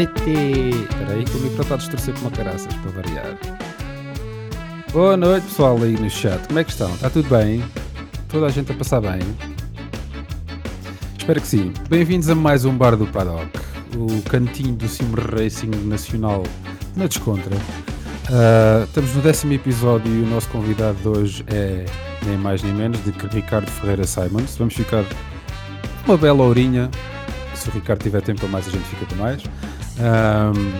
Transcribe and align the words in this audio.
noite! 0.00 0.30
Espera 0.88 1.12
aí 1.12 1.24
que 1.24 1.36
o 1.36 1.40
micro 1.40 1.62
está 1.62 1.74
a 1.74 1.78
distorcer 1.78 2.14
como 2.14 2.30
caraças, 2.30 2.72
para 2.74 3.02
variar. 3.02 3.38
Boa 4.92 5.16
noite, 5.16 5.44
pessoal 5.44 5.76
aí 5.82 5.92
no 5.92 6.08
chat. 6.08 6.46
Como 6.46 6.58
é 6.58 6.64
que 6.64 6.70
estão? 6.70 6.92
Está 6.94 7.10
tudo 7.10 7.28
bem? 7.28 7.62
Toda 8.28 8.46
a 8.46 8.50
gente 8.50 8.72
a 8.72 8.74
passar 8.74 9.00
bem? 9.00 9.20
Espero 11.18 11.40
que 11.40 11.46
sim. 11.46 11.72
Bem-vindos 11.88 12.30
a 12.30 12.34
mais 12.34 12.64
um 12.64 12.76
Bar 12.76 12.96
do 12.96 13.06
Paddock, 13.06 13.50
o 13.94 14.22
cantinho 14.22 14.74
do 14.74 14.88
Sim 14.88 15.12
Racing 15.32 15.70
Nacional 15.84 16.44
na 16.96 17.06
Descontra. 17.06 17.54
Uh, 17.54 18.84
estamos 18.84 19.14
no 19.14 19.22
décimo 19.22 19.52
episódio 19.52 20.10
e 20.10 20.22
o 20.22 20.26
nosso 20.26 20.48
convidado 20.48 20.96
de 20.98 21.08
hoje 21.08 21.44
é 21.48 21.84
nem 22.24 22.38
mais 22.38 22.62
nem 22.62 22.72
menos 22.72 23.02
de 23.04 23.10
Ricardo 23.34 23.70
Ferreira 23.70 24.04
Simons. 24.06 24.56
Vamos 24.56 24.74
ficar 24.74 25.04
uma 26.06 26.16
bela 26.16 26.42
horinha. 26.42 26.90
Se 27.54 27.68
o 27.68 27.72
Ricardo 27.72 28.02
tiver 28.02 28.22
tempo 28.22 28.46
a 28.46 28.48
mais, 28.48 28.66
a 28.66 28.70
gente 28.70 28.84
fica 28.84 29.04
para 29.04 29.16
mais. 29.16 29.42
Um, 30.00 30.72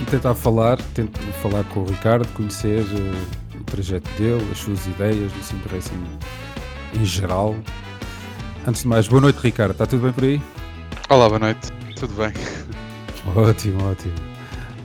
e 0.00 0.04
tentar 0.04 0.34
falar, 0.34 0.76
tento 0.94 1.18
falar 1.40 1.64
com 1.64 1.80
o 1.80 1.86
Ricardo, 1.86 2.28
conhecer 2.34 2.82
uh, 2.82 3.58
o 3.58 3.64
trajeto 3.64 4.10
dele, 4.18 4.46
as 4.52 4.58
suas 4.58 4.86
ideias 4.86 5.32
do 5.32 5.42
Sim 5.42 5.60
Racing 5.72 6.04
em 6.94 7.04
geral. 7.04 7.56
Antes 8.66 8.82
de 8.82 8.88
mais, 8.88 9.08
boa 9.08 9.22
noite, 9.22 9.38
Ricardo. 9.38 9.70
Está 9.72 9.86
tudo 9.86 10.02
bem 10.02 10.12
por 10.12 10.24
aí? 10.24 10.42
Olá, 11.08 11.28
boa 11.28 11.38
noite. 11.38 11.72
Tudo 11.96 12.14
bem? 12.14 12.32
Ótimo, 13.34 13.90
ótimo. 13.90 14.14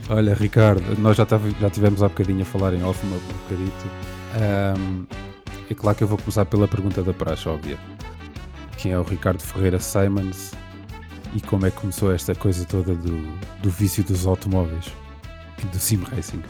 Olha, 0.08 0.32
Ricardo, 0.32 0.98
nós 0.98 1.16
já, 1.16 1.26
já 1.60 1.68
tivemos 1.68 2.02
há 2.02 2.08
bocadinho 2.08 2.40
a 2.42 2.44
falar 2.44 2.72
em 2.72 2.82
off, 2.82 3.04
um 3.04 3.10
bocadito. 3.10 3.86
Um, 4.78 5.04
é 5.68 5.74
claro 5.74 5.96
que 5.96 6.04
eu 6.04 6.08
vou 6.08 6.16
começar 6.16 6.46
pela 6.46 6.66
pergunta 6.66 7.02
da 7.02 7.12
praxe, 7.12 7.48
óbvia. 7.48 7.76
Quem 8.78 8.92
é 8.92 8.98
o 8.98 9.02
Ricardo 9.02 9.42
Ferreira 9.42 9.78
Simons 9.78 10.52
e 11.34 11.40
como 11.40 11.66
é 11.66 11.70
que 11.70 11.76
começou 11.76 12.12
esta 12.12 12.34
coisa 12.34 12.64
toda 12.64 12.94
do, 12.94 13.22
do 13.60 13.70
vício 13.70 14.02
dos 14.02 14.26
automóveis 14.26 14.86
e 15.62 15.66
do 15.66 15.78
sim 15.78 16.02
racing? 16.04 16.42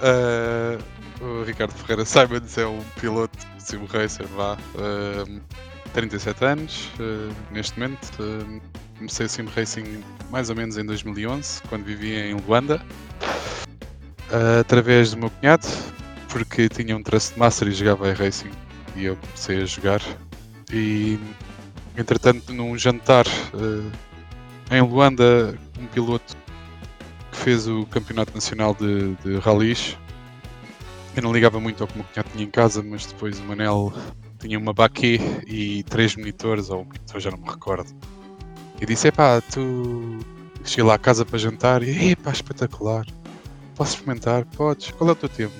Uh, 0.00 0.78
o 1.24 1.44
Ricardo 1.44 1.72
Ferreira 1.72 2.04
Simons 2.04 2.56
é 2.56 2.66
um 2.66 2.82
piloto 3.00 3.38
sim 3.58 3.84
racer, 3.86 4.26
vá. 4.28 4.56
Uh, 4.74 5.40
37 5.92 6.44
anos 6.44 6.90
uh, 7.00 7.34
neste 7.50 7.78
momento. 7.78 8.10
Comecei 8.96 9.26
o 9.26 9.28
sim 9.28 9.44
racing 9.46 10.02
mais 10.30 10.50
ou 10.50 10.56
menos 10.56 10.76
em 10.76 10.84
2011, 10.84 11.62
quando 11.68 11.84
vivia 11.84 12.30
em 12.30 12.34
Luanda, 12.34 12.84
através 14.60 15.12
do 15.12 15.18
meu 15.18 15.30
cunhado, 15.30 15.66
porque 16.28 16.68
tinha 16.68 16.96
um 16.96 17.02
traço 17.02 17.32
de 17.32 17.38
master 17.38 17.68
e 17.68 17.72
jogava 17.72 18.12
racing 18.12 18.50
e 18.96 19.04
eu 19.04 19.16
comecei 19.16 19.62
a 19.62 19.66
jogar. 19.66 20.02
E 20.72 21.18
entretanto, 21.98 22.52
num 22.52 22.78
jantar 22.78 23.26
em 24.70 24.80
Luanda, 24.80 25.58
um 25.78 25.86
piloto 25.86 26.36
que 27.30 27.36
fez 27.36 27.66
o 27.66 27.86
campeonato 27.86 28.34
nacional 28.34 28.74
de, 28.74 29.14
de 29.16 29.38
rallies. 29.38 29.96
Eu 31.16 31.22
não 31.22 31.32
ligava 31.32 31.58
muito 31.58 31.82
ao 31.82 31.88
que 31.88 31.94
o 31.94 31.96
meu 31.98 32.24
tinha 32.32 32.44
em 32.44 32.50
casa, 32.50 32.82
mas 32.82 33.06
depois 33.06 33.40
o 33.40 33.42
Manel 33.42 33.92
tinha 34.38 34.58
uma 34.58 34.72
baquet 34.72 35.20
e 35.46 35.82
três 35.84 36.14
monitores, 36.14 36.70
ou 36.70 36.82
um 36.82 36.84
monitor, 36.84 37.20
já 37.20 37.30
não 37.30 37.38
me 37.38 37.48
recordo. 37.48 37.90
E 38.80 38.86
disse: 38.86 39.08
Epá, 39.08 39.40
tu. 39.40 40.18
Cheguei 40.64 40.84
lá 40.84 40.94
à 40.94 40.98
casa 40.98 41.24
para 41.24 41.38
jantar 41.38 41.82
e, 41.82 42.10
epá, 42.10 42.30
espetacular. 42.30 43.06
Posso 43.74 43.94
experimentar? 43.94 44.44
Podes. 44.44 44.90
Qual 44.90 45.08
é 45.08 45.12
o 45.12 45.16
teu 45.16 45.28
tempo? 45.28 45.54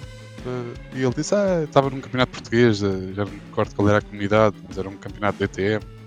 E 0.94 1.03
ele 1.03 1.14
disse: 1.14 1.34
Ah, 1.34 1.62
estava 1.64 1.91
num 1.91 2.00
campeonato 2.00 2.33
português, 2.33 2.83
eh, 2.83 3.12
já 3.14 3.25
não 3.25 3.33
me 3.33 3.41
recordo 3.48 3.75
qual 3.75 3.89
era 3.89 3.98
a 3.98 4.03
comunidade, 4.03 4.56
mas 4.69 4.78
era 4.78 4.89
um 4.89 4.97
campeonato 4.97 5.39
DTM. 5.39 5.97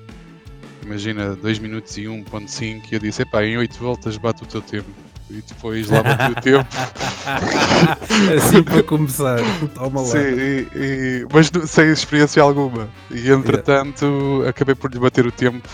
Imagina, 0.92 1.38
2 1.38 1.59
minutos 1.59 1.97
e 1.97 2.02
1.5. 2.02 2.81
E 2.92 2.95
eu 2.95 3.00
disse: 3.00 3.22
Epá, 3.22 3.45
em 3.45 3.58
8 3.58 3.80
voltas 3.80 4.17
bate 4.17 4.44
o 4.44 4.45
teu 4.45 4.61
tempo 4.61 4.89
e 5.30 5.41
depois 5.41 5.90
lá 5.90 6.03
bati 6.03 6.31
o 6.31 6.41
tempo. 6.41 6.68
assim 8.38 8.62
para 8.62 8.84
começar, 8.84 9.40
toma 9.74 10.01
lá. 10.01 10.07
Sim, 10.07 10.18
e, 10.18 10.68
e, 10.75 11.28
mas 11.31 11.50
sem 11.69 11.90
experiência 11.90 12.44
alguma. 12.44 12.90
E 13.09 13.31
entretanto 13.31 14.03
yeah. 14.03 14.50
acabei 14.50 14.75
por 14.75 14.91
lhe 14.91 15.00
bater 15.00 15.25
o 15.25 15.31
tempo 15.31 15.66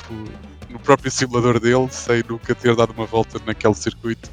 no 0.70 0.78
próprio 0.78 1.10
simulador 1.10 1.60
dele, 1.60 1.88
sem 1.90 2.24
nunca 2.30 2.54
ter 2.54 2.76
dado 2.76 2.94
uma 2.96 3.08
volta 3.08 3.42
naquele 3.44 3.74
circuito. 3.74 4.30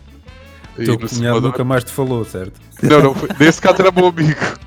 O 0.78 0.84
teu 0.84 0.98
cunhado 0.98 1.40
nunca 1.40 1.64
mais 1.64 1.82
te 1.82 1.92
falou, 1.92 2.26
certo? 2.26 2.60
Não, 2.82 3.00
não, 3.00 3.14
foi, 3.14 3.30
nesse 3.40 3.58
caso 3.58 3.80
era 3.80 3.90
meu 3.90 4.08
amigo. 4.08 4.58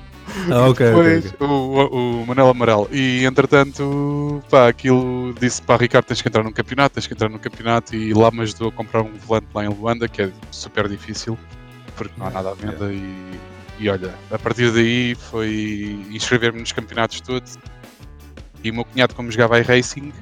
Ah, 0.50 0.68
ok. 0.68 0.86
Depois, 0.86 1.26
okay, 1.26 1.36
okay. 1.36 1.46
O, 1.46 2.22
o 2.22 2.26
Manel 2.26 2.48
Amaral. 2.48 2.88
E 2.90 3.24
entretanto, 3.24 4.42
pá, 4.50 4.68
aquilo 4.68 5.34
disse 5.40 5.60
para 5.62 5.80
Ricardo: 5.80 6.06
tens 6.06 6.22
que 6.22 6.28
entrar 6.28 6.42
num 6.42 6.52
campeonato, 6.52 6.94
tens 6.94 7.06
que 7.06 7.14
entrar 7.14 7.28
num 7.28 7.38
campeonato. 7.38 7.94
E 7.94 8.12
lá 8.14 8.30
me 8.30 8.42
ajudou 8.42 8.68
a 8.68 8.72
comprar 8.72 9.02
um 9.02 9.12
volante 9.14 9.46
lá 9.54 9.64
em 9.64 9.68
Luanda, 9.68 10.08
que 10.08 10.22
é 10.22 10.30
super 10.50 10.88
difícil, 10.88 11.38
porque 11.96 12.12
não 12.16 12.26
há 12.26 12.30
nada 12.30 12.50
à 12.50 12.54
venda. 12.54 12.86
Yeah. 12.86 12.94
E, 13.78 13.84
e 13.84 13.88
olha, 13.88 14.14
a 14.30 14.38
partir 14.38 14.72
daí 14.72 15.14
foi 15.14 16.04
inscrever-me 16.10 16.60
nos 16.60 16.72
campeonatos 16.72 17.20
todos. 17.20 17.58
E 18.62 18.70
o 18.70 18.74
meu 18.74 18.84
cunhado, 18.84 19.14
como 19.14 19.30
jogava 19.30 19.58
iRacing, 19.60 20.12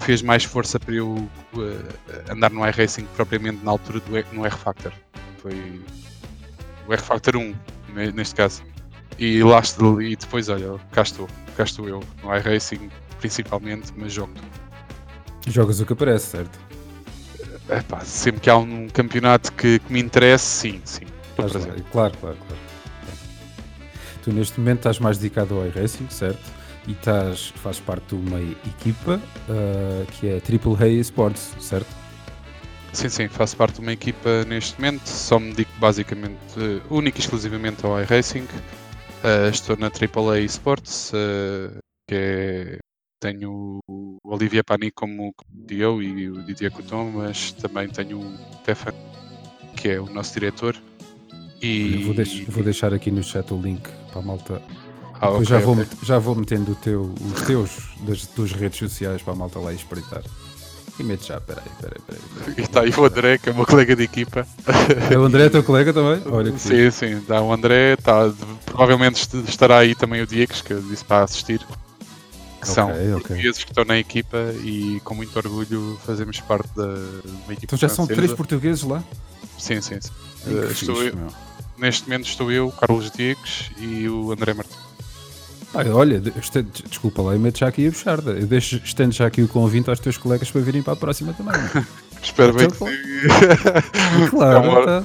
fez 0.00 0.22
mais 0.22 0.44
força 0.44 0.80
para 0.80 0.94
eu 0.94 1.08
uh, 1.08 2.32
andar 2.32 2.50
no 2.50 2.66
iRacing 2.66 3.06
propriamente 3.14 3.62
na 3.62 3.70
altura 3.70 4.00
do 4.00 4.34
no 4.34 4.46
R-Factor. 4.46 4.92
Foi 5.42 5.80
o 6.86 6.92
R-Factor 6.92 7.36
1, 7.36 7.54
neste 8.14 8.34
caso. 8.34 8.62
E 9.18 9.42
lá 9.42 9.62
e 10.02 10.16
depois, 10.16 10.48
olha, 10.48 10.78
cá 10.92 11.02
estou, 11.02 11.28
cá 11.56 11.64
estou 11.64 11.88
eu, 11.88 12.02
no 12.22 12.34
iRacing 12.34 12.90
principalmente, 13.18 13.92
mas 13.96 14.12
jogo. 14.12 14.32
Jogas 15.46 15.80
o 15.80 15.86
que 15.86 15.92
aparece, 15.92 16.26
certo? 16.26 16.58
É 17.68 17.82
sempre 18.04 18.40
que 18.42 18.50
há 18.50 18.56
um 18.56 18.88
campeonato 18.88 19.52
que, 19.52 19.78
que 19.80 19.92
me 19.92 20.00
interesse, 20.00 20.44
sim, 20.44 20.80
sim. 20.84 21.06
Claro, 21.34 21.50
claro, 21.50 21.82
claro, 21.90 22.16
claro. 22.20 22.36
Tu 24.22 24.32
neste 24.32 24.58
momento 24.58 24.78
estás 24.78 24.98
mais 24.98 25.18
dedicado 25.18 25.54
ao 25.54 25.66
iRacing, 25.66 26.08
certo? 26.08 26.52
E 26.86 26.92
estás, 26.92 27.52
fazes 27.56 27.80
parte 27.80 28.14
de 28.14 28.14
uma 28.14 28.40
equipa 28.40 29.20
uh, 29.48 30.06
que 30.12 30.28
é 30.28 30.40
AAA 30.40 31.00
Sports, 31.00 31.56
certo? 31.60 31.88
Sim, 32.92 33.08
sim, 33.08 33.28
faço 33.28 33.56
parte 33.56 33.74
de 33.74 33.80
uma 33.80 33.92
equipa 33.92 34.44
neste 34.44 34.80
momento, 34.80 35.06
só 35.06 35.38
me 35.38 35.50
dedico 35.50 35.72
basicamente, 35.78 36.38
uh, 36.56 36.82
única 36.88 37.18
e 37.18 37.20
exclusivamente 37.20 37.84
ao 37.84 38.00
iRacing. 38.00 38.46
Uh, 39.26 39.50
estou 39.50 39.76
na 39.76 39.88
AAA 39.88 40.42
Sports, 40.42 41.10
uh, 41.10 41.76
que 42.06 42.14
é, 42.14 42.78
tenho 43.20 43.80
o 43.90 44.18
Olivier 44.22 44.62
Pani 44.64 44.92
como, 44.92 45.32
como 45.34 45.66
CEO 45.68 46.00
e 46.00 46.30
o 46.30 46.44
Didier 46.44 46.70
Couton, 46.70 47.10
mas 47.10 47.50
também 47.50 47.88
tenho 47.88 48.20
o 48.20 48.38
Stefan, 48.60 48.94
que 49.76 49.88
é 49.88 50.00
o 50.00 50.06
nosso 50.06 50.32
diretor. 50.32 50.76
E... 51.60 52.04
Vou, 52.04 52.14
deix 52.14 52.38
vou, 52.46 52.62
deixar 52.62 52.94
aqui 52.94 53.10
no 53.10 53.20
chat 53.20 53.52
o 53.52 53.60
link 53.60 53.90
para 54.12 54.20
a 54.20 54.24
malta. 54.24 54.62
Ah, 55.14 55.30
okay, 55.30 55.44
já, 55.44 55.58
vou 55.58 55.74
okay. 55.74 55.86
já 56.04 56.18
vou 56.20 56.36
metendo 56.36 56.76
teu, 56.76 57.12
os 57.34 57.42
teus 57.42 57.96
das 58.02 58.28
tuas 58.28 58.52
redes 58.52 58.78
sociais 58.78 59.22
para 59.22 59.32
a 59.32 59.36
malta 59.36 59.58
lá 59.58 59.72
espreitar. 59.72 60.22
E 60.98 61.02
mete 61.02 61.28
já, 61.28 61.40
peraí, 61.40 61.64
peraí, 61.80 62.00
peraí. 62.06 62.22
peraí. 62.38 62.54
E 62.56 62.60
está 62.62 62.80
aí 62.80 62.90
o 62.90 63.04
André, 63.04 63.36
que 63.36 63.50
é 63.50 63.52
o 63.52 63.54
meu 63.54 63.66
colega 63.66 63.94
de 63.94 64.02
equipa. 64.02 64.46
É 65.10 65.18
o 65.18 65.24
André, 65.24 65.50
teu 65.50 65.62
colega 65.62 65.92
também? 65.92 66.22
Olha 66.32 66.50
que 66.50 66.58
Sim, 66.58 66.90
sim, 66.90 67.22
dá 67.28 67.42
o 67.42 67.52
André, 67.52 67.96
tá, 67.96 68.32
provavelmente 68.64 69.28
estará 69.46 69.78
aí 69.78 69.94
também 69.94 70.22
o 70.22 70.26
Diego, 70.26 70.54
que 70.54 70.72
eu 70.72 70.80
disse 70.80 71.04
para 71.04 71.24
assistir. 71.24 71.58
Que 71.58 72.62
okay, 72.62 72.74
são 72.74 72.90
okay. 72.90 73.10
portugueses 73.10 73.64
que 73.64 73.70
estão 73.70 73.84
na 73.84 73.98
equipa 73.98 74.38
e 74.62 74.98
com 75.04 75.14
muito 75.14 75.36
orgulho 75.36 75.98
fazemos 76.06 76.40
parte 76.40 76.68
da, 76.74 76.86
da 76.86 77.52
equipa. 77.52 77.64
Então 77.64 77.78
já 77.78 77.88
são 77.90 78.06
três 78.06 78.32
portugueses 78.32 78.82
lá? 78.82 79.04
Sim, 79.58 79.82
sim. 79.82 79.98
sim. 80.00 80.10
Uh, 80.46 80.68
fixe, 80.68 80.88
eu, 80.88 81.12
neste 81.76 82.04
momento 82.04 82.26
estou 82.26 82.50
eu, 82.50 82.70
Carlos 82.70 83.10
Diegues 83.10 83.70
e 83.78 84.08
o 84.08 84.32
André 84.32 84.54
Martins. 84.54 84.85
Ah, 85.76 85.94
olha, 85.94 86.18
desculpa 86.88 87.20
lá, 87.20 87.34
eu 87.34 87.38
meto 87.38 87.58
já 87.58 87.68
aqui 87.68 87.86
a 87.86 87.90
bucharda. 87.90 88.30
Eu 88.30 88.46
deixo, 88.46 88.80
estendo 88.82 89.12
já 89.12 89.26
aqui 89.26 89.42
o 89.42 89.48
convite 89.48 89.90
aos 89.90 90.00
teus 90.00 90.16
colegas 90.16 90.50
para 90.50 90.62
virem 90.62 90.82
para 90.82 90.94
a 90.94 90.96
próxima 90.96 91.34
também. 91.34 91.54
Espero 92.22 92.54
bem 92.54 92.66
então, 92.66 92.86
que 92.86 92.94
sim. 92.94 94.28
Claro, 94.30 94.80
é 94.80 94.84
tá. 94.86 95.04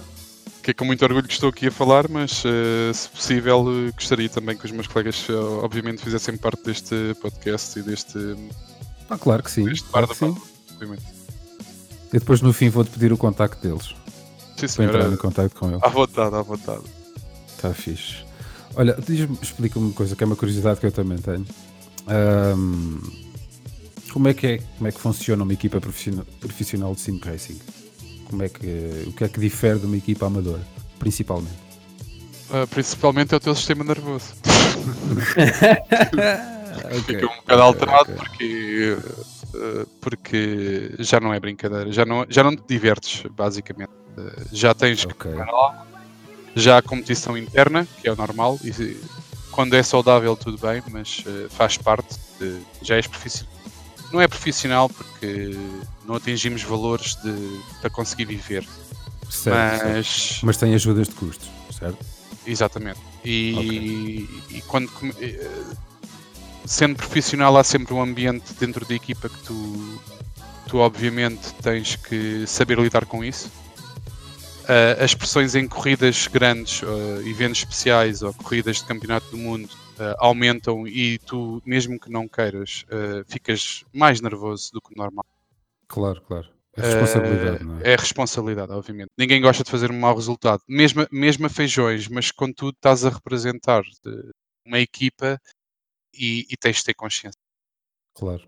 que 0.63 0.71
é 0.71 0.73
com 0.73 0.85
muito 0.85 1.03
orgulho 1.03 1.27
que 1.27 1.33
estou 1.33 1.49
aqui 1.49 1.67
a 1.67 1.71
falar, 1.71 2.07
mas 2.07 2.43
uh, 2.45 2.93
se 2.93 3.09
possível 3.09 3.65
uh, 3.65 3.91
gostaria 3.93 4.29
também 4.29 4.55
que 4.55 4.65
os 4.65 4.71
meus 4.71 4.87
colegas 4.87 5.27
uh, 5.27 5.59
obviamente 5.61 6.01
fizessem 6.01 6.37
parte 6.37 6.63
deste 6.63 7.15
podcast 7.21 7.77
e 7.77 7.83
deste. 7.83 8.17
Ah, 9.09 9.17
claro 9.17 9.43
que 9.43 9.51
sim. 9.51 9.65
Deste 9.65 9.89
claro 9.89 10.07
que 10.07 10.15
sim. 10.15 10.35
E 12.13 12.19
depois 12.19 12.41
no 12.41 12.53
fim 12.53 12.69
vou-te 12.69 12.91
pedir 12.91 13.11
o 13.11 13.17
contacto 13.17 13.61
deles. 13.61 13.93
Sim, 14.55 14.67
senhor. 14.69 14.91
Para 14.91 14.99
entrar 14.99 15.13
em 15.13 15.17
contacto 15.17 15.59
com 15.59 15.69
eles. 15.69 15.83
À 15.83 15.89
vontade, 15.89 16.33
à 16.33 16.41
vontade. 16.41 16.83
Está 17.55 17.73
fixe. 17.73 18.30
Olha, 18.75 18.97
explica-me 19.41 19.87
uma 19.87 19.93
coisa 19.93 20.15
que 20.15 20.23
é 20.23 20.27
uma 20.27 20.35
curiosidade 20.35 20.79
que 20.79 20.85
eu 20.85 20.91
também 20.91 21.17
tenho. 21.17 21.45
Um, 22.07 22.99
como 24.11 24.27
é 24.27 24.33
que 24.33 24.47
é, 24.47 24.57
como 24.77 24.87
é 24.87 24.91
que 24.91 24.99
funciona 24.99 25.43
uma 25.43 25.53
equipa 25.53 25.79
profissional, 25.79 26.25
profissional 26.39 26.95
de 26.95 27.01
sim 27.01 27.19
racing? 27.23 27.59
Como 28.25 28.43
é 28.43 28.49
que, 28.49 29.05
o 29.07 29.13
que 29.13 29.23
é 29.23 29.27
que 29.27 29.39
difere 29.39 29.79
de 29.79 29.85
uma 29.85 29.97
equipa 29.97 30.27
amadora, 30.27 30.61
principalmente? 30.99 31.59
Uh, 32.49 32.67
principalmente 32.67 33.33
é 33.33 33.37
o 33.37 33.39
teu 33.39 33.55
sistema 33.55 33.83
nervoso. 33.83 34.33
okay, 36.99 37.01
Fica 37.01 37.25
um 37.25 37.35
bocado 37.37 37.61
alterado 37.61 38.11
okay. 38.11 38.15
porque 38.15 38.97
uh, 39.55 39.87
porque 40.01 40.95
já 40.99 41.19
não 41.19 41.33
é 41.33 41.39
brincadeira, 41.39 41.91
já 41.91 42.05
não, 42.05 42.25
já 42.29 42.43
não 42.43 42.55
te 42.55 42.63
divertes, 42.67 43.23
basicamente. 43.31 43.91
Uh, 44.17 44.45
já 44.51 44.73
tens 44.73 45.05
Ok. 45.05 45.31
que 45.31 45.90
já 46.55 46.77
há 46.77 46.81
competição 46.81 47.37
interna, 47.37 47.87
que 48.01 48.07
é 48.07 48.11
o 48.11 48.15
normal, 48.15 48.59
e 48.63 48.97
quando 49.51 49.75
é 49.75 49.83
saudável 49.83 50.35
tudo 50.35 50.57
bem, 50.57 50.81
mas 50.89 51.23
uh, 51.25 51.49
faz 51.49 51.77
parte, 51.77 52.15
de, 52.39 52.59
já 52.81 52.95
és 52.95 53.07
profissional. 53.07 53.53
Não 54.11 54.19
é 54.19 54.27
profissional 54.27 54.89
porque 54.89 55.55
não 56.05 56.15
atingimos 56.15 56.63
valores 56.63 57.15
de, 57.15 57.59
para 57.79 57.89
conseguir 57.89 58.25
viver, 58.25 58.65
Certo, 59.31 59.79
certo. 59.79 59.95
mas 59.95 60.39
Mas 60.43 60.57
tem 60.57 60.75
ajudas 60.75 61.07
de 61.07 61.15
custos, 61.15 61.49
certo? 61.71 62.05
Exatamente. 62.45 62.99
E, 63.23 64.27
e 64.49 64.61
quando 64.67 64.91
eh, 65.19 65.49
sendo 66.65 66.95
profissional 66.95 67.55
há 67.57 67.63
sempre 67.63 67.93
um 67.93 68.01
ambiente 68.01 68.53
dentro 68.59 68.85
da 68.85 68.93
equipa 68.93 69.29
que 69.29 69.37
tu, 69.43 70.01
tu 70.67 70.77
obviamente 70.77 71.53
tens 71.61 71.95
que 71.95 72.45
saber 72.45 72.77
lidar 72.79 73.05
com 73.05 73.23
isso. 73.23 73.49
Ah, 74.71 75.03
as 75.03 75.13
pressões 75.13 75.53
em 75.53 75.67
corridas 75.67 76.27
grandes, 76.27 76.81
ah, 76.81 77.29
eventos 77.29 77.59
especiais 77.59 78.21
ou 78.21 78.33
corridas 78.33 78.77
de 78.77 78.85
campeonato 78.85 79.29
do 79.29 79.37
mundo 79.37 79.69
ah, 79.99 80.15
aumentam 80.17 80.87
e 80.87 81.19
tu, 81.19 81.61
mesmo 81.65 81.99
que 81.99 82.09
não 82.09 82.25
queiras, 82.25 82.85
ficas 83.27 83.83
mais 83.91 84.21
nervoso 84.21 84.71
do 84.71 84.79
que 84.79 84.95
normal. 84.95 85.25
Claro, 85.89 86.21
claro. 86.21 86.47
É 86.73 86.83
responsabilidade, 86.83 87.63
não 87.65 87.79
é? 87.79 87.81
É 87.83 87.95
responsabilidade, 87.97 88.71
obviamente. 88.71 89.09
Ninguém 89.17 89.41
gosta 89.41 89.61
de 89.61 89.69
fazer 89.69 89.91
um 89.91 89.99
mau 89.99 90.15
resultado, 90.15 90.63
mesmo, 90.65 91.05
mesmo 91.11 91.45
a 91.45 91.49
feijões, 91.49 92.07
mas 92.07 92.31
contudo 92.31 92.73
estás 92.73 93.03
a 93.03 93.09
representar 93.09 93.83
uma 94.65 94.79
equipa 94.79 95.37
e, 96.13 96.47
e 96.49 96.55
tens 96.55 96.77
de 96.77 96.85
ter 96.85 96.93
consciência. 96.93 97.37
Claro. 98.13 98.47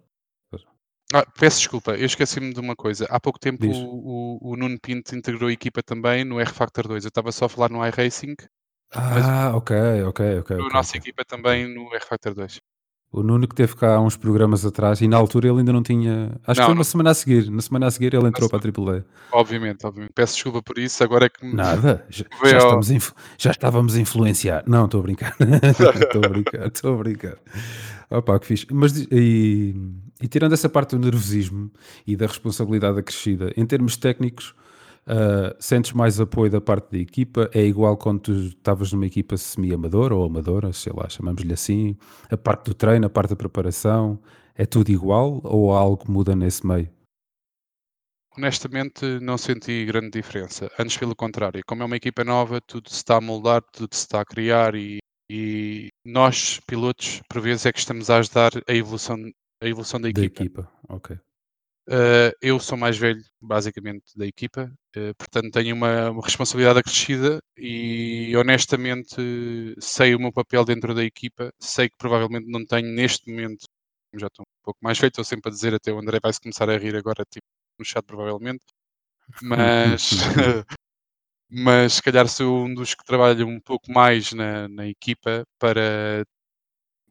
Ah, 1.13 1.25
peço 1.39 1.59
desculpa, 1.59 1.91
eu 1.91 2.05
esqueci-me 2.05 2.53
de 2.53 2.59
uma 2.59 2.75
coisa. 2.75 3.05
Há 3.09 3.19
pouco 3.19 3.39
tempo 3.39 3.65
Diz. 3.67 3.77
o, 3.77 4.39
o, 4.41 4.51
o 4.51 4.55
Nuno 4.57 4.79
Pinto 4.81 5.15
integrou 5.15 5.49
a 5.49 5.53
equipa 5.53 5.81
também 5.83 6.23
no 6.25 6.39
R-Factor 6.39 6.87
2. 6.87 7.03
Eu 7.03 7.09
estava 7.09 7.31
só 7.31 7.45
a 7.45 7.49
falar 7.49 7.69
no 7.69 7.85
iRacing, 7.85 8.35
Ah, 8.91 9.51
ok, 9.55 9.75
ok, 10.03 10.39
ok. 10.39 10.55
a 10.55 10.59
ok, 10.59 10.73
nossa 10.73 10.91
ok. 10.97 10.99
equipa 11.01 11.23
também 11.25 11.67
no 11.73 11.93
R-Factor 11.93 12.33
2. 12.33 12.59
O 13.11 13.21
Nuno 13.21 13.47
que 13.47 13.53
teve 13.53 13.75
cá 13.75 13.93
há 13.95 14.01
uns 14.01 14.17
programas 14.17 14.65
atrás 14.65 14.99
e 15.01 15.07
na 15.07 15.17
altura 15.17 15.47
ele 15.47 15.59
ainda 15.59 15.71
não 15.71 15.83
tinha. 15.83 16.31
Acho 16.47 16.59
que 16.59 16.59
Não, 16.61 16.65
foi 16.65 16.73
uma 16.73 16.77
não. 16.79 16.83
semana 16.83 17.11
a 17.11 17.13
seguir. 17.13 17.47
Na 17.51 17.61
semana 17.61 17.85
a 17.85 17.91
seguir 17.91 18.11
ele 18.15 18.27
entrou 18.27 18.49
para 18.49 18.57
a 18.57 18.61
AAA. 18.61 19.05
Obviamente, 19.31 19.85
obviamente. 19.85 20.13
Peço 20.15 20.33
desculpa 20.33 20.63
por 20.63 20.79
isso, 20.79 21.03
agora 21.03 21.27
é 21.27 21.29
que 21.29 21.45
me- 21.45 21.53
Nada, 21.53 22.03
já, 22.09 22.25
já 22.43 22.57
estamos 22.57 22.89
inf- 22.89 23.11
já 23.37 23.51
estávamos 23.51 23.95
a 23.95 23.99
influenciar. 23.99 24.63
Não, 24.65 24.85
estou 24.85 24.99
a 24.99 25.03
brincar. 25.03 25.35
Estou 26.01 26.25
a 26.25 26.27
brincar, 26.29 26.67
estou 26.67 26.93
a 26.95 26.97
brincar. 26.97 27.37
Opa, 28.13 28.39
que 28.39 28.45
fixe. 28.45 28.67
Mas 28.71 29.07
e, 29.11 29.75
e 30.21 30.27
tirando 30.27 30.53
essa 30.53 30.69
parte 30.69 30.95
do 30.95 30.99
nervosismo 30.99 31.71
e 32.05 32.15
da 32.15 32.27
responsabilidade 32.27 32.99
acrescida, 32.99 33.51
em 33.57 33.65
termos 33.65 33.97
técnicos, 33.97 34.53
ah, 35.05 35.55
sentes 35.59 35.91
mais 35.93 36.19
apoio 36.19 36.51
da 36.51 36.61
parte 36.61 36.91
da 36.91 36.97
equipa? 36.97 37.49
É 37.53 37.63
igual 37.63 37.97
quando 37.97 38.19
tu 38.21 38.31
estavas 38.33 38.91
numa 38.93 39.05
equipa 39.05 39.35
semi-amadora 39.35 40.15
ou 40.15 40.25
amadora, 40.25 40.71
sei 40.73 40.93
lá, 40.95 41.09
chamamos-lhe 41.09 41.53
assim. 41.53 41.97
A 42.29 42.37
parte 42.37 42.65
do 42.65 42.73
treino, 42.73 43.07
a 43.07 43.09
parte 43.09 43.31
da 43.31 43.35
preparação, 43.35 44.19
é 44.55 44.65
tudo 44.65 44.89
igual 44.91 45.41
ou 45.43 45.75
há 45.75 45.79
algo 45.79 46.05
que 46.05 46.11
muda 46.11 46.35
nesse 46.35 46.65
meio? 46.65 46.89
Honestamente, 48.35 49.19
não 49.21 49.37
senti 49.37 49.85
grande 49.85 50.09
diferença. 50.11 50.71
Antes, 50.79 50.97
pelo 50.97 51.15
contrário, 51.15 51.61
como 51.67 51.83
é 51.83 51.85
uma 51.85 51.97
equipa 51.97 52.23
nova, 52.23 52.59
tudo 52.61 52.89
se 52.89 52.95
está 52.95 53.17
a 53.17 53.21
moldar, 53.21 53.61
tudo 53.71 53.93
se 53.93 54.01
está 54.01 54.21
a 54.21 54.25
criar 54.25 54.73
e, 54.73 54.97
e 55.35 55.89
nós, 56.05 56.59
pilotos, 56.67 57.19
por 57.27 57.41
vezes 57.41 57.65
é 57.65 57.73
que 57.73 57.79
estamos 57.79 58.07
a 58.07 58.19
ajudar 58.19 58.51
a 58.67 58.73
evolução, 58.73 59.17
a 59.59 59.67
evolução 59.67 59.99
da 59.99 60.11
Da 60.11 60.21
equipa. 60.21 60.43
equipa, 60.43 60.71
ok. 60.87 61.15
Uh, 61.89 62.31
eu 62.39 62.59
sou 62.59 62.77
mais 62.77 62.99
velho, 62.99 63.19
basicamente, 63.41 64.03
da 64.15 64.27
equipa, 64.27 64.71
uh, 64.95 65.15
portanto 65.17 65.51
tenho 65.51 65.75
uma, 65.75 66.11
uma 66.11 66.21
responsabilidade 66.23 66.77
acrescida 66.77 67.39
e 67.57 68.31
honestamente 68.37 69.15
sei 69.79 70.13
o 70.13 70.19
meu 70.19 70.31
papel 70.31 70.63
dentro 70.63 70.93
da 70.93 71.03
equipa. 71.03 71.51
Sei 71.59 71.89
que 71.89 71.97
provavelmente 71.97 72.47
não 72.47 72.63
tenho 72.63 72.87
neste 72.93 73.27
momento, 73.27 73.65
já 74.15 74.27
estou 74.27 74.43
um 74.47 74.63
pouco 74.63 74.79
mais 74.83 74.99
velho, 74.99 75.09
estou 75.09 75.25
sempre 75.25 75.49
a 75.49 75.51
dizer, 75.51 75.73
até 75.73 75.91
o 75.91 75.97
André 75.99 76.19
vai-se 76.21 76.39
começar 76.39 76.69
a 76.69 76.77
rir 76.77 76.95
agora, 76.95 77.25
tipo, 77.25 77.45
no 77.79 77.83
chat, 77.83 78.05
provavelmente, 78.05 78.63
mas, 79.41 80.11
mas 81.53 81.93
se 81.95 82.01
calhar 82.03 82.27
sou 82.27 82.65
um 82.65 82.73
dos 82.73 82.93
que 82.95 83.03
trabalha 83.05 83.45
um 83.45 83.59
pouco 83.59 83.91
mais 83.91 84.33
na, 84.33 84.67
na 84.69 84.87
equipa 84.87 85.45
para 85.59 86.25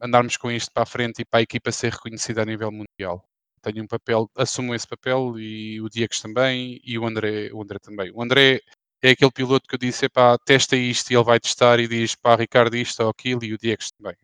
andarmos 0.01 0.37
com 0.37 0.51
isto 0.51 0.71
para 0.73 0.83
a 0.83 0.85
frente 0.85 1.21
e 1.21 1.25
para 1.25 1.39
a 1.39 1.43
equipa 1.43 1.71
ser 1.71 1.93
reconhecida 1.93 2.41
a 2.41 2.45
nível 2.45 2.71
mundial 2.71 3.25
tenho 3.61 3.83
um 3.83 3.87
papel, 3.87 4.29
assumo 4.35 4.75
esse 4.75 4.85
papel 4.87 5.39
e 5.39 5.79
o 5.81 5.89
Diegues 5.89 6.19
também 6.19 6.81
e 6.83 6.99
o 6.99 7.05
André, 7.05 7.49
o 7.53 7.61
André 7.61 7.79
também. 7.79 8.11
O 8.13 8.21
André 8.21 8.59
é 9.01 9.11
aquele 9.11 9.31
piloto 9.31 9.67
que 9.67 9.75
eu 9.75 9.79
disse, 9.79 10.09
pá, 10.09 10.37
testa 10.37 10.75
isto 10.75 11.11
e 11.11 11.15
ele 11.15 11.23
vai 11.23 11.39
testar 11.39 11.79
e 11.79 11.87
diz, 11.87 12.13
pá, 12.13 12.35
Ricardo 12.35 12.75
isto 12.75 13.01
ou 13.01 13.09
aquilo 13.09 13.43
e 13.45 13.53
o 13.53 13.57
Diegues 13.57 13.89
também. 13.91 14.15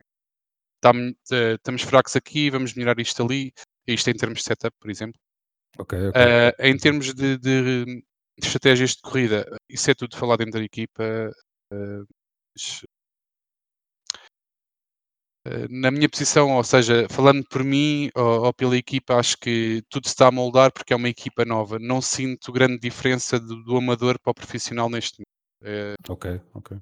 Tam- 0.81 1.13
eh, 1.31 1.53
estamos 1.53 1.81
fracos 1.83 2.15
aqui, 2.17 2.49
vamos 2.49 2.73
melhorar 2.73 2.99
isto 2.99 3.23
ali, 3.23 3.53
isto 3.87 4.09
em 4.09 4.13
termos 4.13 4.39
de 4.39 4.45
setup, 4.45 4.75
por 4.79 4.91
exemplo. 4.91 5.19
Ok, 5.77 6.09
ok. 6.09 6.21
Eh, 6.21 6.55
em 6.59 6.77
termos 6.77 7.13
de- 7.13 7.37
de 7.37 8.03
estratégias 8.47 8.91
de 8.91 9.01
corrida, 9.01 9.45
isso 9.69 9.89
é 9.91 9.95
tudo 9.95 10.17
falado 10.17 10.39
dentro 10.39 10.59
da 10.59 10.65
equipa. 10.65 11.31
eh, 15.45 15.67
na 15.69 15.91
minha 15.91 16.09
posição, 16.09 16.55
ou 16.55 16.63
seja, 16.63 17.07
falando 17.09 17.43
por 17.49 17.63
mim 17.63 18.09
ou, 18.15 18.45
ou 18.45 18.53
pela 18.53 18.77
equipa, 18.77 19.15
acho 19.15 19.37
que 19.37 19.81
tudo 19.89 20.07
se 20.07 20.13
está 20.13 20.27
a 20.27 20.31
moldar 20.31 20.71
porque 20.71 20.93
é 20.93 20.95
uma 20.95 21.09
equipa 21.09 21.45
nova. 21.45 21.79
Não 21.79 22.01
sinto 22.01 22.51
grande 22.51 22.79
diferença 22.79 23.39
do, 23.39 23.63
do 23.63 23.77
amador 23.77 24.19
para 24.19 24.31
o 24.31 24.33
profissional 24.35 24.89
neste 24.89 25.19
momento. 25.21 25.29
Eh, 25.63 25.95
Ok, 26.09 26.41
ok. 26.53 26.77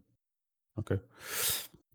Ok. 0.76 1.00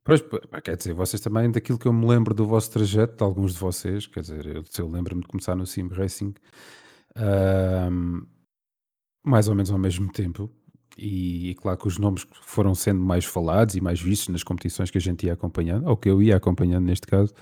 Pois, 0.04 0.20
quer 0.64 0.76
dizer, 0.76 0.94
vocês 0.94 1.20
também, 1.20 1.50
daquilo 1.50 1.78
que 1.78 1.86
eu 1.86 1.92
me 1.92 2.06
lembro 2.06 2.34
do 2.34 2.44
vosso 2.46 2.70
trajeto, 2.72 3.16
de 3.16 3.22
alguns 3.22 3.52
de 3.54 3.60
vocês, 3.60 4.06
quer 4.06 4.20
dizer, 4.20 4.46
eu, 4.46 4.64
eu 4.78 4.88
lembro-me 4.88 5.22
de 5.22 5.28
começar 5.28 5.54
no 5.54 5.64
Sim 5.64 5.86
Racing, 5.88 6.34
mais 9.24 9.48
ou 9.48 9.54
menos 9.54 9.70
ao 9.70 9.78
mesmo 9.78 10.10
tempo, 10.12 10.50
e, 10.98 11.50
e 11.50 11.54
claro 11.54 11.78
que 11.78 11.88
os 11.88 11.98
nomes 11.98 12.26
foram 12.42 12.74
sendo 12.74 13.00
mais 13.00 13.24
falados 13.24 13.74
e 13.74 13.80
mais 13.80 14.00
vistos 14.00 14.28
nas 14.28 14.42
competições 14.42 14.90
que 14.90 14.98
a 14.98 15.00
gente 15.00 15.26
ia 15.26 15.32
acompanhando, 15.32 15.88
ou 15.88 15.96
que 15.96 16.08
eu 16.10 16.22
ia 16.22 16.36
acompanhando 16.36 16.84
neste 16.84 17.06
caso. 17.06 17.32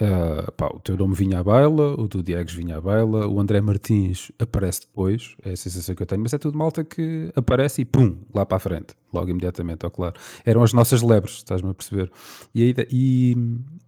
Ah, 0.00 0.50
pá, 0.56 0.68
o 0.68 0.78
teu 0.78 0.96
nome 0.96 1.14
vinha 1.14 1.40
à 1.40 1.42
baila, 1.42 2.00
o 2.00 2.06
do 2.06 2.22
Diegues 2.22 2.54
vinha 2.54 2.76
à 2.76 2.80
baila, 2.80 3.26
o 3.26 3.40
André 3.40 3.60
Martins 3.60 4.30
aparece 4.38 4.82
depois, 4.82 5.34
é 5.42 5.50
a 5.50 5.56
sensação 5.56 5.96
que 5.96 6.02
eu 6.02 6.06
tenho, 6.06 6.22
mas 6.22 6.32
é 6.32 6.38
tudo 6.38 6.56
malta 6.56 6.84
que 6.84 7.32
aparece 7.34 7.82
e 7.82 7.84
pum, 7.84 8.16
lá 8.32 8.46
para 8.46 8.56
a 8.56 8.60
frente, 8.60 8.94
logo 9.12 9.28
imediatamente, 9.30 9.84
ó 9.84 9.90
claro. 9.90 10.14
Eram 10.44 10.62
as 10.62 10.72
nossas 10.72 11.02
lebres, 11.02 11.38
estás-me 11.38 11.70
a 11.70 11.74
perceber? 11.74 12.10
E 12.54 12.62
a, 12.62 12.66
ide- 12.66 12.88
e 12.92 13.36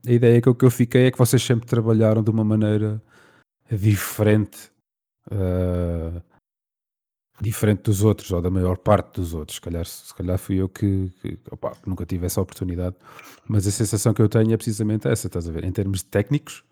a 0.08 0.12
ideia 0.12 0.40
que 0.40 0.48
eu, 0.48 0.54
que 0.56 0.64
eu 0.64 0.70
fiquei 0.72 1.06
é 1.06 1.10
que 1.12 1.18
vocês 1.18 1.40
sempre 1.42 1.66
trabalharam 1.66 2.20
de 2.22 2.30
uma 2.30 2.42
maneira 2.44 3.00
diferente, 3.70 4.70
ah, 5.30 6.20
diferente 7.42 7.82
dos 7.82 8.04
outros, 8.04 8.30
ou 8.30 8.40
da 8.40 8.50
maior 8.50 8.78
parte 8.78 9.20
dos 9.20 9.34
outros. 9.34 9.56
Se 9.56 9.60
calhar, 9.60 9.84
se 9.84 10.14
calhar 10.14 10.38
fui 10.38 10.56
eu 10.56 10.68
que, 10.68 11.10
que, 11.20 11.36
que 11.36 11.88
nunca 11.88 12.06
tive 12.06 12.26
essa 12.26 12.40
oportunidade, 12.40 12.94
mas 13.48 13.66
a 13.66 13.70
sensação 13.70 14.14
que 14.14 14.22
eu 14.22 14.28
tenho 14.28 14.52
é 14.52 14.56
precisamente 14.56 15.08
essa, 15.08 15.26
estás 15.26 15.48
a 15.48 15.52
ver? 15.52 15.64
Em 15.64 15.72
termos 15.72 15.98
de 15.98 16.04
técnicos, 16.06 16.62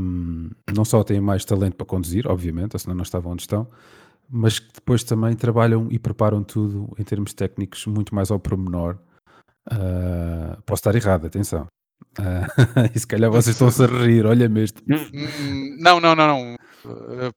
hum, 0.00 0.50
não 0.74 0.84
só 0.84 1.02
têm 1.02 1.20
mais 1.20 1.44
talento 1.44 1.74
para 1.76 1.86
conduzir, 1.86 2.26
obviamente, 2.28 2.78
senão 2.78 2.94
não 2.94 3.02
estavam 3.02 3.32
onde 3.32 3.42
estão, 3.42 3.66
mas 4.28 4.58
que 4.58 4.72
depois 4.74 5.02
também 5.02 5.34
trabalham 5.34 5.88
e 5.90 5.98
preparam 5.98 6.44
tudo 6.44 6.94
em 6.98 7.02
termos 7.02 7.32
técnicos 7.32 7.86
muito 7.86 8.14
mais 8.14 8.30
ao 8.30 8.38
pormenor. 8.38 8.98
Ah, 9.70 10.58
posso 10.66 10.80
estar 10.80 10.94
errado, 10.94 11.26
atenção. 11.26 11.66
Ah, 12.18 12.46
e 12.94 12.98
se 12.98 13.06
calhar 13.06 13.30
vocês 13.30 13.54
estão-se 13.54 13.82
a 13.82 13.86
rir, 13.86 14.26
olha-me 14.26 14.64
este. 14.64 14.82
hum, 14.88 15.76
não, 15.80 16.00
não, 16.00 16.14
não, 16.16 16.26
não. 16.26 16.56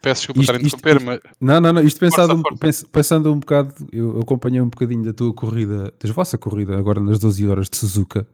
Peço 0.02 0.22
desculpa 0.22 0.42
Isto- 0.42 0.52
estar 0.52 0.54
a 0.56 0.62
isto- 0.62 0.78
interromper, 0.78 1.04
mas 1.06 1.20
Não, 1.42 1.60
não, 1.62 1.74
não, 1.74 1.82
isto 1.84 2.00
pensado, 2.00 2.42
força. 2.42 2.88
pensando 2.92 3.34
um 3.34 3.40
bocado, 3.40 3.74
eu 3.92 4.20
acompanhei 4.22 4.62
um 4.62 4.70
bocadinho 4.70 5.04
da 5.04 5.14
tua 5.14 5.34
corrida, 5.34 5.94
da 6.00 6.14
vossa 6.14 6.38
corrida, 6.38 6.78
agora 6.78 7.00
nas 7.00 7.20
12 7.20 7.48
horas 7.48 7.70
de 7.70 7.76
Suzuka, 7.78 8.26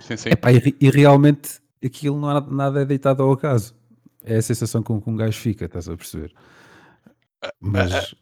sim, 0.00 0.16
sim. 0.16 0.28
Epá, 0.30 0.52
e, 0.52 0.76
e 0.80 0.90
realmente 0.90 1.58
aquilo 1.84 2.20
não 2.20 2.28
há 2.30 2.40
nada 2.40 2.82
é 2.82 2.84
deitado 2.84 3.22
ao 3.22 3.32
acaso. 3.32 3.74
É 4.22 4.36
a 4.36 4.42
sensação 4.42 4.82
com 4.82 5.00
que 5.00 5.08
um 5.10 5.16
gajo 5.16 5.38
fica, 5.38 5.64
estás 5.66 5.88
a 5.88 5.96
perceber? 5.96 6.32
Mas. 7.60 8.14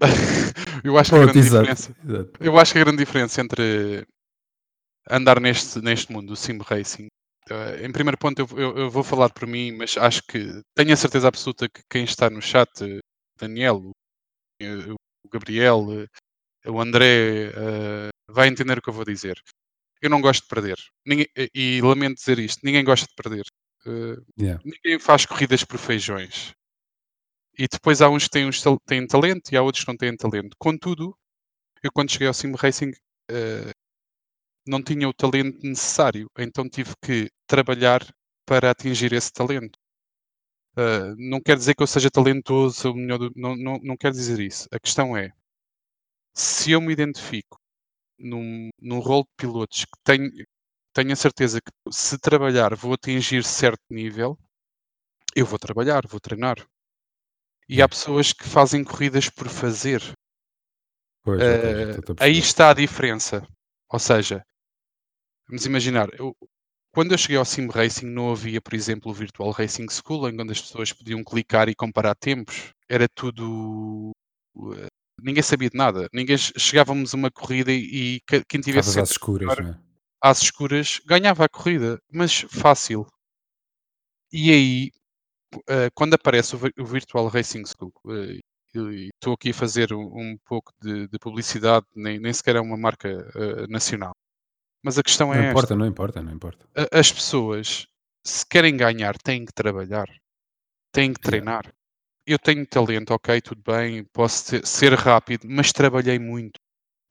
eu 0.84 0.98
acho 0.98 1.10
que 1.10 1.16
a 1.16 1.22
grande 1.24 1.38
exato, 1.38 1.60
diferença. 1.62 1.96
exato. 2.08 2.30
Eu 2.40 2.58
acho 2.58 2.72
que 2.72 2.78
a 2.78 2.84
grande 2.84 2.98
diferença 2.98 3.40
entre 3.40 4.06
andar 5.10 5.40
neste, 5.40 5.80
neste 5.80 6.12
mundo 6.12 6.28
do 6.28 6.36
sim 6.36 6.58
racing, 6.58 7.08
eh, 7.50 7.86
em 7.86 7.92
primeiro 7.92 8.18
ponto 8.18 8.38
eu, 8.40 8.48
eu- 8.58 8.78
eu 8.78 8.90
vou 8.90 9.02
falar 9.04 9.30
por 9.30 9.46
mim, 9.46 9.72
mas 9.72 9.96
acho 9.96 10.22
que 10.24 10.62
tenho 10.76 10.92
a 10.92 10.96
certeza 10.96 11.28
absoluta 11.28 11.68
que 11.68 11.82
quem 11.90 12.04
está 12.04 12.30
no 12.30 12.40
chat, 12.42 12.68
eh, 12.84 13.00
Daniel, 13.38 13.76
o, 13.78 13.92
eh, 14.62 14.92
o 15.24 15.28
Gabriel, 15.30 15.86
o 16.66 16.80
André, 16.80 17.52
eh, 17.54 18.10
vai 18.28 18.48
entender 18.48 18.78
o 18.78 18.82
que 18.82 18.90
eu 18.90 18.94
vou 18.94 19.04
dizer. 19.04 19.36
Eu 20.02 20.10
não 20.10 20.20
gosto 20.22 20.42
de 20.44 20.48
perder. 20.48 20.78
Ninguém- 21.06 21.28
e, 21.36 21.50
e 21.78 21.82
lamento 21.82 22.16
dizer 22.18 22.38
isto, 22.40 22.60
ninguém 22.64 22.84
gosta 22.84 23.06
de 23.08 23.14
perder. 23.16 23.44
Uh, 23.86 24.16
Yeah. 24.38 24.62
ninguém 24.64 24.98
faz 25.00 25.26
corridas 25.26 25.64
por 25.64 25.78
feijões. 25.78 26.54
E 27.58 27.66
depois 27.68 28.00
há 28.00 28.08
uns 28.08 28.24
que 28.24 28.30
têm, 28.30 28.46
uns 28.46 28.62
têm 28.86 29.06
talento 29.06 29.52
e 29.52 29.56
há 29.56 29.62
outros 29.62 29.84
que 29.84 29.90
não 29.90 29.96
têm 29.96 30.16
talento. 30.16 30.56
Contudo, 30.58 31.16
eu 31.82 31.92
quando 31.92 32.10
cheguei 32.12 32.28
ao 32.28 32.34
Sim 32.34 32.52
Racing 32.56 32.90
uh, 32.92 33.70
não 34.66 34.82
tinha 34.82 35.08
o 35.08 35.14
talento 35.14 35.58
necessário, 35.66 36.28
então 36.38 36.68
tive 36.68 36.94
que 37.02 37.30
trabalhar 37.46 38.00
para 38.46 38.70
atingir 38.70 39.12
esse 39.12 39.32
talento. 39.32 39.78
Uh, 40.76 41.14
não 41.18 41.40
quer 41.40 41.56
dizer 41.56 41.74
que 41.74 41.82
eu 41.82 41.86
seja 41.86 42.10
talentoso, 42.10 42.94
não, 42.94 43.56
não, 43.56 43.78
não 43.82 43.96
quer 43.96 44.10
dizer 44.10 44.40
isso. 44.40 44.66
A 44.72 44.80
questão 44.80 45.16
é, 45.16 45.30
se 46.34 46.70
eu 46.72 46.80
me 46.80 46.92
identifico 46.92 47.58
num, 48.18 48.70
num 48.80 49.00
rol 49.00 49.24
de 49.24 49.30
pilotos 49.36 49.84
que 49.84 49.98
tenho, 50.04 50.30
tenho 50.94 51.12
a 51.12 51.16
certeza 51.16 51.60
que 51.60 51.70
se 51.92 52.18
trabalhar 52.18 52.74
vou 52.74 52.94
atingir 52.94 53.44
certo 53.44 53.82
nível, 53.90 54.38
eu 55.34 55.46
vou 55.46 55.58
trabalhar, 55.58 56.06
vou 56.06 56.20
treinar. 56.20 56.56
E 57.68 57.80
há 57.80 57.88
pessoas 57.88 58.32
que 58.32 58.44
fazem 58.44 58.84
corridas 58.84 59.28
por 59.28 59.48
fazer. 59.48 60.02
Pois, 61.22 61.40
Uh, 61.40 62.14
aí 62.18 62.38
está 62.38 62.70
a 62.70 62.74
diferença. 62.74 63.46
Ou 63.88 63.98
seja, 63.98 64.44
vamos 65.52 65.66
imaginar, 65.66 66.08
eu- 66.18 66.34
quando 66.94 67.12
eu 67.12 67.18
cheguei 67.18 67.36
ao 67.36 67.44
Sim 67.44 67.68
Racing 67.68 68.06
não 68.06 68.32
havia, 68.32 68.60
por 68.60 68.72
exemplo, 68.72 69.10
o 69.10 69.14
Virtual 69.14 69.50
Racing 69.50 69.86
School, 69.90 70.28
em 70.30 70.40
onde 70.40 70.52
as 70.52 70.60
pessoas 70.62 70.92
podiam 70.94 71.22
clicar 71.22 71.68
e 71.68 71.74
comparar 71.74 72.14
tempos. 72.14 72.72
Era 72.88 73.06
tudo. 73.14 74.12
uh, 74.56 74.86
Ninguém 75.22 75.42
sabia 75.42 75.68
de 75.70 75.76
nada. 75.76 76.08
Ninguém 76.12 76.36
che- 76.38 76.58
chegávamos 76.58 77.12
a 77.14 77.16
uma 77.16 77.30
corrida 77.30 77.70
e, 77.70 78.20
que- 78.26 78.42
quem 78.48 78.60
tivesse 78.62 78.88
Estavas 78.88 79.10
às 79.10 79.12
escuras, 79.12 79.40
melhor 79.58 79.62
não 79.62 79.70
é? 79.72 79.80
às 80.22 80.42
escuras 80.42 81.00
ganhava 81.06 81.44
a 81.44 81.48
corrida, 81.48 81.98
mas 82.10 82.40
fácil. 82.50 83.06
E 84.32 84.50
aí, 84.50 84.90
uh, 85.54 85.90
quando 85.94 86.14
aparece 86.14 86.56
o, 86.56 86.58
vi- 86.58 86.72
o 86.78 86.84
Virtual 86.84 87.28
Racing 87.28 87.64
School, 87.66 87.92
uh, 88.06 88.40
e 88.74 89.10
estou 89.14 89.34
aqui 89.34 89.50
a 89.50 89.54
fazer 89.54 89.92
um, 89.92 90.36
pouco 90.46 90.72
de, 90.80 91.06
de 91.08 91.18
publicidade, 91.18 91.84
nem, 91.94 92.18
sequer 92.32 92.56
é 92.56 92.60
uma 92.60 92.76
marca 92.76 93.08
nacional. 93.68 94.12
Mas 94.82 94.98
a 94.98 95.02
questão 95.02 95.28
Não 95.28 95.34
é 95.34 95.50
importa, 95.50 95.60
esta: 95.66 95.76
não 95.76 95.86
importa, 95.86 96.22
não 96.22 96.32
importa. 96.32 96.66
as 96.92 97.12
pessoas, 97.12 97.86
se 98.26 98.44
querem 98.46 98.76
ganhar, 98.76 99.16
têm 99.18 99.44
que 99.44 99.52
trabalhar, 99.52 100.08
têm 100.92 101.12
que 101.12 101.20
Yeah. 101.20 101.30
treinar. 101.30 101.74
Eu 102.26 102.38
tenho 102.38 102.66
talento, 102.66 103.12
ok, 103.12 103.40
tudo 103.40 103.62
bem, 103.66 104.04
posso 104.12 104.44
ser, 104.44 104.66
ser 104.66 104.92
rápido, 104.94 105.46
mas 105.48 105.72
trabalhei 105.72 106.18
muito 106.18 106.60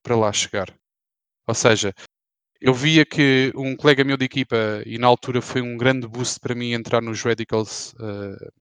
para 0.03 0.15
lá 0.15 0.31
chegar. 0.31 0.73
Ou 1.47 1.53
seja, 1.55 1.93
eu 2.61 2.73
via 2.73 3.05
que 3.05 3.51
um 3.55 3.75
colega 3.75 4.03
meu 4.03 4.17
de 4.17 4.25
equipa, 4.25 4.55
e 4.85 4.97
na 4.97 5.07
altura 5.07 5.41
foi 5.41 5.61
um 5.61 5.77
grande 5.77 6.07
boost 6.07 6.39
para 6.39 6.55
mim 6.55 6.73
entrar 6.73 7.01
nos 7.01 7.21
Radicals, 7.23 7.93
uh, 7.93 8.51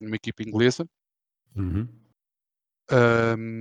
numa 0.00 0.16
equipa 0.16 0.42
inglesa, 0.42 0.86
Uhum. 1.56 1.88
um, 2.90 3.60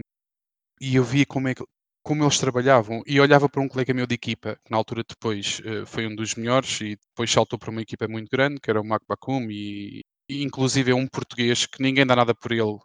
e 0.82 0.96
eu 0.96 1.04
via 1.04 1.26
como, 1.26 1.48
é 1.48 1.56
que, 1.56 1.64
como 2.08 2.24
eles 2.24 2.40
trabalhavam, 2.40 3.02
e 3.06 3.20
olhava 3.20 3.50
para 3.50 3.62
um 3.62 3.68
colega 3.68 3.94
meu 3.94 4.08
de 4.08 4.16
equipa, 4.16 4.56
que 4.64 4.72
na 4.72 4.78
altura 4.78 5.04
depois 5.08 5.60
uh, 5.60 5.86
foi 5.86 6.08
um 6.08 6.16
dos 6.16 6.36
melhores, 6.36 6.80
e 6.80 6.96
depois 6.96 7.30
saltou 7.30 7.60
para 7.60 7.70
uma 7.70 7.82
equipa 7.82 8.08
muito 8.08 8.30
grande, 8.32 8.62
que 8.62 8.70
era 8.70 8.80
o 8.80 8.86
Mac 8.86 9.02
Bakum, 9.06 9.52
e, 9.52 10.06
e 10.30 10.42
inclusive 10.42 10.92
é 10.92 10.96
um 10.96 11.06
português 11.06 11.66
que 11.66 11.84
ninguém 11.84 12.06
dá 12.06 12.16
nada 12.16 12.34
por 12.34 12.54
ele, 12.54 12.78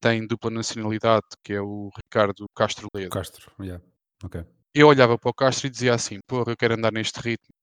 tem 0.00 0.26
dupla 0.26 0.50
nacionalidade, 0.50 1.24
que 1.44 1.52
é 1.52 1.60
o 1.60 1.88
Ricardo 1.96 2.46
Castro 2.52 2.88
Ledo. 2.92 3.10
Castro, 3.10 3.52
yeah. 3.60 3.82
ok. 4.24 4.44
Eu 4.74 4.88
olhava 4.88 5.16
para 5.16 5.30
o 5.30 5.34
Castro 5.34 5.68
e 5.68 5.70
dizia 5.70 5.94
assim, 5.94 6.18
porra, 6.26 6.50
eu 6.50 6.56
quero 6.56 6.74
andar 6.74 6.92
neste 6.92 7.20
ritmo. 7.20 7.54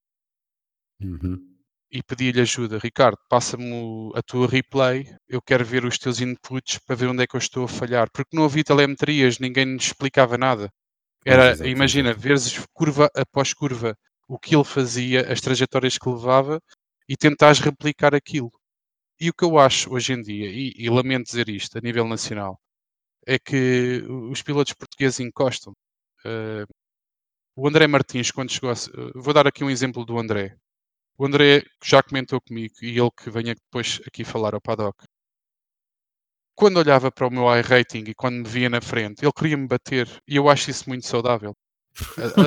Uhum. 1.02 1.52
e 1.92 2.02
pedi-lhe 2.02 2.40
ajuda. 2.42 2.78
Ricardo, 2.78 3.18
passa-me 3.30 4.12
a 4.16 4.22
tua 4.22 4.48
replay, 4.48 5.06
eu 5.28 5.42
quero 5.42 5.66
ver 5.66 5.84
os 5.84 5.98
teus 5.98 6.22
inputs 6.22 6.80
para 6.80 6.96
ver 6.96 7.08
onde 7.08 7.24
é 7.24 7.28
que 7.28 7.36
eu 7.36 7.40
estou 7.40 7.66
a 7.66 7.68
falhar. 7.68 8.10
Porque 8.12 8.36
não 8.36 8.46
havia 8.46 8.64
telemetrias, 8.64 9.40
ninguém 9.40 9.66
nos 9.66 9.86
explicava 9.88 10.38
nada. 10.38 10.70
Era, 11.26 11.52
exato, 11.52 11.68
imagina, 11.68 12.14
veres 12.14 12.66
curva 12.74 13.10
após 13.16 13.54
curva 13.54 13.98
o 14.28 14.40
que 14.40 14.56
ele 14.56 14.64
fazia, 14.64 15.32
as 15.32 15.42
trajetórias 15.42 15.98
que 15.98 16.10
levava 16.10 16.62
e 17.08 17.16
tentares 17.18 17.60
replicar 17.60 18.16
aquilo. 18.16 18.52
E 19.20 19.30
o 19.30 19.34
que 19.34 19.46
eu 19.46 19.60
acho 19.60 19.94
hoje 19.94 20.14
em 20.14 20.22
dia, 20.24 20.50
e, 20.50 20.74
e 20.78 20.90
lamento 20.90 21.26
dizer 21.28 21.50
isto 21.50 21.78
a 21.78 21.82
nível 21.82 22.08
nacional, 22.08 22.60
é 23.28 23.40
que 23.40 24.04
os 24.32 24.42
pilotos 24.44 24.74
portugueses 24.74 25.20
encostam. 25.22 25.74
Eh, 26.26 26.66
o 27.56 27.68
André 27.68 27.88
Martins, 27.88 28.32
quando 28.32 28.52
chegou 28.52 28.72
a. 28.72 28.74
eh, 28.74 29.12
Vou 29.16 29.34
dar 29.34 29.48
aqui 29.48 29.64
um 29.64 29.70
exemplo 29.70 30.06
do 30.06 30.18
André. 30.20 30.56
O 31.18 31.26
André 31.28 31.64
já 31.84 32.04
comentou 32.04 32.42
comigo 32.42 32.74
e 32.84 33.00
ele 33.00 33.12
que 33.18 33.30
venha 33.32 33.56
depois 33.56 34.02
aqui 34.08 34.24
falar 34.26 34.54
ao 34.56 34.62
paddock. 34.62 35.04
Quando 36.56 36.78
olhava 36.78 37.12
para 37.12 37.28
o 37.28 37.32
meu 37.32 37.46
iRating 37.58 38.04
e 38.08 38.14
quando 38.14 38.38
me 38.38 38.48
via 38.48 38.70
na 38.70 38.82
frente, 38.82 39.24
ele 39.24 39.32
queria 39.34 39.58
me 39.58 39.68
bater 39.68 40.08
e 40.28 40.36
eu 40.36 40.50
acho 40.50 40.70
isso 40.70 40.88
muito 40.90 41.08
saudável. 41.08 41.56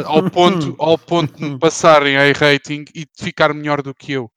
Ao, 0.07 0.23
ponto, 0.31 0.75
ao 0.79 0.99
ponto 0.99 1.35
de 1.39 1.45
me 1.45 1.59
passar 1.59 2.07
em 2.07 2.15
iRating 2.17 2.85
e 2.95 3.05
de 3.05 3.25
ficar 3.25 3.55
melhor 3.55 3.83
do 3.83 3.95
que 3.95 4.13
eu. 4.13 4.31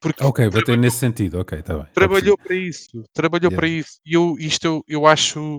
Porque 0.00 0.24
Ok, 0.24 0.48
bater 0.50 0.78
nesse 0.78 0.98
sentido, 0.98 1.40
ok, 1.40 1.58
está 1.58 1.74
bem. 1.78 1.86
trabalhou 1.92 2.36
percebi. 2.36 2.38
para 2.38 2.54
isso. 2.56 3.04
Trabalhou 3.12 3.52
para 3.52 3.68
Yeah, 3.68 3.68
isso. 3.68 4.00
E 4.04 4.14
eu, 4.14 4.36
isto 4.38 4.64
eu, 4.66 4.84
eu 4.88 5.06
acho 5.06 5.58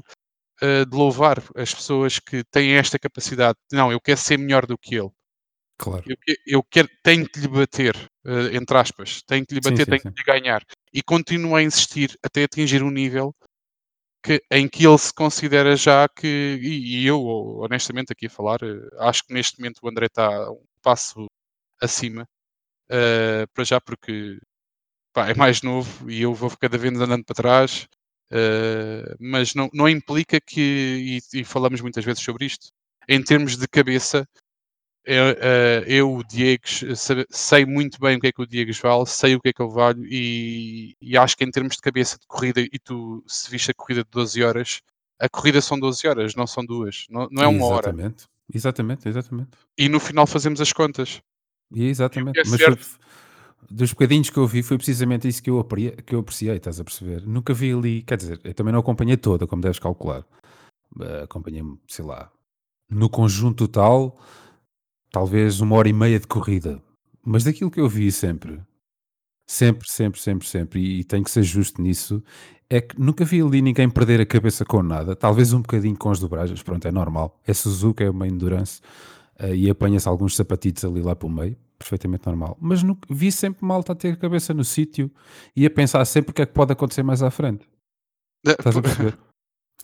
uh, 0.64 0.86
de 0.90 0.98
louvar 0.98 1.44
as 1.56 1.74
pessoas 1.74 2.20
que 2.20 2.44
têm 2.52 2.74
esta 2.76 3.00
capacidade. 3.00 3.58
Não, 3.72 3.92
eu 3.92 4.02
quero 4.02 4.20
ser 4.20 4.38
melhor 4.38 4.66
do 4.68 4.78
que 4.78 4.96
ele. 4.96 5.12
claro. 5.78 6.06
Eu, 6.06 6.16
eu 6.48 6.64
quero, 6.64 6.90
tenho 7.04 7.28
que 7.30 7.40
lhe 7.40 7.48
bater, 7.48 7.96
eh, 8.26 8.56
entre 8.58 8.78
aspas, 8.78 9.22
tenho 9.24 9.46
que 9.46 9.54
lhe 9.54 9.62
Sim, 9.62 9.62
bater, 9.62 9.86
sim, 9.86 9.86
tenho 9.88 10.02
sim. 10.02 10.12
que 10.14 10.18
lhe 10.18 10.24
ganhar. 10.26 10.64
E 10.94 11.02
continuo 11.04 11.56
a 11.56 11.62
insistir 11.64 12.18
até 12.24 12.44
atingir 12.44 12.82
um 12.84 12.90
nível 12.92 13.34
que, 14.24 14.44
em 14.52 14.68
que 14.70 14.86
ele 14.86 14.98
se 14.98 15.14
considera 15.14 15.76
já 15.76 16.08
que, 16.10 16.28
e, 16.62 17.04
e 17.04 17.08
eu, 17.08 17.22
honestamente, 17.60 18.12
aqui 18.14 18.28
a 18.28 18.30
falar, 18.30 18.62
eh, 18.64 18.90
acho 19.00 19.26
que 19.26 19.34
neste 19.34 19.60
momento 19.60 19.80
o 19.84 19.90
André 19.90 20.08
está 20.08 20.52
um 20.52 20.64
passo 20.82 21.26
acima, 21.82 22.28
eh, 22.90 23.46
para 23.54 23.64
já 23.66 23.82
porque 23.82 24.40
pá, 25.14 25.30
é 25.30 25.36
mais 25.36 25.62
novo 25.62 26.10
e 26.12 26.22
eu 26.22 26.34
vou 26.34 26.52
cada 26.58 26.78
vez 26.78 26.94
andando 26.96 27.26
para 27.26 27.36
trás, 27.36 27.88
eh, 28.32 29.16
mas 29.20 29.56
não, 29.56 29.70
não 29.74 29.90
implica 29.90 30.40
que, 30.42 31.22
e, 31.34 31.42
e 31.42 31.44
falamos 31.46 31.82
muitas 31.82 32.06
vezes 32.06 32.24
sobre 32.24 32.46
isto, 32.46 32.70
em 33.08 33.24
termos 33.24 33.58
de 33.58 33.68
cabeça, 33.68 34.28
eu, 35.06 35.24
eh, 35.40 35.84
eu, 35.88 36.16
o 36.16 36.24
Diego, 36.24 36.64
sei 37.30 37.66
muito 37.66 38.00
bem 38.00 38.18
o 38.18 38.20
que 38.20 38.28
é 38.28 38.32
que 38.32 38.42
o 38.42 38.46
Diego 38.48 38.72
vale, 38.82 39.06
sei 39.06 39.36
o 39.36 39.42
que 39.42 39.50
é 39.50 39.54
que 39.54 39.62
eu 39.62 39.70
valho 39.70 40.04
e, 40.06 40.96
e 41.02 41.18
acho 41.18 41.36
que 41.36 41.44
em 41.44 41.52
termos 41.52 41.76
de 41.76 41.82
cabeça 41.82 42.18
de 42.20 42.28
corrida, 42.28 42.62
e 42.62 42.80
tu 42.80 43.24
se 43.28 43.50
viste 43.50 43.72
a 43.72 43.74
corrida 43.74 44.04
de 44.04 44.10
12 44.12 44.44
horas, 44.44 44.82
a 45.20 45.28
corrida 45.30 45.62
são 45.62 45.80
12 45.80 46.08
horas, 46.08 46.36
não 46.36 46.46
são 46.48 46.66
duas, 46.66 47.06
não, 47.10 47.28
não 47.32 47.44
é 47.44 47.48
uma 47.48 47.66
hora. 47.66 47.90
Exatamente, 47.90 48.26
exatamente, 48.54 49.10
exatamente. 49.10 49.50
E 49.78 49.90
no 49.90 50.00
final 50.00 50.28
fazemos 50.28 50.62
as 50.62 50.72
contas. 50.74 51.22
E 51.74 51.82
o 51.82 51.86
exatamente, 51.86 52.40
é 52.40 52.44
mas 52.46 52.62
foi 52.62 52.78
dos 53.70 53.92
bocadinhos 53.92 54.30
que 54.30 54.38
eu 54.38 54.48
vi, 54.48 54.62
foi 54.64 54.78
precisamente 54.78 55.28
isso 55.28 55.42
que 55.42 55.50
eu, 55.50 55.60
apre- 55.60 55.96
que 56.06 56.14
eu 56.16 56.20
apreciei, 56.20 56.58
estás 56.58 56.80
a 56.80 56.84
perceber? 56.84 57.26
Nunca 57.26 57.54
vi 57.54 57.72
ali, 57.72 58.02
quer 58.02 58.18
dizer, 58.18 58.40
eu 58.44 58.54
também 58.54 58.74
não 58.74 58.80
acompanhei 58.80 59.16
toda, 59.18 59.48
como 59.48 59.62
deves 59.62 59.80
calcular. 59.80 60.26
Eh, 61.00 61.24
Acompanhei, 61.24 61.64
sei 61.88 62.04
lá, 62.04 62.30
no 62.90 63.10
conjunto 63.10 63.68
total, 63.68 64.18
talvez 65.12 65.60
uma 65.60 65.76
hora 65.76 65.90
e 65.90 65.94
meia 65.94 66.20
de 66.20 66.28
corrida. 66.28 66.82
Mas 67.24 67.44
daquilo 67.44 67.70
que 67.70 67.80
eu 67.80 67.88
vi 67.88 68.12
sempre, 68.12 68.60
sempre, 69.48 69.88
sempre, 69.90 70.20
sempre, 70.20 70.48
sempre, 70.48 70.80
e, 70.80 71.00
e 71.02 71.04
tenho 71.04 71.24
que 71.24 71.32
ser 71.32 71.44
justo 71.44 71.82
nisso, 71.82 72.24
é 72.70 72.80
que 72.82 73.00
nunca 73.00 73.26
vi 73.26 73.42
ali 73.42 73.62
ninguém 73.62 73.90
perder 73.90 74.22
a 74.22 74.26
cabeça 74.26 74.64
com 74.66 74.82
nada. 74.82 75.16
Talvez 75.16 75.54
um 75.54 75.62
bocadinho 75.62 75.98
com 75.98 76.10
as 76.10 76.20
dobragens, 76.20 76.64
pronto, 76.64 76.88
é 76.88 76.92
normal. 76.92 77.40
É 77.46 77.54
Suzuka, 77.54 78.04
é 78.04 78.10
uma 78.10 78.28
endurance, 78.28 78.80
eh, 79.38 79.56
e 79.56 79.70
apanha-se 79.70 80.08
alguns 80.08 80.36
sapatitos 80.36 80.86
ali 80.86 81.02
lá 81.02 81.16
pelo 81.16 81.32
meio, 81.32 81.58
perfeitamente 81.78 82.26
normal. 82.26 82.58
Mas 82.62 82.82
nunca, 82.82 83.14
vi 83.14 83.32
sempre 83.32 83.66
malta 83.66 83.92
a 83.92 83.96
ter 83.96 84.14
a 84.14 84.16
cabeça 84.16 84.54
no 84.54 84.64
sítio 84.64 85.12
e 85.56 85.66
a 85.66 85.70
pensar 85.70 86.04
sempre 86.06 86.32
o 86.32 86.34
que 86.34 86.42
é 86.42 86.46
que 86.46 86.54
pode 86.54 86.72
acontecer 86.72 87.04
mais 87.04 87.22
à 87.22 87.30
frente. 87.30 87.68
Estás 88.46 88.78
a 88.78 88.82
perceber? 88.82 89.18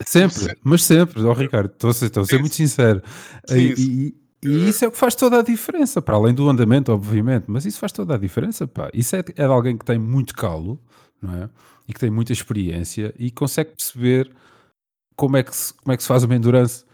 Sempre, 0.06 0.56
mas 0.64 0.84
sempre, 0.84 1.24
ó 1.24 1.34
Ricardo, 1.34 1.72
estou 1.74 1.90
a 1.90 1.94
ser, 1.94 2.06
estou 2.06 2.24
a 2.24 2.26
ser 2.26 2.36
Sim, 2.36 2.40
muito 2.40 2.56
sincero. 2.56 3.02
sim, 3.48 3.74
E, 3.78 4.16
e- 4.44 4.70
isso 4.70 4.86
é 4.86 4.88
o 4.88 4.92
que 4.92 4.98
faz 4.98 5.16
toda 5.16 5.40
a 5.40 5.44
diferença, 5.44 6.02
para 6.02 6.16
além 6.16 6.34
do 6.34 6.50
andamento, 6.50 6.92
obviamente, 6.92 7.46
mas 7.48 7.66
isso 7.66 7.80
faz 7.80 7.92
toda 7.92 8.16
a 8.16 8.18
diferença, 8.18 8.68
pá. 8.68 8.90
Isso 8.94 9.16
é, 9.16 9.20
é 9.20 9.24
de 9.24 9.42
alguém 9.44 9.78
que 9.78 9.86
tem 9.86 9.98
muito 10.00 10.34
calo, 10.36 10.80
não 11.22 11.34
é? 11.44 11.50
E 11.88 11.94
que 11.94 12.00
tem 12.00 12.10
muita 12.12 12.34
experiência 12.34 13.14
e 13.18 13.32
consegue 13.32 13.72
perceber 13.72 14.32
como 15.16 15.38
é 15.38 15.44
que 15.44 15.56
se, 15.56 15.74
como 15.76 15.94
é 15.94 15.98
que 15.98 16.04
se 16.04 16.10
faz 16.10 16.24
uma 16.24 16.36
endurance, 16.36 16.86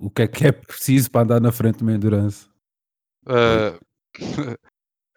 o 0.00 0.10
que 0.10 0.22
é 0.22 0.28
que 0.28 0.46
é 0.46 0.52
preciso 0.52 1.10
para 1.10 1.22
andar 1.22 1.40
na 1.40 1.52
frente 1.52 1.78
de 1.78 1.82
uma 1.84 1.92
endurance. 1.94 2.46
Ah, 3.26 3.78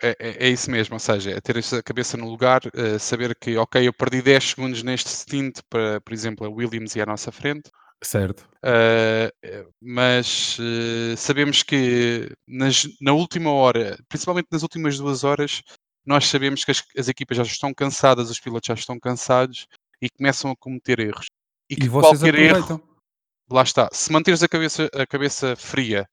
é, 0.02 0.16
é- 0.20 0.48
é 0.48 0.50
isso 0.50 0.70
mesmo, 0.72 0.96
ou 0.96 1.00
seja, 1.00 1.32
é 1.32 1.42
ter 1.42 1.58
essa 1.58 1.82
cabeça 1.84 2.18
no 2.18 2.30
lugar, 2.30 2.62
ah, 2.76 3.00
saber 3.00 3.36
que, 3.36 3.58
ok, 3.58 3.88
eu 3.88 3.94
perdi 3.94 4.22
10 4.22 4.44
segundos 4.52 4.84
neste 4.84 5.10
stint 5.10 5.60
para, 5.70 6.02
por 6.02 6.14
exemplo, 6.14 6.46
a 6.46 6.50
Williams 6.50 6.96
e 6.96 7.02
à 7.02 7.06
nossa 7.06 7.32
frente, 7.32 7.70
Certo, 8.04 8.48
eh, 8.64 9.32
mas 9.82 10.58
eh, 10.60 11.16
sabemos 11.16 11.64
que 11.64 12.30
nas- 12.48 12.88
na 13.02 13.14
última 13.14 13.52
hora, 13.52 13.98
principalmente 14.08 14.48
nas 14.52 14.62
últimas 14.64 14.98
duas 14.98 15.24
horas, 15.24 15.62
nós 16.06 16.28
sabemos 16.28 16.64
que 16.64 16.72
as, 16.72 16.84
as 16.98 17.08
equipas 17.08 17.38
já 17.38 17.44
estão 17.44 17.74
cansadas, 17.74 18.30
os 18.30 18.40
pilotos 18.40 18.68
já 18.68 18.74
estão 18.76 19.00
cansados 19.00 19.66
e 20.02 20.10
começam 20.10 20.52
a 20.52 20.56
cometer 20.56 21.00
erros. 21.00 21.26
E 21.70 21.76
que 21.76 21.86
E 21.86 21.90
vocês 21.90 22.20
qualquer 22.20 22.36
erro, 22.40 22.58
aproveitam. 22.60 22.98
lá 23.50 23.64
está, 23.64 23.90
se 23.92 24.12
manteres 24.12 24.44
a 24.44 24.48
cabeça, 24.48 24.88
a 24.94 25.08
cabeça 25.08 25.56
fria, 25.56 26.06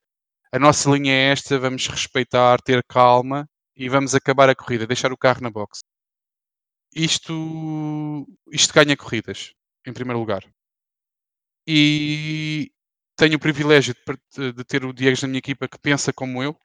a 0.51 0.59
nossa 0.59 0.89
linha 0.91 1.13
é 1.13 1.31
esta, 1.33 1.59
vamos 1.59 1.87
respeitar, 1.89 2.61
ter 2.63 2.83
calma 2.85 3.47
e 3.77 3.89
vamos 3.89 4.15
acabar 4.15 4.49
a 4.49 4.55
corrida, 4.55 4.87
deixar 4.87 5.13
o 5.13 5.19
carro 5.19 5.43
na 5.43 5.51
box. 5.51 5.81
Isto, 6.95 8.27
isto 8.51 8.73
ganha 8.73 8.97
corridas, 8.97 9.53
em 9.87 9.93
primeiro 9.93 10.19
lugar. 10.21 10.43
E 11.67 12.71
tenho 13.17 13.37
o 13.37 13.41
privilégio 13.41 13.95
de, 13.95 14.65
ter 14.65 14.85
o 14.85 14.93
Diego 14.93 15.17
na 15.23 15.29
minha 15.29 15.39
equipa 15.39 15.69
que 15.69 15.79
pensa 15.79 16.13
como 16.13 16.43
eu. 16.43 16.57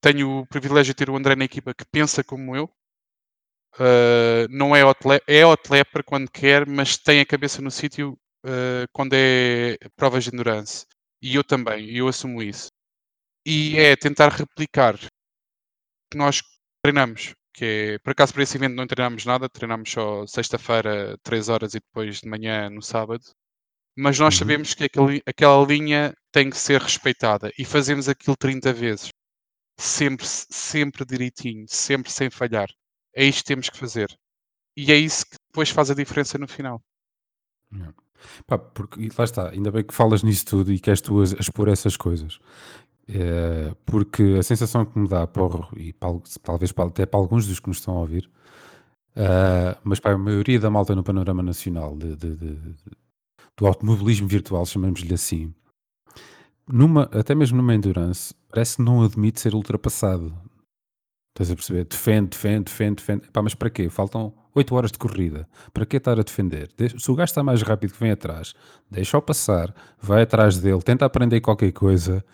Tenho 0.00 0.40
o 0.40 0.46
privilégio 0.46 0.92
de 0.92 0.96
ter 0.96 1.10
o 1.10 1.16
André 1.16 1.36
na 1.36 1.44
equipa 1.44 1.74
que 1.74 1.84
pensa 1.84 2.24
como 2.24 2.56
eu. 2.56 2.70
Uh, 3.74 4.48
não 4.50 4.74
é 4.74 4.84
hot, 4.84 5.06
lap, 5.06 5.22
é 5.28 5.44
lapper 5.44 6.02
quando 6.04 6.30
quer, 6.30 6.66
mas 6.66 6.96
tem 6.96 7.20
a 7.20 7.26
cabeça 7.26 7.62
no 7.62 7.70
sítio 7.70 8.18
uh, 8.44 8.88
quando 8.92 9.12
é 9.14 9.76
provas 9.96 10.24
de 10.24 10.30
endurance. 10.34 10.86
E 11.22 11.34
eu 11.34 11.44
também, 11.44 11.90
eu 11.96 12.08
assumo 12.08 12.42
isso. 12.42 12.68
E 13.46 13.78
é 13.78 13.96
tentar 13.96 14.30
replicar 14.30 14.98
que 16.10 16.18
nós 16.18 16.42
treinamos. 16.82 17.34
Que 17.54 17.94
é, 17.94 17.98
por 18.00 18.12
acaso, 18.12 18.32
para 18.32 18.42
esse 18.42 18.56
evento 18.56 18.74
não 18.74 18.86
treinamos 18.86 19.24
nada, 19.24 19.48
treinamos 19.48 19.90
só 19.90 20.26
sexta-feira, 20.26 21.18
3 21.22 21.48
horas 21.48 21.74
e 21.74 21.80
depois 21.80 22.20
de 22.20 22.28
manhã 22.28 22.70
no 22.70 22.82
sábado. 22.82 23.24
Mas 24.00 24.16
nós 24.18 24.34
Uhum. 24.34 24.38
sabemos 24.38 24.74
que 24.74 24.84
aquele, 24.84 25.20
aquela 25.26 25.64
linha 25.66 26.14
tem 26.30 26.48
que 26.50 26.56
ser 26.56 26.80
respeitada 26.80 27.50
e 27.58 27.64
fazemos 27.64 28.08
aquilo 28.08 28.36
30 28.36 28.72
vezes. 28.72 29.08
Sempre, 29.76 30.24
sempre 30.26 31.04
direitinho, 31.04 31.64
sempre 31.68 32.10
sem 32.12 32.30
falhar. 32.30 32.68
É 33.14 33.24
isto 33.24 33.38
que 33.38 33.44
temos 33.48 33.68
que 33.68 33.76
fazer. 33.76 34.08
E 34.76 34.92
é 34.92 34.96
isso 34.96 35.24
que 35.26 35.36
depois 35.48 35.70
faz 35.70 35.90
a 35.90 35.94
diferença 35.94 36.38
no 36.38 36.46
final. 36.46 36.80
Não. 37.70 37.92
Pá, 38.46 38.56
porque, 38.58 39.08
lá 39.18 39.24
está, 39.24 39.50
ainda 39.50 39.70
bem 39.72 39.84
que 39.84 39.94
falas 39.94 40.22
nisso 40.22 40.44
tudo 40.46 40.72
e 40.72 40.78
que 40.78 40.90
és 40.90 41.00
tu 41.00 41.20
a 41.20 41.24
expor 41.24 41.68
essas 41.68 41.96
coisas. 41.96 42.38
É, 43.08 43.74
porque 43.86 44.36
a 44.38 44.42
sensação 44.42 44.84
que 44.84 44.98
me 44.98 45.08
dá, 45.08 45.26
porra, 45.26 45.68
e 45.76 45.92
para 45.92 46.08
al- 46.10 46.22
talvez 46.42 46.70
para- 46.72 46.88
até 46.88 47.06
para 47.06 47.18
alguns 47.18 47.46
dos 47.48 47.58
que 47.58 47.68
nos 47.68 47.78
estão 47.78 47.96
a 47.96 48.00
ouvir, 48.00 48.30
ah, 49.16 49.76
mas 49.82 49.98
para 50.00 50.12
a 50.14 50.18
maioria 50.18 50.60
da 50.60 50.70
malta 50.70 50.94
no 50.94 51.02
panorama 51.02 51.42
nacional 51.42 51.96
de- 51.96 52.16
de- 52.16 52.36
de- 52.36 52.76
do 53.58 53.66
automobilismo 53.66 54.28
virtual, 54.28 54.64
chamamos-lhe 54.64 55.12
assim, 55.12 55.52
numa, 56.66 57.02
até 57.12 57.34
mesmo 57.34 57.56
numa 57.56 57.74
endurance, 57.74 58.34
parece 58.48 58.76
que 58.76 58.82
não 58.82 59.02
admite 59.02 59.40
ser 59.40 59.54
ultrapassado. 59.54 60.32
Estás 61.34 61.50
a 61.50 61.54
perceber? 61.54 61.84
Defende, 61.84 62.30
defende, 62.30 62.64
defende, 62.64 62.94
defende. 62.96 63.30
Pá, 63.30 63.42
mas 63.42 63.54
para 63.54 63.70
quê? 63.70 63.88
Faltam 63.88 64.34
8 64.54 64.74
horas 64.74 64.90
de 64.90 64.98
corrida. 64.98 65.48
Para 65.72 65.86
que 65.86 65.96
estar 65.96 66.18
a 66.18 66.22
defender? 66.22 66.68
Deixa- 66.76 66.98
se 66.98 67.10
o 67.10 67.14
gajo 67.14 67.30
está 67.30 67.42
mais 67.44 67.62
rápido 67.62 67.92
que 67.92 68.00
vem 68.00 68.10
atrás, 68.10 68.54
deixa-o 68.90 69.22
passar, 69.22 69.72
vai 70.00 70.22
atrás 70.22 70.58
dele, 70.58 70.82
tenta 70.82 71.04
aprender 71.04 71.40
qualquer 71.40 71.72
coisa 71.72 72.24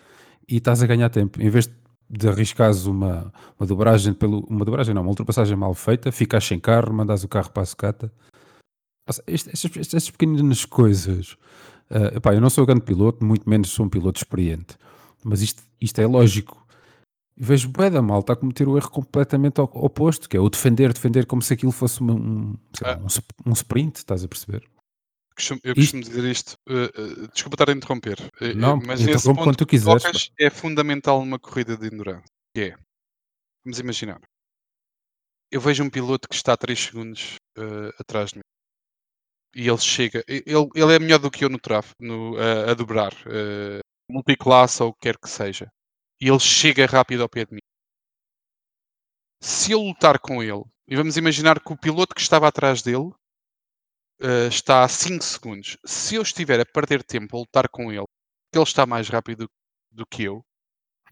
e 0.49 0.57
estás 0.57 0.81
a 0.81 0.87
ganhar 0.87 1.09
tempo. 1.09 1.39
Em 1.41 1.49
vez 1.49 1.69
de 2.09 2.27
arriscares 2.27 2.85
uma, 2.85 3.31
uma 3.59 3.67
dobragem 3.67 4.13
pelo. 4.13 4.39
Uma 4.47 4.65
dobragem 4.65 4.93
não, 4.93 5.01
uma 5.01 5.09
ultrapassagem 5.09 5.55
mal 5.55 5.73
feita, 5.73 6.11
ficas 6.11 6.43
sem 6.43 6.59
carro, 6.59 6.93
mandas 6.93 7.23
o 7.23 7.27
carro 7.27 7.51
para 7.51 7.63
a 7.63 7.65
sucata. 7.65 8.11
Estas, 9.07 10.09
pequenas 10.09 10.65
coisas. 10.65 11.37
ah, 11.89 12.15
epá, 12.17 12.33
eu 12.33 12.41
não 12.41 12.49
sou 12.49 12.65
grande 12.65 12.81
piloto, 12.85 13.23
muito 13.23 13.47
menos 13.49 13.69
sou 13.69 13.85
um 13.85 13.89
piloto 13.89 14.17
experiente. 14.19 14.77
Mas 15.23 15.41
isto, 15.41 15.63
isto 15.79 15.99
é 16.01 16.05
lógico. 16.07 16.65
E 17.37 17.43
vejo 17.43 17.69
bué 17.69 17.89
da 17.89 18.01
malta 18.01 18.33
a 18.33 18.35
cometer 18.35 18.67
o 18.67 18.77
erro 18.77 18.89
completamente 18.89 19.59
oposto, 19.59 20.27
que 20.29 20.37
é 20.37 20.39
o 20.39 20.49
defender, 20.49 20.93
defender 20.93 21.25
como 21.25 21.41
se 21.41 21.53
aquilo 21.53 21.71
fosse 21.71 21.99
uma- 22.01 22.13
um, 22.13 22.57
lá, 22.81 22.93
Ah. 22.93 22.97
um, 22.97 23.49
um 23.49 23.53
sprint, 23.53 23.97
estás 23.97 24.23
a 24.23 24.27
perceber? 24.27 24.67
Costumo- 25.35 25.59
Eu 25.63 25.73
Isto- 25.73 25.81
costumo 25.97 26.03
dizer 26.03 26.31
isto. 26.31 26.53
eh, 26.69 26.91
eh, 26.95 27.27
desculpa 27.33 27.55
estar 27.55 27.69
a 27.69 27.73
interromper. 27.73 28.17
Não, 28.55 28.77
mas 28.77 29.01
esse 29.01 29.25
ponto 29.27 29.43
quando 29.43 29.57
tu 29.57 29.65
quiseres, 29.65 30.01
tocas 30.03 30.31
é 30.39 30.49
fundamental 30.49 31.19
numa 31.19 31.37
corrida 31.37 31.75
de 31.75 31.87
endurance. 31.87 32.23
Que 32.55 32.61
é, 32.61 32.75
vamos 33.65 33.77
imaginar, 33.79 34.21
eu 35.51 35.59
vejo 35.59 35.83
um 35.83 35.89
piloto 35.89 36.29
que 36.29 36.35
está 36.35 36.55
3 36.55 36.79
segundos 36.79 37.35
atrás 37.99 38.29
de 38.29 38.37
mim. 38.37 38.41
E 39.55 39.67
ele 39.69 39.77
chega, 39.77 40.23
ele, 40.27 40.43
ele 40.75 40.93
é 40.95 40.99
melhor 40.99 41.17
do 41.19 41.31
que 41.31 41.45
eu 41.45 41.49
no 41.49 41.57
tráfego, 41.59 41.95
no, 42.01 42.37
a- 42.37 42.71
a 42.71 42.73
dobrar, 42.73 43.13
eh, 43.25 43.79
multiclasse 44.11 44.83
ou 44.83 44.89
o 44.89 44.93
que 44.93 44.99
quer 45.01 45.17
que 45.17 45.29
seja. 45.29 45.69
E 46.21 46.27
ele 46.27 46.39
chega 46.39 46.85
rápido 46.85 47.23
ao 47.23 47.29
pé 47.29 47.45
de 47.45 47.53
mim. 47.53 47.59
Se 49.41 49.71
eu 49.71 49.79
lutar 49.81 50.19
com 50.19 50.41
ele, 50.43 50.63
e 50.87 50.95
vamos 50.95 51.17
imaginar 51.17 51.59
que 51.59 51.71
o 51.73 51.77
piloto 51.77 52.13
que 52.15 52.21
estava 52.21 52.47
atrás 52.47 52.81
dele 52.81 53.11
eh, 54.21 54.47
está 54.47 54.83
a 54.83 54.87
5 54.87 55.23
segundos. 55.23 55.77
Se 55.85 56.15
eu 56.15 56.21
estiver 56.21 56.59
a 56.59 56.65
perder 56.65 57.03
tempo 57.03 57.35
a 57.35 57.39
lutar 57.39 57.69
com 57.69 57.91
ele, 57.91 58.05
que 58.51 58.57
ele 58.57 58.63
está 58.63 58.85
mais 58.85 59.07
rápido 59.09 59.47
do 59.91 60.05
que 60.05 60.23
eu, 60.23 60.41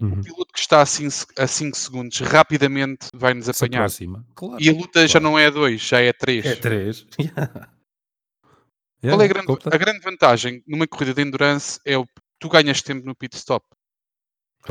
Uhum. 0.02 0.20
o 0.20 0.24
piloto 0.24 0.52
que 0.52 0.60
está 0.60 0.82
a 0.82 0.86
5 1.48 1.78
segundos 1.78 2.20
rapidamente 2.20 3.08
vai 3.14 3.34
nos 3.36 3.48
apanhar. 3.48 3.88
Claro. 4.36 4.62
E 4.62 4.68
a 4.68 4.74
luta 4.74 5.08
já 5.08 5.20
claro. 5.20 5.24
não 5.24 5.40
é 5.40 5.52
2, 5.52 5.80
já 5.82 6.00
é 6.02 6.12
3. 6.12 6.46
É 6.46 6.56
3. 6.56 7.08
Qual 9.08 9.22
é 9.22 9.26
a 9.26 9.28
grande, 9.28 9.48
a 9.72 9.78
grande 9.78 10.00
vantagem 10.02 10.64
numa 10.68 10.88
corrida 10.88 11.14
de 11.14 11.22
endurance? 11.22 11.80
É 11.86 11.98
o 11.98 12.06
tu 12.40 12.50
ganhas 12.50 12.82
tempo 12.82 13.06
no 13.06 13.16
pit 13.16 13.36
stop. 13.38 13.66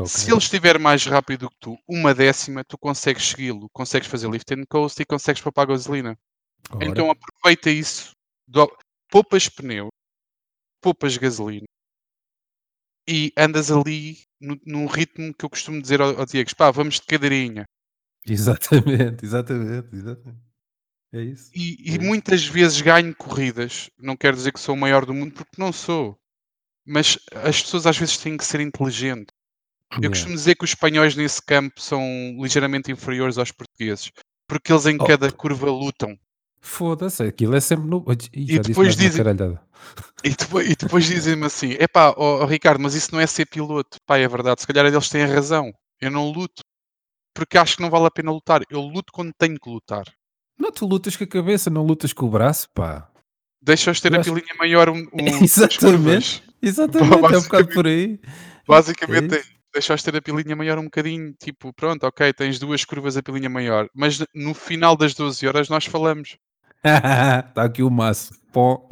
Se 0.05 0.31
ele 0.31 0.37
estiver 0.39 0.79
mais 0.79 1.05
rápido 1.05 1.49
que 1.49 1.57
tu, 1.59 1.77
uma 1.87 2.13
décima, 2.13 2.63
tu 2.63 2.77
consegues 2.77 3.25
segui-lo, 3.27 3.69
consegues 3.71 4.07
fazer 4.07 4.29
lift 4.29 4.51
and 4.53 4.65
coast 4.69 5.01
e 5.01 5.05
consegues 5.05 5.41
poupar 5.41 5.67
gasolina. 5.67 6.17
Então 6.81 7.11
aproveita 7.11 7.69
isso, 7.71 8.11
do- 8.47 8.71
poupas 9.11 9.49
pneu, 9.49 9.89
poupas 10.81 11.17
gasolina 11.17 11.65
e 13.07 13.31
andas 13.37 13.71
ali 13.71 14.17
no, 14.41 14.59
num 14.65 14.85
ritmo 14.85 15.33
que 15.33 15.45
eu 15.45 15.49
costumo 15.49 15.81
dizer 15.81 16.01
ao, 16.01 16.19
ao 16.19 16.25
Diego: 16.25 16.49
pá, 16.55 16.71
vamos 16.71 16.95
de 16.95 17.05
cadeirinha. 17.05 17.65
Exatamente, 18.25 19.25
exatamente, 19.25 19.95
exatamente. 19.95 20.42
É 21.13 21.21
isso. 21.21 21.51
E, 21.53 21.73
É 21.73 21.91
e 21.91 21.95
isso. 21.95 22.01
muitas 22.01 22.45
vezes 22.45 22.81
ganho 22.81 23.15
corridas. 23.15 23.89
Não 23.99 24.17
quero 24.17 24.35
dizer 24.35 24.51
que 24.51 24.59
sou 24.59 24.75
o 24.75 24.77
maior 24.77 25.05
do 25.05 25.13
mundo, 25.13 25.33
porque 25.33 25.55
não 25.61 25.71
sou. 25.71 26.17
Mas 26.85 27.17
as 27.45 27.61
pessoas 27.61 27.85
às 27.87 27.97
vezes 27.97 28.17
têm 28.17 28.35
que 28.37 28.45
ser 28.45 28.59
inteligentes. 28.59 29.33
Eu 30.01 30.09
costumo 30.09 30.33
dizer 30.33 30.55
que 30.55 30.63
os 30.65 30.71
espanhóis 30.71 31.15
nesse 31.15 31.41
campo 31.41 31.79
são 31.79 32.01
ligeiramente 32.41 32.91
inferiores 32.91 33.37
aos 33.37 33.51
portugueses, 33.51 34.11
porque 34.47 34.71
eles 34.73 34.87
em 34.87 34.97
Oh. 34.99 35.05
cada 35.05 35.31
curva 35.31 35.69
lutam. 35.69 36.17
Foda-se, 36.59 37.21
aquilo 37.23 37.55
é 37.55 37.59
sempre 37.59 37.87
no. 37.87 38.03
Já 38.07 38.15
disse 38.15 38.59
depois 38.69 38.95
dizem-. 38.95 39.23
E 40.23 40.29
depois, 40.31 40.69
e 40.69 40.75
depois 40.75 41.05
dizem-me 41.05 41.45
assim: 41.45 41.71
epá, 41.79 42.09
ó 42.17 42.41
ó, 42.41 42.45
Ricardo, 42.45 42.81
mas 42.81 42.95
isso 42.95 43.09
não 43.13 43.19
é 43.19 43.27
ser 43.27 43.45
piloto. 43.45 43.97
Pá, 44.05 44.17
é 44.17 44.27
verdade, 44.27 44.61
se 44.61 44.67
calhar 44.67 44.85
eles 44.85 45.09
têm 45.09 45.25
razão. 45.25 45.71
Eu 46.01 46.09
não 46.09 46.31
luto 46.31 46.63
porque 47.35 47.57
acho 47.57 47.75
que 47.77 47.81
não 47.83 47.89
vale 47.89 48.07
a 48.07 48.11
pena 48.11 48.31
lutar. 48.31 48.61
Eu 48.69 48.81
luto 48.81 49.11
quando 49.13 49.31
tenho 49.37 49.59
que 49.59 49.69
lutar. 49.69 50.05
Não, 50.57 50.71
tu 50.71 50.85
lutas 50.85 51.15
com 51.15 51.23
a 51.23 51.27
cabeça, 51.27 51.69
não 51.69 51.83
lutas 51.83 52.13
com 52.13 52.25
o 52.25 52.29
braço, 52.29 52.69
pá. 52.73 53.09
Deixa-os 53.61 54.01
ter 54.01 54.13
a 54.13 54.21
pilinha 54.21 54.55
maior 54.59 54.89
um, 54.89 55.07
um, 55.13 55.43
Exatamente. 55.43 56.43
Exatamente, 56.61 57.33
é 57.33 57.37
um 57.37 57.41
bocado 57.41 57.67
por 57.69 57.87
aí. 57.87 58.19
Basicamente, 58.67 59.35
É 59.35 59.39
é 59.39 59.43
deixa-os 59.73 60.03
ter 60.03 60.15
a 60.15 60.21
pilinha 60.21 60.55
maior 60.55 60.77
um 60.77 60.85
bocadinho. 60.85 61.33
Tipo, 61.33 61.73
pronto, 61.73 62.05
ok, 62.05 62.31
tens 62.33 62.59
duas 62.59 62.85
curvas 62.85 63.17
a 63.17 63.23
pilinha 63.23 63.49
maior. 63.49 63.89
Mas 63.93 64.23
no 64.33 64.53
final 64.53 64.95
das 64.95 65.13
12 65.13 65.47
horas 65.47 65.69
nós 65.69 65.85
falamos. 65.85 66.37
Está 66.83 67.63
aqui 67.63 67.81
o 67.81 67.89
maço. 67.89 68.33
Pó. 68.51 68.87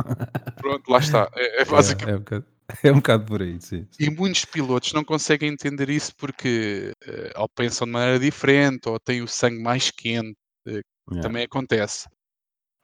Pronto, 0.57 0.89
lá 0.89 0.99
está. 0.99 1.29
É, 1.35 1.61
é 1.61 1.65
basicamente. 1.65 2.09
É, 2.09 2.13
é, 2.13 2.15
um 2.15 2.19
bocado, 2.19 2.45
é 2.83 2.91
um 2.91 2.95
bocado 2.95 3.25
por 3.25 3.41
aí, 3.41 3.61
sim. 3.61 3.87
E 3.99 4.09
muitos 4.09 4.43
pilotos 4.45 4.91
não 4.93 5.03
conseguem 5.03 5.51
entender 5.51 5.89
isso 5.89 6.13
porque 6.15 6.93
eh, 7.05 7.33
ou 7.35 7.47
pensam 7.47 7.85
de 7.85 7.93
maneira 7.93 8.19
diferente 8.19 8.89
ou 8.89 8.99
têm 8.99 9.21
o 9.21 9.27
sangue 9.27 9.61
mais 9.61 9.91
quente. 9.91 10.35
Yeah. 11.09 11.21
também 11.21 11.43
acontece. 11.43 12.07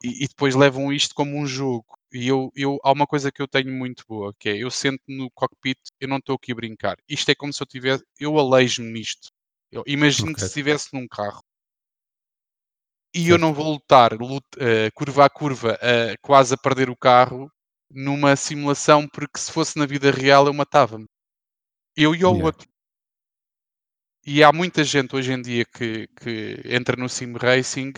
E, 0.02 0.24
e 0.24 0.28
depois 0.28 0.54
levam 0.54 0.92
isto 0.92 1.14
como 1.14 1.36
um 1.38 1.46
jogo. 1.46 1.86
E 2.12 2.28
eu, 2.28 2.50
eu, 2.56 2.78
há 2.84 2.92
uma 2.92 3.06
coisa 3.06 3.32
que 3.32 3.42
eu 3.42 3.48
tenho 3.48 3.72
muito 3.72 4.04
boa, 4.08 4.34
que 4.38 4.48
é 4.50 4.56
eu 4.58 4.70
sento 4.70 5.02
no 5.08 5.30
cockpit, 5.32 5.78
eu 6.00 6.08
não 6.08 6.18
estou 6.18 6.36
aqui 6.36 6.52
a 6.52 6.56
brincar. 6.56 6.96
Isto 7.08 7.30
é 7.32 7.34
como 7.34 7.52
se 7.52 7.62
eu 7.62 7.66
tivesse, 7.66 8.04
eu 8.20 8.38
aleijo-me 8.38 8.90
nisto. 8.92 9.30
Eu 9.72 9.84
imagino 9.86 10.34
que 10.34 10.40
Ok. 10.40 10.42
se 10.42 10.48
estivesse 10.48 10.88
num 10.94 11.06
carro 11.08 11.42
e 13.14 13.28
eu 13.28 13.38
não 13.38 13.52
vou 13.54 13.72
lutar, 13.72 14.12
lut- 14.14 14.44
eh, 14.58 14.90
curva 14.92 15.24
a 15.24 15.30
curva, 15.30 15.78
eh, 15.82 16.16
quase 16.22 16.54
a 16.54 16.58
perder 16.58 16.90
o 16.90 16.96
carro 16.96 17.50
numa 17.90 18.36
simulação, 18.36 19.08
porque 19.08 19.38
se 19.38 19.50
fosse 19.52 19.78
na 19.78 19.86
vida 19.86 20.10
real 20.10 20.46
eu 20.46 20.54
matava-me. 20.54 21.06
Eu 21.96 22.14
e 22.14 22.24
o 22.24 22.32
Yeah. 22.32 22.44
outro. 22.44 22.68
E 24.30 24.44
há 24.44 24.52
muita 24.52 24.84
gente 24.84 25.16
hoje 25.16 25.32
em 25.32 25.40
dia 25.40 25.64
que, 25.64 26.06
que 26.08 26.60
entra 26.66 26.94
no 26.94 27.08
sim 27.08 27.32
racing 27.32 27.94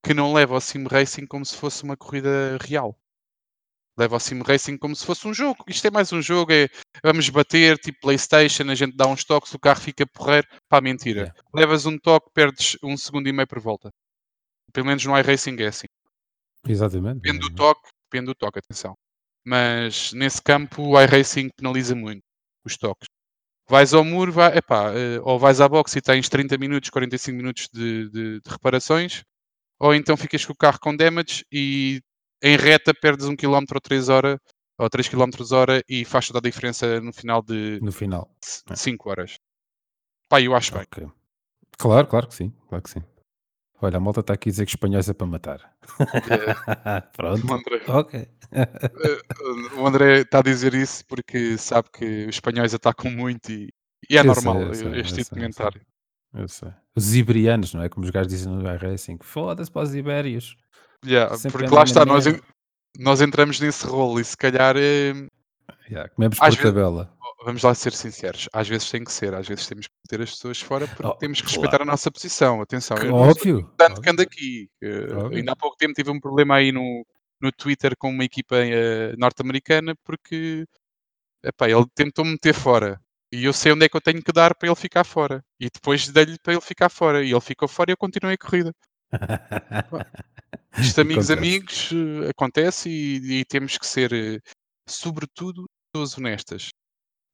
que 0.00 0.14
não 0.14 0.32
leva 0.32 0.54
o 0.54 0.60
sim 0.60 0.86
racing 0.86 1.26
como 1.26 1.44
se 1.44 1.56
fosse 1.56 1.82
uma 1.82 1.96
corrida 1.96 2.56
real. 2.60 2.96
leva 3.98 4.14
o 4.14 4.20
sim 4.20 4.40
racing 4.42 4.78
como 4.78 4.94
se 4.94 5.04
fosse 5.04 5.26
um 5.26 5.34
jogo. 5.34 5.64
Isto 5.66 5.88
é 5.88 5.90
mais 5.90 6.12
um 6.12 6.22
jogo, 6.22 6.52
é 6.52 6.68
vamos 7.02 7.28
bater, 7.30 7.76
tipo 7.78 7.98
Playstation, 8.00 8.70
a 8.70 8.76
gente 8.76 8.96
dá 8.96 9.08
uns 9.08 9.24
toques, 9.24 9.52
o 9.54 9.58
carro 9.58 9.80
fica 9.80 10.06
porreiro. 10.06 10.46
Pá, 10.68 10.80
mentira. 10.80 11.22
Yeah. 11.22 11.40
Levas 11.52 11.84
um 11.84 11.98
toque, 11.98 12.30
perdes 12.32 12.76
um 12.80 12.96
segundo 12.96 13.26
e 13.26 13.32
meio 13.32 13.48
por 13.48 13.58
volta. 13.58 13.90
Pelo 14.72 14.86
menos 14.86 15.04
no 15.04 15.18
iRacing 15.18 15.56
é 15.62 15.66
assim. 15.66 15.88
Exatamente. 16.64 17.22
Depende 17.22 17.40
do 17.40 17.52
toque, 17.56 17.90
depende 18.08 18.26
do 18.26 18.36
toque, 18.36 18.60
atenção. 18.60 18.94
Mas 19.44 20.12
nesse 20.12 20.40
campo 20.40 20.80
o 20.80 21.02
iRacing 21.02 21.50
penaliza 21.56 21.96
muito 21.96 22.22
os 22.64 22.76
toques. 22.76 23.08
Vais 23.72 23.94
ao 23.94 24.04
muro, 24.04 24.30
vai, 24.30 24.54
epá, 24.58 24.92
eh, 24.94 25.18
ou 25.22 25.38
vais 25.38 25.58
à 25.58 25.66
boxe 25.66 25.96
e 25.96 26.02
tens 26.02 26.28
30 26.28 26.58
minutos, 26.58 26.90
45 26.90 27.34
minutos 27.34 27.68
de, 27.72 28.10
de- 28.10 28.40
de 28.40 28.50
reparações, 28.50 29.24
ou 29.80 29.94
então 29.94 30.14
ficas 30.14 30.44
com 30.44 30.52
o 30.52 30.56
carro 30.56 30.78
com 30.78 30.94
damage 30.94 31.42
e 31.50 32.02
em 32.42 32.54
reta 32.54 32.92
perdes 32.92 33.26
1 33.26 33.34
km 33.34 33.64
ou 33.74 33.80
3 33.80 34.10
horas 34.10 34.36
ou 34.78 34.90
3 34.90 35.08
km 35.08 35.30
hora 35.52 35.82
e 35.88 36.04
faz 36.04 36.26
toda 36.26 36.38
a 36.38 36.42
diferença 36.42 37.00
no 37.00 37.14
final 37.14 37.40
de 37.42 37.78
No 37.80 37.90
final. 37.92 38.28
5 38.74 39.08
horas. 39.08 39.38
Pá, 40.28 40.38
eu 40.42 40.54
acho 40.54 40.74
bem. 40.74 40.82
Ok. 40.82 41.06
Claro, 41.78 42.06
claro 42.08 42.28
que 42.28 42.34
sim. 42.34 42.52
Claro 42.68 42.84
que 42.84 42.90
sim. 42.90 43.02
Olha, 43.82 43.96
a 43.96 44.00
malta 44.00 44.20
está 44.20 44.34
aqui 44.34 44.48
a 44.48 44.52
dizer 44.52 44.64
que 44.64 44.70
espanhóis 44.70 45.08
é 45.08 45.12
para 45.12 45.26
matar. 45.26 45.74
Pronto. 47.16 47.46
O 47.46 47.54
André, 47.54 47.82
Ok. 47.88 48.28
eh, 48.52 49.76
o 49.76 49.86
André 49.86 50.20
está 50.20 50.38
a 50.38 50.42
dizer 50.42 50.72
isso 50.74 51.04
porque 51.06 51.58
sabe 51.58 51.88
que 51.92 52.26
os 52.26 52.36
espanhóis 52.36 52.72
atacam 52.72 53.10
muito 53.10 53.50
e, 53.50 53.72
e 54.08 54.16
é 54.16 54.20
Eu 54.20 54.24
normal 54.24 54.74
sei, 54.74 54.90
sei, 54.90 55.00
este 55.00 55.14
tipo 55.16 55.34
de 55.34 55.40
comentário. 55.40 55.80
Eu 56.34 56.48
sei. 56.48 56.70
Os 56.96 57.14
iberianos, 57.14 57.74
não 57.74 57.82
é? 57.82 57.88
Como 57.88 58.04
os 58.04 58.10
gajos 58.10 58.28
dizem 58.28 58.52
no 58.52 58.62
iRacing. 58.72 59.18
Foda-se 59.20 59.70
para 59.70 59.82
os 59.82 59.94
ibérios. 59.94 60.56
Yeah, 61.04 61.36
porque 61.50 61.66
lá 61.66 61.82
está, 61.82 62.04
nós, 62.04 62.24
nós 62.98 63.20
entramos 63.20 63.58
nesse 63.58 63.84
rolo 63.84 64.20
e 64.20 64.24
se 64.24 64.36
calhar 64.36 64.76
eh, 64.76 65.26
Yeah, 65.92 66.08
comemos 66.14 66.38
Às 66.40 66.54
por 66.56 66.62
vezes- 66.62 66.74
tabela. 66.74 67.12
vamos 67.44 67.62
lá 67.62 67.74
ser 67.74 67.92
sinceros, 67.92 68.48
às 68.52 68.66
vezes 68.68 68.90
tem 68.90 69.02
que 69.04 69.12
ser, 69.12 69.34
às 69.34 69.46
vezes 69.46 69.66
temos 69.66 69.86
que 69.88 69.92
meter 70.06 70.22
as 70.22 70.30
pessoas 70.30 70.60
fora 70.60 70.86
porque 70.88 71.06
Oh, 71.06 71.14
temos 71.16 71.40
que 71.40 71.46
claro. 71.48 71.60
respeitar 71.60 71.82
a 71.82 71.84
nossa 71.86 72.10
posição. 72.10 72.60
Atenção, 72.62 72.96
Que 72.96 73.06
eu 73.06 73.14
óbvio. 73.14 73.70
tanto 73.76 74.00
que 74.00 74.08
ando 74.10 74.22
aqui. 74.22 74.70
Óbvio. 74.82 75.38
ainda 75.38 75.52
há 75.52 75.56
pouco 75.56 75.76
tempo 75.76 75.92
tive 75.94 76.10
um 76.10 76.20
problema 76.20 76.54
aí 76.56 76.72
no, 76.72 77.04
no 77.40 77.50
Twitter 77.52 77.94
com 77.98 78.10
uma 78.10 78.24
equipa 78.24 78.56
eh, 78.56 79.14
norte-americana 79.18 79.94
porque 80.04 80.64
epá, 81.44 81.68
ele 81.68 81.84
tentou 81.94 82.24
me 82.24 82.32
meter 82.32 82.54
fora. 82.54 82.98
E 83.32 83.44
eu 83.44 83.52
sei 83.52 83.72
onde 83.72 83.84
é 83.86 83.88
que 83.88 83.96
eu 83.96 84.00
tenho 84.00 84.22
que 84.22 84.32
dar 84.32 84.54
para 84.54 84.68
ele 84.68 84.76
ficar 84.76 85.04
fora. 85.04 85.42
E 85.58 85.68
depois 85.70 86.06
dei-lhe 86.08 86.38
para 86.38 86.52
ele 86.52 86.60
ficar 86.62 86.88
fora. 86.90 87.24
E 87.24 87.30
ele 87.32 87.40
ficou 87.40 87.66
fora 87.66 87.90
e 87.90 87.92
eu 87.92 87.96
continuei 87.96 88.34
a 88.34 88.38
corrida. 88.38 88.72
Isto, 90.78 91.00
amigos, 91.00 91.30
Acontece. 91.30 91.32
amigos, 91.32 91.90
eh, 91.92 92.30
acontece 92.30 92.88
e, 92.90 93.40
e 93.40 93.44
temos 93.44 93.76
que 93.76 93.86
ser, 93.86 94.12
eh, 94.12 94.38
sobretudo, 94.88 95.66
pessoas 95.92 96.16
honestas. 96.16 96.70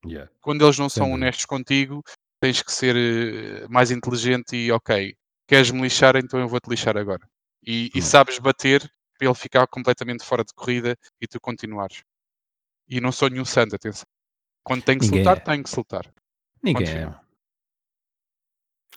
Yeah. 0.04 0.30
Quando 0.40 0.64
eles 0.64 0.78
não 0.78 0.88
são 0.88 1.12
honestos 1.12 1.44
contigo, 1.46 2.02
tens 2.40 2.62
que 2.62 2.72
ser 2.72 2.96
eh, 2.96 3.68
mais 3.68 3.90
inteligente 3.90 4.56
e, 4.56 4.70
ok, 4.72 5.14
queres-me 5.46 5.80
lixar, 5.80 6.16
então 6.16 6.38
eu 6.38 6.48
vou-te 6.48 6.68
lixar 6.68 6.96
agora. 6.96 7.26
E, 7.64 7.90
e 7.94 7.98
Hum. 7.98 8.02
sabes 8.02 8.38
bater 8.38 8.80
para 9.18 9.26
ele 9.26 9.34
ficar 9.34 9.66
completamente 9.66 10.24
fora 10.24 10.44
de 10.44 10.52
corrida 10.54 10.96
e 11.20 11.26
tu 11.26 11.40
continuares. 11.40 12.02
E 12.88 13.00
não 13.00 13.12
sou 13.12 13.28
nenhum 13.28 13.44
santo, 13.44 13.74
atenção. 13.74 14.06
Quando 14.62 14.82
tem 14.82 14.98
que 14.98 15.04
Ninguém 15.06 15.24
soltar, 15.24 15.42
é. 15.42 15.44
tem 15.44 15.62
que 15.62 15.70
soltar. 15.70 16.14
Ninguém 16.62 16.86
é. 16.88 17.27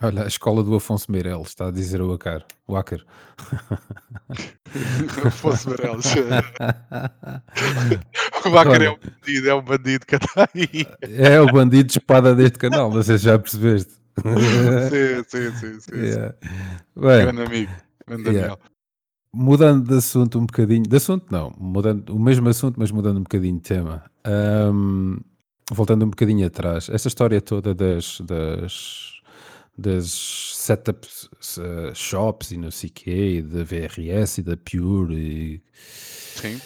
Olha, 0.02 0.24
a 0.24 0.28
escola 0.28 0.64
do 0.64 0.74
Afonso 0.76 1.12
Meireles 1.12 1.48
está 1.50 1.68
a 1.68 1.72
dizer 1.72 2.02
o 2.02 2.12
Acar. 2.14 2.44
O 2.68 2.76
Acar. 2.76 3.00
Afonso 5.26 5.70
Meireles. 5.70 6.14
O 8.44 8.50
Bacar 8.50 8.82
é 8.82 8.90
um 8.90 8.98
bandido, 8.98 9.50
é 9.50 9.54
um 9.56 9.62
bandido 9.62 10.04
que 10.06 10.16
está 10.16 10.50
aí. 10.56 10.86
É 11.04 11.40
o 11.40 11.46
bandido 11.52 11.84
de 11.90 11.92
espada 11.94 12.34
deste 12.36 12.58
canal, 12.58 12.92
se 13.04 13.18
já 13.20 13.38
percebeste. 13.38 13.94
sim, 14.90 15.24
sim, 15.28 15.52
sim, 15.54 15.80
sim, 15.80 15.82
sim. 15.82 15.96
Yeah. 15.96 16.34
Bem, 16.96 17.22
Grande 17.26 17.42
amigo, 17.44 17.72
grande 18.08 18.30
Yeah. 18.30 18.56
Daniel. 18.56 18.60
mudando 19.34 19.88
de 19.88 19.96
assunto 19.98 20.40
um 20.40 20.46
bocadinho, 20.46 20.84
de 20.84 20.96
assunto 20.98 21.28
não, 21.32 21.54
mudando 21.60 22.10
o 22.16 22.20
mesmo 22.20 22.50
assunto, 22.50 22.80
mas 22.80 22.90
mudando 22.92 23.18
um 23.20 23.24
bocadinho 23.24 23.56
de 23.58 23.62
tema. 23.62 24.04
Ahm, 24.26 25.18
voltando 25.72 26.04
um 26.06 26.10
bocadinho 26.10 26.46
atrás, 26.48 26.90
essa 26.90 27.08
história 27.08 27.40
toda 27.42 27.74
das, 27.76 28.20
das, 28.22 29.21
das 29.82 30.10
setups, 30.12 31.30
eh, 31.60 31.94
shops 31.94 32.52
e 32.52 32.58
não 32.58 32.72
sei 32.72 32.89
quê, 32.89 33.38
e 33.38 33.41
da 33.41 33.63
VRS 33.63 34.39
e 34.39 34.44
da 34.44 34.56
Pure, 34.56 35.15
e 35.15 35.62
Sim. 35.74 36.62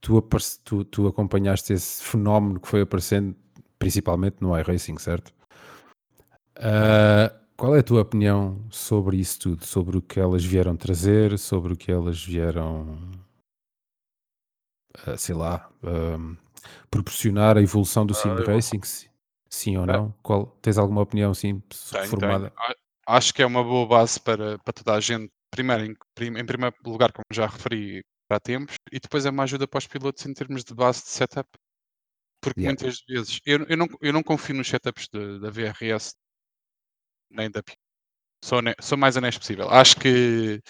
tu, 0.00 0.20
tu, 0.64 0.84
tu 0.84 1.06
acompanhaste 1.06 1.72
esse 1.72 2.02
fenómeno 2.02 2.58
que 2.58 2.66
foi 2.68 2.80
aparecendo 2.80 3.36
principalmente 3.78 4.36
no 4.40 4.58
iRacing, 4.58 4.98
certo? 4.98 5.32
Ah, 6.56 7.32
qual 7.56 7.76
é 7.76 7.80
a 7.80 7.82
tua 7.82 8.00
opinião 8.02 8.64
sobre 8.70 9.16
isso 9.18 9.38
tudo? 9.40 9.64
Sobre 9.64 9.96
o 9.98 10.02
que 10.02 10.18
elas 10.18 10.44
vieram 10.44 10.76
trazer, 10.76 11.38
sobre 11.38 11.72
o 11.72 11.76
que 11.76 11.92
elas 11.92 12.24
vieram, 12.24 12.98
ah, 15.06 15.16
sei 15.16 15.34
lá, 15.34 15.70
proporcionar 16.90 17.56
a 17.58 17.62
evolução 17.62 18.06
do 18.06 18.14
sim 18.14 18.28
Ah, 18.30 18.40
eu- 18.40 18.46
racing? 18.46 18.80
Sim 19.54 19.76
ou 19.78 19.86
Bem. 19.86 19.94
não? 19.96 20.12
Qual, 20.22 20.46
tens 20.60 20.76
alguma 20.78 21.02
opinião 21.02 21.30
assim 21.30 21.60
Tenho, 21.90 22.08
formada? 22.08 22.50
tenho. 22.50 22.74
Acho 23.06 23.32
que 23.34 23.42
é 23.42 23.46
uma 23.46 23.62
boa 23.62 23.86
base 23.86 24.18
para, 24.20 24.58
para 24.58 24.72
toda 24.72 24.94
a 24.94 25.00
gente. 25.00 25.30
Primeiro, 25.50 25.84
em, 25.84 25.94
em 26.40 26.46
primeiro 26.46 26.74
lugar, 26.84 27.12
como 27.12 27.24
já 27.32 27.46
referi, 27.46 28.02
para 28.28 28.40
tempos, 28.40 28.74
e 28.90 28.98
depois 28.98 29.24
é 29.26 29.30
uma 29.30 29.44
ajuda 29.44 29.68
para 29.68 29.78
os 29.78 29.86
pilotos 29.86 30.24
em 30.26 30.32
termos 30.34 30.64
de 30.64 30.74
base 30.74 31.02
de 31.02 31.08
setup. 31.10 31.48
Porque 32.42 32.60
Yeah. 32.60 32.78
muitas 32.82 33.02
vezes 33.08 33.40
eu, 33.46 33.64
eu, 33.68 33.76
não, 33.76 33.86
eu 34.00 34.12
não 34.12 34.22
confio 34.22 34.54
nos 34.56 34.68
setups 34.68 35.06
de- 35.12 35.38
da 35.40 35.50
VRS 35.50 36.14
nem 37.30 37.50
da 37.50 37.62
Pi. 37.62 37.74
Sou, 38.44 38.58
sou 38.80 38.98
mais 38.98 39.16
honesto 39.16 39.38
possível. 39.38 39.68
Acho 39.70 39.96
que 40.00 40.60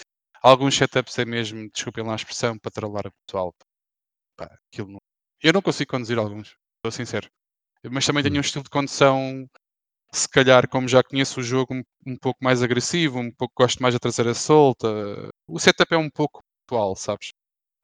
alguns 0.42 0.76
setups 0.76 1.18
é 1.18 1.24
mesmo, 1.24 1.68
desculpem 1.70 2.04
lá 2.04 2.12
a 2.12 2.16
expressão, 2.16 2.58
para 2.58 2.70
trollar 2.70 3.06
o 3.06 3.12
pessoal. 3.26 3.54
Pá, 4.36 4.46
aquilo 4.72 4.92
não- 4.92 5.00
Eu 5.42 5.52
não 5.52 5.62
consigo 5.62 5.90
conduzir 5.90 6.18
alguns, 6.18 6.56
estou 6.76 6.90
sincero. 6.92 7.28
Mas 7.90 8.06
também 8.06 8.22
tenho 8.22 8.34
Hum. 8.34 8.38
um 8.38 8.40
estilo 8.40 8.64
de 8.64 8.70
condução 8.70 9.48
se 10.12 10.28
calhar, 10.28 10.68
como 10.68 10.88
já 10.88 11.02
conheço 11.02 11.40
o 11.40 11.42
jogo, 11.42 11.74
um, 11.74 11.82
um 12.06 12.16
pouco 12.16 12.38
mais 12.42 12.62
agressivo, 12.62 13.18
um 13.18 13.32
pouco 13.32 13.54
gosto 13.58 13.82
mais 13.82 13.94
da 13.94 14.00
traseira 14.00 14.34
solta. 14.34 14.88
O 15.48 15.58
setup 15.58 15.94
é 15.94 15.98
um 15.98 16.10
pouco 16.10 16.42
atual, 16.66 16.96
sabes? 16.96 17.32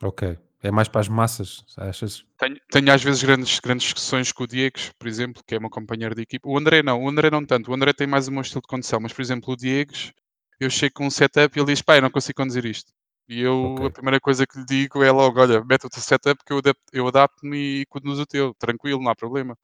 Ok. 0.02 0.38
É 0.62 0.70
mais 0.70 0.88
para 0.88 1.00
as 1.00 1.08
massas, 1.08 1.64
achas? 1.76 2.24
Tenho, 2.38 2.56
tenho 2.70 2.92
às 2.92 3.02
vezes 3.02 3.22
grandes, 3.22 3.60
grandes 3.60 3.84
discussões 3.84 4.32
com 4.32 4.44
o 4.44 4.46
Diegues, 4.46 4.90
por 4.98 5.06
exemplo, 5.08 5.42
que 5.46 5.54
é 5.54 5.60
meu 5.60 5.70
companheiro 5.70 6.14
de 6.14 6.22
equipe. 6.22 6.46
O 6.48 6.56
André 6.56 6.82
não, 6.82 7.02
o 7.02 7.08
André 7.08 7.30
não 7.30 7.44
tanto. 7.44 7.70
O 7.70 7.74
André 7.74 7.92
tem 7.92 8.06
mais 8.06 8.28
o 8.28 8.32
meu 8.32 8.42
estilo 8.42 8.62
de 8.62 8.68
condução, 8.68 9.00
mas 9.00 9.12
por 9.12 9.22
exemplo, 9.22 9.52
o 9.52 9.56
Diegues, 9.56 10.12
eu 10.58 10.70
chego 10.70 10.94
com 10.94 11.06
um 11.06 11.10
setup 11.10 11.56
e 11.56 11.60
ele 11.60 11.72
diz: 11.72 11.82
pá, 11.82 11.96
eu 11.96 12.02
não 12.02 12.10
consigo 12.10 12.36
conduzir 12.36 12.64
isto. 12.64 12.92
E 13.28 13.40
eu, 13.40 13.54
Ok. 13.66 13.86
a 13.86 13.90
primeira 13.90 14.20
coisa 14.20 14.46
que 14.46 14.58
lhe 14.58 14.64
digo 14.66 15.02
é 15.02 15.10
logo: 15.10 15.40
olha, 15.40 15.62
mete 15.64 15.86
o 15.86 15.90
teu 15.90 16.00
setup 16.02 16.42
que 16.44 16.52
eu 16.52 16.58
adapto- 16.58 16.82
eu 16.92 17.06
adapto-me 17.08 17.80
e 17.82 17.86
conduzo 17.86 18.22
o 18.22 18.26
teu, 18.26 18.54
tranquilo, 18.58 19.02
não 19.02 19.10
há 19.10 19.16
problema. 19.16 19.56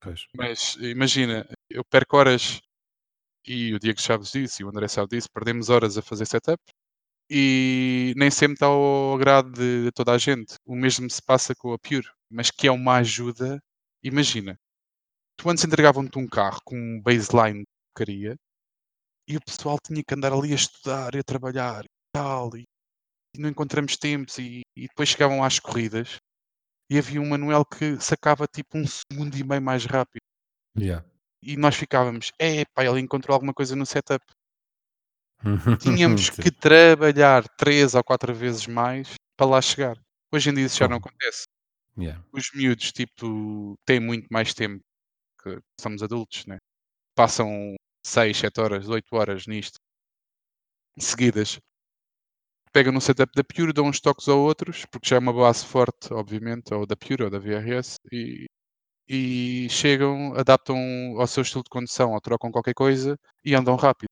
Pois. 0.00 0.26
Mas 0.34 0.76
imagina, 0.76 1.46
eu 1.68 1.84
perco 1.84 2.16
horas, 2.16 2.60
e 3.46 3.74
o 3.74 3.78
Diego 3.78 4.00
sabe 4.00 4.24
disso, 4.24 4.62
e 4.62 4.64
o 4.64 4.68
André 4.68 4.88
sabe 4.88 5.08
disso, 5.10 5.28
perdemos 5.32 5.68
horas 5.68 5.98
a 5.98 6.02
fazer 6.02 6.26
setup 6.26 6.62
e 7.30 8.12
nem 8.16 8.30
sempre 8.30 8.54
está 8.54 8.66
ao 8.66 9.14
agrado 9.14 9.52
de, 9.52 9.84
de 9.84 9.92
toda 9.92 10.12
a 10.12 10.18
gente. 10.18 10.54
O 10.66 10.74
mesmo 10.74 11.08
se 11.08 11.22
passa 11.22 11.54
com 11.54 11.72
a 11.72 11.78
Pure, 11.78 12.08
mas 12.30 12.50
que 12.50 12.66
é 12.66 12.72
uma 12.72 12.96
ajuda. 12.96 13.60
Imagina, 14.02 14.58
tu 15.36 15.48
antes 15.50 15.64
entregavam-te 15.64 16.18
um 16.18 16.26
carro 16.26 16.60
com 16.64 16.76
um 16.76 17.00
baseline 17.02 17.60
de 17.60 17.66
porcaria 17.94 18.36
e 19.28 19.36
o 19.36 19.40
pessoal 19.40 19.78
tinha 19.84 20.02
que 20.06 20.14
andar 20.14 20.32
ali 20.32 20.52
a 20.52 20.56
estudar 20.56 21.14
e 21.14 21.18
a 21.18 21.22
trabalhar 21.22 21.84
e 21.84 21.88
tal, 22.12 22.56
e, 22.56 22.64
e 23.36 23.40
não 23.40 23.48
encontramos 23.48 23.96
tempos, 23.96 24.38
e, 24.38 24.62
e 24.76 24.88
depois 24.88 25.10
chegavam 25.10 25.44
às 25.44 25.60
corridas 25.60 26.18
e 26.90 26.98
havia 26.98 27.20
um 27.20 27.28
Manuel 27.28 27.64
que 27.64 27.98
sacava 28.00 28.46
tipo 28.48 28.76
um 28.76 28.84
segundo 28.84 29.36
e 29.36 29.44
meio 29.44 29.62
mais 29.62 29.84
rápido. 29.86 30.20
Yeah. 30.78 31.04
e 31.42 31.56
nós 31.56 31.74
ficávamos, 31.74 32.30
é 32.38 32.64
pá, 32.64 32.84
ele 32.84 33.00
encontrou 33.00 33.34
alguma 33.34 33.52
coisa 33.52 33.74
no 33.74 33.84
setup. 33.84 34.24
Tínhamos 35.80 36.30
que 36.30 36.50
trabalhar 36.50 37.48
três 37.56 37.94
ou 37.94 38.04
quatro 38.04 38.34
vezes 38.34 38.66
mais 38.66 39.14
para 39.36 39.46
lá 39.46 39.62
chegar. 39.62 39.98
Hoje 40.32 40.50
em 40.50 40.54
dia 40.54 40.66
isso 40.66 40.78
já 40.78 40.86
não 40.86 40.98
acontece. 40.98 41.44
Yeah. 41.98 42.22
Os 42.32 42.50
miúdos, 42.54 42.92
tipo, 42.92 43.74
têm 43.84 44.00
muito 44.00 44.28
mais 44.30 44.54
tempo 44.54 44.80
que 45.42 45.58
somos 45.80 46.02
adultos, 46.02 46.46
né? 46.46 46.58
Passam 47.16 47.74
6, 48.06 48.36
7 48.36 48.60
horas, 48.60 48.88
8 48.88 49.06
horas 49.12 49.46
nisto, 49.46 49.78
seguidas. 50.98 51.58
Pegam 52.72 52.92
no 52.92 53.00
setup 53.00 53.32
da 53.34 53.42
Pure, 53.42 53.72
dão 53.72 53.86
uns 53.86 54.00
toques 54.00 54.28
a 54.28 54.34
outros, 54.34 54.84
porque 54.86 55.08
já 55.08 55.16
é 55.16 55.18
uma 55.18 55.32
base 55.32 55.64
forte, 55.66 56.12
obviamente, 56.12 56.72
ou 56.72 56.86
da 56.86 56.96
Pure 56.96 57.24
ou 57.24 57.30
da 57.30 57.38
VRS, 57.38 57.96
e, 58.12 58.46
e 59.08 59.68
chegam, 59.70 60.34
adaptam 60.36 60.76
ao 61.18 61.26
seu 61.26 61.42
estilo 61.42 61.64
de 61.64 61.70
condução, 61.70 62.12
ou 62.12 62.20
trocam 62.20 62.50
qualquer 62.52 62.74
coisa 62.74 63.18
e 63.44 63.54
andam 63.54 63.76
rápido. 63.76 64.08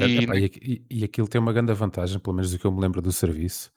E 0.00 0.22
Epá, 0.22 0.36
e, 0.36 0.82
e- 0.90 1.04
aquilo 1.04 1.28
tem 1.28 1.40
uma 1.40 1.52
grande 1.52 1.72
vantagem, 1.72 2.18
pelo 2.18 2.36
menos 2.36 2.50
do 2.50 2.58
que 2.58 2.66
eu 2.66 2.72
me 2.72 2.80
lembro 2.80 3.00
do 3.00 3.12
serviço, 3.12 3.72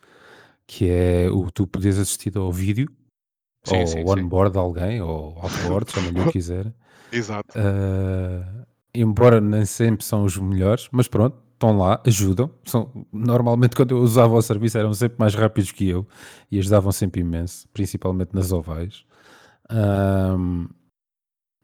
que 0.68 0.90
é 0.90 1.30
o 1.30 1.52
tu 1.52 1.68
podes 1.68 1.98
assistir 2.00 2.38
ao 2.38 2.52
vídeo, 2.52 2.90
Sim, 3.64 3.86
sim, 3.86 4.06
ou 4.06 4.14
sim. 4.14 4.20
onboard 4.20 4.54
de 4.54 4.60
alguém, 4.60 5.02
ou 5.02 5.38
offboard, 5.38 5.92
chama-lhe 5.92 6.20
o 6.22 6.26
que 6.26 6.34
quiser. 6.34 6.74
Exato. 7.12 7.54
Ah, 7.56 8.66
embora 8.94 9.42
nem 9.42 9.66
sempre 9.66 10.06
são 10.06 10.24
os 10.26 10.38
melhores, 10.38 10.90
mas 10.92 11.08
pronto, 11.08 11.38
estão 11.60 11.78
lá, 11.78 12.02
ajudam. 12.06 12.50
São, 12.64 12.90
normalmente, 13.12 13.76
quando 13.76 13.92
eu 13.92 14.00
usava 14.00 14.34
o 14.34 14.42
serviço, 14.42 14.78
eram 14.78 14.94
sempre 14.94 15.18
mais 15.20 15.36
rápidos 15.36 15.72
que 15.74 15.88
eu 15.90 16.08
e 16.50 16.58
ajudavam 16.58 16.92
sempre 16.92 17.20
imenso, 17.22 17.68
principalmente 17.74 18.34
nas 18.34 18.52
ovais. 18.54 19.04
Ahm, 19.70 20.68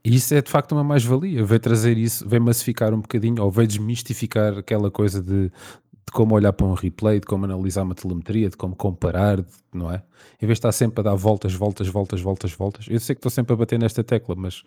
e 0.03 0.15
isso 0.15 0.33
é 0.35 0.41
de 0.41 0.51
facto 0.51 0.73
uma 0.73 0.83
mais-valia. 0.83 1.43
Veio 1.45 1.59
trazer 1.59 1.97
isso, 1.97 2.27
veio 2.27 2.43
massificar 2.43 2.93
um 2.93 2.99
bocadinho, 3.01 3.41
ou 3.41 3.49
veio 3.49 3.67
desmistificar 3.67 4.57
aquela 4.57 4.91
coisa 4.91 5.21
de, 5.23 5.47
de 5.49 6.11
como 6.11 6.35
olhar 6.35 6.53
para 6.53 6.67
um 6.67 6.73
replay, 6.73 7.19
de 7.19 7.25
como 7.25 7.45
analisar 7.45 7.83
uma 7.83 7.95
telemetria, 7.95 8.49
de 8.49 8.57
como 8.57 8.75
comparar, 8.75 9.41
de- 9.41 9.47
não 9.73 9.91
é? 9.91 10.03
Em 10.41 10.45
vez 10.45 10.57
de 10.57 10.59
estar 10.59 10.71
sempre 10.73 10.99
a 10.99 11.03
dar 11.03 11.15
voltas, 11.15 11.53
voltas, 11.53 11.87
voltas, 11.87 12.21
voltas, 12.21 12.51
voltas. 12.51 12.85
Eu 12.89 12.99
sei 12.99 13.15
que 13.15 13.19
estou 13.19 13.31
sempre 13.31 13.53
a 13.53 13.55
bater 13.55 13.79
nesta 13.79 14.03
tecla, 14.03 14.35
mas 14.35 14.61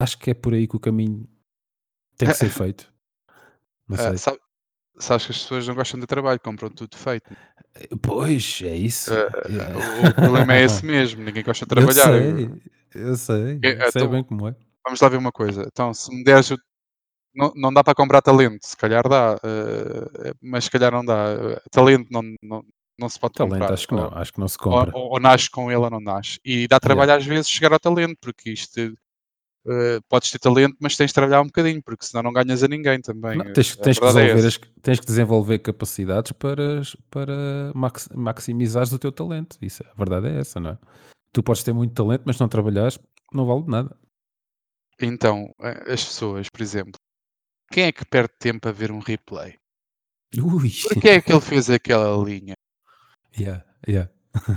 acho 0.00 0.16
que 0.18 0.30
é 0.30 0.34
por 0.34 0.54
aí 0.54 0.66
que 0.66 0.76
o 0.76 0.80
caminho 0.80 1.28
tem 2.16 2.28
que 2.28 2.34
ser 2.34 2.48
feito. 2.48 2.90
Não 3.86 3.96
sei. 3.98 4.16
sabe- 4.16 4.38
sabes 4.98 5.26
que 5.26 5.32
as 5.32 5.38
pessoas 5.38 5.66
não 5.68 5.74
gostam 5.74 6.00
de 6.00 6.06
trabalho, 6.06 6.40
compram 6.40 6.70
tudo 6.70 6.96
feito. 6.96 7.34
Pois, 8.02 8.60
é 8.62 8.76
isso. 8.76 9.12
É. 9.12 9.26
o, 10.08 10.14
problema 10.14 10.54
é 10.54 10.62
esse 10.64 10.84
mesmo, 10.86 11.22
ninguém 11.22 11.42
gosta 11.42 11.66
de 11.66 11.74
Eu 11.74 11.86
trabalhar. 11.86 12.04
sei, 12.04 12.50
eu 12.94 13.16
sei, 13.16 13.58
É, 13.62 13.90
sei 13.90 14.02
então, 14.02 14.10
bem 14.10 14.22
como 14.24 14.48
é. 14.48 14.54
Vamos 14.84 15.00
lá 15.00 15.08
ver 15.08 15.16
uma 15.16 15.32
coisa. 15.32 15.64
Então, 15.66 15.92
se 15.94 16.14
me 16.14 16.22
deres. 16.22 16.50
o- 16.50 16.58
Não, 17.34 17.52
não 17.56 17.72
dá 17.72 17.82
para 17.82 17.94
comprar 17.96 18.22
talento, 18.22 18.64
se 18.64 18.76
calhar 18.76 19.08
dá, 19.08 19.36
eh, 19.42 20.32
mas 20.40 20.64
se 20.66 20.70
calhar 20.70 20.92
não 20.92 21.04
dá. 21.04 21.30
Eh, 21.32 21.60
Talento 21.72 22.06
não, 22.10 22.22
não, 22.42 22.62
não 22.98 23.08
se 23.08 23.18
pode 23.18 23.34
Talento, 23.34 23.54
comprar. 23.54 23.72
acho 23.74 23.88
que 23.88 23.94
não, 23.94 24.08
acho 24.14 24.32
que 24.32 24.38
não 24.40 24.46
se 24.48 24.56
Ou, 24.62 24.70
compra. 24.70 24.92
ou, 24.96 25.12
ou 25.14 25.20
nasce 25.20 25.50
com 25.50 25.68
ele 25.70 25.80
ou 25.80 25.90
não 25.90 26.00
nasce. 26.00 26.38
E 26.44 26.68
dá 26.68 26.78
trabalho 26.78 27.12
às 27.12 27.24
vezes 27.26 27.48
chegar 27.50 27.72
ao 27.72 27.80
talento, 27.80 28.16
porque 28.20 28.50
isto. 28.52 28.94
Eh, 29.66 30.00
podes 30.08 30.30
ter 30.30 30.38
talento, 30.38 30.76
mas 30.80 30.96
tens 30.96 31.08
de 31.08 31.14
trabalhar 31.14 31.40
um 31.40 31.46
bocadinho, 31.46 31.82
porque 31.82 32.04
senão 32.04 32.22
não 32.22 32.32
ganhas 32.32 32.62
a 32.62 32.68
ninguém 32.68 33.00
também. 33.00 33.38
Não, 33.38 33.52
tens, 33.52 33.76
tens 33.76 33.98
que 33.98 34.04
é 34.06 34.32
as- 34.32 34.60
tens 34.82 35.00
que 35.00 35.06
desenvolver 35.06 35.58
capacidades 35.60 36.32
para, 36.32 36.82
para 37.10 37.72
max, 37.74 38.08
maximizares 38.14 38.92
o 38.92 38.98
teu 38.98 39.10
talento. 39.12 39.56
Isso, 39.62 39.82
a 39.90 39.94
verdade 39.94 40.28
é 40.28 40.40
essa, 40.40 40.60
não 40.60 40.70
é? 40.70 40.78
Tu 41.32 41.42
podes 41.42 41.62
ter 41.62 41.72
muito 41.72 41.94
talento, 41.94 42.22
mas 42.26 42.38
não 42.38 42.48
trabalhares, 42.48 42.98
não 43.32 43.46
vale 43.46 43.62
de 43.62 43.70
nada. 43.70 43.96
Então, 45.00 45.52
as 45.58 46.04
pessoas, 46.04 46.48
por 46.48 46.62
exemplo, 46.62 46.92
quem 47.72 47.84
é 47.84 47.92
que 47.92 48.04
perde 48.04 48.32
tempo 48.38 48.68
a 48.68 48.72
ver 48.72 48.92
um 48.92 49.00
replay? 49.00 49.56
Ui, 50.36 50.70
Porquê 50.88 51.08
é 51.08 51.20
que 51.22 51.32
ele 51.32 51.40
fez 51.40 51.68
aquela 51.70 52.16
linha? 52.24 52.54
yeah, 53.38 53.64
yeah. 53.88 54.10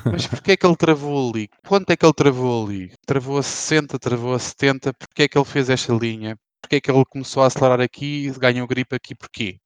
Mas 0.10 0.28
porquê 0.28 0.52
é 0.54 0.58
que 0.58 0.66
ele 0.66 0.76
travou 0.76 1.30
ali? 1.30 1.50
Quanto 1.66 1.90
é 1.92 1.96
que 1.98 2.06
ele 2.06 2.14
travou 2.14 2.66
ali? 2.66 2.92
Travou 3.06 3.38
a 3.38 3.44
60, 3.44 3.98
travou 4.00 4.34
a 4.34 4.40
70? 4.40 4.94
Porquê 4.94 5.24
é 5.24 5.28
que 5.30 5.38
ele 5.38 5.46
fez 5.46 5.70
esta 5.70 5.94
linha? 5.94 6.38
Porquê 6.62 6.78
é 6.78 6.82
que 6.82 6.92
ele 6.92 7.06
começou 7.06 7.44
a 7.44 7.48
acelerar 7.48 7.80
aqui 7.82 8.28
e 8.28 8.32
ganhou 8.40 8.68
gripe 8.68 8.96
aqui? 8.96 9.16
Porquê? 9.16 9.60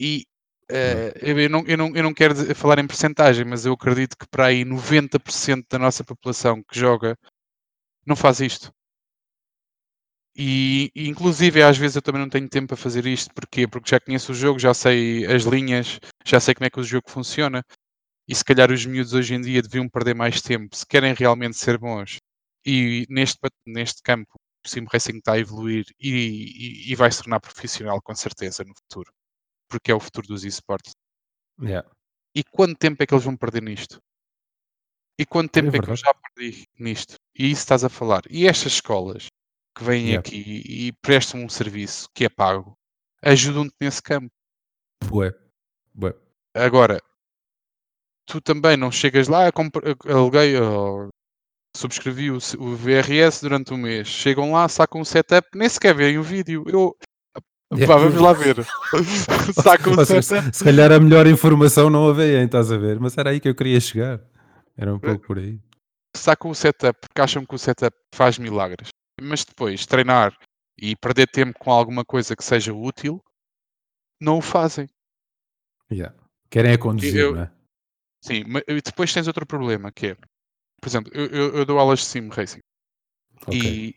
E 0.00 0.24
eh, 0.70 1.12
eu, 1.20 1.38
eu 1.40 1.50
não, 1.50 1.64
eu, 1.66 1.76
não, 1.76 1.96
eu 1.96 2.02
não 2.02 2.14
quero 2.14 2.34
dizer- 2.34 2.54
falar 2.54 2.78
em 2.78 2.86
percentagem, 2.86 3.44
mas 3.44 3.64
eu 3.66 3.72
acredito 3.74 4.16
que 4.18 4.26
para 4.28 4.46
aí 4.46 4.64
90% 4.64 5.66
da 5.70 5.78
nossa 5.78 6.04
população 6.04 6.62
que 6.62 6.78
joga 6.78 7.16
não 8.06 8.16
faz 8.16 8.40
isto. 8.40 8.72
E, 10.38 10.90
e, 10.94 11.08
inclusive 11.08 11.62
às 11.62 11.78
vezes 11.78 11.96
eu 11.96 12.02
também 12.02 12.20
não 12.20 12.28
tenho 12.28 12.48
tempo 12.48 12.68
para 12.68 12.76
fazer 12.76 13.06
isto. 13.06 13.32
Porquê? 13.34 13.66
Porque 13.66 13.90
já 13.90 14.00
conheço 14.00 14.32
o 14.32 14.34
jogo, 14.34 14.58
já 14.58 14.74
sei 14.74 15.24
as 15.26 15.44
linhas, 15.44 15.98
já 16.26 16.38
sei 16.40 16.54
como 16.54 16.66
é 16.66 16.70
que 16.70 16.80
o 16.80 16.84
jogo 16.84 17.10
funciona. 17.10 17.62
E 18.28 18.34
se 18.34 18.44
calhar 18.44 18.70
os 18.72 18.84
miúdos 18.84 19.12
hoje 19.12 19.34
em 19.34 19.40
dia 19.40 19.62
deviam 19.62 19.88
perder 19.88 20.14
mais 20.14 20.40
tempo 20.42 20.74
se 20.74 20.84
querem 20.86 21.14
realmente 21.14 21.56
ser 21.56 21.78
bons. 21.78 22.18
E 22.64 23.06
neste, 23.08 23.38
neste 23.66 24.02
campo 24.02 24.34
o 24.64 24.68
Sim 24.68 24.84
Racing 24.92 25.18
está 25.18 25.34
a 25.34 25.38
evoluir 25.38 25.84
e, 26.00 26.10
e- 26.10 26.92
e 26.92 26.94
vai 26.96 27.10
se 27.12 27.18
tornar 27.22 27.38
profissional 27.40 28.02
com 28.02 28.14
certeza 28.14 28.64
no 28.64 28.74
futuro. 28.74 29.12
Porque 29.70 29.92
é 29.92 29.94
o 29.94 30.00
futuro 30.00 30.26
dos 30.26 30.44
esportes. 30.44 30.92
Yeah. 31.60 31.88
E 32.34 32.42
quanto 32.42 32.76
tempo 32.76 33.02
é 33.02 33.06
que 33.06 33.14
eles 33.14 33.24
vão 33.24 33.36
perder 33.36 33.62
nisto? 33.62 34.00
E 35.18 35.24
quanto 35.24 35.50
tempo 35.50 35.74
é, 35.74 35.80
que 35.80 35.88
eu 35.88 35.96
já 35.96 36.12
perdi 36.12 36.64
nisto? 36.78 37.14
E 37.34 37.50
isso 37.50 37.60
estás 37.62 37.84
a 37.84 37.88
falar. 37.88 38.22
E 38.28 38.46
estas 38.46 38.72
escolas 38.72 39.28
que 39.74 39.84
vêm 39.84 40.08
Yeah. 40.08 40.18
aqui 40.20 40.62
e 40.66 40.92
prestam 41.00 41.42
um 41.44 41.48
serviço 41.48 42.08
que 42.14 42.24
é 42.24 42.28
pago, 42.28 42.74
ajudam-te 43.22 43.74
nesse 43.80 44.02
campo. 44.02 44.30
Bué, 45.04 45.32
bué. 45.94 46.14
Agora, 46.54 47.00
tu 48.26 48.40
também 48.40 48.76
não 48.76 48.90
chegas 48.90 49.28
lá, 49.28 49.50
aluguei 50.08 50.56
subscrevi 51.76 52.30
o, 52.30 52.36
o 52.58 52.74
VRS 52.76 53.40
durante 53.42 53.72
um 53.72 53.76
mês. 53.76 54.08
Chegam 54.08 54.52
lá, 54.52 54.68
sacam 54.68 55.00
o 55.00 55.04
setup, 55.04 55.46
nem 55.54 55.68
sequer 55.68 55.94
veem 55.94 56.18
o 56.18 56.22
vídeo. 56.22 56.64
Eu. 56.66 56.96
Yeah, 57.74 57.92
Pá, 57.94 58.00
vamos 58.00 58.20
lá 58.20 58.32
ver. 58.32 58.64
sacam 59.62 60.04
seja, 60.04 60.22
setup. 60.22 60.56
se 60.56 60.64
calhar 60.64 60.92
a 60.92 61.00
melhor 61.00 61.26
informação 61.26 61.90
não 61.90 62.08
a 62.08 62.12
veem, 62.12 62.44
estás 62.44 62.70
a 62.70 62.78
ver? 62.78 63.00
Mas 63.00 63.18
era 63.18 63.30
aí 63.30 63.40
que 63.40 63.48
eu 63.48 63.54
queria 63.56 63.80
chegar. 63.80 64.20
Era 64.76 64.94
um 64.94 65.00
pouco 65.00 65.26
por 65.26 65.38
aí. 65.38 65.58
Sacam 66.16 66.50
o 66.50 66.54
setup 66.54 66.98
porque 67.00 67.20
acham 67.20 67.44
que 67.44 67.54
o 67.54 67.58
setup 67.58 67.94
faz 68.14 68.38
milagres. 68.38 68.88
Mas 69.20 69.44
depois, 69.44 69.84
treinar 69.84 70.36
e 70.78 70.94
perder 70.94 71.26
tempo 71.26 71.58
com 71.58 71.72
alguma 71.72 72.04
coisa 72.04 72.36
que 72.36 72.44
seja 72.44 72.72
útil, 72.72 73.20
não 74.20 74.38
o 74.38 74.42
fazem. 74.42 74.86
Yeah. 75.90 76.14
Querem 76.48 76.72
é 76.72 76.76
conduzir, 76.76 77.16
Eu- 77.16 77.34
não 77.34 77.42
é? 77.42 77.50
Sim, 78.26 78.44
ma- 78.46 78.62
e 78.68 78.80
depois 78.82 79.12
tens 79.12 79.26
outro 79.28 79.46
problema 79.46 79.92
que 79.92 80.08
é, 80.08 80.14
por 80.80 80.88
exemplo, 80.88 81.12
eu, 81.14 81.26
eu- 81.28 81.56
eu 81.58 81.66
dou 81.66 81.78
aulas 81.80 82.00
de 82.00 82.06
sim 82.06 82.28
racing 82.30 82.60
Ok. 83.46 83.64
e 83.64 83.94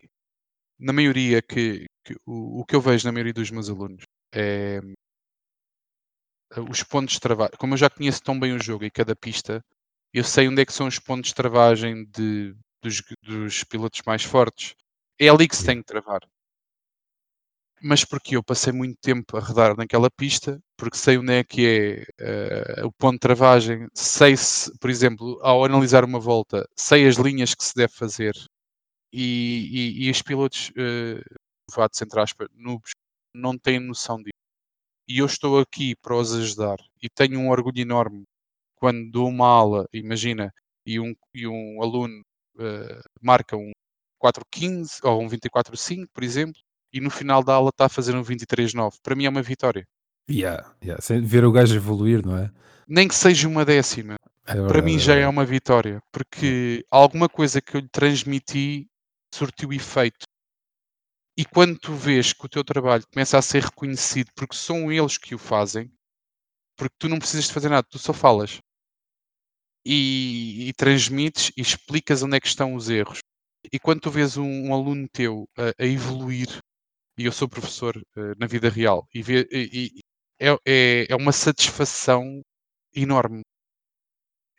na 0.80 0.92
maioria 0.92 1.42
que, 1.42 1.86
que 2.04 2.14
o, 2.26 2.60
o 2.62 2.66
que 2.66 2.76
eu 2.76 2.82
vejo 2.82 3.06
na 3.06 3.12
maioria 3.12 3.34
dos 3.34 3.50
meus 3.52 3.70
alunos 3.70 4.04
é 4.34 4.80
eh, 6.56 6.60
os 6.60 6.82
pontos 6.82 7.14
de 7.14 7.20
travagem. 7.20 7.56
Como 7.58 7.74
eu 7.74 7.78
já 7.78 7.90
conheço 7.90 8.22
tão 8.22 8.38
bem 8.38 8.52
o 8.54 8.62
jogo 8.62 8.84
e 8.84 8.90
cada 8.90 9.14
pista, 9.16 9.62
eu 10.12 10.24
sei 10.24 10.48
onde 10.48 10.62
é 10.62 10.66
que 10.66 10.72
são 10.72 10.86
os 10.86 10.98
pontos 10.98 11.30
de 11.30 11.34
travagem 11.34 12.04
de, 12.06 12.54
dos, 12.82 13.02
dos 13.22 13.64
pilotos 13.64 14.02
mais 14.06 14.22
fortes. 14.24 14.74
É 15.18 15.28
ali 15.28 15.48
que 15.48 15.56
se 15.56 15.64
tem 15.64 15.78
que 15.78 15.84
travar. 15.86 16.20
Mas 17.82 18.04
porque 18.04 18.36
eu 18.36 18.42
passei 18.42 18.72
muito 18.72 18.98
tempo 19.00 19.36
a 19.36 19.40
rodar 19.40 19.76
naquela 19.76 20.10
pista, 20.10 20.58
porque 20.80 20.96
sei 20.98 21.18
onde 21.18 21.32
é 21.34 21.44
que 21.44 21.66
é 21.66 22.24
eh, 22.80 22.84
o 22.86 22.92
ponto 22.92 23.14
de 23.14 23.20
travagem, 23.20 23.88
sei 23.94 24.36
se, 24.36 24.72
por 24.80 24.90
exemplo, 24.90 25.38
ao 25.42 25.64
analisar 25.64 26.04
uma 26.04 26.20
volta, 26.20 26.66
sei 26.76 27.06
as 27.08 27.16
linhas 27.16 27.54
que 27.54 27.64
se 27.64 27.74
deve 27.76 27.92
fazer 27.94 28.34
e, 29.12 30.02
e- 30.04 30.08
e 30.08 30.10
os 30.10 30.22
pilotos, 30.22 30.70
uh, 30.70 31.20
novatos, 31.70 32.00
entre 32.02 32.20
aspas, 32.20 32.48
noobs, 32.54 32.92
não 33.34 33.58
têm 33.58 33.80
noção 33.80 34.18
disso. 34.18 34.30
E 35.08 35.18
eu 35.18 35.26
estou 35.26 35.58
aqui 35.60 35.94
para 36.02 36.16
os 36.16 36.32
ajudar 36.34 36.78
e 37.02 37.08
tenho 37.10 37.40
um 37.40 37.50
orgulho 37.50 37.80
enorme 37.80 38.24
quando 38.76 39.10
dou 39.10 39.28
uma 39.28 39.46
aula, 39.48 39.86
imagina, 39.92 40.52
e 40.86 41.00
um, 41.00 41.14
e 41.34 41.46
um 41.48 41.82
aluno 41.82 42.22
eh, 42.60 43.00
marca 43.22 43.56
um 43.56 43.72
4.15 44.18 45.00
ou 45.04 45.22
um 45.22 45.28
24.5, 45.28 46.10
por 46.14 46.24
exemplo, 46.24 46.60
e 46.92 47.00
no 47.00 47.10
final 47.10 47.42
da 47.44 47.54
aula 47.54 47.70
está 47.70 47.86
a 47.86 47.90
fazer 47.90 48.16
um 48.16 48.22
23.9. 48.24 48.98
Para 49.02 49.16
mim 49.16 49.26
é 49.26 49.30
uma 49.30 49.42
vitória. 49.42 49.86
Yeah, 50.30 50.74
yeah. 50.82 51.00
Ver 51.22 51.44
o 51.44 51.52
gajo 51.52 51.74
evoluir, 51.76 52.24
não 52.24 52.36
é? 52.38 52.50
Nem 52.86 53.08
que 53.08 53.14
seja 53.14 53.48
uma 53.48 53.64
décima, 53.64 54.16
É 54.46 54.60
para 54.66 54.80
verdade, 54.80 54.82
mim 54.82 54.96
é 54.96 54.98
já 54.98 55.14
é 55.14 55.16
verdade. 55.16 55.30
uma 55.30 55.44
vitória, 55.44 56.00
porque 56.12 56.84
alguma 56.90 57.28
coisa 57.28 57.60
que 57.60 57.76
eu 57.76 57.80
lhe 57.80 57.88
transmiti 57.88 58.88
surtiu 59.34 59.72
efeito. 59.72 60.24
E 61.36 61.44
quando 61.44 61.78
tu 61.78 61.94
vês 61.94 62.32
que 62.32 62.44
o 62.46 62.48
teu 62.48 62.62
trabalho 62.62 63.04
começa 63.12 63.38
a 63.38 63.42
ser 63.42 63.62
reconhecido 63.64 64.30
porque 64.34 64.54
são 64.56 64.92
eles 64.92 65.16
que 65.18 65.34
o 65.34 65.38
fazem, 65.38 65.90
porque 66.76 66.94
tu 66.98 67.08
não 67.08 67.18
precisas 67.18 67.46
de 67.46 67.54
fazer 67.54 67.68
nada, 67.70 67.86
tu 67.88 67.98
só 67.98 68.12
falas 68.12 68.60
e, 69.84 70.68
e 70.68 70.72
transmites 70.74 71.50
e 71.56 71.60
explicas 71.62 72.22
onde 72.22 72.36
é 72.36 72.40
que 72.40 72.46
estão 72.48 72.74
os 72.74 72.88
erros. 72.88 73.18
E 73.72 73.78
quando 73.78 74.00
tu 74.00 74.10
vês 74.10 74.36
um, 74.36 74.68
um 74.68 74.74
aluno 74.74 75.08
teu 75.12 75.48
a, 75.56 75.82
a 75.82 75.86
evoluir, 75.86 76.48
e 77.18 77.26
eu 77.26 77.32
sou 77.32 77.48
professor 77.48 77.96
eh, 78.16 78.34
na 78.38 78.46
vida 78.46 78.68
real, 78.70 79.06
e, 79.14 79.22
vê, 79.22 79.46
e 79.52 79.99
é, 80.40 80.56
é, 80.66 81.06
é 81.10 81.16
uma 81.16 81.32
satisfação 81.32 82.40
enorme. 82.94 83.42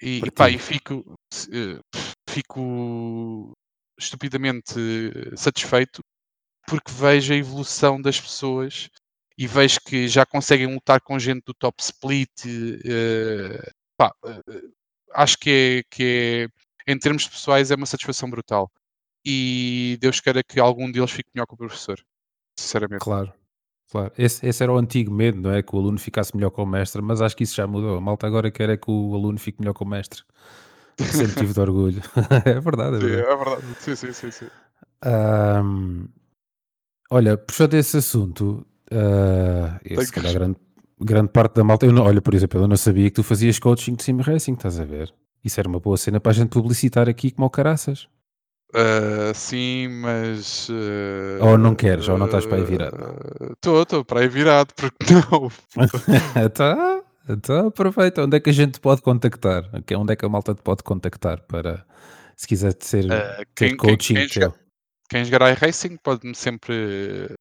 E, 0.02 0.20
e 0.20 0.32
pá, 0.32 0.50
e 0.50 0.58
fico, 0.58 1.16
eh, 1.52 1.80
fico 2.28 3.54
estupidamente 4.00 4.74
satisfeito 5.36 6.02
porque 6.68 6.92
vejo 6.92 7.34
a 7.34 7.38
evolução 7.38 8.02
das 8.02 8.20
pessoas 8.20 8.90
e 9.38 9.48
vejo 9.48 9.80
que 9.86 10.08
já 10.08 10.26
conseguem 10.26 10.74
lutar 10.74 11.02
com 11.02 11.20
gente 11.20 11.44
do 11.46 11.54
top 11.54 11.82
split. 11.82 12.30
eh, 12.86 13.72
pá, 13.98 14.14
eh, 14.26 14.62
acho 15.14 15.38
que 15.38 15.50
é, 15.50 15.84
que 15.90 16.50
é, 16.88 16.92
em 16.92 16.98
termos 16.98 17.28
pessoais, 17.28 17.72
é 17.72 17.76
uma 17.76 17.86
satisfação 17.86 18.30
brutal. 18.30 18.72
E 19.26 19.98
Deus 20.02 20.20
queira 20.20 20.44
que 20.44 20.60
algum 20.60 20.92
deles 20.92 21.12
fique 21.12 21.30
melhor 21.34 21.46
que 21.46 21.54
o 21.54 21.58
professor, 21.58 22.04
sinceramente. 22.58 23.04
Claro. 23.04 23.34
Claro. 23.92 24.12
Esse, 24.18 24.46
esse 24.48 24.64
era 24.64 24.72
o 24.74 24.78
antigo 24.78 25.12
medo, 25.14 25.40
não 25.42 25.52
é? 25.52 25.62
Que 25.62 25.76
o 25.76 25.80
aluno 25.80 26.00
ficasse 26.00 26.36
melhor 26.36 26.50
com 26.50 26.64
o 26.64 26.66
mestre, 26.66 27.02
mas 27.02 27.22
acho 27.22 27.36
que 27.36 27.44
isso 27.44 27.56
já 27.56 27.68
mudou. 27.68 27.98
A 27.98 28.02
malta 28.02 28.26
agora 28.26 28.50
quer 28.50 28.70
é 28.70 28.78
que 28.78 28.90
o 28.90 29.14
aluno 29.14 29.38
fique 29.38 29.60
melhor 29.60 29.74
com 29.74 29.86
o 29.86 29.88
mestre. 29.88 30.24
Sempre 31.00 31.36
tive 31.36 31.54
de 31.54 31.60
orgulho. 31.60 32.02
é 32.46 32.60
verdade, 32.60 32.98
é 32.98 33.00
Sim, 33.00 33.06
verdade. 33.08 33.32
é 33.32 33.36
verdade. 33.38 33.64
Sim, 33.80 33.96
sim, 33.96 34.14
sim, 34.14 34.32
sim. 34.32 34.48
Ahm, 35.04 36.06
olha, 37.10 37.38
puxando 37.38 37.74
esse 37.76 37.98
assunto, 37.98 38.66
ah, 38.92 39.80
eu, 39.84 39.98
Tem 39.98 40.06
se 40.06 40.12
que- 40.12 40.20
calhar 40.22 40.34
grande, 40.34 40.58
grande 41.00 41.30
parte 41.30 41.56
da 41.56 41.64
malta, 41.64 41.86
eu 41.86 41.92
não, 41.94 42.04
olha, 42.04 42.22
por 42.22 42.34
exemplo, 42.34 42.60
eu 42.62 42.68
não 42.68 42.78
sabia 42.78 43.06
que 43.10 43.16
tu 43.16 43.24
fazias 43.24 43.58
coaching 43.60 43.96
de 43.96 44.04
sim 44.04 44.18
racing, 44.22 44.54
estás 44.54 44.80
a 44.80 44.84
ver? 44.86 45.14
Isso 45.44 45.60
era 45.60 45.68
uma 45.68 45.80
boa 45.80 45.98
cena 45.98 46.20
para 46.20 46.32
a 46.32 46.36
gente 46.36 46.50
publicitar 46.50 47.10
aqui 47.10 47.32
como 47.32 47.46
ao 47.46 47.50
caraças. 47.50 48.08
Ah, 48.74 49.34
sim, 49.34 49.88
mas. 49.90 50.70
Ou 51.42 51.58
não 51.58 51.76
queres, 51.76 52.08
ou 52.08 52.18
não 52.18 52.26
estás 52.28 52.46
para 52.46 52.58
aí 52.58 52.64
virado. 52.64 52.98
Estou, 53.54 53.84
estou 53.84 54.06
para 54.06 54.22
aí 54.22 54.28
virado, 54.28 54.74
porque 54.76 54.98
não? 55.14 55.52
então, 56.46 57.04
então 57.30 57.68
aproveita. 57.68 58.24
Onde 58.24 58.38
é 58.38 58.40
que 58.40 58.50
a 58.50 58.54
gente 58.54 58.74
te 58.76 58.80
pode 58.80 59.02
contactar? 59.02 59.70
Ok, 59.74 59.96
Onde 59.98 60.14
é 60.14 60.16
que 60.16 60.26
a 60.26 60.30
malta 60.30 60.54
te 60.56 60.62
pode 60.62 60.84
contactar 60.84 61.42
para 61.44 61.86
se 62.38 62.48
quiser 62.48 62.76
ser, 62.80 63.12
Ah, 63.12 63.38
ter 63.38 63.46
quem- 63.56 63.70
quem- 63.70 63.78
coaching 63.78 64.28
quem? 64.28 64.52
Quem 65.10 65.26
jogar 65.26 65.52
iRacing 65.52 65.98
pode-me 65.98 66.34
sempre 66.34 67.36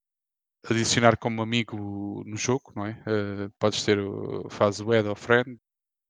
adicionar 0.69 1.17
como 1.17 1.41
amigo 1.43 2.23
no 2.27 2.37
jogo, 2.37 2.73
não 2.75 2.87
é? 2.87 3.01
Ah, 3.07 3.49
podes 3.59 3.85
ter, 3.85 3.99
o- 4.01 4.49
faz 4.51 4.81
o 4.81 4.93
add 4.93 5.09
ou 5.09 5.15
friend, 5.15 5.57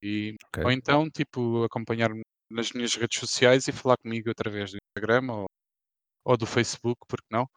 e, 0.02 0.34
Ok. 0.46 0.64
ou 0.64 0.70
então, 0.72 1.10
tipo, 1.10 1.62
acompanhar-me 1.64 2.22
nas 2.50 2.72
minhas 2.72 2.94
redes 2.94 3.20
sociais 3.20 3.68
e 3.68 3.72
falar 3.72 3.96
comigo 4.02 4.30
através 4.30 4.72
do 4.72 4.78
Instagram 4.96 5.32
ou, 5.32 5.46
ou 6.24 6.36
do 6.36 6.46
Facebook, 6.46 7.00
porque 7.08 7.26
não? 7.30 7.48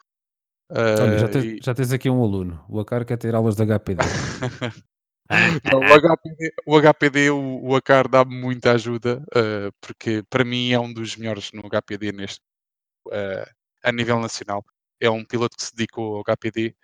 Olha, 0.72 1.18
já 1.20 1.26
Ah, 1.26 1.30
tens, 1.30 1.44
e- 1.46 1.60
já 1.62 1.74
tens 1.74 1.92
aqui 1.92 2.10
um 2.10 2.24
aluno. 2.24 2.64
O 2.70 2.80
Acar 2.80 3.06
quer 3.06 3.18
ter 3.18 3.36
aulas 3.36 3.56
de 3.56 3.64
HPD. 3.64 4.02
Não, 5.64 5.80
o 5.80 5.94
HPD, 5.94 6.54
o, 6.66 6.78
HPD, 6.78 7.30
o, 7.32 7.64
o 7.64 7.76
Acar 7.76 8.08
dá-me 8.10 8.36
muita 8.40 8.74
ajuda, 8.74 9.24
eh, 9.34 9.72
porque 9.82 10.22
para 10.30 10.44
mim 10.44 10.72
é 10.72 10.80
um 10.80 10.94
dos 10.94 11.16
melhores 11.16 11.50
no 11.54 11.62
HPD 11.70 12.12
neste, 12.12 12.42
eh, 13.12 13.50
a 13.84 13.92
nível 13.92 14.20
nacional. 14.20 14.64
É 15.00 15.10
um 15.10 15.24
piloto 15.26 15.56
que 15.58 15.64
se 15.64 15.74
dedicou 15.76 16.18
ao 16.18 16.24
HPD. 16.24 16.76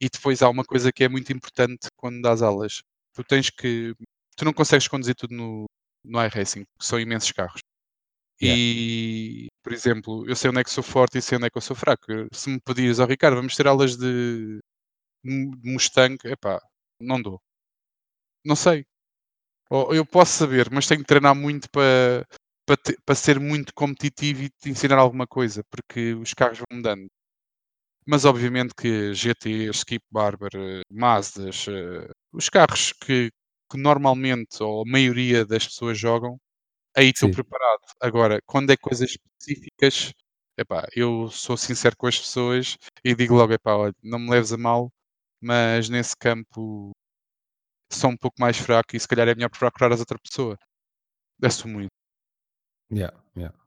E 0.00 0.08
depois 0.08 0.42
há 0.42 0.48
uma 0.48 0.64
coisa 0.64 0.92
que 0.92 1.04
é 1.04 1.08
muito 1.08 1.32
importante 1.32 1.88
quando 1.96 2.22
dás 2.22 2.40
aulas. 2.40 2.82
Tu 3.14 3.24
tens 3.24 3.50
que. 3.50 3.94
Tu 4.36 4.44
não 4.44 4.52
consegues 4.52 4.88
conduzir 4.88 5.14
tudo 5.14 5.34
no, 5.34 5.64
no 6.04 6.24
iRacing, 6.24 6.64
são 6.80 6.98
imensos 6.98 7.32
carros. 7.32 7.60
Yeah. 8.42 8.56
E, 8.56 9.48
por 9.62 9.72
exemplo, 9.72 10.28
eu 10.28 10.34
sei 10.36 10.50
onde 10.50 10.60
é 10.60 10.64
que 10.64 10.70
sou 10.70 10.82
forte 10.82 11.18
e 11.18 11.22
sei 11.22 11.36
onde 11.38 11.46
é 11.46 11.50
que 11.50 11.58
eu 11.58 11.62
sou 11.62 11.76
fraco. 11.76 12.04
Se 12.32 12.50
me 12.50 12.60
pedires, 12.60 12.98
ó 12.98 13.04
Ricardo, 13.06 13.36
vamos 13.36 13.56
ter 13.56 13.66
aulas 13.66 13.96
de 13.96 14.60
de 15.24 15.72
Mustang, 15.72 16.18
epá, 16.26 16.60
não 17.00 17.20
dou. 17.22 17.40
Não 18.44 18.56
sei. 18.56 18.84
Ou 19.70 19.94
eu 19.94 20.06
posso 20.06 20.34
saber, 20.34 20.70
mas 20.72 20.86
tenho 20.88 21.00
que 21.02 21.06
treinar 21.06 21.34
muito 21.36 21.70
para, 21.70 22.26
para, 22.66 22.76
te- 22.78 22.98
para 23.06 23.14
ser 23.16 23.40
muito 23.40 23.72
competitivo 23.74 24.42
e 24.44 24.50
te 24.50 24.70
ensinar 24.70 24.98
alguma 24.98 25.26
coisa, 25.26 25.64
porque 25.70 26.14
os 26.14 26.34
carros 26.34 26.58
vão 26.58 26.66
mudando. 26.78 27.08
Mas 28.06 28.24
obviamente 28.24 28.74
que 28.74 29.14
GT, 29.14 29.70
Skip 29.72 30.04
Barber, 30.10 30.50
Mazdas, 30.90 31.66
eh, 31.68 32.08
os 32.32 32.48
carros 32.48 32.92
que, 32.92 33.30
que 33.70 33.78
normalmente 33.78 34.62
ou 34.62 34.82
a 34.82 34.90
maioria 34.90 35.44
das 35.46 35.66
pessoas 35.66 35.98
jogam, 35.98 36.38
aí 36.96 37.10
estou 37.10 37.28
Sim. 37.28 37.34
preparado. 37.34 37.80
Agora, 38.00 38.40
quando 38.46 38.70
é 38.70 38.76
coisas 38.76 39.10
específicas, 39.10 40.12
epá, 40.58 40.86
eu 40.94 41.28
sou 41.30 41.56
sincero 41.56 41.96
com 41.96 42.06
as 42.06 42.18
pessoas 42.18 42.76
e 43.04 43.14
digo 43.14 43.34
logo, 43.34 43.52
epá, 43.52 43.74
olha, 43.76 43.94
não 44.02 44.18
me 44.18 44.30
leves 44.30 44.52
a 44.52 44.58
mal, 44.58 44.90
mas 45.40 45.88
nesse 45.88 46.16
campo 46.16 46.92
sou 47.92 48.10
um 48.10 48.16
pouco 48.16 48.40
mais 48.40 48.58
fraco 48.58 48.96
e 48.96 49.00
se 49.00 49.08
calhar 49.08 49.28
é 49.28 49.34
melhor 49.34 49.50
procurar 49.50 49.92
as 49.92 50.00
outra 50.00 50.18
pessoa. 50.18 50.56
Assumo 51.42 51.80
isso. 51.80 51.90
Yeah, 52.90 53.16
yeah. 53.36 53.61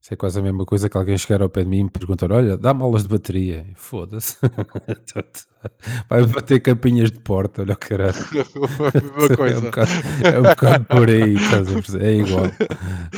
Isso 0.00 0.14
é 0.14 0.16
quase 0.16 0.38
a 0.38 0.42
mesma 0.42 0.64
coisa 0.64 0.88
que 0.88 0.96
alguém 0.96 1.18
chegar 1.18 1.42
ao 1.42 1.48
pé 1.50 1.64
de 1.64 1.68
mim 1.68 1.80
e 1.80 1.84
me 1.84 1.90
perguntar: 1.90 2.30
Olha, 2.32 2.56
dá-me 2.56 2.82
aulas 2.82 3.02
de 3.02 3.08
bateria. 3.08 3.66
Foda-se. 3.74 4.36
Vai 6.08 6.24
bater 6.24 6.60
campinhas 6.60 7.10
de 7.10 7.18
porta, 7.18 7.62
olha 7.62 7.74
o 7.74 7.76
caralho. 7.76 8.14
É 9.48 9.58
um, 9.58 9.60
bocado, 9.62 9.90
é 10.24 10.38
um 10.38 10.42
bocado 10.42 10.84
por 10.84 11.08
aí, 11.08 11.34
estás 11.34 11.68
a 11.68 11.72
perceber? 11.74 12.04
É 12.04 12.12
igual. 12.14 12.46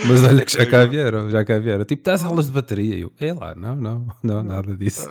Mas 0.07 0.25
olha 0.25 0.45
que 0.45 0.53
já 0.53 0.63
É 0.63 0.67
cá 0.67 0.85
vieram, 0.87 1.31
já 1.31 1.45
cá 1.45 1.59
vieram. 1.59 1.85
Tipo, 1.85 2.03
dás 2.03 2.25
aulas 2.25 2.47
de 2.47 2.53
bateria. 2.53 2.99
Eu, 2.99 3.13
é 3.21 3.33
lá, 3.33 3.55
não, 3.55 3.77
não, 3.77 4.07
não, 4.23 4.43
nada 4.43 4.75
disso. 4.77 5.09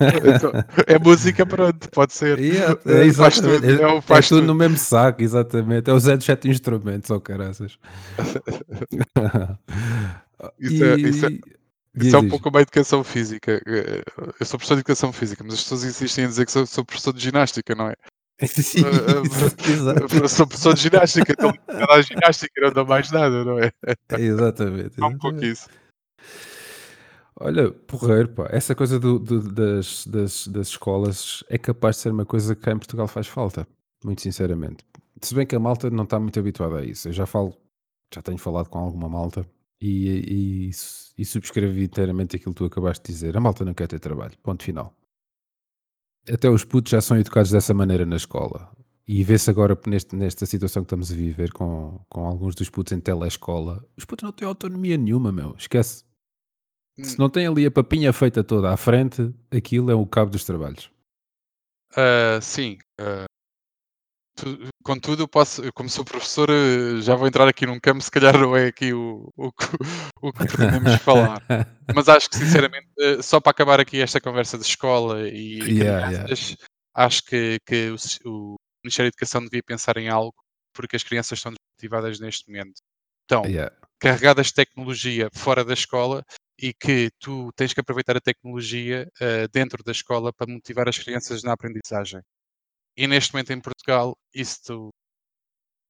Então, 0.00 0.52
é 0.86 0.98
música, 0.98 1.46
pronto, 1.46 1.88
pode 1.90 2.12
ser. 2.12 2.38
Yeah, 2.38 2.76
é, 2.84 3.12
faz 3.12 3.38
exatamente. 3.38 3.60
tudo, 3.60 3.66
É, 3.66 3.82
é 3.82 3.86
o 3.86 3.98
é 3.98 4.00
faz 4.00 4.28
tudo 4.28 4.40
tudo. 4.40 4.46
no 4.46 4.54
mesmo 4.54 4.76
saco, 4.76 5.22
exatamente. 5.22 5.88
É 5.90 5.92
os 5.94 6.02
Zé 6.04 6.16
de 6.16 6.24
sete 6.24 6.48
instrumentos, 6.48 7.10
oh 7.10 7.20
caraças. 7.20 7.78
Isso 10.58 10.84
é- 10.84 10.94
isso 10.96 11.26
é- 11.26 11.30
E- 11.30 12.06
Isso 12.06 12.14
é 12.14 12.18
um 12.20 12.28
pouco 12.28 12.44
como 12.44 12.56
a 12.56 12.62
educação 12.62 13.02
física. 13.02 13.60
Eh, 13.66 14.02
Eu 14.38 14.46
sou 14.46 14.58
professor 14.58 14.74
de 14.76 14.80
educação 14.80 15.12
física, 15.12 15.42
mas 15.42 15.54
as 15.54 15.62
pessoas 15.64 15.82
insistem 15.84 16.24
em 16.24 16.28
dizer 16.28 16.46
que 16.46 16.52
sou, 16.52 16.64
sou 16.64 16.84
professor 16.84 17.12
de 17.12 17.20
ginástica, 17.20 17.74
não 17.74 17.88
é? 17.88 17.94
diz. 18.40 18.76
Eh, 18.76 18.80
eh, 18.80 20.28
sou 20.28 20.46
professor 20.46 20.72
de 20.74 20.82
ginástica, 20.82 21.34
ligado 21.68 21.90
à 21.90 22.00
ginástica, 22.00 22.60
não 22.60 22.72
dou 22.72 22.86
mais 22.86 23.10
nada, 23.10 23.44
não 23.44 23.58
é? 23.58 23.72
Exatamente. 24.18 25.00
É 25.00 25.04
um 25.04 25.18
pouco 25.18 25.44
isso. 25.44 25.68
Olha, 27.38 27.70
porreiro, 27.72 28.28
pá. 28.28 28.48
Essa 28.50 28.74
coisa 28.74 28.98
do- 29.00 29.18
do- 29.18 29.52
das, 29.52 30.06
das, 30.06 30.46
das 30.46 30.68
escolas 30.68 31.42
é 31.48 31.56
capaz 31.58 31.96
de 31.96 32.02
ser 32.02 32.10
uma 32.12 32.24
coisa 32.26 32.54
que 32.54 32.62
cá 32.62 32.72
em 32.72 32.78
Portugal 32.78 33.08
faz 33.08 33.26
falta, 33.26 33.66
muito 34.04 34.20
sinceramente. 34.22 34.84
Se 35.22 35.34
bem 35.34 35.46
que 35.46 35.56
a 35.56 35.60
malta 35.60 35.90
não 35.90 36.04
está 36.04 36.18
muito 36.20 36.38
habituada 36.38 36.78
a 36.78 36.84
isso. 36.84 37.08
Eu 37.08 37.12
já 37.12 37.26
falo, 37.26 37.56
já 38.14 38.20
tenho 38.22 38.38
falado 38.38 38.68
com 38.68 38.78
alguma 38.78 39.08
malta 39.08 39.44
e, 39.80 40.68
e, 40.68 40.70
e 41.18 41.24
subscrevi 41.24 41.84
inteiramente 41.84 42.36
aquilo 42.36 42.52
que 42.54 42.58
tu 42.58 42.64
acabaste 42.64 43.04
de 43.06 43.12
dizer. 43.12 43.36
A 43.36 43.40
malta 43.40 43.64
não 43.64 43.74
quer 43.74 43.88
ter 43.88 43.98
trabalho, 43.98 44.36
ponto 44.38 44.62
final. 44.62 44.94
Até 46.30 46.48
os 46.50 46.64
putos 46.64 46.90
já 46.90 47.00
são 47.00 47.16
educados 47.16 47.50
dessa 47.50 47.72
maneira 47.72 48.04
na 48.04 48.16
escola. 48.16 48.70
E 49.06 49.24
vê-se 49.24 49.50
agora 49.50 49.76
neste, 49.86 50.14
nesta 50.14 50.46
situação 50.46 50.82
que 50.82 50.86
estamos 50.86 51.10
a 51.10 51.14
viver 51.16 51.52
com, 51.52 51.98
com 52.08 52.26
alguns 52.26 52.54
dos 52.54 52.70
putos 52.70 52.92
em 52.92 53.00
telescola. 53.00 53.84
Os 53.96 54.04
putos 54.04 54.22
não 54.22 54.32
têm 54.32 54.46
autonomia 54.46 54.96
nenhuma, 54.96 55.32
meu. 55.32 55.54
Esquece. 55.56 56.04
Se 57.02 57.18
não 57.18 57.30
tem 57.30 57.46
ali 57.46 57.64
a 57.64 57.70
papinha 57.70 58.12
feita 58.12 58.44
toda 58.44 58.70
à 58.70 58.76
frente, 58.76 59.34
aquilo 59.50 59.90
é 59.90 59.94
o 59.94 60.06
cabo 60.06 60.30
dos 60.30 60.44
trabalhos. 60.44 60.90
Ah, 61.96 62.38
sim. 62.40 62.76
tu- 62.98 63.24
contudo, 64.82 65.28
posso, 65.28 65.72
como 65.72 65.88
sou 65.88 66.04
professor, 66.04 66.48
eh, 66.50 67.00
já 67.02 67.14
vou 67.14 67.26
entrar 67.28 67.48
aqui 67.48 67.66
num 67.66 67.78
campo, 67.80 68.02
se 68.02 68.10
calhar 68.10 68.38
não 68.38 68.56
é 68.56 68.66
aqui 68.68 68.92
o, 68.92 69.28
o, 69.36 69.52
que- 69.52 69.66
o 70.22 70.32
que 70.32 70.46
pretendemos 70.46 70.94
falar. 71.04 71.42
Mas 71.94 72.08
acho 72.08 72.28
que, 72.30 72.36
sinceramente, 72.36 72.88
eh, 72.98 73.22
só 73.22 73.40
para 73.40 73.50
acabar 73.50 73.80
aqui 73.80 74.00
esta 74.00 74.20
conversa 74.20 74.56
de 74.58 74.64
escola 74.64 75.28
e 75.28 75.58
Yeah, 75.72 76.06
crianças, 76.06 76.56
acho 76.94 77.22
que, 77.24 77.58
que 77.66 77.90
o, 77.90 77.96
o 78.30 78.56
Ministério 78.84 79.10
da 79.10 79.14
Educação 79.14 79.42
devia 79.44 79.62
pensar 79.62 79.96
em 79.96 80.08
algo, 80.08 80.34
porque 80.74 80.96
as 80.96 81.02
crianças 81.02 81.38
estão 81.38 81.52
desmotivadas 81.52 82.20
neste 82.20 82.48
momento. 82.48 82.80
Estão 83.22 83.44
Yeah. 83.44 83.74
carregadas 83.98 84.46
de 84.48 84.54
tecnologia 84.54 85.28
fora 85.34 85.64
da 85.64 85.74
escola 85.74 86.24
e 86.58 86.72
que 86.72 87.10
tu 87.18 87.50
tens 87.56 87.72
que 87.72 87.80
aproveitar 87.80 88.16
a 88.16 88.20
tecnologia 88.20 89.08
eh, 89.20 89.48
dentro 89.48 89.82
da 89.82 89.92
escola 89.92 90.32
para 90.32 90.50
motivar 90.52 90.88
as 90.88 90.98
crianças 90.98 91.42
na 91.42 91.52
aprendizagem. 91.52 92.20
E 93.00 93.06
neste 93.06 93.32
momento 93.32 93.50
em 93.50 93.60
Portugal 93.62 94.14
isso 94.34 94.90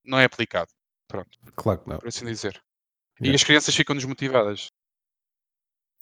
não 0.05 0.17
é 0.17 0.25
aplicado, 0.25 0.71
pronto, 1.09 1.37
Claro 1.57 1.81
que 1.83 1.89
não. 1.91 1.99
por 1.99 2.07
assim 2.07 2.25
dizer. 2.25 2.63
E 3.21 3.35
as 3.35 3.43
crianças 3.43 3.75
ficam 3.75 3.97
desmotivadas. 3.97 4.69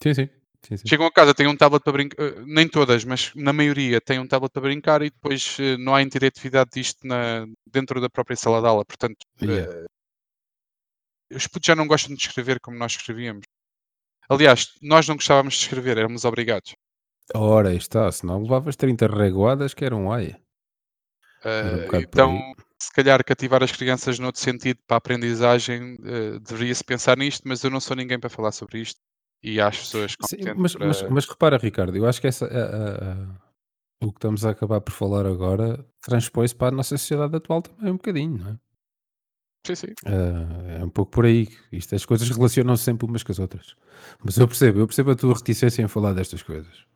Sim, 0.02 0.12
sim. 0.12 0.28
sim, 0.66 0.76
sim. 0.76 0.86
Chegam 0.86 1.06
a 1.06 1.10
casa, 1.10 1.34
têm 1.34 1.46
um 1.46 1.56
tablet 1.56 1.82
para 1.82 1.92
brincar, 1.94 2.22
eh, 2.22 2.42
nem 2.44 2.68
todas, 2.68 3.04
mas 3.06 3.32
na 3.34 3.54
maioria 3.54 4.02
têm 4.02 4.18
um 4.20 4.28
tablet 4.28 4.52
para 4.52 4.60
brincar 4.60 5.00
e 5.00 5.08
depois 5.08 5.56
eh, 5.58 5.78
não 5.78 5.94
há 5.94 6.02
interatividade 6.02 6.70
disto 6.74 7.06
na, 7.06 7.46
dentro 7.66 8.02
da 8.02 8.10
própria 8.10 8.36
sala 8.36 8.60
de 8.60 8.66
aula. 8.68 8.84
Portanto, 8.84 9.16
Yeah. 9.40 9.72
eh, 9.72 9.86
os 11.34 11.46
putos 11.46 11.66
já 11.68 11.74
não 11.74 11.86
gostam 11.86 12.14
de 12.14 12.20
escrever 12.22 12.60
como 12.60 12.76
nós 12.76 12.92
escrevíamos. 12.92 13.44
Aliás, 14.28 14.74
nós 14.82 15.08
não 15.08 15.16
gostávamos 15.16 15.54
de 15.54 15.60
escrever, 15.62 15.96
éramos 15.96 16.26
obrigados. 16.26 16.74
Ora, 17.34 17.74
está. 17.74 18.12
Se 18.12 18.26
não 18.26 18.42
levavas 18.42 18.76
30 18.76 19.06
reguadas, 19.06 19.72
que 19.72 19.86
era 19.86 19.96
um 19.96 20.12
ai. 20.12 20.36
Era 21.44 21.76
um 21.76 21.80
Eh, 21.80 21.88
então, 22.00 22.54
se 22.80 22.92
calhar 22.92 23.24
cativar 23.24 23.62
as 23.62 23.72
crianças 23.72 24.18
noutro 24.18 24.40
sentido 24.40 24.78
para 24.86 24.96
a 24.96 24.98
aprendizagem, 24.98 25.96
eh, 26.04 26.38
deveria-se 26.40 26.84
pensar 26.84 27.16
nisto, 27.16 27.42
mas 27.46 27.62
eu 27.62 27.70
não 27.70 27.80
sou 27.80 27.96
ninguém 27.96 28.18
para 28.18 28.30
falar 28.30 28.52
sobre 28.52 28.80
isto 28.80 29.00
e 29.42 29.60
há 29.60 29.68
as 29.68 29.78
pessoas 29.78 30.16
competentes 30.16 30.54
mas, 30.60 30.74
mas, 30.74 31.00
para. 31.02 31.10
mas 31.10 31.26
repara, 31.26 31.56
Ricardo, 31.58 31.96
eu 31.96 32.06
acho 32.06 32.20
que 32.20 32.26
essa, 32.26 32.46
a- 32.46 32.48
a- 32.48 33.12
a- 33.12 33.48
o 34.00 34.10
que 34.12 34.18
estamos 34.18 34.44
a 34.44 34.50
acabar 34.50 34.80
por 34.80 34.92
falar 34.92 35.26
agora 35.26 35.84
transpõe-se 36.00 36.54
para 36.54 36.68
a 36.68 36.76
nossa 36.76 36.96
sociedade 36.96 37.34
atual 37.36 37.62
também 37.62 37.90
um 37.92 37.96
bocadinho, 37.96 38.38
não 38.38 38.50
é? 38.52 38.58
Sim, 39.66 39.74
sim. 39.74 39.94
Ah, 40.06 40.78
é 40.80 40.84
um 40.84 40.88
pouco 40.88 41.10
por 41.12 41.26
aí. 41.26 41.48
Isto, 41.70 41.94
as 41.94 42.06
coisas 42.06 42.28
relacionam-se 42.30 42.84
sempre 42.84 43.06
umas 43.06 43.22
com 43.22 43.32
as 43.32 43.38
outras. 43.38 43.74
Mas 44.24 44.38
eu 44.38 44.46
percebo, 44.46 44.78
eu 44.80 44.86
percebo 44.86 45.10
a 45.10 45.16
tua 45.16 45.34
reticência 45.34 45.82
em 45.82 45.88
falar 45.88 46.14
destas 46.14 46.42
coisas. 46.42 46.86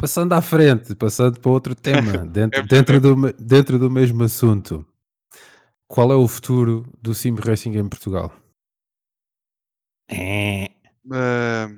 Passando 0.00 0.32
à 0.32 0.40
frente, 0.40 0.94
passando 0.94 1.38
para 1.38 1.50
outro 1.50 1.74
tema, 1.74 2.24
dentro, 2.26 2.60
É 2.60 2.62
dentro, 2.62 3.00
do, 3.00 3.32
dentro 3.34 3.78
do 3.78 3.90
mesmo 3.90 4.24
assunto. 4.24 4.86
Qual 5.86 6.10
é 6.10 6.16
o 6.16 6.26
futuro 6.26 6.90
do 7.02 7.12
Sim 7.12 7.34
Racing 7.34 7.76
em 7.76 7.86
Portugal? 7.86 8.32
É. 10.08 10.70
Uh, 11.04 11.76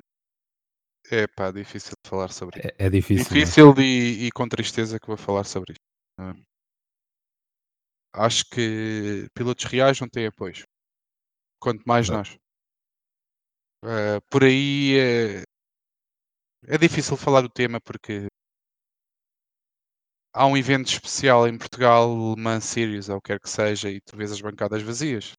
é 1.10 1.26
pá, 1.26 1.50
difícil 1.50 1.94
de 2.02 2.08
falar 2.08 2.28
sobre 2.28 2.60
isso. 2.60 2.68
É, 2.78 2.86
é 2.86 2.90
difícil. 2.90 3.24
Difícil 3.24 3.74
e, 3.78 4.26
e, 4.26 4.30
com 4.30 4.48
tristeza 4.48 5.00
que 5.00 5.06
vou 5.06 5.16
falar 5.16 5.44
sobre 5.44 5.72
isso. 5.72 5.80
Uh, 6.20 6.40
acho 8.14 8.44
que 8.50 9.26
pilotos 9.34 9.64
reais 9.64 9.98
não 10.00 10.08
têm 10.08 10.26
apoio. 10.26 10.64
Quanto 11.60 11.82
mais 11.84 12.08
não. 12.08 12.18
nós. 12.18 12.38
Uh, 13.84 14.22
por 14.30 14.44
aí 14.44 15.44
é, 16.66 16.78
difícil 16.78 17.16
falar 17.16 17.42
do 17.42 17.48
tema 17.48 17.80
porque 17.80 18.26
há 20.32 20.46
um 20.46 20.56
evento 20.56 20.88
especial 20.88 21.46
em 21.46 21.58
Portugal, 21.58 22.08
Le 22.08 22.40
Mans 22.40 22.64
Series, 22.64 23.08
ou 23.08 23.16
o 23.16 23.20
que 23.20 23.28
quer 23.28 23.40
que 23.40 23.50
seja, 23.50 23.90
e 23.90 24.00
tu 24.00 24.16
vês 24.16 24.32
as 24.32 24.40
bancadas 24.40 24.82
vazias. 24.82 25.32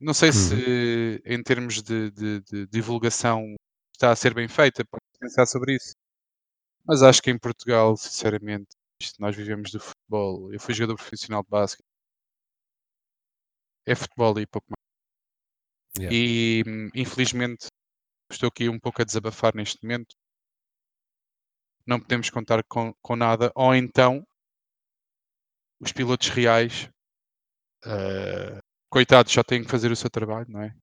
Não 0.00 0.14
sei 0.14 0.32
se, 0.32 0.54
uhum. 0.54 1.20
em 1.24 1.42
termos 1.42 1.82
de, 1.82 2.10
de, 2.12 2.40
de, 2.42 2.66
divulgação, 2.68 3.56
está 3.92 4.12
a 4.12 4.16
ser 4.16 4.32
bem 4.34 4.46
feita, 4.48 4.84
para 4.84 5.00
pensar 5.20 5.46
sobre 5.46 5.74
isso. 5.76 5.92
Mas 6.86 7.02
acho 7.02 7.22
que 7.22 7.30
em 7.30 7.38
Portugal, 7.38 7.96
sinceramente, 7.96 8.68
nós 9.18 9.34
vivemos 9.36 9.70
do 9.70 9.80
futebol. 9.80 10.52
Eu 10.52 10.60
fui 10.60 10.74
jogador 10.74 10.96
profissional 10.96 11.42
de 11.42 11.50
basquete. 11.50 11.84
É 13.86 13.94
futebol 13.94 14.38
e 14.38 14.46
pouco 14.46 14.68
mais. 14.70 14.78
Yeah. 15.98 16.14
E, 16.14 16.62
infelizmente, 16.94 17.66
estou 18.30 18.48
aqui 18.48 18.68
um 18.68 18.78
pouco 18.78 19.02
a 19.02 19.04
desabafar 19.04 19.54
neste 19.54 19.82
momento. 19.82 20.14
Não 21.86 22.00
podemos 22.00 22.30
contar 22.30 22.62
com, 22.64 22.92
com 23.02 23.16
nada. 23.16 23.50
Ou 23.54 23.74
então, 23.74 24.26
os 25.80 25.92
pilotos 25.92 26.28
reais 26.28 26.88
uh, 27.86 28.58
coitados, 28.90 29.32
já 29.32 29.44
têm 29.44 29.62
que 29.62 29.70
fazer 29.70 29.90
o 29.90 29.96
seu 29.96 30.10
trabalho, 30.10 30.46
não 30.48 30.62
é? 30.62 30.74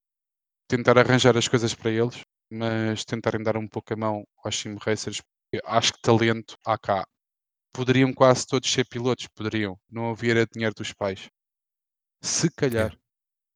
Tentar 0.68 0.98
arranjar 0.98 1.38
as 1.38 1.48
coisas 1.48 1.74
para 1.74 1.92
eles, 1.92 2.22
mas 2.50 3.04
tentarem 3.06 3.44
dar 3.44 3.58
um 3.58 3.68
pouco 3.68 3.94
a 3.94 3.98
mão 3.98 4.24
aos 4.44 4.58
sim 4.58 4.76
racers, 4.82 5.22
porque 5.22 5.66
acho 5.66 5.94
que 5.94 6.02
talento 6.02 6.58
há 6.66 6.78
cá. 6.78 7.06
Poderiam 7.74 8.14
quase 8.14 8.48
todos 8.48 8.72
ser 8.72 8.88
pilotos, 8.88 9.28
poderiam. 9.36 9.78
Não 9.90 10.12
havia 10.12 10.46
dinheiro 10.48 10.74
dos 10.76 10.94
pais. 10.94 11.28
Se 12.22 12.50
calhar 12.52 12.94
é. 12.94 12.98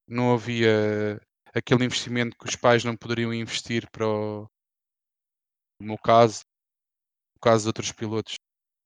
não 0.06 0.34
havia 0.34 1.20
aquele 1.54 1.84
investimento 1.84 2.36
que 2.38 2.48
os 2.48 2.56
pais 2.56 2.84
não 2.84 2.96
poderiam 2.96 3.32
investir 3.34 3.88
para 3.90 4.06
o, 4.06 4.48
meu 5.80 5.98
caso, 5.98 6.42
no 7.34 7.40
caso 7.40 7.64
de 7.64 7.68
outros 7.68 7.92
pilotos 7.92 8.34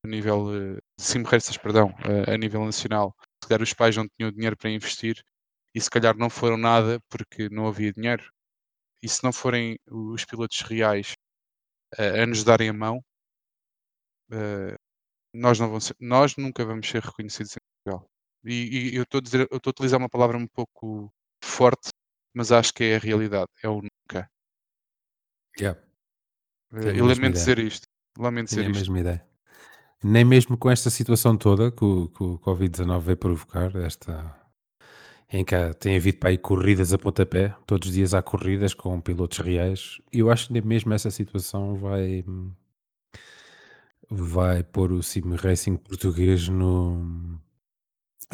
a 0.04 0.08
nível 0.08 0.54
eh, 0.54 0.74
de 0.98 1.04
sim 1.04 1.22
racers, 1.22 1.56
perdão, 1.56 1.94
a, 2.28 2.34
a 2.34 2.38
nível 2.38 2.64
nacional. 2.64 3.14
Se 3.42 3.48
calhar 3.48 3.62
os 3.62 3.72
pais 3.74 3.96
não 3.96 4.06
tinham 4.16 4.30
dinheiro 4.32 4.56
para 4.56 4.70
investir 4.70 5.22
e 5.74 5.80
se 5.80 5.90
calhar 5.90 6.16
não 6.16 6.30
foram 6.30 6.56
nada 6.56 7.00
porque 7.08 7.48
não 7.48 7.66
havia 7.66 7.92
dinheiro. 7.92 8.30
E 9.02 9.08
se 9.08 9.22
não 9.24 9.32
forem 9.32 9.78
os 9.90 10.24
pilotos 10.24 10.60
reais 10.62 11.14
uh, 11.98 12.22
a 12.22 12.26
nos 12.26 12.44
darem 12.44 12.70
a 12.70 12.72
mão, 12.72 13.02
nós, 15.34 15.58
não 15.58 15.68
vamos 15.68 15.92
nós 16.00 16.36
nunca 16.36 16.64
vamos 16.64 16.88
ser 16.88 17.02
reconhecidos 17.02 17.56
em 17.56 17.60
Portugal. 17.84 18.08
E, 18.44 18.92
e 18.92 18.96
eu 18.96 19.02
estou 19.02 19.20
a 19.20 19.70
utilizar 19.70 19.98
uma 19.98 20.08
palavra 20.08 20.36
um 20.36 20.46
pouco 20.46 21.12
forte, 21.42 21.90
mas 22.34 22.50
acho 22.50 22.74
que 22.74 22.84
é 22.84 22.96
a 22.96 22.98
realidade, 22.98 23.50
é 23.62 23.68
o 23.68 23.80
nunca. 23.80 24.28
Yeah. 25.58 25.80
Eu 26.72 27.06
lamento 27.06 27.34
dizer 27.34 27.58
isto. 27.60 27.86
Lamento 28.18 28.48
dizer 28.48 28.62
isto. 28.62 28.70
a 28.70 28.78
mesma 28.78 29.00
ideia. 29.00 29.26
Nem 30.02 30.24
mesmo 30.24 30.58
com 30.58 30.70
esta 30.70 30.90
situação 30.90 31.36
toda 31.36 31.70
que 31.70 31.84
o, 31.84 32.08
que 32.08 32.22
o 32.22 32.38
Covid-19 32.40 33.00
veio 33.00 33.16
provocar, 33.16 33.74
esta 33.76 34.38
em 35.32 35.44
que 35.44 35.54
tem 35.80 35.96
havido 35.96 36.18
para 36.18 36.28
aí 36.30 36.38
corridas 36.38 36.92
a 36.92 36.98
pontapé, 36.98 37.56
todos 37.66 37.88
os 37.88 37.94
dias 37.94 38.14
há 38.14 38.22
corridas 38.22 38.74
com 38.74 39.00
pilotos 39.00 39.38
reais, 39.38 40.00
e 40.12 40.20
eu 40.20 40.30
acho 40.30 40.48
que 40.48 40.60
mesmo 40.60 40.92
essa 40.92 41.10
situação 41.10 41.74
vai 41.76 42.24
vai 44.10 44.62
pôr 44.62 44.92
o 44.92 45.02
sim 45.02 45.22
racing 45.34 45.76
português 45.76 46.48
no 46.48 47.40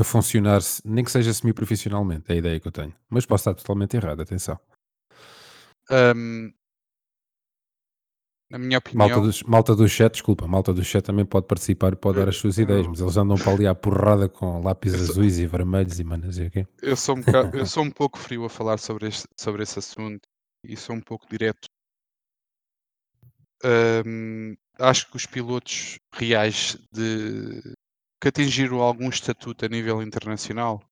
a 0.02 0.04
funcionar, 0.04 0.60
nem 0.84 1.04
que 1.04 1.10
seja 1.10 1.32
semi-profissionalmente, 1.32 2.24
é 2.28 2.34
a 2.34 2.36
ideia 2.36 2.60
que 2.60 2.68
eu 2.68 2.72
tenho. 2.72 2.94
Mas 3.08 3.26
posso 3.26 3.42
estar 3.42 3.54
totalmente 3.54 3.96
errado, 3.96 4.20
atenção. 4.20 4.58
Um, 5.90 6.52
na 8.50 8.58
minha 8.58 8.78
opinião. 8.78 9.08
Malta 9.08 9.20
do, 9.20 9.48
malta 9.48 9.76
do 9.76 9.88
chat, 9.88 10.12
desculpa, 10.12 10.46
malta 10.46 10.74
do 10.74 10.82
chat 10.82 11.04
também 11.04 11.24
pode 11.24 11.46
participar 11.46 11.92
e 11.92 11.96
pode 11.96 12.18
dar 12.18 12.28
as 12.28 12.36
suas 12.36 12.58
ideias, 12.58 12.86
mas 12.86 13.00
eles 13.00 13.16
andam 13.16 13.36
para 13.36 13.52
ali 13.52 13.66
à 13.66 13.74
porrada 13.74 14.28
com 14.28 14.60
lápis 14.60 14.92
sou, 14.92 15.02
azuis 15.02 15.38
e 15.38 15.46
vermelhos 15.46 16.00
e 16.00 16.04
manas 16.04 16.36
e 16.36 16.46
okay? 16.46 16.66
eu 16.82 16.96
sou 16.96 17.16
um 17.16 17.20
bocado, 17.20 17.56
Eu 17.56 17.64
sou 17.64 17.84
um 17.84 17.90
pouco 17.90 18.18
frio 18.18 18.44
a 18.44 18.50
falar 18.50 18.78
sobre, 18.78 19.06
este, 19.06 19.24
sobre 19.38 19.62
esse 19.62 19.78
assunto 19.78 20.22
e 20.64 20.76
sou 20.76 20.96
um 20.96 21.00
pouco 21.00 21.28
direto. 21.30 21.68
Um, 23.64 24.56
acho 24.80 25.08
que 25.10 25.16
os 25.16 25.26
pilotos 25.26 25.98
reais 26.12 26.76
de 26.92 27.62
que 28.20 28.28
atingiram 28.28 28.80
algum 28.80 29.08
estatuto 29.08 29.64
a 29.64 29.68
nível 29.68 30.02
internacional 30.02 30.82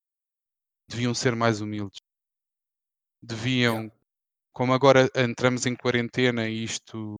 deviam 0.89 1.14
ser 1.14 1.37
mais 1.37 1.61
humildes. 1.61 2.01
Deviam, 3.22 3.93
como 4.53 4.72
agora 4.72 5.11
entramos 5.14 5.66
em 5.66 5.76
quarentena 5.76 6.49
e 6.49 6.64
isto 6.64 7.16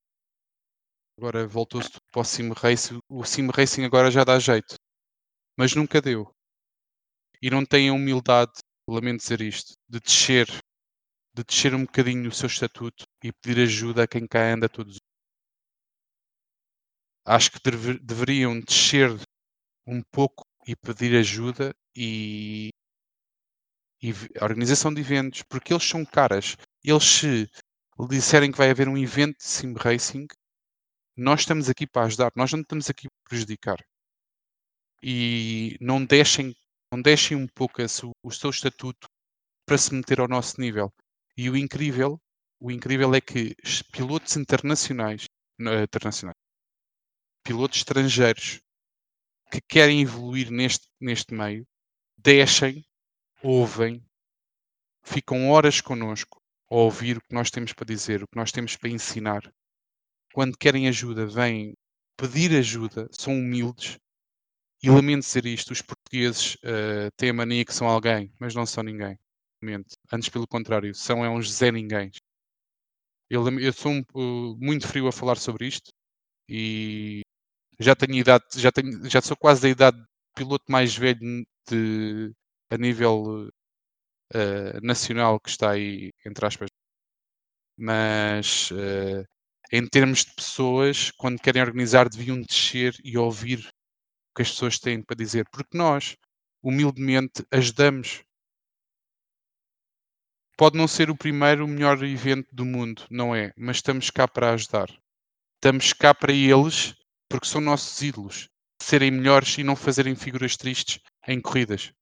Agora 1.19 1.49
voltou-se 1.49 1.91
para 2.13 2.21
o 2.21 2.25
Sim 2.25 2.53
Racing. 2.53 3.01
O 3.09 3.25
Sim 3.25 3.49
Racing 3.49 3.83
agora 3.83 4.09
já 4.09 4.23
dá 4.23 4.39
jeito. 4.39 4.77
Mas 5.59 5.75
nunca 5.75 6.01
deu. 6.01 6.31
E 7.43 7.51
não 7.51 7.67
tem 7.67 7.89
a 7.89 7.93
humildade, 7.93 8.53
lamento 8.89 9.19
dizer 9.19 9.41
isto, 9.41 9.73
de 9.89 9.99
descer, 9.99 10.47
de 11.35 11.43
descer 11.43 11.75
um 11.75 11.85
bocadinho 11.85 12.29
o 12.29 12.33
seu 12.33 12.47
estatuto 12.47 13.05
e 13.25 13.33
pedir 13.33 13.63
ajuda 13.63 14.05
a 14.05 14.09
quem 14.09 14.29
cá 14.29 14.53
anda 14.55 14.69
todos 14.69 14.95
os 14.95 15.01
Acho 17.27 17.51
que 17.51 17.59
deve, 17.65 17.99
deveriam 17.99 18.61
descer 18.61 19.11
um 19.89 20.03
pouco 20.03 20.47
e 20.66 20.76
pedir 20.76 21.16
ajuda 21.16 21.74
e, 21.97 22.68
e 24.03 24.12
organização 24.43 24.93
de 24.93 25.01
eventos, 25.01 25.43
porque 25.43 25.72
eles 25.72 25.89
são 25.89 26.05
caras. 26.05 26.57
Eles 26.84 27.05
se 27.05 27.51
disserem 28.09 28.53
que 28.53 28.59
vai 28.59 28.70
haver 28.70 28.86
um 28.86 28.99
evento 28.99 29.39
de 29.39 29.45
sim 29.45 29.72
racing, 29.72 30.26
nós 31.16 31.41
estamos 31.41 31.68
aqui 31.68 31.86
para 31.86 32.05
ajudar, 32.05 32.30
nós 32.36 32.53
não 32.53 32.61
estamos 32.61 32.89
aqui 32.91 33.09
para 33.09 33.30
prejudicar. 33.30 33.78
E 35.03 35.76
não 35.80 36.05
deixem, 36.05 36.55
não 36.93 37.01
deixem 37.01 37.36
um 37.36 37.47
pouco 37.49 37.80
esse, 37.80 38.03
o 38.22 38.30
seu 38.30 38.51
estatuto 38.51 39.09
para 39.66 39.78
se 39.78 39.93
meter 39.95 40.20
ao 40.20 40.28
nosso 40.28 40.61
nível. 40.61 40.93
E 41.36 41.49
o 41.49 41.57
incrível, 41.57 42.20
o 42.61 42.70
incrível 42.70 43.14
é 43.14 43.20
que 43.20 43.55
pilotos 43.91 44.36
internacionais, 44.36 45.24
internacionais, 45.59 46.36
pilotos 47.43 47.78
estrangeiros 47.78 48.61
que 49.51 49.61
querem 49.61 50.03
evoluir 50.03 50.51
neste, 50.51 50.89
neste 51.01 51.35
meio, 51.35 51.67
deixem, 52.17 52.85
ouvem, 53.43 54.05
ficam 55.03 55.51
horas 55.51 55.81
connosco 55.81 56.41
a 56.71 56.77
ouvir 56.77 57.19
o 57.19 57.21
que 57.21 57.35
nós 57.35 57.51
temos 57.51 57.73
para 57.73 57.87
dizer, 57.87 58.23
o 58.23 58.29
que 58.29 58.37
nós 58.37 58.53
temos 58.53 58.77
para 58.77 58.91
ensinar 58.91 59.43
quando 60.33 60.57
querem 60.57 60.89
ajuda, 60.89 61.27
vêm 61.27 61.75
pedir 62.17 62.57
ajuda, 62.57 63.09
são 63.11 63.33
humildes. 63.33 63.99
E 64.83 64.89
lamento 64.89 65.25
dizer 65.25 65.45
isto, 65.47 65.73
os 65.73 65.83
portugueses 65.83 66.55
uh, 66.57 67.11
têm 67.17 67.31
a 67.31 67.35
mania 67.35 67.65
que 67.65 67.75
são 67.75 67.89
alguém, 67.89 68.33
mas 68.39 68.55
não 68.55 68.65
são 68.65 68.85
ninguém. 68.85 69.19
Lamento. 69.61 69.97
Antes, 70.13 70.29
pelo 70.29 70.47
contrário, 70.47 70.95
são 70.95 71.25
é 71.25 71.29
uns 71.29 71.53
Zé 71.53 71.73
Ninguém. 71.73 72.13
Eu, 73.29 73.49
eu 73.59 73.73
sou 73.73 73.91
um, 73.91 74.05
uh, 74.15 74.57
muito 74.59 74.87
frio 74.87 75.09
a 75.09 75.13
falar 75.13 75.37
sobre 75.37 75.67
isto 75.67 75.91
e 76.49 77.23
já 77.79 77.95
tenho 77.95 78.14
idade, 78.14 78.45
já, 78.57 78.72
tenho, 78.72 79.09
já 79.09 79.20
sou 79.20 79.37
quase 79.37 79.62
da 79.62 79.68
idade 79.68 79.99
de 79.99 80.07
piloto 80.35 80.64
mais 80.70 80.97
velho 80.97 81.47
de, 81.68 82.33
a 82.70 82.76
nível 82.76 83.49
uh, 84.35 84.81
nacional 84.83 85.41
que 85.41 85.51
está 85.51 85.70
aí, 85.72 86.12
entre 86.26 86.47
aspas. 86.47 86.68
Mas 87.76 88.70
uh, 88.72 89.24
em 89.72 89.87
termos 89.87 90.24
de 90.24 90.35
pessoas, 90.35 91.11
quando 91.12 91.41
querem 91.41 91.62
organizar, 91.62 92.09
deviam 92.09 92.41
descer 92.41 92.95
e 93.05 93.16
ouvir 93.18 93.61
o 93.68 94.37
que 94.37 94.43
as 94.43 94.51
pessoas 94.51 94.79
têm 94.79 95.03
para 95.03 95.16
dizer, 95.16 95.47
porque 95.53 95.76
nós, 95.76 96.16
humildemente, 96.62 97.45
ajudamos. 97.51 98.22
Pode 100.57 100.76
não 100.76 100.89
ser 100.89 101.11
o 101.11 101.16
primeiro, 101.16 101.64
o 101.64 101.68
melhor 101.68 102.03
evento 102.03 102.49
do 102.53 102.64
mundo, 102.64 103.07
não 103.11 103.35
é? 103.35 103.53
Mas 103.57 103.76
estamos 103.76 104.11
cá 104.11 104.26
para 104.26 104.55
ajudar. 104.55 104.89
Estamos 105.57 105.93
cá 105.93 106.14
para 106.14 106.33
eles, 106.33 106.95
porque 107.29 107.47
são 107.47 107.61
nossos 107.61 108.01
ídolos, 108.03 108.49
serem 108.83 109.11
melhores 109.11 109.57
e 109.59 109.64
não 109.64 109.76
fazerem 109.76 110.14
figuras 110.14 110.57
tristes 110.57 111.01
em 111.26 111.41
corridas. 111.41 111.93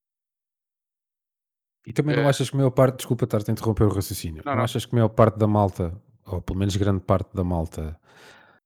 E 1.87 1.93
também 1.93 2.17
não 2.17 2.25
é... 2.25 2.29
achas 2.29 2.51
que 2.51 2.57
a 2.57 2.59
maior 2.59 2.71
parte, 2.71 2.97
desculpa 2.97 3.25
estar-te 3.25 3.51
a 3.51 3.53
interromper 3.53 3.85
o 3.85 3.95
raciocínio, 3.95 4.43
não, 4.45 4.53
não, 4.53 4.59
não 4.59 4.65
achas 4.65 4.85
que 4.85 4.95
a 4.95 4.97
maior 4.97 5.09
parte 5.09 5.39
da 5.39 5.47
malta 5.47 6.01
ou 6.27 6.43
pelo 6.43 6.59
menos 6.59 6.77
grande 6.77 7.01
parte 7.01 7.35
da 7.35 7.45
malta, 7.45 7.99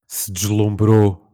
se 0.07 0.33
deslumbrou 0.33 1.29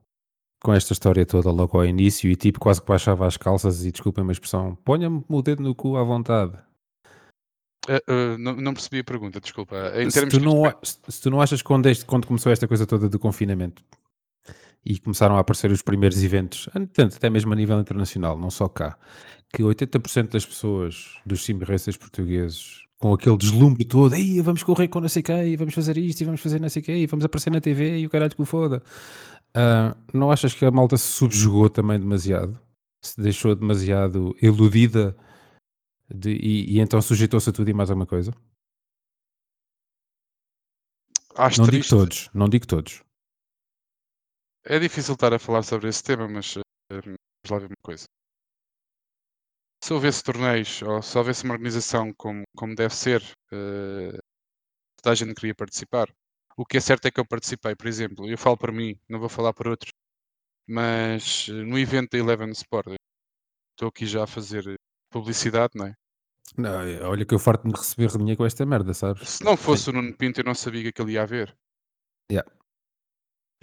com 0.63 0.73
esta 0.73 0.93
história 0.93 1.25
toda 1.25 1.51
logo 1.51 1.79
ao 1.79 1.85
início 1.85 2.31
e 2.31 2.35
tipo 2.35 2.59
quase 2.59 2.81
que 2.81 2.89
baixava 2.89 3.27
as 3.27 3.37
calças 3.37 3.85
e 3.85 3.93
desculpem 3.93 4.27
a 4.29 4.33
expressão, 4.33 4.75
ponha-me 4.85 5.25
o 5.29 5.43
dedo 5.43 5.63
no 5.63 5.75
cu 5.75 5.97
à 5.97 6.03
vontade. 6.03 6.59
Uh, 7.89 8.13
uh, 8.13 8.39
não, 8.39 8.57
não, 8.57 8.75
percebi 8.75 8.99
a 8.99 9.05
pergunta, 9.05 9.41
desculpa. 9.41 9.77
Em 9.95 10.11
se, 10.11 10.27
tu 10.27 10.41
não, 10.41 10.63
de... 10.63 11.13
se 11.13 11.23
tu 11.23 11.31
não 11.31 11.41
achas 11.41 11.63
que 11.63 11.69
quando, 11.69 11.87
este, 11.87 12.05
quando 12.05 12.27
começou 12.27 12.51
esta 12.51 12.67
coisa 12.67 12.85
toda 12.85 13.09
do 13.09 13.19
confinamento 13.19 13.85
e 14.87 14.99
começaram 15.01 15.37
a 15.37 15.41
aparecer 15.41 15.71
os 15.73 15.83
primeiros 15.83 16.23
eventos, 16.23 16.69
tanto 16.93 17.17
até 17.17 17.29
mesmo 17.29 17.53
a 17.53 17.57
nível 17.57 17.81
internacional, 17.81 18.39
não 18.39 18.51
só 18.51 18.69
cá, 18.69 18.97
que 19.53 19.63
80% 19.63 20.31
das 20.31 20.47
pessoas 20.47 21.17
dos 21.27 21.45
sim 21.45 21.59
portugueses 21.99 22.85
com 22.99 23.13
aquele 23.13 23.37
deslumbre 23.37 23.85
todo, 23.85 24.15
aí 24.15 24.41
vamos 24.41 24.63
correr 24.63 24.89
com 24.89 25.01
não 25.01 25.09
sei 25.09 25.23
quem, 25.23 25.57
vamos 25.57 25.75
fazer 25.75 25.99
isto, 25.99 26.21
e 26.21 26.25
vamos 26.25 26.41
fazer 26.41 26.61
não 26.61 26.69
sei 26.69 26.81
quem, 26.81 27.07
vamos 27.07 27.25
aparecer 27.25 27.51
na 27.51 27.61
TV 27.61 27.99
e 27.99 28.07
o 28.07 28.11
caralho 28.11 28.35
que 28.35 28.41
o 28.41 28.47
foda. 28.47 28.83
Uh, 29.51 29.97
não 30.17 30.31
achas 30.31 30.55
que 30.55 30.65
a 30.65 30.71
malta 30.71 30.97
se 30.97 31.09
subjugou 31.09 31.69
também 31.69 31.99
demasiado? 31.99 32.59
Se 33.03 33.21
deixou 33.21 33.55
demasiado 33.55 34.35
iludida 34.41 35.17
de, 36.09 36.31
e, 36.31 36.77
e, 36.77 36.81
então 36.81 37.01
sujeitou-se 37.03 37.51
a 37.51 37.53
tudo 37.53 37.69
e 37.69 37.75
mais 37.75 37.91
alguma 37.91 38.07
coisa? 38.07 38.33
Acho 41.35 41.61
não 41.61 41.67
triste. 41.67 41.91
digo 41.91 42.01
todos, 42.01 42.31
não 42.33 42.49
digo 42.49 42.67
todos. 42.67 43.06
É 44.67 44.79
difícil 44.79 45.15
estar 45.15 45.33
a 45.33 45.39
falar 45.39 45.63
sobre 45.63 45.89
esse 45.89 46.03
tema, 46.03 46.29
mas 46.29 46.57
uh, 46.57 46.61
vamos 46.91 47.17
lá 47.51 47.59
ver 47.59 47.67
uma 47.67 47.83
coisa 47.83 48.07
se 49.87 49.93
houvesse 49.93 50.21
torneios 50.21 50.83
ou 50.83 51.01
se 51.01 51.17
houvesse 51.17 51.45
uma 51.45 51.55
organização 51.55 52.13
como, 52.15 52.43
como 52.57 52.75
deve 52.75 52.93
ser, 52.93 53.23
uh, 53.53 54.19
toda 55.01 55.13
a 55.13 55.15
gente 55.15 55.35
queria 55.35 55.55
participar. 55.55 56.13
O 56.57 56.67
que 56.67 56.79
é 56.79 56.81
certo 56.81 57.07
é 57.07 57.11
que 57.11 57.21
eu 57.21 57.27
participei, 57.27 57.77
por 57.77 57.87
exemplo, 57.87 58.29
eu 58.29 58.37
falo 58.37 58.57
para 58.57 58.73
mim, 58.73 58.99
não 59.09 59.21
vou 59.21 59.29
falar 59.29 59.53
para 59.53 59.71
outros, 59.71 59.93
mas 60.67 61.47
eh, 61.51 61.53
no 61.53 61.79
evento 61.79 62.11
da 62.13 62.19
Eleven 62.19 62.51
Sport, 62.51 62.97
estou 63.73 63.89
aqui 63.89 64.07
já 64.07 64.25
a 64.25 64.27
fazer 64.27 64.75
publicidade, 65.13 65.73
não 65.77 65.87
é? 65.87 65.95
Não, 66.57 66.81
é, 66.81 67.03
olha 67.03 67.27
que 67.27 67.35
eu 67.35 67.39
farto 67.39 67.63
de 67.63 67.69
me 67.69 67.79
receber 67.79 68.09
dinheiro 68.17 68.39
com 68.39 68.47
esta 68.47 68.65
merda, 68.65 68.95
sabes? 68.95 69.29
Se 69.29 69.45
não 69.45 69.55
fosse 69.55 69.85
Sim. 69.85 69.91
o 69.91 69.93
Nuno 69.95 70.17
Pinto, 70.17 70.41
eu 70.41 70.45
não 70.45 70.55
sabia 70.55 70.83
que 70.83 70.89
aquilo 70.89 71.11
ia 71.11 71.23
haver. 71.23 71.55
Yeah. 72.33 72.51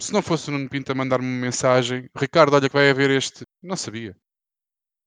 Se 0.00 0.12
não 0.12 0.22
fosse 0.22 0.48
o 0.48 0.52
Nuno 0.52 0.68
Pinto 0.68 0.92
a 0.92 0.94
mandar-me 0.94 1.26
uma 1.26 1.40
mensagem, 1.40 2.08
Ricardo, 2.16 2.54
olha 2.54 2.68
que 2.68 2.74
vai 2.74 2.90
haver 2.90 3.10
este, 3.10 3.44
não 3.62 3.76
sabia. 3.76 4.16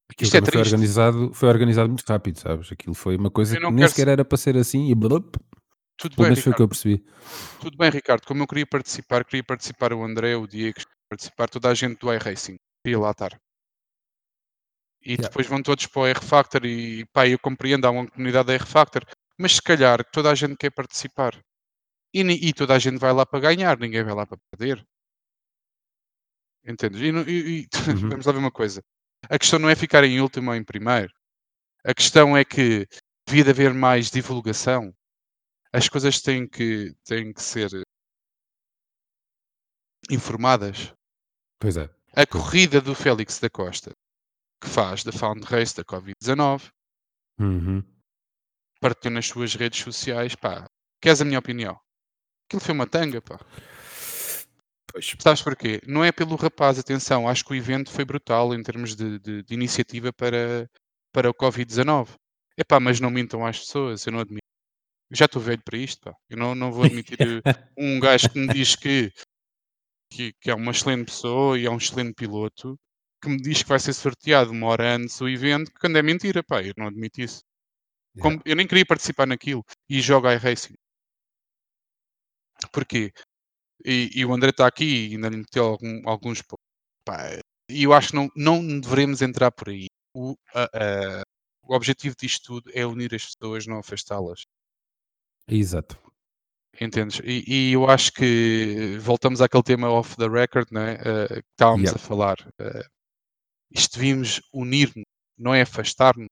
Aquilo 0.09 0.25
Isto 0.25 0.37
é 0.37 0.51
foi 0.51 0.61
organizado, 0.61 1.33
foi 1.33 1.49
organizado 1.49 1.89
muito 1.89 2.05
rápido, 2.07 2.39
sabes? 2.39 2.71
Aquilo 2.71 2.95
foi 2.95 3.17
uma 3.17 3.29
coisa 3.29 3.59
que 3.59 3.71
nem 3.71 3.87
sequer 3.87 4.07
era 4.07 4.23
para 4.23 4.37
ser 4.37 4.55
assim 4.55 4.89
e 4.89 4.95
blup, 4.95 5.35
tudo 5.97 6.15
pelo 6.15 6.25
bem, 6.25 6.31
menos 6.31 6.43
foi 6.43 6.53
o 6.53 6.55
que 6.55 6.61
eu 6.61 6.67
percebi. 6.67 7.03
Tudo 7.59 7.75
bem, 7.75 7.89
Ricardo. 7.89 8.25
Como 8.25 8.43
eu 8.43 8.47
queria 8.47 8.67
participar, 8.67 9.25
queria 9.25 9.43
participar 9.43 9.91
o 9.93 10.03
André, 10.03 10.35
o 10.35 10.45
Diego, 10.45 10.79
participar 11.09 11.49
toda 11.49 11.69
a 11.69 11.73
gente 11.73 11.99
do 11.99 12.13
iRacing. 12.13 12.55
Queria 12.85 12.99
lá 12.99 13.11
estar. 13.11 13.37
E 15.03 15.11
yeah. 15.11 15.27
depois 15.27 15.47
vão 15.47 15.61
todos 15.61 15.87
para 15.87 16.01
o 16.01 16.07
R-Factor 16.07 16.65
e 16.65 17.05
pá, 17.13 17.27
eu 17.27 17.39
compreendo, 17.39 17.85
há 17.85 17.89
uma 17.89 18.07
comunidade 18.07 18.47
da 18.47 18.53
R-Factor, 18.53 19.03
mas 19.39 19.53
se 19.55 19.61
calhar 19.61 20.03
toda 20.11 20.29
a 20.29 20.35
gente 20.35 20.55
quer 20.55 20.69
participar. 20.69 21.39
E, 22.13 22.21
e, 22.21 22.53
toda 22.53 22.73
a 22.73 22.79
gente 22.79 22.97
vai 22.97 23.13
lá 23.13 23.25
para 23.25 23.39
ganhar, 23.39 23.77
ninguém 23.77 24.03
vai 24.03 24.13
lá 24.13 24.25
para 24.25 24.37
perder. 24.51 24.85
Entendes? 26.65 27.01
E, 27.01 27.09
e, 27.09 27.61
e 27.61 27.67
uhum. 28.03 28.09
vamos 28.09 28.25
lá 28.25 28.31
ver 28.31 28.39
uma 28.39 28.51
coisa. 28.51 28.81
A 29.29 29.37
questão 29.37 29.59
não 29.59 29.69
é 29.69 29.75
ficar 29.75 30.03
em 30.03 30.21
último 30.21 30.51
ou 30.51 30.55
em 30.55 30.63
primeiro. 30.63 31.11
A 31.85 31.93
questão 31.93 32.35
é 32.35 32.43
que 32.43 32.87
devia 33.27 33.49
haver 33.51 33.73
mais 33.73 34.09
divulgação. 34.09 34.93
As 35.71 35.89
coisas 35.89 36.21
têm 36.21 36.47
que, 36.47 36.95
têm 37.05 37.33
que 37.33 37.41
ser 37.41 37.69
informadas. 40.09 40.93
Pois 41.59 41.77
é. 41.77 41.89
A 42.13 42.25
corrida 42.25 42.81
do 42.81 42.95
Félix 42.95 43.39
da 43.39 43.49
Costa, 43.49 43.91
que 44.61 44.67
faz 44.67 45.03
da 45.03 45.11
Found 45.11 45.43
Race 45.45 45.75
da 45.75 45.83
Covid-19, 45.83 46.71
uhum. 47.39 47.83
partilhou 48.79 49.13
nas 49.13 49.27
suas 49.27 49.53
redes 49.53 49.81
sociais, 49.81 50.35
pá, 50.35 50.67
queres 51.01 51.21
a 51.21 51.25
minha 51.25 51.39
opinião? 51.39 51.79
Aquilo 52.47 52.61
foi 52.61 52.73
uma 52.73 52.87
tanga, 52.87 53.21
pá. 53.21 53.37
Pois. 54.89 55.15
Sabes 55.19 55.41
porquê? 55.41 55.81
Não 55.85 56.03
é 56.03 56.13
pelo 56.13 56.35
rapaz, 56.37 56.79
atenção, 56.79 57.27
acho 57.27 57.43
que 57.43 57.51
o 57.51 57.55
evento 57.55 57.91
foi 57.91 58.05
brutal 58.05 58.53
em 58.55 58.63
termos 58.63 58.95
de, 58.95 59.19
de, 59.19 59.43
de 59.43 59.53
iniciativa 59.53 60.13
para, 60.13 60.69
para 61.11 61.29
o 61.29 61.33
Covid-19. 61.33 62.09
Epá, 62.57 62.79
mas 62.79 62.99
não 63.01 63.11
mintam 63.11 63.45
às 63.45 63.59
pessoas, 63.59 64.05
eu 64.07 64.13
não 64.13 64.21
admito. 64.21 64.41
já 65.11 65.25
estou 65.25 65.41
velho 65.41 65.61
para 65.63 65.77
isto, 65.77 66.01
pá. 66.01 66.15
Eu 66.29 66.37
não, 66.37 66.55
não 66.55 66.71
vou 66.71 66.85
admitir 66.85 67.17
um 67.77 67.99
gajo 67.99 68.29
que 68.29 68.39
me 68.39 68.47
diz 68.47 68.75
que, 68.77 69.11
que, 70.09 70.33
que, 70.41 70.49
é 70.49 70.55
uma 70.55 70.71
excelente 70.71 71.07
pessoa 71.07 71.59
e 71.59 71.65
é 71.65 71.69
um 71.69 71.77
excelente 71.77 72.13
piloto, 72.15 72.79
que 73.21 73.29
me 73.29 73.41
diz 73.41 73.63
que 73.63 73.69
vai 73.69 73.79
ser 73.79 73.93
sorteado 73.93 74.51
uma 74.51 74.67
hora 74.67 74.95
antes 74.95 75.19
do 75.19 75.27
evento, 75.27 75.71
quando 75.81 75.97
é 75.97 76.01
mentira, 76.01 76.41
pá, 76.43 76.63
eu 76.63 76.73
não 76.77 76.87
admito 76.87 77.21
isso. 77.21 77.41
Como, 78.21 78.41
eu 78.45 78.55
nem 78.55 78.67
queria 78.67 78.85
participar 78.85 79.27
naquilo 79.27 79.63
e 79.89 80.01
jogo 80.01 80.31
iRacing. 80.31 80.73
Porquê? 82.71 83.11
E, 83.85 84.09
e 84.15 84.25
o 84.25 84.33
André 84.33 84.49
está 84.49 84.67
aqui 84.67 85.09
e 85.09 85.15
ainda 85.15 85.29
lhe 85.29 85.37
meteu 85.37 85.65
algum, 85.65 86.01
alguns. 86.09 86.41
Pá, 87.05 87.39
e 87.69 87.83
eu 87.83 87.93
acho 87.93 88.09
que 88.09 88.15
não, 88.15 88.29
não 88.35 88.79
devemos 88.79 89.21
entrar 89.21 89.51
por 89.51 89.69
aí. 89.69 89.87
O, 90.13 90.35
a, 90.53 90.63
a, 90.63 91.23
o 91.63 91.75
objetivo 91.75 92.15
disto 92.19 92.45
tudo 92.45 92.71
é 92.73 92.85
unir 92.85 93.13
as 93.13 93.25
pessoas, 93.25 93.67
não 93.67 93.79
afastá-las. 93.79 94.45
Exato. 95.47 95.97
Entendes? 96.79 97.19
E, 97.23 97.43
e, 97.47 97.73
eu 97.73 97.89
acho 97.89 98.11
que 98.13 98.97
voltamos 98.99 99.41
àquele 99.41 99.63
tema 99.63 99.89
off 99.89 100.15
the 100.15 100.27
record 100.27 100.67
né? 100.71 100.95
Uh, 100.95 101.41
que 101.41 101.49
estávamos 101.51 101.93
a 101.93 101.97
falar. 101.97 102.37
Uh, 102.59 102.87
isto 103.71 103.97
devíamos 103.97 104.41
unir-nos, 104.53 105.05
não 105.37 105.53
é 105.53 105.61
afastar-nos. 105.61 106.27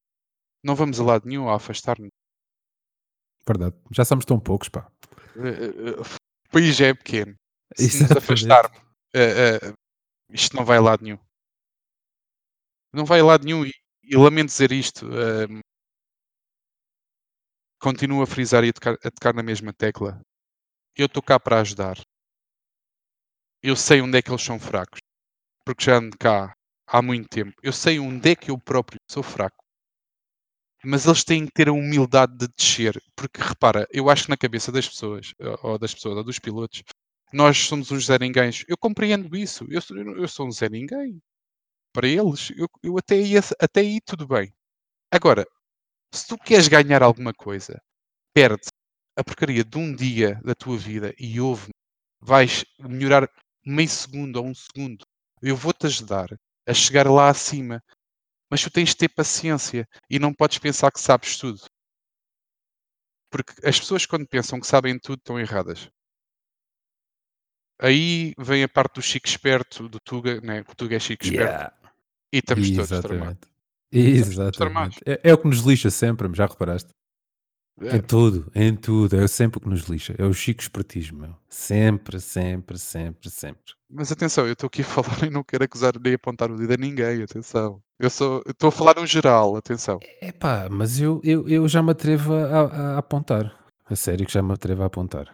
Não 0.63 0.75
vamos 0.75 0.99
a 0.99 1.03
lado 1.03 1.27
nenhum 1.27 1.49
a 1.49 1.55
afastar-nos. 1.55 2.11
Verdade. 3.47 3.75
Já 3.91 4.05
somos 4.05 4.25
tão 4.25 4.39
poucos, 4.39 4.69
pá. 4.69 4.91
Uh, 5.35 6.01
o 6.01 6.49
país 6.51 6.75
já 6.75 6.87
é 6.87 6.93
pequeno. 6.93 7.35
Se 7.75 7.85
Exatamente. 7.85 8.13
nos 8.13 8.23
afastarmos, 8.23 8.77
uh, 9.15 9.71
uh, 9.71 9.73
isto 10.29 10.55
não 10.55 10.63
vai 10.63 10.77
a 10.77 10.81
lado 10.81 11.03
nenhum. 11.03 11.19
Não 12.93 13.05
vai 13.05 13.19
a 13.19 13.25
lado 13.25 13.45
nenhum. 13.45 13.65
E, 13.65 13.71
e 14.03 14.15
lamento 14.15 14.47
dizer 14.47 14.71
isto. 14.71 15.05
Uh, 15.07 15.59
continuo 17.81 18.21
a 18.21 18.27
frisar 18.27 18.63
e 18.63 18.69
a 18.69 18.73
tocar, 18.73 18.93
a 18.93 19.11
tocar 19.11 19.33
na 19.33 19.43
mesma 19.43 19.73
tecla. 19.73 20.21
Eu 20.95 21.07
estou 21.07 21.21
cá 21.21 21.39
para 21.39 21.59
ajudar. 21.59 21.99
Eu 23.61 23.75
sei 23.75 24.01
onde 24.01 24.17
é 24.17 24.21
que 24.21 24.29
eles 24.29 24.43
são 24.43 24.59
fracos. 24.59 24.99
Porque 25.65 25.83
já 25.83 25.97
ando 25.97 26.17
cá 26.17 26.53
há 26.87 27.01
muito 27.01 27.27
tempo. 27.27 27.53
Eu 27.61 27.73
sei 27.73 27.99
onde 27.99 28.31
é 28.31 28.35
que 28.35 28.51
eu 28.51 28.57
próprio 28.57 28.99
sou 29.09 29.23
fraco 29.23 29.64
mas 30.85 31.05
eles 31.05 31.23
têm 31.23 31.45
que 31.45 31.51
ter 31.53 31.69
a 31.69 31.73
humildade 31.73 32.37
de 32.37 32.47
descer, 32.57 33.01
porque 33.15 33.41
repara, 33.41 33.87
eu 33.91 34.09
acho 34.09 34.25
que 34.25 34.29
na 34.29 34.37
cabeça 34.37 34.71
das 34.71 34.87
pessoas, 34.87 35.33
ou 35.63 35.77
das 35.77 35.93
pessoas, 35.93 36.17
ou 36.17 36.23
dos 36.23 36.39
pilotos, 36.39 36.83
nós 37.33 37.57
somos 37.57 37.91
uns 37.91 38.07
Ninguém. 38.09 38.51
Eu 38.67 38.77
compreendo 38.77 39.35
isso, 39.35 39.65
eu 39.69 39.81
sou, 39.81 39.97
eu 39.97 40.27
sou 40.27 40.47
um 40.47 40.51
Zé 40.51 40.69
Ninguém. 40.69 41.21
Para 41.93 42.07
eles, 42.07 42.51
eu, 42.57 42.67
eu 42.83 42.97
até, 42.97 43.19
ia, 43.19 43.41
até 43.59 43.81
aí 43.81 43.99
tudo 44.01 44.27
bem. 44.27 44.53
Agora, 45.11 45.45
se 46.13 46.27
tu 46.27 46.37
queres 46.37 46.67
ganhar 46.67 47.03
alguma 47.03 47.33
coisa, 47.33 47.81
perde 48.33 48.67
a 49.17 49.23
porcaria 49.23 49.63
de 49.63 49.77
um 49.77 49.95
dia 49.95 50.39
da 50.43 50.55
tua 50.55 50.77
vida 50.77 51.13
e 51.19 51.39
ouve-me, 51.39 51.73
vais 52.21 52.65
melhorar 52.79 53.29
meio 53.65 53.89
segundo 53.89 54.37
ou 54.37 54.47
um 54.47 54.55
segundo. 54.55 55.05
Eu 55.41 55.55
vou-te 55.55 55.85
ajudar 55.87 56.29
a 56.67 56.73
chegar 56.73 57.09
lá 57.09 57.29
acima. 57.29 57.81
Mas 58.49 58.61
tu 58.61 58.69
tens 58.69 58.89
de 58.89 58.97
ter 58.97 59.09
paciência 59.09 59.87
e 60.09 60.19
não 60.19 60.33
podes 60.33 60.59
pensar 60.59 60.91
que 60.91 60.99
sabes 60.99 61.37
tudo. 61.37 61.59
Porque 63.31 63.53
as 63.67 63.79
pessoas, 63.79 64.05
quando 64.05 64.27
pensam 64.27 64.59
que 64.59 64.67
sabem 64.67 64.97
tudo, 64.99 65.19
estão 65.19 65.39
erradas. 65.39 65.89
Aí 67.81 68.33
vem 68.37 68.63
a 68.63 68.69
parte 68.69 68.95
do 68.95 69.01
chico 69.01 69.27
esperto, 69.27 69.89
do 69.89 69.99
Tuga, 69.99 70.39
né? 70.41 70.61
o 70.61 70.75
Tuga 70.75 70.95
é 70.95 70.99
chico 70.99 71.25
yeah. 71.25 71.65
esperto. 71.65 71.85
E 72.31 72.37
estamos 72.37 72.69
Exatamente. 72.69 72.87
todos 72.89 73.03
tramados. 73.03 73.39
Exatamente. 73.91 75.01
É, 75.05 75.29
é, 75.29 75.33
o 75.33 75.37
que 75.37 75.47
nos 75.47 75.59
lixa 75.59 75.89
sempre, 75.89 76.29
já 76.33 76.45
reparaste? 76.45 76.89
É. 77.81 77.97
Em 77.97 78.01
tudo, 78.01 78.49
em 78.55 78.75
tudo. 78.75 79.17
É 79.17 79.27
sempre 79.27 79.57
o 79.57 79.61
que 79.61 79.67
nos 79.67 79.81
lixa. 79.83 80.15
É 80.17 80.23
o 80.23 80.33
chico 80.33 80.61
espertismo. 80.61 81.19
Meu. 81.19 81.35
Sempre, 81.49 82.21
sempre, 82.21 82.77
sempre, 82.77 83.29
sempre. 83.29 83.73
Mas 83.89 84.11
atenção, 84.11 84.45
eu 84.47 84.53
estou 84.53 84.67
aqui 84.67 84.81
a 84.81 84.85
falar 84.85 85.25
e 85.25 85.29
não 85.29 85.43
quero 85.43 85.65
acusar 85.65 85.99
nem 85.99 86.13
apontar 86.13 86.49
o 86.49 86.55
dedo 86.55 86.73
a 86.73 86.77
ninguém, 86.77 87.21
atenção. 87.21 87.81
Eu 87.99 88.07
estou 88.07 88.67
a 88.67 88.71
falar 88.71 88.95
no 88.95 89.07
geral, 89.07 89.55
atenção. 89.55 89.99
É 90.21 90.31
pá, 90.31 90.67
mas 90.69 90.99
eu, 90.99 91.21
eu, 91.23 91.47
eu 91.47 91.67
já 91.67 91.81
me 91.81 91.91
atrevo 91.91 92.33
a, 92.33 92.61
a, 92.61 92.97
apontar. 92.97 93.55
A 93.85 93.95
sério 93.95 94.25
que 94.25 94.33
já 94.33 94.41
me 94.41 94.53
atrevo 94.53 94.83
a 94.83 94.87
apontar. 94.87 95.33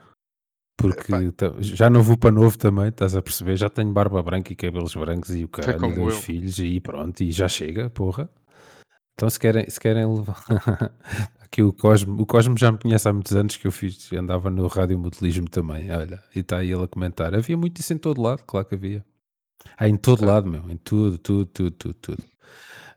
Porque 0.78 1.14
já 1.60 1.90
não 1.90 2.02
vou 2.02 2.18
para 2.18 2.32
novo 2.32 2.58
também, 2.58 2.90
estás 2.90 3.16
a 3.16 3.22
perceber? 3.22 3.56
Já 3.56 3.70
tenho 3.70 3.92
barba 3.92 4.22
branca 4.22 4.52
e 4.52 4.56
cabelos 4.56 4.96
brancos 4.96 5.36
e 5.36 5.44
o 5.44 5.48
caralho, 5.48 5.92
e 5.92 5.96
dois 5.96 6.16
eu. 6.16 6.22
filhos 6.22 6.60
e 6.60 6.80
pronto, 6.80 7.22
e 7.22 7.32
já 7.32 7.48
chega, 7.48 7.90
porra. 7.90 8.30
Então 9.14 9.30
se 9.30 9.40
querem, 9.40 9.70
se 9.70 9.80
querem 9.80 10.06
levar 10.06 10.44
aqui 11.40 11.62
o 11.62 11.72
Cosmo, 11.72 12.20
o 12.20 12.26
Cosmo 12.26 12.58
já 12.58 12.72
me 12.72 12.80
conhece 12.80 13.08
há 13.08 13.14
muitos 13.14 13.36
anos 13.36 13.58
que 13.58 13.68
eu 13.68 13.72
fiz, 13.72 14.12
andava 14.14 14.50
no 14.50 14.66
rádio 14.68 14.98
modelismo 14.98 15.48
também, 15.50 15.92
olha, 15.92 16.24
e 16.36 16.40
está 16.40 16.58
aí 16.58 16.72
ele 16.72 16.84
a 16.84 16.88
comentar. 16.88 17.36
Havia 17.36 17.58
muito 17.58 17.80
isso 17.80 17.94
em 17.94 17.98
todo 17.98 18.22
lado, 18.22 18.44
claro 18.46 18.66
que 18.66 18.76
havia. 18.76 19.06
Há 19.78 19.88
em 19.88 19.98
todo 19.98 20.26
lado, 20.26 20.50
meu, 20.50 20.68
em 20.70 20.78
tudo, 20.78 21.20
tudo, 21.20 21.46
tudo, 21.46 21.72
tudo, 21.72 21.94
tudo. 21.94 22.31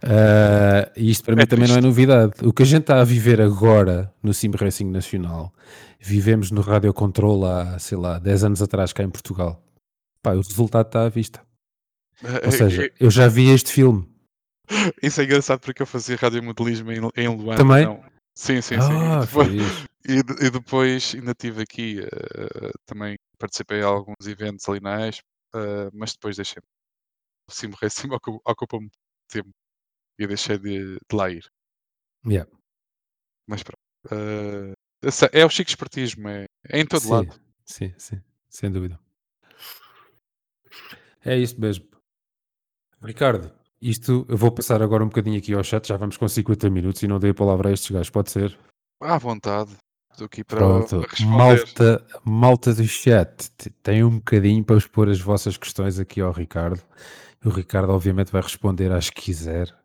Uh, 0.05 0.91
e 0.97 1.11
isto 1.11 1.25
para 1.25 1.33
É 1.33 1.37
mim 1.39 1.47
também 1.47 1.67
não 1.69 1.77
é 1.77 1.81
triste. 1.81 1.87
novidade. 1.87 2.33
O 2.47 2.53
que 2.53 2.63
a 2.63 2.67
gente 2.67 2.83
está 2.83 3.01
a 3.01 3.05
viver 3.05 3.41
agora 3.41 4.13
no 4.23 4.35
Sim 4.35 4.51
Racing 4.51 4.91
Nacional, 4.91 5.51
vivemos 5.99 6.51
no 6.51 6.61
Radio 6.61 6.93
Control 6.93 7.47
há, 7.47 7.79
sei 7.79 7.97
lá, 7.97 8.19
10 8.19 8.45
anos 8.45 8.61
atrás 8.63 8.93
cá 8.93 9.03
em 9.03 9.09
Portugal. 9.11 9.63
Pá, 10.23 10.33
o 10.35 10.43
resultado 10.43 10.87
está 10.87 11.05
à 11.05 11.09
vista. 11.09 11.43
Ou 12.45 12.53
seja, 12.53 12.91
eu 13.01 13.11
já 13.11 13.29
vi 13.29 13.49
este 13.51 13.73
filme. 13.73 14.07
Isso 15.03 15.21
é 15.21 15.25
engraçado 15.25 15.61
porque 15.61 15.81
eu 15.83 15.87
fazia 15.87 16.17
radiomodelismo 16.17 16.91
em, 16.93 17.01
em 17.17 17.29
Luanda. 17.29 17.57
Também? 17.57 17.85
Não. 17.87 18.03
Sim, 18.37 18.61
sim, 18.61 18.81
sim. 18.81 18.93
Ah, 18.93 19.21
E 19.23 19.27
depois, 19.27 19.49
e, 20.43 20.47
e 20.47 20.51
depois 20.51 21.13
ainda 21.15 21.31
estive 21.33 21.63
aqui, 21.63 22.01
eh, 22.01 22.71
também 22.87 23.17
participei 23.39 23.81
em 23.81 23.85
alguns 23.85 24.27
eventos 24.27 24.69
ali 24.69 24.81
na 24.81 25.07
Expo, 25.07 25.23
eh, 25.55 25.89
mas 25.93 26.13
depois 26.13 26.37
deixei. 26.37 26.61
O 27.49 27.53
Sim 27.53 27.71
Racing 27.81 28.09
ocu- 28.13 28.41
ocupa-me 28.45 28.91
tempo 29.31 29.51
e 30.19 30.27
deixei 30.27 30.59
de, 30.59 30.95
de 30.97 31.17
lá 31.17 31.31
ir. 31.31 31.45
Yeah. 32.27 32.51
Mas 33.47 33.63
pronto. 33.63 33.79
essa- 35.03 35.31
é 35.33 35.45
o 35.45 35.51
chico 35.51 35.69
espertismo, 35.71 36.29
é, 36.29 36.47
é 36.69 36.81
em 36.81 36.87
todo 36.87 37.01
sim, 37.03 37.11
lado. 37.11 37.41
sim, 37.65 37.95
sim, 37.99 38.21
sem 38.49 38.71
dúvida. 38.71 38.99
É 41.25 41.37
isso 41.39 41.61
mesmo. 41.61 41.87
Ricardo, 43.03 43.53
isto 43.81 44.25
eu 44.29 44.37
vou 44.37 44.51
passar 44.51 44.83
agora 44.83 45.05
um 45.05 45.09
bocadinho 45.09 45.39
aqui 45.39 45.53
ao 45.53 45.63
chat, 45.65 45.87
já 45.87 45.97
vamos 45.97 46.17
com 46.17 46.27
50 46.27 46.71
minutos 46.71 47.03
e 47.03 47.09
não 47.09 47.19
dei 47.19 47.31
a 47.31 47.35
palavra 47.35 47.69
a 47.69 47.73
estes 47.73 47.91
gajos, 47.91 48.11
pode 48.11 48.31
ser? 48.31 48.59
À 49.01 49.19
vontade. 49.19 49.77
Estou 50.11 50.27
aqui 50.27 50.45
para, 50.45 50.59
Pronto, 50.59 51.05
malta, 51.27 52.07
malta 52.25 52.73
do 52.73 52.85
chat, 52.87 53.51
tem 53.83 54.05
um 54.05 54.19
bocadinho 54.19 54.65
para 54.65 54.77
expor 54.77 55.09
as 55.09 55.21
vossas 55.21 55.57
questões 55.57 55.99
aqui 55.99 56.21
ao 56.21 56.31
Ricardo. 56.31 56.81
O 57.45 57.49
Ricardo 57.51 57.91
obviamente 57.91 58.31
vai 58.31 58.41
responder 58.41 58.93
às 58.93 59.11
que 59.11 59.21
quiser. 59.23 59.77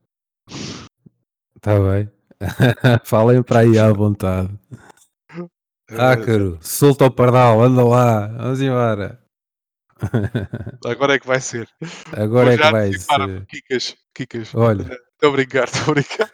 Está 1.60 1.78
bem? 1.78 2.10
Falem 3.04 3.44
para 3.44 3.60
aí 3.60 3.78
à 3.78 3.92
vontade. 3.92 4.50
Ah, 5.92 6.14
Eh, 6.14 6.26
caro, 6.26 6.58
solta 6.62 7.06
o 7.06 7.12
pardal, 7.12 7.62
anda 7.62 7.84
lá, 7.84 8.28
vamos 8.28 8.62
embora. 8.62 9.22
agora 10.86 11.16
é 11.16 11.20
que 11.20 11.28
vai 11.28 11.42
ser. 11.42 11.68
Agora 12.14 12.46
Vou 12.46 12.54
é 12.54 12.58
que 12.58 12.72
vai 12.72 12.94
ser. 12.94 13.46
Kikas, 13.48 13.98
Kikas. 14.14 14.56
Olha. 14.56 14.84
Estou 15.20 15.32
a 15.32 15.34
brincar, 15.34 15.66
estou 15.66 15.92
a 15.92 15.96
brincar. 15.96 16.32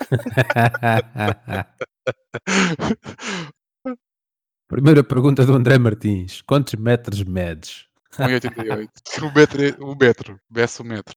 Primeira 4.68 5.04
pergunta 5.04 5.44
do 5.44 5.56
André 5.56 5.80
Martins: 5.80 6.44
quantos 6.44 6.76
metros 6.76 7.24
medes? 7.24 7.88
1,88. 8.14 9.24
Um 9.24 9.34
metro, 9.34 9.84
um 9.84 9.96
metro. 10.00 10.40
Desce 10.52 10.84
um 10.84 10.86
metro. 10.86 11.16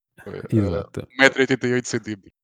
Exato. 0.50 1.06
1,88 1.20 1.84
centímetros. 1.84 2.37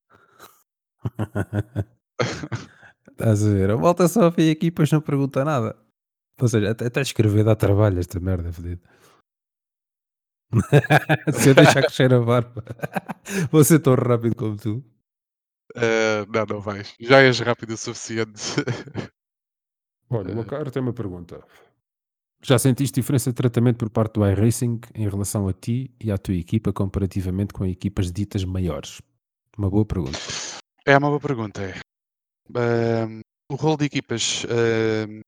Estás 3.11 3.47
a 3.47 3.51
ver? 3.51 3.71
A 3.71 3.77
volta 3.77 4.09
só 4.09 4.31
vem 4.31 4.51
aqui 4.51 4.67
e 4.67 4.71
depois 4.71 4.91
não 4.91 5.01
pergunta 5.01 5.45
nada. 5.45 5.77
Ou 6.41 6.49
seja, 6.49 6.71
até, 6.71 6.87
até 6.87 7.01
escrever 7.01 7.45
dá 7.45 7.55
trabalho 7.55 7.99
esta 7.99 8.19
merda, 8.19 8.53
fodido. 8.53 8.81
Se 11.33 11.51
eu 11.51 11.55
deixar 11.55 11.83
crescer 11.83 12.13
a 12.13 12.21
barba, 12.21 12.65
vou 13.51 13.65
ser 13.65 13.79
tão 13.81 13.95
rápido 13.95 14.37
como 14.37 14.57
tu. 14.57 14.85
Eh, 15.77 16.27
não, 16.27 16.45
não 16.47 16.61
vais. 16.61 16.95
Já 17.01 17.21
és 17.23 17.39
rápido 17.41 17.75
o 17.75 17.77
suficiente. 17.77 18.43
Olha, 20.11 20.33
o 20.33 20.37
Lacar 20.37 20.71
tem 20.71 20.83
uma 20.83 20.93
pergunta. 20.93 21.45
Já 22.43 22.59
sentiste 22.59 23.01
diferença 23.01 23.31
de 23.31 23.35
tratamento 23.35 23.79
por 23.79 23.91
parte 23.91 24.15
do 24.15 24.27
iRacing 24.27 24.81
em 24.95 25.09
relação 25.09 25.49
a 25.49 25.53
ti 25.53 25.91
e 25.99 26.11
à 26.11 26.19
tua 26.19 26.35
equipa 26.35 26.73
comparativamente 26.73 27.55
com 27.55 27.65
equipas 27.65 28.13
ditas 28.13 28.45
maiores? 28.45 29.01
Uma 29.57 29.71
boa 29.71 29.85
pergunta. 29.85 30.19
É 30.87 30.97
uma 30.97 31.09
boa 31.13 31.21
pergunta. 31.21 31.61
Ahm, 32.57 33.21
o 33.53 33.57
rol 33.57 33.77
de 33.79 33.87
equipas. 33.87 34.45
ahm, 34.51 35.23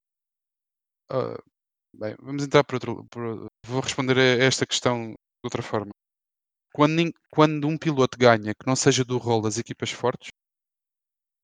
ah, 1.11 1.37
bem, 1.95 2.17
vamos 2.21 2.45
entrar 2.45 2.65
por 2.65 2.77
outro. 2.77 3.07
por- 3.11 3.49
vou 3.67 3.81
responder 3.81 4.19
a 4.19 4.45
esta 4.45 4.67
questão 4.67 5.11
de 5.13 5.17
outra 5.45 5.63
forma. 5.63 5.93
Quando, 6.75 7.13
quando 7.31 7.69
um 7.69 7.79
piloto 7.79 8.19
ganha 8.19 8.55
que 8.55 8.67
não 8.67 8.77
seja 8.77 9.05
do 9.05 9.19
rol 9.19 9.43
das 9.43 9.59
equipas 9.59 9.91
fortes, 9.91 10.31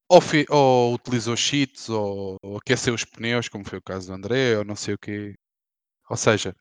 ou, 0.09 0.21
ou 0.51 0.95
utilizou 0.95 1.37
cheats, 1.37 1.89
ou, 1.89 2.37
ou 2.43 2.57
aqueceu 2.59 2.95
os 2.95 3.05
pneus, 3.05 3.49
como 3.49 3.65
foi 3.69 3.79
o 3.79 3.83
caso 3.83 4.09
do 4.09 4.15
André, 4.15 4.57
ou 4.59 4.65
não 4.65 4.77
sei 4.77 4.95
o 4.95 4.99
quê. 4.99 5.35
Ou 6.11 6.17
seja, 6.19 6.55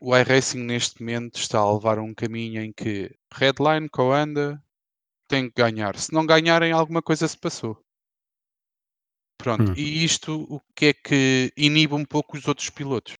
o 0.00 0.12
iRacing 0.16 0.64
neste 0.64 1.00
momento 1.00 1.38
está 1.38 1.60
a 1.60 1.72
levar 1.72 2.00
um 2.00 2.12
caminho 2.12 2.60
em 2.62 2.72
que 2.72 3.14
Redline, 3.32 3.88
Coanda, 3.88 4.60
tem 5.28 5.48
que 5.50 5.62
ganhar. 5.62 5.96
Se 5.98 6.12
não 6.12 6.26
ganharem, 6.26 6.72
alguma 6.72 7.02
coisa 7.02 7.28
se 7.28 7.38
passou. 7.38 7.78
Pronto, 9.38 9.70
Hum. 9.70 9.74
e 9.76 10.04
isto 10.04 10.42
o 10.50 10.60
que 10.74 10.86
é 10.86 10.92
que 10.94 11.52
inibe 11.56 11.94
um 11.94 12.04
pouco 12.04 12.36
os 12.36 12.46
outros 12.48 12.70
pilotos 12.70 13.14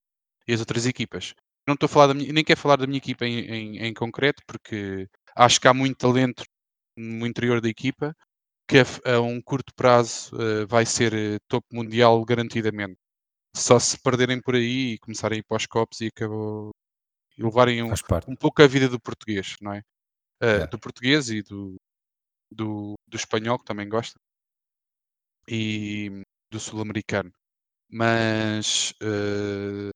e 0.49 0.53
as 0.53 0.61
outras 0.61 0.87
equipas. 0.87 1.35
Não 1.67 1.75
estou 1.75 1.87
a 1.87 1.89
falar 1.91 2.09
da 2.09 2.15
minha, 2.15 2.33
nem 2.33 2.45
quero 2.45 2.59
falar 2.61 2.77
da 2.77 2.87
minha 2.87 2.99
equipa 2.99 3.25
em, 3.27 3.41
em, 3.41 3.79
em 3.87 3.95
concreto, 3.95 4.43
porque 4.47 5.09
acho 5.37 5.61
que 5.61 5.69
há 5.69 5.75
muito 5.75 5.99
talento 5.99 6.43
no 6.97 7.27
interior 7.27 7.61
da 7.61 7.69
equipa 7.69 8.15
que 8.69 8.79
a, 8.81 9.17
a 9.17 9.21
um 9.21 9.41
curto 9.43 9.73
prazo 9.77 10.31
eh, 10.41 10.67
vai 10.67 10.87
ser 10.87 11.15
eh, 11.15 11.39
topo 11.49 11.67
mundial 11.75 12.25
garantidamente. 12.25 12.99
Só 13.57 13.79
se 13.79 13.99
perderem 14.03 14.41
por 14.43 14.55
aí 14.57 14.95
e 14.95 14.99
começarem 15.01 15.39
a 15.39 15.41
ir 15.41 15.45
para 15.45 15.57
os 15.59 15.67
copos 15.67 16.01
e 16.03 16.09
acabou 16.09 16.71
e 17.39 17.43
levarem 17.45 17.83
um, 17.83 17.93
um 18.29 18.37
pouco 18.37 18.63
a 18.63 18.67
vida 18.69 18.89
do 18.89 19.01
português, 19.01 19.57
não 19.61 19.73
é? 19.75 19.83
Eh, 20.43 20.47
Yeah. 20.47 20.67
Do 20.71 20.79
português 20.79 21.31
e 21.31 21.43
do, 21.43 21.77
do, 22.51 22.95
do 23.07 23.17
espanhol, 23.17 23.59
que 23.59 23.65
também 23.65 23.89
gosta, 23.89 24.19
e 25.49 26.23
do 26.51 26.61
sul-americano. 26.61 27.33
Mas 27.91 28.95
eh, 29.03 29.91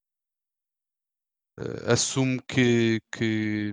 assumo 1.87 2.41
que, 2.49 3.01
que, 3.13 3.73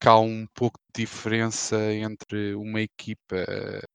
que 0.00 0.08
há 0.08 0.18
um 0.18 0.46
pouco 0.54 0.78
de 0.94 1.02
diferença 1.04 1.76
entre 1.94 2.54
uma 2.54 2.80
equipa 2.82 3.36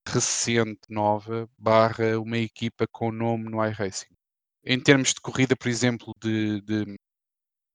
recente, 0.07 0.81
nova, 0.89 1.49
barra 1.57 2.19
uma 2.19 2.37
equipa 2.37 2.85
com 2.91 3.11
nome 3.11 3.49
no 3.49 3.65
iRacing. 3.65 4.13
Em 4.65 4.79
termos 4.79 5.13
de 5.13 5.21
corrida, 5.21 5.55
por 5.55 5.69
exemplo, 5.69 6.13
de, 6.21 6.61
de, 6.61 6.85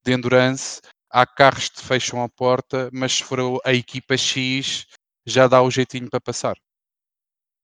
de 0.04 0.12
endurance, 0.12 0.80
há 1.10 1.26
carros 1.26 1.68
que 1.68 1.82
fecham 1.82 2.22
a 2.22 2.28
porta, 2.28 2.90
mas 2.92 3.14
se 3.14 3.24
for 3.24 3.60
a 3.64 3.72
equipa 3.74 4.16
X, 4.16 4.86
já 5.26 5.46
dá 5.48 5.62
o 5.62 5.70
jeitinho 5.70 6.08
para 6.08 6.20
passar. 6.20 6.56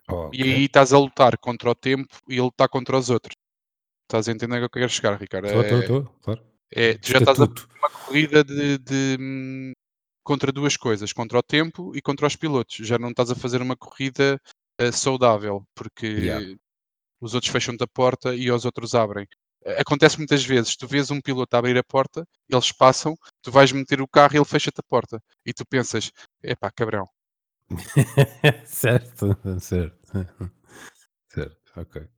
Ok. 0.09 0.39
E 0.39 0.43
aí 0.43 0.65
estás 0.65 0.93
a 0.93 0.99
lutar 0.99 1.39
contra 1.39 1.71
o 1.71 1.75
tempo 1.75 2.15
e 2.29 2.37
ele 2.39 2.49
está 2.49 2.69
contra 2.69 2.97
os 2.99 3.11
outros. 3.11 3.37
Estás 4.05 4.29
a 4.29 4.33
entender 4.33 4.57
o 4.59 4.61
que 4.61 4.79
eu 4.79 4.83
quero 4.83 4.91
chegar, 4.91 5.19
Ricardo? 5.19 5.47
Estou, 5.47 5.63
estou, 5.63 5.79
É- 5.79 5.81
estou, 5.81 6.05
claro. 6.23 6.43
é, 6.73 6.95
tu 6.95 7.11
já 7.13 7.19
estás 7.19 7.41
a 7.41 7.45
uma 7.45 7.91
corrida 7.91 8.45
de, 8.45 8.79
de, 8.79 9.73
contra 10.25 10.53
duas 10.53 10.77
coisas, 10.77 11.13
contra 11.13 11.39
o 11.39 11.43
tempo 11.43 11.93
e 11.97 12.03
contra 12.03 12.27
os 12.27 12.37
pilotos. 12.37 12.77
Já 12.87 12.99
não 12.99 13.11
estás 13.11 13.31
a 13.31 13.35
fazer 13.35 13.63
uma 13.63 13.77
corrida 13.77 14.41
eh, 14.79 14.93
saudável, 14.93 15.65
porque 15.75 16.07
Yeah. 16.07 16.59
os 17.21 17.35
outros 17.35 17.53
fecham-te 17.53 17.85
a 17.85 17.87
porta 17.89 18.35
e 18.35 18.51
os 18.51 18.65
outros 18.65 18.95
abrem. 18.95 19.27
Eh, 19.65 19.81
Acontece 19.81 20.19
muitas 20.19 20.45
vezes, 20.45 20.77
tu 20.77 20.87
vês 20.89 21.11
um 21.11 21.21
piloto 21.21 21.57
abrir 21.57 21.79
a 21.79 21.85
porta, 21.85 22.27
eles 22.49 22.73
passam, 22.73 23.17
tu 23.43 23.51
vais 23.53 23.73
meter 23.73 24.01
o 24.03 24.09
carro 24.09 24.35
e 24.35 24.39
ele 24.39 24.45
fecha-te 24.45 24.81
a 24.81 24.85
porta. 24.89 25.23
E 25.47 25.53
tu 25.55 25.65
pensas, 25.67 26.11
epá, 26.43 26.71
cabrão. 26.73 27.09
certo, 28.67 29.37
certo. 29.61 30.19
Certo, 31.29 31.57
ok. 31.77 32.09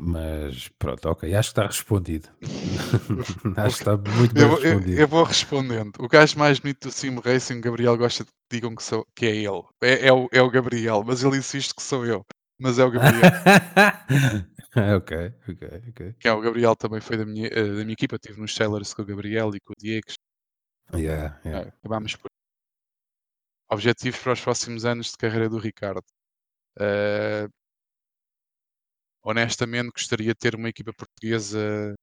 Mas 0.00 0.68
pronto, 0.78 1.08
ok, 1.08 1.34
acho 1.34 1.48
que 1.48 1.60
está 1.60 1.66
respondido. 1.66 2.28
acho 3.56 3.76
que 3.76 3.82
está 3.90 3.96
muito 3.96 4.32
bem 4.34 4.42
Eu, 4.44 4.48
vou- 4.48 4.58
eu- 4.58 4.62
respondido. 4.78 5.00
eu 5.00 5.08
vou 5.08 5.24
respondendo. 5.24 5.92
O 5.98 6.08
gajo 6.08 6.38
mais 6.38 6.60
bonito 6.60 6.88
do 6.88 6.92
Sim 6.92 7.18
Racing, 7.18 7.60
Gabriel, 7.60 7.96
gosta 7.96 8.24
de 8.24 8.30
que 8.30 8.36
digam 8.56 8.74
que, 8.76 8.82
sou, 8.82 9.04
que 9.16 9.26
é 9.26 9.36
ele. 9.36 9.62
É, 9.82 10.06
é 10.08 10.12
o, 10.12 10.28
é 10.32 10.40
o 10.40 10.50
Gabriel, 10.50 11.02
mas 11.04 11.24
ele 11.24 11.38
insiste 11.38 11.74
que 11.74 11.82
sou 11.82 12.06
eu. 12.06 12.24
Mas 12.60 12.78
é 12.78 12.84
o 12.84 12.90
Gabriel. 12.90 13.22
ok, 14.96 15.32
ok, 15.48 15.82
ok. 15.88 16.14
que 16.18 16.28
é 16.28 16.32
o 16.32 16.40
Gabriel 16.40 16.76
também 16.76 17.00
foi 17.00 17.16
da 17.16 17.26
minha, 17.26 17.48
eh, 17.48 17.64
da 17.64 17.82
minha 17.84 17.92
equipa. 17.92 18.16
Estive 18.16 18.40
nos 18.40 18.54
Sailors 18.54 18.94
com 18.94 19.02
o 19.02 19.06
Gabriel 19.06 19.50
e 19.54 19.60
com 19.60 19.72
o 19.72 19.76
Diego. 19.80 20.06
Yeah, 20.94 21.40
yeah. 21.44 21.68
Eh, 21.68 21.72
acabámos 21.80 22.16
por. 22.16 22.28
Objetivos 23.70 24.20
para 24.20 24.32
os 24.34 24.40
próximos 24.42 24.84
anos 24.84 25.10
de 25.12 25.16
carreira 25.16 25.48
do 25.48 25.58
Ricardo. 25.58 26.04
Eh, 26.80 27.48
honestamente, 29.22 29.90
gostaria 29.92 30.28
de 30.28 30.34
ter 30.34 30.54
uma 30.56 30.68
equipa 30.68 30.92
portuguesa 30.92 31.94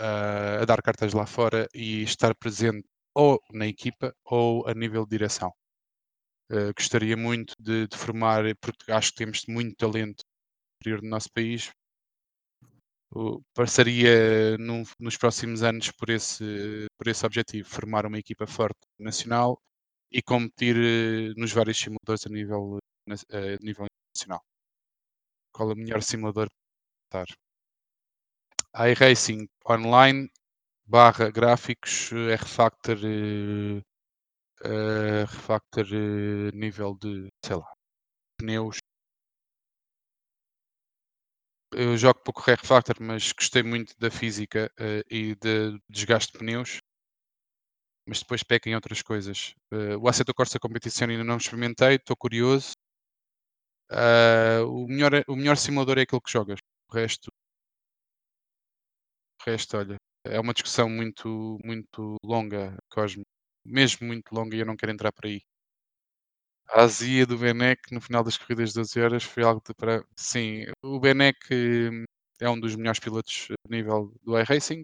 eh, 0.00 0.58
a 0.62 0.64
dar 0.64 0.82
cartas 0.82 1.12
lá 1.12 1.26
fora 1.26 1.68
e 1.74 2.02
estar 2.02 2.34
presente 2.34 2.86
ou 3.14 3.40
na 3.52 3.66
equipa 3.66 4.14
ou 4.24 4.66
a 4.68 4.74
nível 4.74 5.04
de 5.04 5.10
direção. 5.10 5.52
Eh, 6.50 6.72
gostaria 6.74 7.16
muito 7.16 7.54
de, 7.58 7.86
de 7.88 7.96
formar, 7.96 8.44
porque 8.60 8.92
acho 8.92 9.10
que 9.12 9.18
temos 9.18 9.44
muito 9.48 9.76
talento 9.76 10.22
no 10.24 10.80
interior 10.80 11.00
do 11.02 11.08
nosso 11.08 11.30
país, 11.32 11.70
o- 13.10 13.42
passaria 13.54 14.56
nos 14.58 15.16
próximos 15.16 15.62
anos 15.62 15.90
por 15.92 16.10
esse, 16.10 16.86
por 16.98 17.08
esse 17.08 17.24
objetivo, 17.26 17.68
formar 17.68 18.06
uma 18.06 18.18
equipa 18.18 18.46
forte 18.46 18.80
nacional 18.98 19.60
e 20.12 20.22
competir 20.22 20.76
eh, 20.76 21.32
nos 21.36 21.52
vários 21.52 21.78
simuladores 21.78 22.26
a 22.26 22.30
nível, 22.30 22.78
na- 23.08 23.16
a 23.38 23.40
nível 23.66 23.86
internacional. 23.86 24.42
Qual 25.54 25.70
é 25.70 25.74
o 25.74 25.76
melhor 25.76 26.02
simulador 26.02 26.48
para 27.10 27.24
estar? 27.24 27.38
iRacing 28.74 29.48
Online 29.68 30.28
barra 30.86 31.30
gráficos 31.30 32.12
eh, 32.12 32.32
R-Factor 32.34 32.98
eh, 33.04 33.82
eh, 34.64 35.22
R-Factor 35.24 35.86
eh, 35.92 36.50
nível 36.54 36.96
de, 37.02 37.28
sei 37.44 37.56
lá, 37.56 37.70
pneus. 38.38 38.78
Eu 41.72 41.96
jogo 41.96 42.20
pouco 42.20 42.48
R-Factor, 42.48 42.96
mas 43.00 43.32
gostei 43.32 43.62
muito 43.64 43.98
da 43.98 44.08
física 44.10 44.70
eh, 44.78 45.02
e 45.10 45.34
de 45.34 45.80
desgaste 45.88 46.32
de 46.32 46.38
pneus. 46.38 46.78
Mas 48.10 48.18
depois 48.22 48.42
peca 48.42 48.68
em 48.68 48.74
outras 48.74 49.02
coisas. 49.02 49.54
Eh, 49.72 49.96
o 49.96 50.08
Assetto 50.08 50.34
Corsa 50.34 50.58
Competição 50.58 51.08
ainda 51.08 51.22
não 51.22 51.36
experimentei, 51.36 51.94
estou 51.94 52.16
curioso. 52.16 52.72
Ah, 53.90 54.62
o, 54.66 54.86
melhor, 54.88 55.12
o 55.28 55.36
melhor 55.36 55.56
simulador 55.56 55.98
é 55.98 56.02
aquele 56.02 56.20
que 56.22 56.32
jogas. 56.32 56.58
O 56.90 56.94
resto, 56.94 57.30
o 59.40 59.50
resto, 59.50 59.76
olha, 59.76 59.96
é 60.24 60.38
uma 60.40 60.52
discussão 60.54 60.88
muito, 60.88 61.58
muito 61.64 62.16
longa, 62.24 62.76
Cosme. 62.90 63.24
Mesmo 63.64 64.06
muito 64.06 64.32
longa 64.32 64.56
e 64.56 64.60
eu 64.60 64.66
não 64.66 64.76
quero 64.76 64.92
entrar 64.92 65.12
por 65.12 65.26
aí. 65.26 65.42
A 66.70 66.82
azia 66.84 67.26
do 67.26 67.36
Benek 67.38 67.92
no 67.92 68.00
final 68.00 68.24
das 68.24 68.36
corridas 68.38 68.70
de 68.70 68.76
12 68.76 69.00
horas 69.00 69.22
foi 69.24 69.42
algo 69.42 69.62
de 69.66 69.74
para. 69.74 70.02
Sim, 70.16 70.64
o 70.82 70.98
Benek 70.98 71.38
hum, 71.52 72.04
é 72.40 72.48
um 72.48 72.58
dos 72.58 72.74
melhores 72.76 72.98
pilotos 73.00 73.48
a 73.50 73.68
nível 73.68 74.12
do 74.24 74.38
iRacing. 74.38 74.82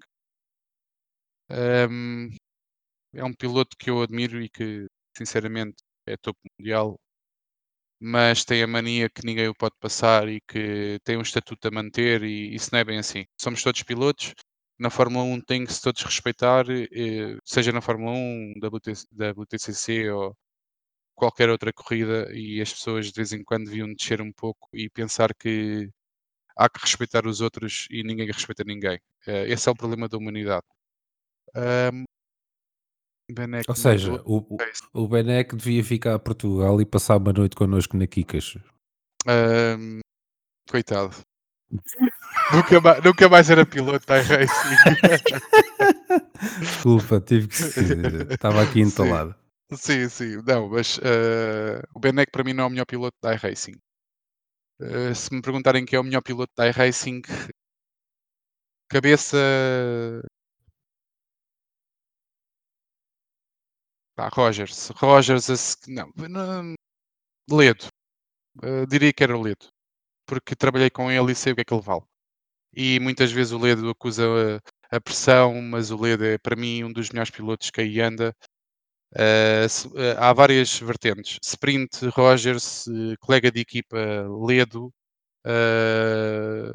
Hum, 1.49 2.31
é 3.15 3.25
um 3.25 3.33
piloto 3.35 3.77
que 3.79 3.91
eu 3.91 4.03
admiro 4.03 4.41
e 4.43 4.49
que, 4.49 4.87
sinceramente, 5.17 5.77
é 6.07 6.17
topo 6.17 6.41
mundial, 6.59 6.99
mas 8.01 8.45
tem 8.45 8.63
a 8.63 8.67
mania 8.67 9.09
que 9.11 9.25
ninguém 9.25 9.49
o 9.49 9.55
pode 9.55 9.75
passar 9.81 10.29
e 10.29 10.41
que 10.43 10.99
tem 11.05 11.17
um 11.17 11.23
estatuto 11.23 11.69
a 11.69 11.71
manter, 11.71 12.23
e 12.23 12.55
isso 12.55 12.71
não 12.73 12.79
é 12.81 12.85
bem 12.85 12.99
assim. 12.99 13.25
Somos 13.41 13.63
todos 13.63 13.83
pilotos. 13.83 14.35
Na 14.79 14.91
Fórmula 14.91 15.25
1 15.25 15.41
tem 15.41 15.65
que 15.65 15.73
se 15.73 15.81
todos 15.83 16.03
respeitar, 16.03 16.67
eh, 16.71 17.39
seja 17.45 17.73
na 17.73 17.81
Fórmula 17.81 18.13
1, 18.13 18.53
WTC, 18.63 19.07
WTCC 19.39 20.11
ou 20.11 20.37
qualquer 21.15 21.51
outra 21.51 21.73
corrida, 21.73 22.29
e 22.35 22.61
as 22.63 22.73
pessoas 22.73 23.07
de 23.09 23.13
vez 23.15 23.33
em 23.33 23.45
quando 23.45 23.67
deviam 23.67 23.93
descer 23.95 24.23
um 24.23 24.33
pouco 24.33 24.69
e 24.75 24.91
pensar 24.91 25.35
que 25.35 25.91
há 26.57 26.69
que 26.71 26.81
respeitar 26.81 27.27
os 27.27 27.41
outros 27.43 27.87
e 27.91 28.03
ninguém 28.05 28.27
respeita 28.29 28.65
ninguém. 28.65 28.99
Eh, 29.27 29.49
esse 29.53 29.69
é 29.69 29.73
o 29.73 29.77
problema 29.77 30.09
da 30.09 30.19
humanidade. 30.19 30.65
Um, 31.57 32.05
Ou 33.68 33.74
seja, 33.74 34.22
o, 34.24 34.57
o, 34.95 35.09
devia 35.57 35.83
ficar 35.83 36.14
a 36.14 36.18
Portugal 36.18 36.81
e 36.81 36.87
passar 36.87 37.16
uma 37.16 37.33
noite 37.33 37.57
connosco 37.57 37.97
na 37.97 38.07
Kikas. 38.07 38.57
Um, 39.27 39.99
coitado. 40.70 41.16
nunca, 42.53 42.81
mais, 42.81 43.05
nunca 43.05 43.29
mais 43.29 43.51
era 43.51 43.66
piloto 43.66 44.07
da 44.07 44.18
iRacing. 44.22 44.77
Desculpa, 46.61 47.20
tive 47.20 47.49
que 47.49 47.57
ser. 47.57 48.31
Estava 48.31 48.62
aqui 48.62 48.81
entalado. 48.81 49.35
sim, 49.72 50.09
sim. 50.09 50.41
Não, 50.47 50.68
mas 50.68 51.01
eh, 51.03 51.83
o 51.93 51.99
Benek 51.99 52.31
para 52.31 52.45
mim 52.45 52.53
não 52.53 52.64
é 52.64 52.66
o 52.68 52.70
melhor 52.70 52.87
piloto 52.87 53.16
da 53.20 53.35
iRacing. 53.35 53.74
Eh, 54.81 55.14
se 55.14 55.35
me 55.35 55.43
perguntarem 55.43 55.85
quem 55.85 55.97
é 55.97 56.01
o 56.01 56.05
melhor 56.05 56.22
piloto 56.22 56.53
da 56.57 56.68
iRacing, 56.68 57.22
cabeça. 58.89 59.37
Pá, 64.17 64.29
Rogers. 64.33 64.89
Rogers, 64.97 65.51
a 65.51 65.55
não, 65.91 66.11
não. 66.29 66.75
Ledo. 67.51 67.87
Eh, 68.62 68.87
diria 68.87 69.12
que 69.12 69.25
era 69.25 69.37
o 69.39 69.43
Ledo. 69.43 69.69
Porque 70.27 70.57
trabalhei 70.57 70.91
com 70.91 71.11
ele 71.11 71.33
e 71.33 71.37
sei 71.37 71.53
o 71.53 71.57
que 71.57 71.62
é 71.62 71.64
que 71.64 71.75
ele 71.75 71.83
vale. 71.83 72.03
E 72.75 73.01
muitas 73.01 73.33
vezes 73.33 73.53
o 73.53 73.59
Ledo 73.59 73.91
acusa 73.91 74.25
a, 74.93 74.97
a 74.97 75.01
pressão, 75.03 75.61
mas 75.62 75.91
o 75.91 75.99
Ledo 76.01 76.25
é 76.25 76.39
para 76.39 76.57
mim 76.57 76.85
um 76.85 76.93
dos 76.93 77.11
melhores 77.11 77.31
pilotos 77.31 77.71
que 77.71 77.81
aí 77.83 78.01
anda. 78.01 78.35
Eh, 79.17 79.69
se- 79.69 79.89
eh, 79.97 80.17
há 80.19 80.33
várias 80.35 80.79
vertentes. 80.81 81.39
Sprint, 81.45 82.07
Rogers, 82.11 82.87
eh, 82.89 83.17
colega 83.21 83.51
de 83.53 83.61
equipa 83.61 83.99
Ledo, 84.47 84.93
eh, 85.47 86.73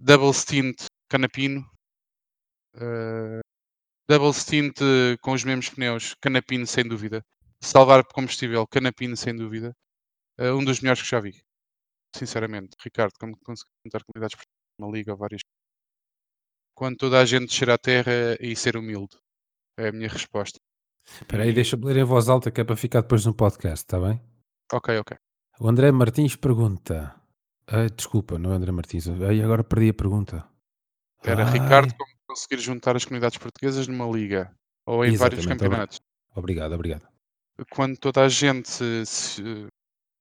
double 0.00 0.32
stint 0.34 0.86
Canapino, 1.10 1.64
eh, 2.74 3.43
double 4.08 4.32
stint 4.32 4.80
eh, 4.80 5.16
com 5.20 5.32
os 5.32 5.44
mesmos 5.44 5.68
pneus, 5.70 6.14
Canapino 6.20 6.66
sem 6.66 6.86
dúvida. 6.86 7.24
Salvar 7.60 8.04
combustível, 8.04 8.66
Canapino 8.66 9.16
sem 9.16 9.34
dúvida. 9.34 9.74
Eh, 10.38 10.52
um 10.52 10.64
dos 10.64 10.80
melhores 10.80 11.02
que 11.02 11.08
já 11.08 11.20
vi. 11.20 11.42
Sinceramente, 12.14 12.76
Ricardo, 12.82 13.12
como 13.18 13.36
consegui 13.44 13.70
juntar 13.84 14.04
comunidades 14.04 14.36
por 14.36 14.44
uma 14.78 14.92
liga, 14.92 15.16
várias. 15.16 15.42
Quando 16.76 16.96
toda 16.96 17.20
a 17.20 17.24
gente 17.24 17.46
descer 17.46 17.70
à 17.70 17.78
terra 17.78 18.36
e 18.40 18.54
ser 18.54 18.76
humilde. 18.76 19.16
É 19.76 19.88
a 19.88 19.92
minha 19.92 20.08
resposta. 20.08 20.58
Espera 21.04 21.42
aí, 21.42 21.52
deixa-me 21.52 21.84
ler 21.86 21.98
em 21.98 22.04
voz 22.04 22.28
alta 22.28 22.50
que 22.50 22.60
é 22.60 22.64
para 22.64 22.76
ficar 22.76 23.02
depois 23.02 23.26
no 23.26 23.34
podcast, 23.34 23.84
está 23.84 23.98
bem? 23.98 24.20
Ok, 24.72 24.96
ok. 24.98 25.16
O 25.60 25.68
André 25.68 25.90
Martins 25.92 26.36
pergunta. 26.36 27.14
Ah, 27.66 27.86
desculpa, 27.86 28.38
não 28.38 28.52
é 28.52 28.56
André 28.56 28.72
Martins. 28.72 29.08
Ai, 29.08 29.42
agora 29.42 29.64
perdi 29.64 29.90
a 29.90 29.94
pergunta. 29.94 30.48
Era 31.22 31.44
Ai, 31.44 31.52
Ricardo 31.52 31.94
como 31.96 32.13
conseguir 32.34 32.60
juntar 32.60 32.96
as 32.96 33.04
comunidades 33.04 33.38
portuguesas 33.38 33.86
numa 33.86 34.06
liga 34.06 34.52
ou 34.86 35.04
em 35.04 35.14
vários 35.16 35.40
Exatamente, 35.40 35.42
obri- 35.44 35.58
campeonatos. 35.58 36.00
Obrigado, 36.34 36.72
obrigado. 36.74 37.08
Quando 37.70 37.96
toda 37.98 38.24
a 38.24 38.28
gente 38.28 38.68
se- 39.06 39.68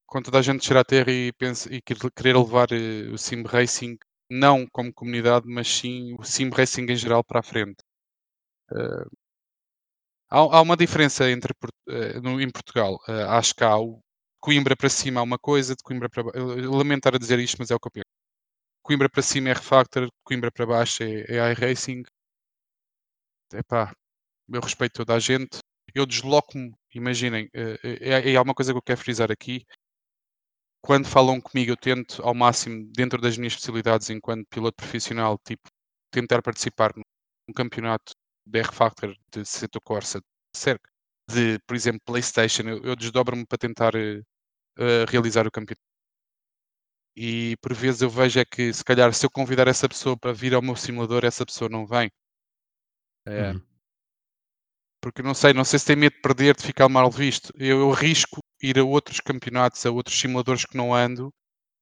quando 0.07 0.25
toda 0.25 0.39
a 0.39 0.41
gente 0.41 0.65
chegar 0.65 0.81
à 0.81 0.85
terra 0.85 1.11
e, 1.11 1.31
pensa, 1.33 1.73
e 1.73 1.81
quer- 1.81 1.97
querer 2.15 2.37
levar 2.37 2.71
eh, 2.71 3.09
o 3.11 3.17
sim 3.17 3.43
racing 3.43 3.97
não 4.29 4.67
como 4.71 4.93
comunidade, 4.93 5.47
mas 5.47 5.67
sim 5.67 6.15
o 6.19 6.23
sim 6.23 6.49
racing 6.49 6.83
em 6.89 6.95
geral 6.95 7.23
para 7.23 7.39
a 7.39 7.43
frente. 7.43 7.77
Eh, 8.71 9.05
há, 10.29 10.37
há 10.39 10.61
uma 10.61 10.77
diferença 10.77 11.29
entre 11.29 11.53
eh, 11.89 12.19
no- 12.21 12.41
em 12.41 12.49
Portugal. 12.51 12.97
Eh, 13.07 13.23
acho 13.23 13.53
que 13.55 13.63
há 13.63 13.77
o 13.77 13.99
Coimbra 14.41 14.75
para 14.75 14.89
cima 14.89 15.19
há 15.19 15.23
uma 15.23 15.39
coisa, 15.39 15.75
de 15.75 15.83
Coimbra 15.83 16.09
para 16.09 16.23
baixo. 16.23 16.93
Estar 16.97 17.15
a 17.15 17.19
dizer 17.19 17.39
isto, 17.39 17.57
mas 17.59 17.71
é 17.71 17.75
o 17.75 17.79
que 17.79 17.87
eu 17.87 17.91
penso. 17.91 18.22
Coimbra 18.83 19.09
para 19.09 19.21
cima 19.23 19.49
é 19.49 19.53
refactor, 19.53 20.09
Coimbra 20.25 20.51
para 20.51 20.65
baixo 20.65 21.03
é, 21.03 21.21
é 21.29 21.51
iRacing. 21.51 22.03
Epá, 23.53 23.93
eu 24.49 24.61
respeito 24.61 24.93
toda 24.95 25.15
a 25.15 25.19
gente. 25.19 25.59
Eu 25.95 26.05
desloco-me, 26.05 26.73
imaginem, 26.93 27.49
eh, 27.53 27.77
eh, 27.83 28.29
é, 28.29 28.33
é 28.33 28.41
uma 28.41 28.53
coisa 28.53 28.73
que 28.73 28.77
eu 28.77 28.81
quero 28.81 28.99
frisar 28.99 29.31
aqui. 29.31 29.65
Quando 30.81 31.07
falam 31.07 31.39
comigo, 31.39 31.71
eu 31.71 31.77
tento 31.77 32.21
ao 32.21 32.33
máximo, 32.33 32.85
dentro 32.93 33.21
das 33.21 33.37
minhas 33.37 33.53
especialidades 33.53 34.09
enquanto 34.09 34.45
piloto 34.49 34.75
profissional, 34.75 35.37
tipo, 35.45 35.69
tentar 36.11 36.41
participar 36.41 36.93
num, 36.95 37.53
campeonato 37.55 38.13
de 38.45 38.59
R-Factor, 38.59 39.15
de 39.31 39.45
Seto 39.45 39.79
Corsa, 39.81 40.19
de, 41.29 41.59
por 41.67 41.75
exemplo, 41.75 42.01
PlayStation. 42.05 42.63
Eu, 42.63 42.83
eu 42.83 42.95
desdobro-me 42.95 43.45
para 43.45 43.57
tentar 43.57 43.93
eh, 43.95 45.05
realizar 45.09 45.47
o 45.47 45.51
campeonato. 45.51 45.92
E 47.15 47.55
por 47.61 47.73
vezes 47.73 48.01
eu 48.03 48.09
vejo 48.09 48.39
é 48.39 48.45
que, 48.45 48.73
se 48.73 48.83
calhar, 48.83 49.13
se 49.13 49.25
eu 49.25 49.29
convidar 49.31 49.67
essa 49.67 49.89
pessoa 49.89 50.17
para 50.17 50.33
vir 50.33 50.53
ao 50.53 50.61
meu 50.61 50.75
simulador, 50.75 51.25
essa 51.25 51.45
pessoa 51.45 51.69
não 51.69 51.85
vem. 51.87 52.11
Eh, 53.25 53.53
Uhum. 53.53 53.63
porque 55.01 55.21
não 55.21 55.33
sei, 55.33 55.53
não 55.53 55.65
sei 55.65 55.79
se 55.79 55.85
tem 55.85 55.95
medo 55.95 56.15
de 56.15 56.21
perder, 56.21 56.55
de 56.55 56.63
ficar 56.63 56.87
mal 56.89 57.09
visto. 57.11 57.51
Eu, 57.57 57.79
eu 57.81 57.91
arrisco 57.93 58.39
ir 58.61 58.79
a 58.79 58.83
outros 58.83 59.19
campeonatos, 59.19 59.85
a 59.85 59.91
outros 59.91 60.17
simuladores 60.19 60.65
que 60.65 60.77
não 60.77 60.93
ando 60.93 61.33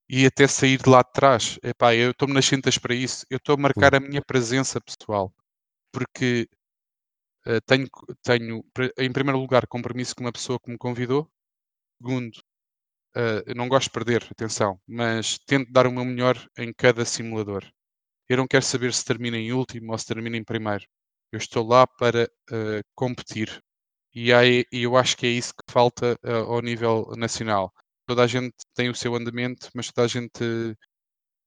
e 0.09 0.25
até 0.25 0.47
sair 0.47 0.79
de 0.81 0.89
lá 0.89 1.03
de 1.03 1.11
trás. 1.13 1.59
Epá, 1.63 1.95
eu 1.95 2.11
estou-me 2.11 2.33
nas 2.35 2.45
cintas 2.45 2.77
para 2.77 2.95
isso. 2.95 3.25
Eu 3.29 3.37
estou 3.37 3.55
a 3.55 3.57
marcar 3.57 3.95
a 3.95 3.99
minha 4.01 4.21
presença 4.23 4.81
pessoal. 4.81 5.33
Porque 5.93 6.47
eh, 7.45 7.59
tenho, 7.61 7.87
tenho, 8.23 8.63
em 8.97 9.11
primeiro 9.11 9.39
lugar, 9.39 9.67
compromisso 9.67 10.15
com 10.15 10.23
uma 10.25 10.31
pessoa 10.33 10.59
que 10.59 10.71
me 10.71 10.77
convidou. 10.77 11.29
Segundo, 12.01 12.39
eh, 13.15 13.43
eu 13.47 13.55
não 13.55 13.67
gosto 13.67 13.87
de 13.87 13.91
perder, 13.91 14.27
atenção, 14.31 14.79
mas 14.87 15.37
tento 15.39 15.71
dar 15.71 15.87
o 15.87 15.91
meu 15.91 16.05
melhor 16.05 16.37
em 16.57 16.73
cada 16.73 17.05
simulador. 17.05 17.65
Eu 18.29 18.37
não 18.37 18.47
quero 18.47 18.63
saber 18.65 18.93
se 18.93 19.05
termina 19.05 19.37
em 19.37 19.51
último 19.53 19.91
ou 19.91 19.97
se 19.97 20.07
termina 20.07 20.37
em 20.37 20.43
primeiro. 20.43 20.85
Eu 21.31 21.37
estou 21.37 21.67
lá 21.67 21.85
para 21.87 22.29
eh, 22.51 22.81
competir. 22.95 23.61
E, 24.13 24.33
aí, 24.33 24.65
eu 24.71 24.97
acho 24.97 25.17
que 25.17 25.25
é 25.27 25.29
isso 25.29 25.53
que 25.53 25.71
falta 25.71 26.17
eh, 26.23 26.33
ao 26.33 26.61
nível 26.61 27.11
nacional. 27.17 27.71
Toda 28.07 28.23
a 28.23 28.27
gente 28.27 28.55
tem 28.75 28.89
o 28.89 28.95
seu 28.95 29.15
andamento, 29.15 29.69
mas 29.75 29.91
toda 29.91 30.05
a 30.05 30.09
gente 30.09 30.75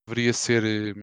deveria 0.07 0.33
ser. 0.33 0.65
eh, 0.65 1.01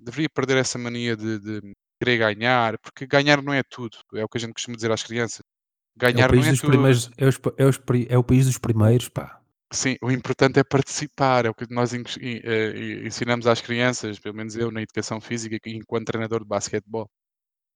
deveria 0.00 0.28
perder 0.28 0.58
essa 0.58 0.78
mania 0.78 1.16
de, 1.16 1.38
de 1.38 1.74
querer 2.00 2.18
ganhar, 2.18 2.78
porque 2.78 3.06
ganhar 3.06 3.42
não 3.42 3.52
é 3.52 3.62
tudo. 3.62 3.98
É 4.14 4.24
o 4.24 4.28
que 4.28 4.38
a 4.38 4.40
gente 4.40 4.54
costuma 4.54 4.76
dizer 4.76 4.90
às 4.90 5.02
crianças. 5.02 5.40
É 5.40 6.12
Ganhar 6.12 6.30
país 6.30 6.44
não 6.44 6.52
é 6.52 6.56
tudo. 6.56 6.86
É, 6.86 6.90
os 6.90 7.10
é 7.56 7.66
os 7.66 7.80
é 8.08 8.18
o 8.18 8.24
país 8.24 8.46
dos 8.46 8.58
primeiros, 8.58 9.08
pá. 9.08 9.41
Sim, 9.72 9.96
o 10.02 10.10
importante 10.10 10.58
é 10.60 10.64
participar, 10.64 11.46
é 11.46 11.50
o 11.50 11.54
que 11.54 11.66
nós 11.72 11.94
en 11.94 12.02
eh, 12.20 13.06
ensinamos 13.06 13.46
às 13.46 13.60
crianças, 13.62 14.18
pelo 14.18 14.36
menos 14.36 14.54
eu 14.54 14.70
na 14.70 14.82
educação 14.82 15.18
física 15.20 15.56
enquanto 15.66 16.06
treinador 16.06 16.40
de 16.40 16.46
basquetebol. 16.48 17.08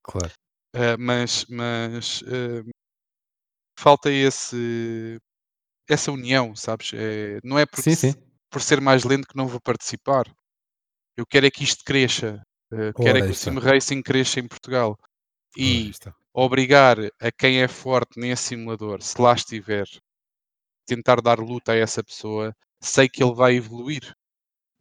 Claro. 0.02 0.32
Uh, 0.74 0.98
mas 0.98 1.46
mas, 1.48 2.20
uh, 2.22 2.68
falta 3.78 4.10
esse 4.10 5.18
essa 5.88 6.12
união, 6.12 6.54
sabes? 6.54 6.92
Eh, 6.94 7.38
não 7.44 7.58
é 7.58 7.64
porque 7.64 7.82
Sim, 7.82 8.12
sim. 8.12 8.14
por 8.50 8.60
ser 8.60 8.80
mais 8.80 9.04
lento 9.04 9.28
que 9.28 9.36
não 9.36 9.46
vou 9.46 9.60
participar. 9.60 10.24
Eu 11.16 11.24
quero 11.26 11.46
é 11.46 11.50
que 11.50 11.64
isto 11.64 11.82
cresça, 11.84 12.42
uh, 12.72 12.92
quero 13.02 13.18
é 13.18 13.22
que 13.22 13.28
o 13.28 13.34
sim 13.34 13.58
racing 13.58 14.02
cresça 14.02 14.40
em 14.40 14.48
Portugal. 14.48 14.98
E 15.56 15.92
obrigar 16.34 16.98
a 17.20 17.32
quem 17.32 17.62
é 17.62 17.68
forte 17.68 18.20
nesse 18.20 18.48
simulador, 18.48 19.00
se 19.00 19.18
lá 19.20 19.32
estiver, 19.32 19.86
tentar 20.86 21.20
dar 21.20 21.38
luta 21.40 21.72
a 21.72 21.76
essa 21.76 22.02
pessoa, 22.04 22.54
sei 22.80 23.08
que 23.08 23.22
ele 23.22 23.34
vai 23.34 23.56
evoluir, 23.56 24.14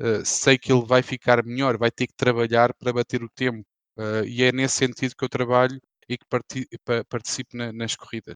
uh, 0.02 0.26
sei 0.26 0.58
que 0.58 0.72
ele 0.72 0.86
vai 0.86 1.02
ficar 1.02 1.44
melhor, 1.46 1.78
vai 1.78 1.92
ter 1.92 2.08
que 2.08 2.14
trabalhar 2.16 2.74
para 2.76 2.94
bater 2.94 3.24
o 3.24 3.30
tempo. 3.30 3.66
Uh, 3.98 4.26
e 4.28 4.44
é 4.44 4.52
nesse 4.52 4.76
sentido 4.78 5.16
que 5.16 5.24
eu 5.26 5.30
trabalho 5.30 5.80
e 6.10 6.18
que 6.18 6.26
parti 6.30 6.68
pa 6.86 7.04
participo 7.06 7.58
na 7.58 7.72
nas 7.74 7.96
corridas. 7.96 8.36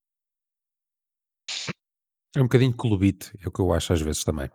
É 2.36 2.40
um 2.40 2.44
bocadinho 2.44 2.76
clubite, 2.76 3.32
é 3.44 3.48
o 3.48 3.52
que 3.52 3.60
eu 3.60 3.74
acho 3.74 3.92
às 3.92 4.02
vezes 4.02 4.24
também. 4.24 4.50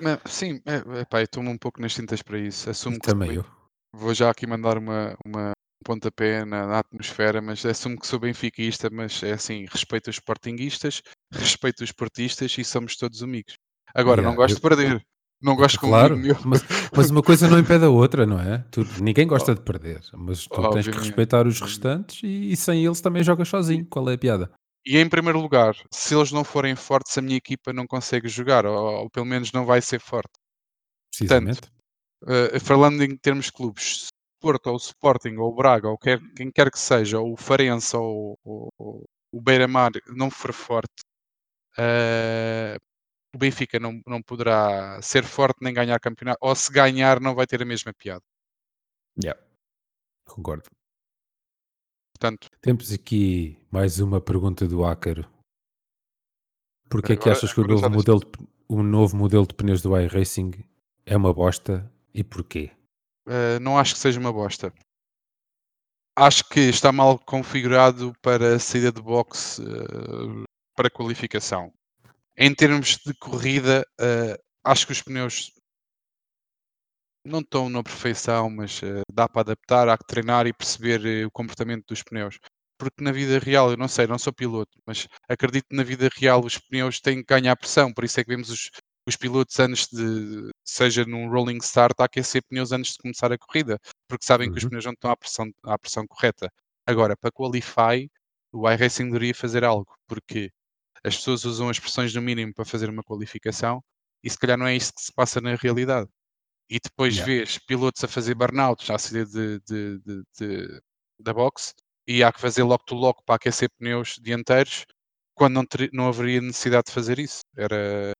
Ma 0.00 0.20
sim, 0.26 0.60
é 0.64 1.00
epá, 1.00 1.20
eu 1.20 1.24
estou-me 1.24 1.48
um 1.48 1.58
pouco 1.58 1.80
nas 1.80 1.92
tintas 1.92 2.22
para 2.22 2.38
isso, 2.38 2.70
assumo 2.70 2.98
que 3.00 3.06
Também 3.06 3.34
eu. 3.34 3.44
vou 3.92 4.14
já 4.14 4.30
aqui 4.30 4.46
mandar 4.46 4.78
uma 4.78 5.16
uma 5.24 5.50
um 5.50 5.84
pontapé 5.84 6.44
na 6.44 6.66
na 6.66 6.78
atmosfera, 6.78 7.42
mas 7.42 7.64
assumo 7.66 7.98
que 7.98 8.06
sou 8.06 8.20
benfiquista, 8.20 8.88
mas 8.90 9.22
é 9.22 9.32
assim, 9.32 9.66
respeito 9.66 10.08
os 10.08 10.16
sportinguistas, 10.16 11.02
respeito 11.32 11.84
os 11.84 11.92
portistas 11.92 12.56
e 12.58 12.64
somos 12.64 12.96
todos 12.96 13.22
amigos. 13.22 13.54
Agora, 13.94 14.22
não 14.22 14.34
Yeah, 14.34 14.36
gosto 14.36 14.56
eu 14.56 14.56
de 14.56 14.62
perder, 14.62 15.02
não 15.42 15.56
gosto 15.56 15.78
claro, 15.80 16.16
meu 16.16 16.36
mas 16.44 16.64
mas 16.94 17.10
uma 17.10 17.22
coisa 17.22 17.48
não 17.48 17.58
impede 17.58 17.84
a 17.84 17.90
outra, 17.90 18.26
não 18.26 18.40
é? 18.40 18.58
Tu 18.70 18.84
ninguém 19.00 19.26
gosta 19.28 19.54
de 19.54 19.60
perder, 19.62 20.00
mas 20.14 20.46
tu 20.48 20.66
tens 20.66 20.88
que 20.88 20.96
obviamente. 20.96 20.98
respeitar 20.98 21.46
os 21.46 21.60
restantes 21.60 22.22
e 22.22 22.52
e 22.52 22.56
sem 22.56 22.84
eles 22.84 23.00
também 23.00 23.22
jogas 23.24 23.48
sozinho, 23.48 23.86
qual 23.86 24.08
é 24.10 24.14
a 24.14 24.18
piada? 24.18 24.50
e 24.84 24.96
em 24.98 25.08
primeiro 25.08 25.40
lugar, 25.40 25.74
se 25.92 26.14
eles 26.14 26.32
não 26.32 26.44
forem 26.44 26.74
fortes, 26.76 27.16
a 27.18 27.22
minha 27.22 27.36
equipa 27.36 27.72
não 27.72 27.86
consegue 27.86 28.28
jogar, 28.28 28.64
ou 28.66 29.02
ou 29.02 29.10
pelo 29.10 29.26
menos 29.26 29.52
não 29.52 29.64
vai 29.66 29.80
ser 29.82 30.00
forte. 30.00 30.32
Portanto, 31.18 31.58
Precisamente. 31.58 31.70
eh, 32.28 32.60
falando 32.60 33.02
em 33.04 33.16
termos 33.18 33.46
de 33.46 33.52
clubes, 33.52 34.06
se 34.06 34.08
o 34.08 34.42
Porto 34.42 34.68
ou 34.68 34.74
o 34.74 34.78
Sporting 34.78 35.36
ou 35.38 35.52
o 35.52 35.56
Braga 35.56 35.88
ou 35.90 35.98
quer 35.98 36.20
quem 36.36 36.50
quer 36.52 36.70
que 36.72 36.78
seja, 36.80 37.20
ou 37.20 37.34
o 37.34 37.38
Farense 37.38 37.96
ou 37.96 38.38
ou 38.44 38.68
ou 38.78 39.04
o 39.32 39.42
Beira-Mar 39.42 39.92
não 40.08 40.30
for 40.30 40.52
forte, 40.54 40.94
eh, 41.78 42.76
o 43.34 43.38
Benfica 43.38 43.78
não 43.78 44.00
não 44.06 44.22
poderá 44.22 45.00
ser 45.02 45.24
forte 45.24 45.58
nem 45.62 45.72
ganhar 45.74 45.98
campeonato, 46.00 46.38
ou 46.40 46.54
se 46.54 46.72
ganhar 46.72 47.20
não 47.20 47.34
vai 47.34 47.46
ter 47.46 47.62
a 47.62 47.66
mesma 47.66 47.92
piada. 47.92 48.22
Yeah, 49.22 49.40
concordo. 50.26 50.68
Portanto, 52.12 52.48
Temos 52.60 52.92
aqui 52.92 53.56
mais 53.70 54.00
uma 54.00 54.20
pergunta 54.20 54.66
do 54.66 54.84
Ácaro. 54.84 55.24
Porquê 56.90 57.12
é 57.12 57.16
que 57.16 57.28
achas 57.30 57.52
que 57.52 57.60
o 57.60 57.66
novo 57.66 57.88
modelo 57.90 58.20
de 58.20 58.48
o 58.68 58.82
novo 58.82 59.16
modelo 59.16 59.46
de 59.46 59.54
pneus 59.54 59.80
do 59.80 59.98
iRacing 59.98 60.50
é 61.06 61.16
uma 61.16 61.32
bosta 61.32 61.90
e 62.12 62.22
porquê? 62.22 62.70
eh, 63.26 63.58
não 63.60 63.78
acho 63.78 63.94
que 63.94 64.00
seja 64.00 64.18
uma 64.20 64.32
bosta. 64.32 64.72
Acho 66.16 66.44
que 66.48 66.60
está 66.60 66.90
mal 66.90 67.18
configurado 67.18 68.12
para 68.20 68.56
a 68.56 68.58
saída 68.58 68.90
de 68.90 69.00
boxe, 69.00 69.62
eh, 69.62 70.44
para 70.78 70.90
qualificação. 70.90 71.72
Em 72.38 72.54
termos 72.54 72.98
de 73.06 73.14
corrida, 73.14 73.84
eh, 74.00 74.38
acho 74.64 74.86
que 74.86 74.92
os 74.92 75.02
pneus 75.02 75.52
não 77.24 77.40
estão 77.40 77.68
na 77.68 77.82
perfeição, 77.82 78.48
mas 78.50 78.82
eh, 78.82 79.02
dá 79.12 79.28
para 79.28 79.42
adaptar, 79.42 79.88
há 79.88 79.98
que 79.98 80.06
treinar 80.06 80.46
e 80.46 80.52
perceber 80.52 81.04
eh, 81.06 81.26
o 81.26 81.30
comportamento 81.30 81.86
dos 81.88 82.02
pneus. 82.02 82.38
Porque 82.78 83.02
na 83.02 83.12
vida 83.12 83.38
real, 83.38 83.70
eu 83.70 83.76
não 83.76 83.88
sei, 83.88 84.06
não 84.06 84.18
sou 84.18 84.32
piloto, 84.32 84.78
mas 84.86 85.06
acredito 85.28 85.66
que 85.68 85.76
na 85.76 85.82
vida 85.82 86.08
real 86.16 86.44
os 86.44 86.58
pneus 86.58 87.00
têm 87.00 87.18
que 87.18 87.34
ganhar 87.34 87.56
pressão, 87.56 87.92
por 87.92 88.04
isso 88.04 88.20
é 88.20 88.24
que 88.24 88.30
vemos 88.30 88.50
os, 88.50 88.70
os 89.06 89.16
pilotos 89.16 89.58
antes 89.58 89.88
de, 89.92 90.50
seja 90.64 91.04
num 91.04 91.28
rolling 91.30 91.58
start, 91.58 91.94
a 92.00 92.04
aquecer 92.04 92.42
pneus 92.48 92.72
antes 92.72 92.92
de 92.92 92.98
começar 92.98 93.32
a 93.32 93.38
corrida, 93.38 93.78
porque 94.08 94.24
sabem 94.24 94.50
que 94.50 94.58
os 94.58 94.64
Uhum. 94.64 94.70
pneus 94.70 94.84
não 94.84 94.92
estão 94.92 95.10
à 95.10 95.16
pressão, 95.16 95.50
à 95.64 95.78
pressão 95.78 96.06
correta. 96.06 96.48
Agora, 96.86 97.16
para 97.16 97.30
qualify, 97.32 98.08
o 98.52 98.70
iRacing 98.70 99.06
deveria 99.06 99.34
fazer 99.34 99.64
algo, 99.64 99.86
porque 100.06 100.50
as 101.04 101.16
pessoas 101.16 101.44
usam 101.44 101.68
as 101.68 101.78
pressões 101.78 102.14
no 102.14 102.22
mínimo 102.22 102.52
para 102.54 102.64
fazer 102.64 102.88
uma 102.90 103.02
qualificação 103.02 103.82
e 104.22 104.30
se 104.30 104.38
calhar 104.38 104.58
não 104.58 104.66
é 104.66 104.76
isso 104.76 104.92
que 104.94 105.02
se 105.02 105.12
passa 105.12 105.40
na 105.40 105.54
realidade. 105.56 106.08
E 106.70 106.78
depois 106.80 107.14
Yeah. 107.16 107.26
vês 107.32 107.58
pilotos 107.58 108.04
a 108.04 108.08
fazer 108.08 108.34
burnouts 108.34 108.90
à 108.90 108.98
saída 108.98 109.26
de, 109.26 109.60
de, 109.60 109.98
de, 110.00 110.22
de- 110.40 110.80
da 111.20 111.32
box 111.34 111.74
e 112.06 112.22
há 112.24 112.32
que 112.32 112.40
fazer 112.40 112.62
lock 112.64 112.84
to 112.86 112.94
lock 112.94 113.22
para 113.24 113.36
aquecer 113.36 113.68
pneus 113.78 114.16
dianteiros 114.20 114.84
quando 115.34 115.54
não, 115.54 115.66
ter- 115.66 115.90
não 115.92 116.08
haveria 116.08 116.40
necessidade 116.40 116.86
de 116.88 116.92
fazer 116.94 117.18
isso. 117.18 117.40
Era 117.56 118.12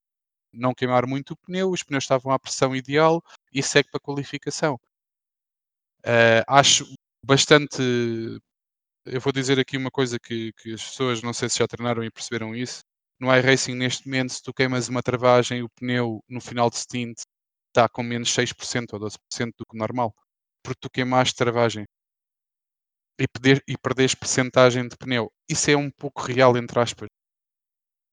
não 0.53 0.74
queimar 0.74 1.07
muito 1.07 1.33
o 1.33 1.37
pneu, 1.39 1.70
os 1.70 1.83
pneus 1.85 2.05
estavam 2.05 2.33
à 2.33 2.39
pressão 2.39 2.74
ideal 2.76 3.22
e 3.53 3.62
segue 3.62 3.91
para 3.91 3.99
a 3.99 4.01
qualificação. 4.07 4.79
Eh, 6.05 6.43
acho 6.49 6.85
bastante. 7.24 7.83
Eu 9.11 9.21
vou 9.21 9.33
dizer 9.33 9.59
aqui 9.59 9.77
uma 9.77 9.91
coisa 9.91 10.19
que, 10.19 10.53
que 10.55 10.73
as 10.75 10.83
pessoas 10.83 11.23
não 11.23 11.33
sei 11.33 11.49
se 11.49 11.59
já 11.59 11.67
treinaram 11.67 12.05
e 12.05 12.11
perceberam 12.11 12.55
isso. 12.55 12.81
No 13.21 13.35
iRacing, 13.35 13.75
neste 13.75 14.07
momento, 14.07 14.33
se 14.33 14.43
tu 14.43 14.53
queimas 14.55 14.89
uma 14.89 15.03
travagem, 15.03 15.63
o 15.63 15.69
pneu 15.71 16.21
no 16.29 16.41
final 16.41 16.71
de 16.71 16.77
stint 16.79 17.19
está 17.69 17.89
com 17.89 18.03
menos 18.03 18.33
6% 18.33 18.93
ou 18.95 19.01
12% 19.01 19.55
do 19.59 19.67
que 19.67 19.77
normal, 19.77 20.15
porque 20.63 20.81
tu 20.81 20.91
queimaste 20.91 21.37
travagem 21.37 21.85
e, 23.21 23.27
perder, 23.29 23.63
e 23.69 23.77
perdes 23.77 24.15
percentagem 24.15 24.89
de 24.89 24.97
pneu. 24.97 25.31
Isso 25.49 25.71
é 25.71 25.77
um 25.77 25.91
pouco 25.91 26.23
real, 26.23 26.57
entre 26.57 26.79
aspas. 26.81 27.09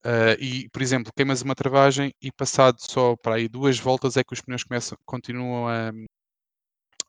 Ah, 0.04 0.36
e, 0.40 0.70
por 0.70 0.82
exemplo, 0.82 1.12
queimas 1.16 1.42
uma 1.42 1.56
travagem 1.56 2.14
e 2.22 2.32
passado 2.32 2.78
só 2.80 3.16
para 3.18 3.36
aí 3.36 3.48
duas 3.50 3.80
voltas 3.80 4.16
é 4.18 4.24
que 4.24 4.34
os 4.34 4.42
pneus 4.42 4.64
começam, 4.64 4.98
continuam 5.06 5.68
a 5.68 5.92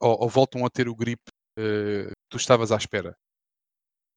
ou, 0.00 0.16
ou 0.22 0.28
voltam 0.28 0.64
a 0.64 0.70
ter 0.70 0.88
o 0.88 0.94
grip 0.94 1.20
eh, 1.58 2.06
que 2.08 2.28
tu 2.30 2.36
estavas 2.36 2.72
à 2.72 2.76
espera. 2.76 3.14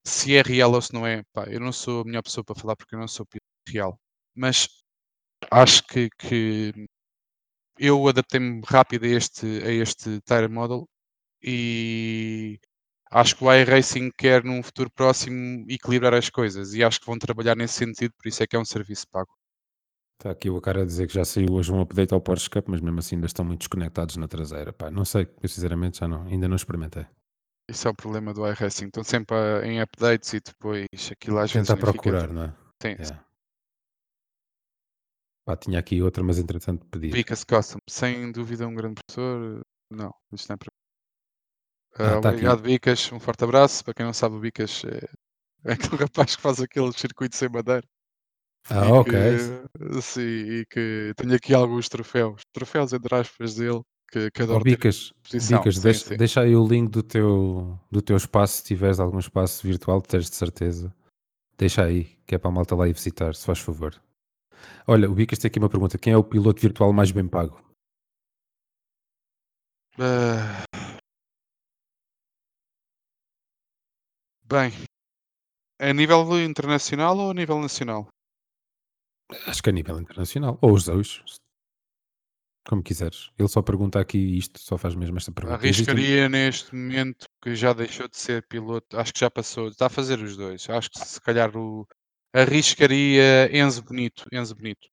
Se 0.05 0.35
é 0.35 0.41
real 0.41 0.73
ou 0.73 0.81
se 0.81 0.93
não 0.93 1.05
é, 1.05 1.23
pá, 1.33 1.45
eu 1.49 1.59
não 1.59 1.71
sou 1.71 2.01
a 2.01 2.05
melhor 2.05 2.23
pessoa 2.23 2.43
para 2.43 2.55
falar 2.55 2.75
porque 2.75 2.95
eu 2.95 2.99
não 2.99 3.07
sou 3.07 3.25
real. 3.67 3.99
Mas 4.35 4.67
acho 5.51 5.83
que, 5.87 6.09
que 6.17 6.73
eu 7.77 8.07
adaptei-me 8.07 8.61
rápido 8.65 9.05
a 9.05 9.07
este, 9.09 9.45
a 9.63 9.71
este 9.71 10.21
tire 10.21 10.47
model 10.47 10.87
e 11.41 12.59
acho 13.11 13.35
que 13.35 13.43
o 13.43 13.53
iRacing 13.53 14.11
quer 14.17 14.43
num 14.43 14.61
futuro 14.61 14.91
próximo 14.91 15.65
equilibrar 15.69 16.13
as 16.13 16.29
coisas 16.29 16.73
e 16.73 16.83
acho 16.83 16.99
que 16.99 17.05
vão 17.05 17.17
trabalhar 17.17 17.55
nesse 17.55 17.75
sentido, 17.75 18.13
por 18.17 18.27
isso 18.27 18.43
é 18.43 18.47
que 18.47 18.55
é 18.55 18.59
um 18.59 18.65
serviço 18.65 19.07
pago. 19.09 19.29
Está 20.19 20.31
aqui 20.31 20.49
o 20.49 20.59
cara 20.59 20.81
a 20.81 20.85
dizer 20.85 21.07
que 21.07 21.13
já 21.13 21.23
saiu 21.23 21.53
hoje 21.53 21.71
um 21.71 21.79
update 21.79 22.13
ao 22.13 22.21
Cup, 22.21 22.67
mas 22.67 22.81
mesmo 22.81 22.99
assim 22.99 23.15
ainda 23.15 23.27
estão 23.27 23.45
muito 23.45 23.59
desconectados 23.59 24.17
na 24.17 24.27
traseira. 24.27 24.73
Pá, 24.73 24.91
não 24.91 25.05
sei, 25.05 25.25
sinceramente 25.45 25.99
já 25.99 26.09
não, 26.09 26.23
ainda 26.23 26.45
não 26.45 26.57
experimentei. 26.57 27.05
Isso 27.69 27.87
é 27.87 27.91
o 27.91 27.95
problema 27.95 28.33
do 28.33 28.47
iRacing. 28.47 28.87
Estão 28.87 29.03
sempre 29.03 29.35
a- 29.35 29.65
em 29.65 29.79
updates 29.81 30.33
e 30.33 30.39
depois 30.39 30.87
aquilo 31.11 31.37
às 31.37 31.51
vezes 31.51 31.67
Tentar 31.67 31.91
fica. 31.91 31.91
procurar, 31.93 32.33
não 32.33 32.43
é? 32.43 32.55
Tem, 32.79 32.95
Yeah. 32.95 33.25
Pá, 35.45 35.55
tinha 35.55 35.79
aqui 35.79 36.01
outra, 36.01 36.23
mas 36.23 36.37
entretanto 36.37 36.85
pedi. 36.87 37.09
Vicas 37.09 37.43
Custom, 37.43 37.79
sem 37.89 38.31
dúvida 38.31 38.67
um 38.67 38.73
grande 38.75 38.95
professor. 39.01 39.61
Não, 39.91 40.13
isto 40.31 40.49
não 40.49 40.53
é 40.55 40.57
para. 40.57 40.69
Ah, 41.95 42.17
Ah, 42.17 42.21
tá 42.21 42.29
aqui. 42.29 42.35
obrigado, 42.35 42.61
Vicas. 42.63 43.11
Um 43.11 43.19
forte 43.19 43.43
abraço. 43.43 43.83
Para 43.83 43.93
quem 43.93 44.05
não 44.05 44.13
sabe, 44.13 44.35
o 44.35 44.39
Vicas 44.39 44.83
é, 44.85 45.05
é 45.71 45.73
aquele 45.73 45.95
rapaz 46.09 46.35
que 46.35 46.41
faz 46.41 46.59
aquele 46.61 46.91
circuito 46.93 47.35
sem 47.35 47.49
madeira. 47.49 47.85
Ah, 48.69 48.85
e 48.85 48.91
ok. 48.91 49.11
que, 49.11 50.01
sim, 50.01 50.21
e 50.21 50.65
que 50.67 51.13
tenho 51.17 51.35
aqui 51.35 51.53
alguns 51.53 51.89
troféus. 51.89 52.41
Troféus 52.53 52.93
entre 52.93 53.15
aspas 53.15 53.55
dele, 53.55 53.81
que, 54.11 54.31
que 54.31 54.41
adoro 54.41 54.63
Bicas. 54.63 55.13
Bicas, 55.31 55.75
Sim, 55.75 55.81
deixa, 55.81 56.07
sim. 56.07 56.17
deixa 56.17 56.41
aí 56.41 56.55
o 56.55 56.67
link 56.67 56.89
do 56.89 57.03
teu, 57.03 57.79
do 57.91 58.01
teu 58.01 58.17
espaço, 58.17 58.57
se 58.57 58.63
tiveres 58.63 58.99
algum 58.99 59.19
espaço 59.19 59.65
virtual, 59.65 60.01
tens 60.01 60.29
de 60.29 60.35
certeza. 60.35 60.93
Deixa 61.57 61.83
aí, 61.83 62.05
que 62.25 62.35
é 62.35 62.37
para 62.37 62.49
a 62.49 62.53
malta 62.53 62.75
lá 62.75 62.87
ir 62.87 62.93
visitar, 62.93 63.35
se 63.35 63.45
faz 63.45 63.59
favor. 63.59 64.01
Olha, 64.87 65.09
o 65.09 65.13
Bicas 65.13 65.39
tem 65.39 65.49
aqui 65.49 65.59
uma 65.59 65.69
pergunta: 65.69 65.97
quem 65.97 66.13
é 66.13 66.17
o 66.17 66.23
piloto 66.23 66.61
virtual 66.61 66.91
mais 66.91 67.11
bem 67.11 67.27
pago? 67.27 67.61
Ah, 69.99 70.63
bem, 74.45 74.71
a 75.79 75.93
nível 75.93 76.41
internacional 76.41 77.17
ou 77.17 77.31
a 77.31 77.33
nível 77.33 77.59
nacional? 77.59 78.07
Acho 79.45 79.61
que 79.61 79.69
a 79.69 79.73
nível 79.73 79.99
internacional, 79.99 80.57
ou 80.61 80.73
os 80.73 80.85
dois, 80.85 81.21
como 82.69 82.83
quiseres. 82.83 83.31
Ele 83.37 83.47
só 83.47 83.63
pergunta 83.63 83.99
aqui 83.99 84.37
isto, 84.37 84.59
só 84.59 84.77
faz 84.77 84.93
mesmo 84.93 85.17
esta 85.17 85.31
pergunta. 85.31 85.55
Arriscaria 85.55 86.29
neste 86.29 86.73
momento 86.75 87.25
que 87.41 87.55
já 87.55 87.73
deixou 87.73 88.07
de 88.07 88.15
ser 88.15 88.45
piloto, 88.47 88.95
acho 88.95 89.11
que 89.11 89.19
já 89.19 89.31
passou, 89.31 89.69
está 89.69 89.87
a 89.87 89.89
fazer 89.89 90.19
os 90.19 90.37
dois. 90.37 90.69
Acho 90.69 90.91
que 90.91 90.99
se 90.99 91.19
calhar 91.19 91.57
o 91.57 91.87
arriscaria 92.31 93.49
Enzo 93.51 93.83
Bonito, 93.83 94.23
Enzo 94.31 94.55
Bonito. 94.55 94.87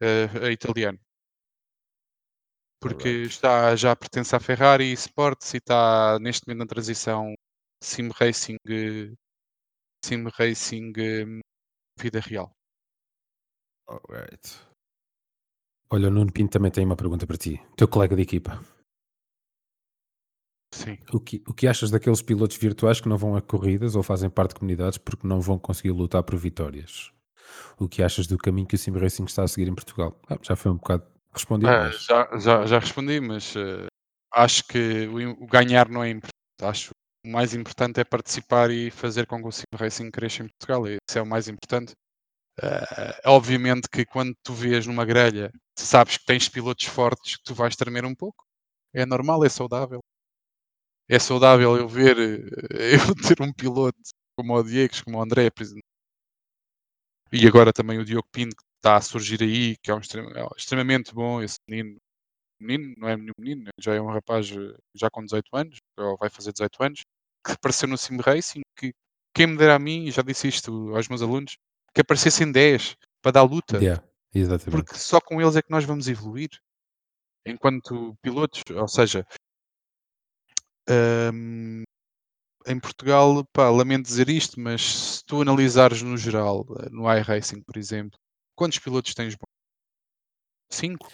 uh, 0.00 0.48
italiano. 0.48 0.98
Porque 2.80 3.08
Alright. 3.08 3.26
está, 3.26 3.74
já 3.74 3.96
pertence 3.96 4.36
à 4.36 4.38
Ferrari 4.38 4.92
Sports 4.92 5.54
e 5.54 5.56
está 5.56 6.18
neste 6.20 6.46
momento 6.46 6.60
na 6.60 6.66
transição 6.66 7.34
Sim 7.82 8.10
Racing, 8.14 8.58
Sim 10.04 10.28
Racing 10.38 10.92
hum, 11.26 11.40
vida 11.98 12.20
real. 12.20 12.52
Alright. 13.88 14.73
Olha, 15.94 16.08
o 16.08 16.10
Nuno 16.10 16.32
Pinto 16.32 16.50
também 16.50 16.72
tem 16.72 16.84
uma 16.84 16.96
pergunta 16.96 17.24
para 17.24 17.36
ti. 17.36 17.62
Teu 17.76 17.86
colega 17.86 18.16
de 18.16 18.22
equipa. 18.22 18.60
Sim. 20.74 20.98
O 21.12 21.20
que, 21.20 21.40
o 21.46 21.54
que 21.54 21.68
achas 21.68 21.88
daqueles 21.88 22.20
pilotos 22.20 22.56
virtuais 22.56 23.00
que 23.00 23.08
não 23.08 23.16
vão 23.16 23.36
a 23.36 23.40
corridas 23.40 23.94
ou 23.94 24.02
fazem 24.02 24.28
parte 24.28 24.54
de 24.54 24.54
comunidades 24.56 24.98
porque 24.98 25.24
não 25.24 25.40
vão 25.40 25.56
conseguir 25.56 25.92
lutar 25.92 26.24
por 26.24 26.36
vitórias? 26.36 27.12
O 27.78 27.88
que 27.88 28.02
achas 28.02 28.26
do 28.26 28.36
caminho 28.36 28.66
que 28.66 28.74
o 28.74 28.78
Sim 28.78 28.90
Racing 28.90 29.22
está 29.26 29.44
a 29.44 29.46
seguir 29.46 29.68
em 29.70 29.74
Portugal? 29.74 30.20
Ah, 30.28 30.36
já 30.42 30.56
foi 30.56 30.72
um 30.72 30.78
bocado 30.78 31.06
respondido, 31.32 31.70
Ah, 31.70 31.84
mas 31.84 32.04
já, 32.04 32.38
já, 32.40 32.66
já 32.66 32.78
respondi, 32.80 33.20
mas 33.20 33.54
uh, 33.54 33.86
acho 34.34 34.66
que 34.66 35.06
o, 35.06 35.44
o 35.44 35.46
ganhar 35.46 35.88
não 35.88 36.02
é 36.02 36.10
importante. 36.10 36.32
Acho 36.60 36.88
que 36.88 37.28
o 37.28 37.32
mais 37.32 37.54
importante 37.54 38.00
é 38.00 38.04
participar 38.04 38.68
e 38.72 38.90
fazer 38.90 39.28
com 39.28 39.40
que 39.40 39.46
o 39.46 39.52
Sim 39.52 39.62
Racing 39.72 40.10
cresça 40.10 40.42
em 40.42 40.48
Portugal. 40.48 40.88
Isso 40.88 41.18
é 41.20 41.22
o 41.22 41.26
mais 41.26 41.46
importante. 41.46 41.92
Uh, 42.62 43.12
obviamente 43.26 43.88
que 43.88 44.04
quando 44.06 44.34
tu 44.42 44.52
vês 44.54 44.86
numa 44.86 45.04
grelha, 45.04 45.50
sabes 45.76 46.16
que 46.18 46.24
tens 46.24 46.48
pilotos 46.48 46.86
fortes, 46.86 47.36
que 47.36 47.42
tu 47.44 47.54
vais 47.54 47.74
tremer 47.76 48.04
um 48.04 48.14
pouco. 48.14 48.44
É 48.94 49.04
normal, 49.06 49.44
é 49.44 49.48
saudável. 49.48 50.00
É 51.08 51.18
saudável 51.18 51.76
eu 51.76 51.88
ver, 51.88 52.16
eh, 52.18 52.94
eu 52.94 53.14
ter 53.36 53.42
um 53.42 53.52
piloto 53.52 53.98
como 54.36 54.54
o 54.54 54.62
Diego, 54.62 54.94
como 55.04 55.18
o 55.18 55.22
André, 55.22 55.50
e 57.32 57.46
agora 57.46 57.72
também 57.72 57.98
o 57.98 58.04
Diogo 58.04 58.28
Pinto, 58.32 58.56
que 58.56 58.62
está 58.78 58.96
a 58.96 59.00
surgir 59.00 59.42
aí, 59.42 59.76
que 59.82 59.90
é 59.90 59.94
um 59.94 59.98
é 59.98 60.46
extremamente 60.56 61.14
bom, 61.14 61.42
esse 61.42 61.58
menino. 61.68 61.96
Menino, 62.60 62.94
não 62.98 63.08
é 63.08 63.16
nenhum 63.16 63.32
menino, 63.38 63.70
já 63.80 63.94
é 63.94 64.00
um 64.00 64.08
rapaz 64.12 64.50
eh, 64.50 64.76
já 64.94 65.10
com 65.10 65.22
18 65.24 65.48
anos, 65.56 65.78
ou 65.98 66.16
vai 66.18 66.30
fazer 66.30 66.52
18 66.52 66.82
anos, 66.82 67.02
que 67.44 67.52
apareceu 67.52 67.88
no 67.88 67.98
Sim 67.98 68.18
Racing, 68.18 68.62
que 68.78 68.92
quem 69.34 69.48
me 69.48 69.58
dera 69.58 69.76
a 69.76 69.78
mim, 69.78 70.10
já 70.10 70.22
disse 70.22 70.48
isto 70.48 70.94
aos 70.96 71.08
meus 71.08 71.22
alunos, 71.22 71.56
que 71.94 72.00
aparecessem 72.00 72.50
10 72.50 72.96
para 73.22 73.32
dar 73.32 73.42
luta, 73.42 73.78
yeah, 73.78 74.02
porque 74.70 74.94
só 74.96 75.20
com 75.20 75.40
eles 75.40 75.56
é 75.56 75.62
que 75.62 75.70
nós 75.70 75.84
vamos 75.84 76.08
evoluir 76.08 76.50
enquanto 77.46 78.16
pilotos, 78.22 78.62
ou 78.74 78.88
seja, 78.88 79.26
hum, 81.32 81.82
em 82.66 82.80
Portugal, 82.80 83.44
pá, 83.52 83.70
lamento 83.70 84.06
dizer 84.06 84.28
isto, 84.28 84.58
mas 84.58 84.82
se 84.82 85.24
tu 85.24 85.42
analisares 85.42 86.02
no 86.02 86.16
geral, 86.16 86.66
eh, 86.80 86.88
no 86.90 87.10
iRacing, 87.12 87.62
por 87.62 87.76
exemplo, 87.76 88.18
quantos 88.56 88.78
pilotos 88.78 89.14
tens 89.14 89.34
bons? 89.34 89.44
Cinco? 90.70 91.08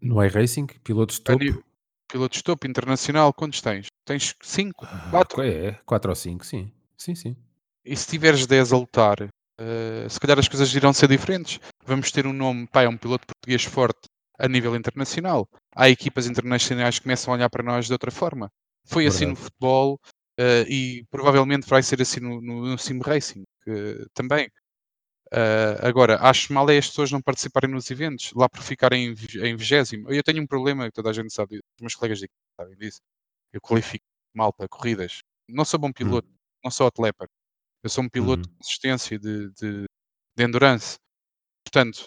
No 0.00 0.22
iRacing, 0.22 0.66
pilotos 0.84 1.18
topo, 1.18 1.44
Pilotos 2.10 2.40
topo 2.40 2.66
internacional, 2.66 3.34
quantos 3.34 3.60
tens? 3.60 3.86
Tens 4.06 4.34
cinco? 4.42 4.86
ah, 4.86 5.10
Quatro? 5.10 5.42
é, 5.42 5.72
4 5.84 6.10
ou 6.10 6.16
5, 6.16 6.44
sim. 6.44 6.72
Sim, 6.96 7.14
sim. 7.14 7.36
E 7.84 7.94
se 7.94 8.06
tiveres 8.08 8.46
10 8.46 8.72
a 8.72 8.78
lutar, 8.78 9.28
eh, 9.58 10.08
se 10.08 10.20
calhar 10.20 10.38
as 10.38 10.48
coisas 10.48 10.72
irão 10.74 10.92
ser 10.92 11.08
diferentes. 11.08 11.60
Vamos 11.86 12.10
ter 12.10 12.26
um 12.26 12.32
nome, 12.32 12.66
pá, 12.66 12.82
é 12.82 12.88
um 12.88 12.96
piloto 12.96 13.26
português 13.26 13.64
forte 13.64 14.08
a 14.38 14.48
nível 14.48 14.76
internacional. 14.76 15.48
Há 15.74 15.88
equipas 15.90 16.26
internacionais 16.26 16.98
que 16.98 17.04
começam 17.04 17.32
a 17.32 17.36
olhar 17.36 17.50
para 17.50 17.62
nós 17.62 17.86
de 17.86 17.92
outra 17.92 18.10
forma. 18.10 18.50
Foi 18.86 19.06
assim 19.06 19.26
no 19.26 19.36
futebol 19.36 19.98
eh, 20.38 20.64
e 20.68 21.04
provavelmente 21.10 21.68
vai 21.68 21.82
ser 21.82 22.00
assim 22.02 22.20
no, 22.20 22.40
no, 22.40 22.66
no 22.68 22.78
sim 22.78 22.98
racing 23.00 23.44
que- 23.64 24.06
também. 24.14 24.48
Eh, 25.32 25.78
agora, 25.86 26.18
acho 26.22 26.52
mal 26.52 26.68
é 26.70 26.78
as 26.78 26.88
pessoas 26.88 27.10
não 27.12 27.20
participarem 27.22 27.70
nos 27.70 27.90
eventos, 27.90 28.32
lá 28.34 28.48
por 28.48 28.62
ficarem 28.62 29.06
em 29.06 29.14
vi- 29.14 29.40
em 29.46 29.56
vigésimo. 29.56 30.10
Eu 30.12 30.22
tenho 30.22 30.42
um 30.42 30.46
problema, 30.46 30.86
que 30.86 30.92
toda 30.92 31.10
a 31.10 31.12
gente 31.12 31.32
sabe, 31.32 31.56
os 31.58 31.80
meus 31.80 31.94
colegas 31.94 32.20
sabem 32.58 32.76
disso. 32.76 33.00
Eu 33.52 33.60
qualifico 33.60 34.04
mal 34.34 34.52
para 34.52 34.68
corridas. 34.68 35.20
Não 35.48 35.64
sou 35.64 35.80
bom 35.80 35.92
Hum, 36.00 36.22
piloto, 36.22 36.28
não 36.64 36.70
sou 36.70 36.86
atleta. 36.88 37.28
Eu 37.88 37.90
sou 37.90 38.04
um 38.04 38.08
piloto 38.08 38.46
uhum. 38.46 38.54
de 38.54 38.58
resistência, 38.62 39.18
de, 39.18 39.50
de, 39.52 39.84
de 40.36 40.44
endurance. 40.44 40.98
Portanto, 41.64 42.04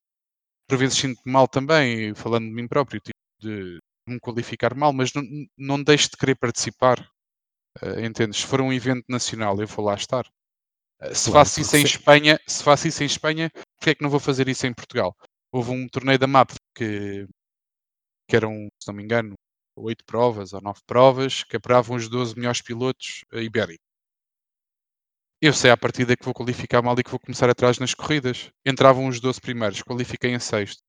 por 0.69 0.77
vezes 0.77 0.95
sinto-me 0.95 1.33
mal 1.33 1.47
também, 1.47 2.13
falando 2.13 2.45
de 2.45 2.51
mim 2.53 2.67
próprio, 2.67 3.01
tipo, 3.01 3.17
de 3.39 3.79
me 4.07 4.19
qualificar 4.19 4.75
mal, 4.75 4.93
mas 4.93 5.11
não, 5.11 5.23
não 5.57 5.83
deixo 5.83 6.11
de 6.11 6.17
querer 6.17 6.35
participar. 6.35 7.09
eh, 7.81 8.05
entendes? 8.05 8.41
Se 8.41 8.47
for 8.47 8.61
um 8.61 8.71
evento 8.71 9.05
nacional, 9.09 9.59
eu 9.59 9.65
vou 9.65 9.85
lá 9.85 9.95
estar. 9.95 10.23
Eh, 11.01 11.15
se 11.15 11.31
Claro, 11.31 11.47
faço 11.47 11.61
isso 11.61 11.77
em 11.77 11.83
Espanha, 11.83 12.39
se 12.47 12.63
faço 12.63 12.87
isso 12.87 13.01
em 13.01 13.07
Espanha, 13.07 13.49
porque 13.79 13.89
é 13.91 13.95
que 13.95 14.03
não 14.03 14.09
vou 14.11 14.19
fazer 14.19 14.47
isso 14.47 14.67
em 14.67 14.73
Portugal? 14.73 15.15
Houve 15.51 15.71
um 15.71 15.87
torneio 15.87 16.19
da 16.19 16.27
MAP 16.27 16.51
que, 16.75 17.25
que 18.29 18.35
eram, 18.35 18.67
se 18.79 18.87
não 18.87 18.93
me 18.95 19.03
engano, 19.03 19.33
oito 19.75 20.05
provas 20.05 20.53
ou 20.53 20.61
nove 20.61 20.81
provas, 20.85 21.43
que 21.43 21.57
apuravam 21.57 21.97
os 21.97 22.07
12 22.07 22.35
melhores 22.35 22.61
pilotos 22.61 23.25
eh, 23.33 23.41
ibéricos. 23.43 23.90
Eu 25.41 25.53
sei 25.53 25.71
à 25.71 25.77
partida 25.77 26.15
que 26.15 26.23
vou 26.23 26.35
qualificar 26.35 26.83
mal 26.83 26.95
e 26.99 27.03
que 27.03 27.09
vou 27.09 27.19
começar 27.19 27.49
atrás 27.49 27.79
nas 27.79 27.95
corridas. 27.95 28.51
Entravam 28.63 29.07
os 29.07 29.19
12 29.19 29.41
primeiros, 29.41 29.81
qualifiquei 29.81 30.31
em 30.31 30.39
sexto. 30.39 30.83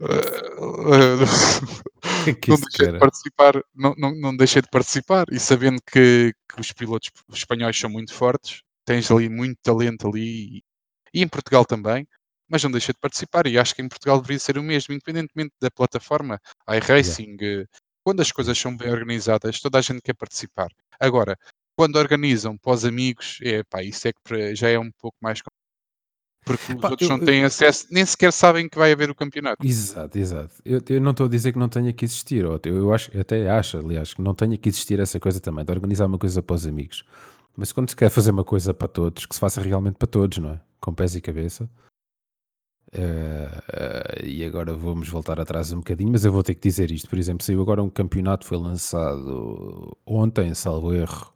O 0.00 2.24
que 2.24 2.30
é 2.30 2.34
que 2.34 2.50
não 2.50 2.56
deixei 2.56 2.92
de 2.92 2.98
participar, 2.98 3.62
não, 3.74 3.94
não, 3.98 4.14
não 4.14 4.36
deixei 4.36 4.62
de 4.62 4.68
participar. 4.70 5.26
E 5.30 5.38
sabendo 5.38 5.80
que, 5.82 6.32
que 6.48 6.60
os 6.60 6.72
pilotos 6.72 7.10
espanhóis 7.34 7.78
são 7.78 7.90
muito 7.90 8.14
fortes, 8.14 8.62
tens 8.86 9.10
ali 9.10 9.28
muito 9.28 9.58
talento 9.62 10.08
ali 10.08 10.58
e, 10.58 10.62
e 11.14 11.22
em 11.22 11.28
Portugal 11.28 11.64
também, 11.66 12.06
mas 12.48 12.64
não 12.64 12.70
deixei 12.70 12.94
de 12.94 13.00
participar. 13.00 13.46
E 13.46 13.58
acho 13.58 13.74
que 13.74 13.82
em 13.82 13.88
Portugal 13.88 14.18
deveria 14.20 14.38
ser 14.38 14.56
o 14.56 14.62
mesmo, 14.62 14.94
independentemente 14.94 15.52
da 15.60 15.70
plataforma, 15.70 16.40
iRacing, 16.68 17.36
eh, 17.42 17.66
quando 18.04 18.20
as 18.20 18.32
coisas 18.32 18.58
são 18.58 18.76
bem 18.76 18.90
organizadas, 18.90 19.60
toda 19.60 19.78
a 19.78 19.82
gente 19.82 20.00
quer 20.02 20.14
participar. 20.14 20.68
Agora, 20.98 21.36
quando 21.76 21.96
organizam 21.96 22.58
os 22.64 22.84
amigos, 22.84 23.38
é 23.42 23.62
pá, 23.64 23.82
isso 23.82 24.08
é 24.08 24.12
que 24.12 24.54
já 24.54 24.68
é 24.68 24.78
um 24.78 24.90
pouco 24.92 25.16
mais 25.20 25.40
porque 26.44 26.72
os 26.72 26.80
Pá, 26.80 26.90
outros 26.90 27.08
eu- 27.08 27.16
não 27.16 27.24
têm 27.24 27.44
acesso, 27.44 27.86
nem 27.90 28.04
sequer 28.04 28.32
sabem 28.32 28.68
que 28.68 28.78
vai 28.78 28.92
haver 28.92 29.10
o 29.10 29.14
campeonato. 29.14 29.64
Exato, 29.64 30.18
exato. 30.18 30.54
Eu, 30.64 30.80
eu 30.88 31.00
não 31.00 31.10
estou 31.10 31.26
a 31.26 31.28
dizer 31.28 31.52
que 31.52 31.58
não 31.58 31.68
tenha 31.68 31.92
que 31.92 32.04
existir, 32.04 32.44
eu, 32.44 32.58
eu 32.64 32.92
acho, 32.94 33.10
eu 33.14 33.20
até 33.20 33.48
acho, 33.50 33.78
aliás, 33.78 34.14
que 34.14 34.22
não 34.22 34.34
tenha 34.34 34.56
que 34.56 34.68
existir 34.68 34.98
essa 34.98 35.20
coisa 35.20 35.38
também, 35.38 35.64
de 35.64 35.70
organizar 35.70 36.06
uma 36.06 36.18
coisa 36.18 36.42
para 36.42 36.54
os 36.54 36.66
amigos. 36.66 37.04
Mas 37.56 37.72
quando 37.72 37.90
se 37.90 37.96
quer 37.96 38.10
fazer 38.10 38.30
uma 38.30 38.44
coisa 38.44 38.72
para 38.72 38.88
todos, 38.88 39.26
que 39.26 39.34
se 39.34 39.40
faça 39.40 39.60
realmente 39.60 39.96
para 39.96 40.08
todos, 40.08 40.38
não 40.38 40.52
é? 40.52 40.60
Com 40.80 40.94
pés 40.94 41.14
e 41.14 41.20
cabeça. 41.20 41.68
Eh, 42.92 43.48
eh, 43.72 44.26
e 44.26 44.44
agora 44.44 44.74
vamos 44.74 45.08
voltar 45.08 45.38
atrás 45.40 45.72
um 45.72 45.78
bocadinho, 45.78 46.10
mas 46.10 46.24
eu 46.24 46.32
vou 46.32 46.42
ter 46.42 46.54
que 46.54 46.68
dizer 46.68 46.90
isto. 46.90 47.08
Por 47.08 47.18
exemplo, 47.18 47.44
saiu 47.44 47.62
agora 47.62 47.82
um 47.82 47.90
campeonato, 47.90 48.46
foi 48.46 48.58
lançado 48.58 49.96
ontem, 50.04 50.54
salvo 50.54 50.92
erro, 50.92 51.32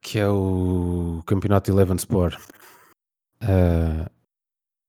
que 0.00 0.18
é 0.18 0.28
o 0.28 1.22
Campeonato 1.26 1.70
Eleven 1.70 1.96
Sport. 1.96 2.38
Eh, 3.40 4.06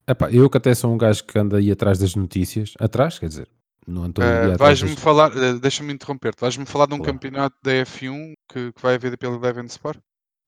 epá, 0.06 0.30
eu 0.30 0.48
que 0.50 0.58
até 0.58 0.74
sou 0.74 0.92
um 0.92 0.98
gajo 0.98 1.24
que 1.24 1.38
anda 1.38 1.56
aí 1.58 1.70
atrás 1.70 1.98
das 1.98 2.14
notícias, 2.14 2.74
atrás, 2.78 3.18
quer 3.18 3.28
dizer, 3.28 3.48
não 3.86 4.06
estou 4.06 4.24
Uh, 4.24 4.56
vais-me 4.58 4.90
das... 4.90 4.98
falar, 4.98 5.30
uh, 5.36 5.58
deixa-me 5.60 5.92
interromper-te, 5.92 6.40
vais-me 6.40 6.66
falar 6.66 6.86
de 6.86 6.94
um 6.94 6.98
Claro. 6.98 7.12
campeonato 7.12 7.56
da 7.62 7.72
F1 7.72 8.34
que, 8.48 8.72
que 8.72 8.82
vai 8.82 8.94
haver 8.94 9.16
pela 9.18 9.36
Eleven 9.36 9.66
Sport? 9.66 9.98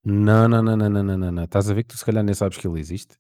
Não, 0.04 0.48
não, 0.48 0.62
não, 0.62 0.76
não, 0.76 0.88
não, 0.88 1.02
não, 1.02 1.18
não, 1.18 1.32
não. 1.32 1.44
Estás 1.44 1.68
a 1.68 1.74
ver 1.74 1.82
que 1.82 1.90
tu 1.90 1.98
se 1.98 2.04
calhar 2.04 2.22
nem 2.22 2.34
sabes 2.34 2.58
que 2.58 2.66
ele 2.66 2.78
existe? 2.78 3.16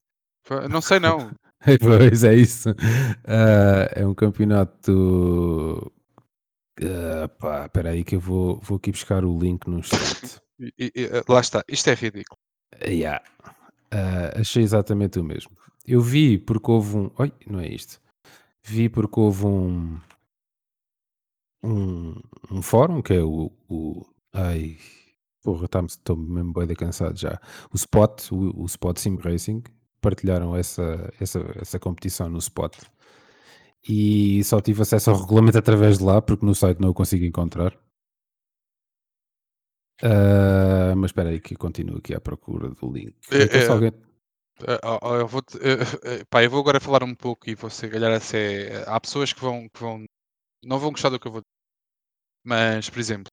Não 0.70 0.80
sei 0.80 1.00
não. 1.00 1.30
pois 1.80 2.24
é 2.24 2.34
isso. 2.34 2.70
Ah, 3.26 3.88
é 3.94 4.06
um 4.06 4.14
campeonato. 4.14 5.92
Ah, 6.82 7.28
pá, 7.28 7.66
espera 7.66 7.90
aí 7.90 8.04
que 8.04 8.16
eu 8.16 8.20
vou, 8.20 8.60
vou 8.60 8.76
aqui 8.76 8.90
buscar 8.90 9.24
o 9.24 9.38
link 9.38 9.66
no. 9.66 9.80
E- 10.58 10.72
e- 10.78 10.92
e, 10.94 11.04
uh, 11.06 11.24
lá 11.28 11.40
está, 11.40 11.62
isto 11.68 11.88
é 11.90 11.94
ridículo. 11.94 12.38
Yeah. 12.82 13.22
Ah, 13.90 14.40
achei 14.40 14.62
exatamente 14.62 15.18
o 15.18 15.24
mesmo. 15.24 15.52
Eu 15.86 16.00
vi 16.00 16.38
porque 16.38 16.70
houve 16.70 16.96
um. 16.96 17.10
Oi, 17.18 17.32
não 17.46 17.60
é 17.60 17.68
isto. 17.68 18.00
Vi 18.64 18.88
porque 18.88 19.20
houve 19.20 19.46
um. 19.46 19.98
Um, 21.62 22.20
um 22.50 22.62
fórum 22.62 23.02
que 23.02 23.14
é 23.14 23.22
o. 23.22 23.50
o 23.68 24.06
ai, 24.32 24.76
porra, 25.42 25.68
estou 25.86 26.16
mesmo 26.16 26.52
bem 26.52 26.74
cansado 26.76 27.18
já. 27.18 27.40
O 27.72 27.76
Spot, 27.76 28.30
o, 28.32 28.62
o 28.62 28.66
Spot 28.66 28.98
Sim 28.98 29.16
Racing, 29.16 29.62
partilharam 30.00 30.56
essa, 30.56 31.12
essa, 31.20 31.40
essa 31.60 31.78
competição 31.78 32.28
no 32.28 32.38
Spot. 32.38 32.74
E 33.88 34.42
só 34.44 34.60
tive 34.60 34.82
acesso 34.82 35.10
ao 35.10 35.20
regulamento 35.20 35.58
através 35.58 35.98
de 35.98 36.04
lá, 36.04 36.20
porque 36.20 36.44
no 36.44 36.54
site 36.54 36.80
não 36.80 36.90
o 36.90 36.94
consigo 36.94 37.24
encontrar. 37.24 37.72
Ah, 40.02 40.94
mas 40.96 41.10
espera 41.10 41.30
aí 41.30 41.40
que 41.40 41.54
eu 41.54 41.58
continuo 41.58 41.98
aqui 41.98 42.14
à 42.14 42.20
procura 42.20 42.68
do 42.68 42.92
link. 42.92 43.14
É, 43.30 43.44
Então, 43.44 43.60
é, 43.60 43.68
alguém... 43.68 43.90
Uh, 44.62 44.80
ó, 45.02 45.16
eu, 45.16 45.26
vou 45.28 45.42
te- 45.42 45.58
uh, 45.58 46.20
uh, 46.22 46.26
pá, 46.30 46.42
eu 46.42 46.48
vou 46.50 46.60
agora 46.60 46.80
falar 46.80 47.04
um 47.04 47.14
pouco 47.14 47.48
e 47.50 47.54
você 47.54 47.90
calhar 47.90 48.10
é, 48.10 48.84
há 48.86 48.98
pessoas 48.98 49.30
que 49.30 49.40
vão, 49.40 49.68
que 49.68 49.78
vão 49.78 50.02
não 50.64 50.78
vão 50.78 50.90
gostar 50.92 51.10
do 51.10 51.20
que 51.20 51.28
eu 51.28 51.32
vou 51.32 51.42
dizer. 51.42 51.52
Mas, 52.44 52.88
por 52.88 52.98
exemplo, 52.98 53.30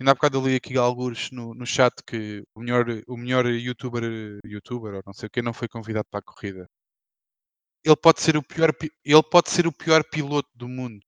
Ainda 0.00 0.10
há 0.12 0.14
bocado 0.14 0.38
eu 0.38 0.46
li 0.46 0.56
aqui 0.56 0.76
alguns 0.76 1.30
no, 1.30 1.54
no 1.54 1.66
chat 1.66 1.94
que 2.06 2.42
o 2.54 2.60
melhor, 2.60 2.86
o 3.06 3.16
melhor 3.16 3.46
youtuber, 3.46 4.02
youtuber 4.44 4.94
ou 4.94 5.02
não 5.06 5.12
sei 5.12 5.28
o 5.28 5.30
que 5.30 5.42
não 5.42 5.52
foi 5.52 5.68
convidado 5.68 6.06
para 6.10 6.20
a 6.20 6.22
corrida. 6.22 6.68
Ele 7.84 7.96
pode 7.96 8.20
ser 8.20 8.36
o 8.36 8.42
pior, 8.42 8.70
ele 9.04 9.22
pode 9.30 9.50
ser 9.50 9.66
o 9.66 9.72
pior 9.72 10.02
piloto 10.04 10.48
do 10.54 10.68
mundo. 10.68 11.00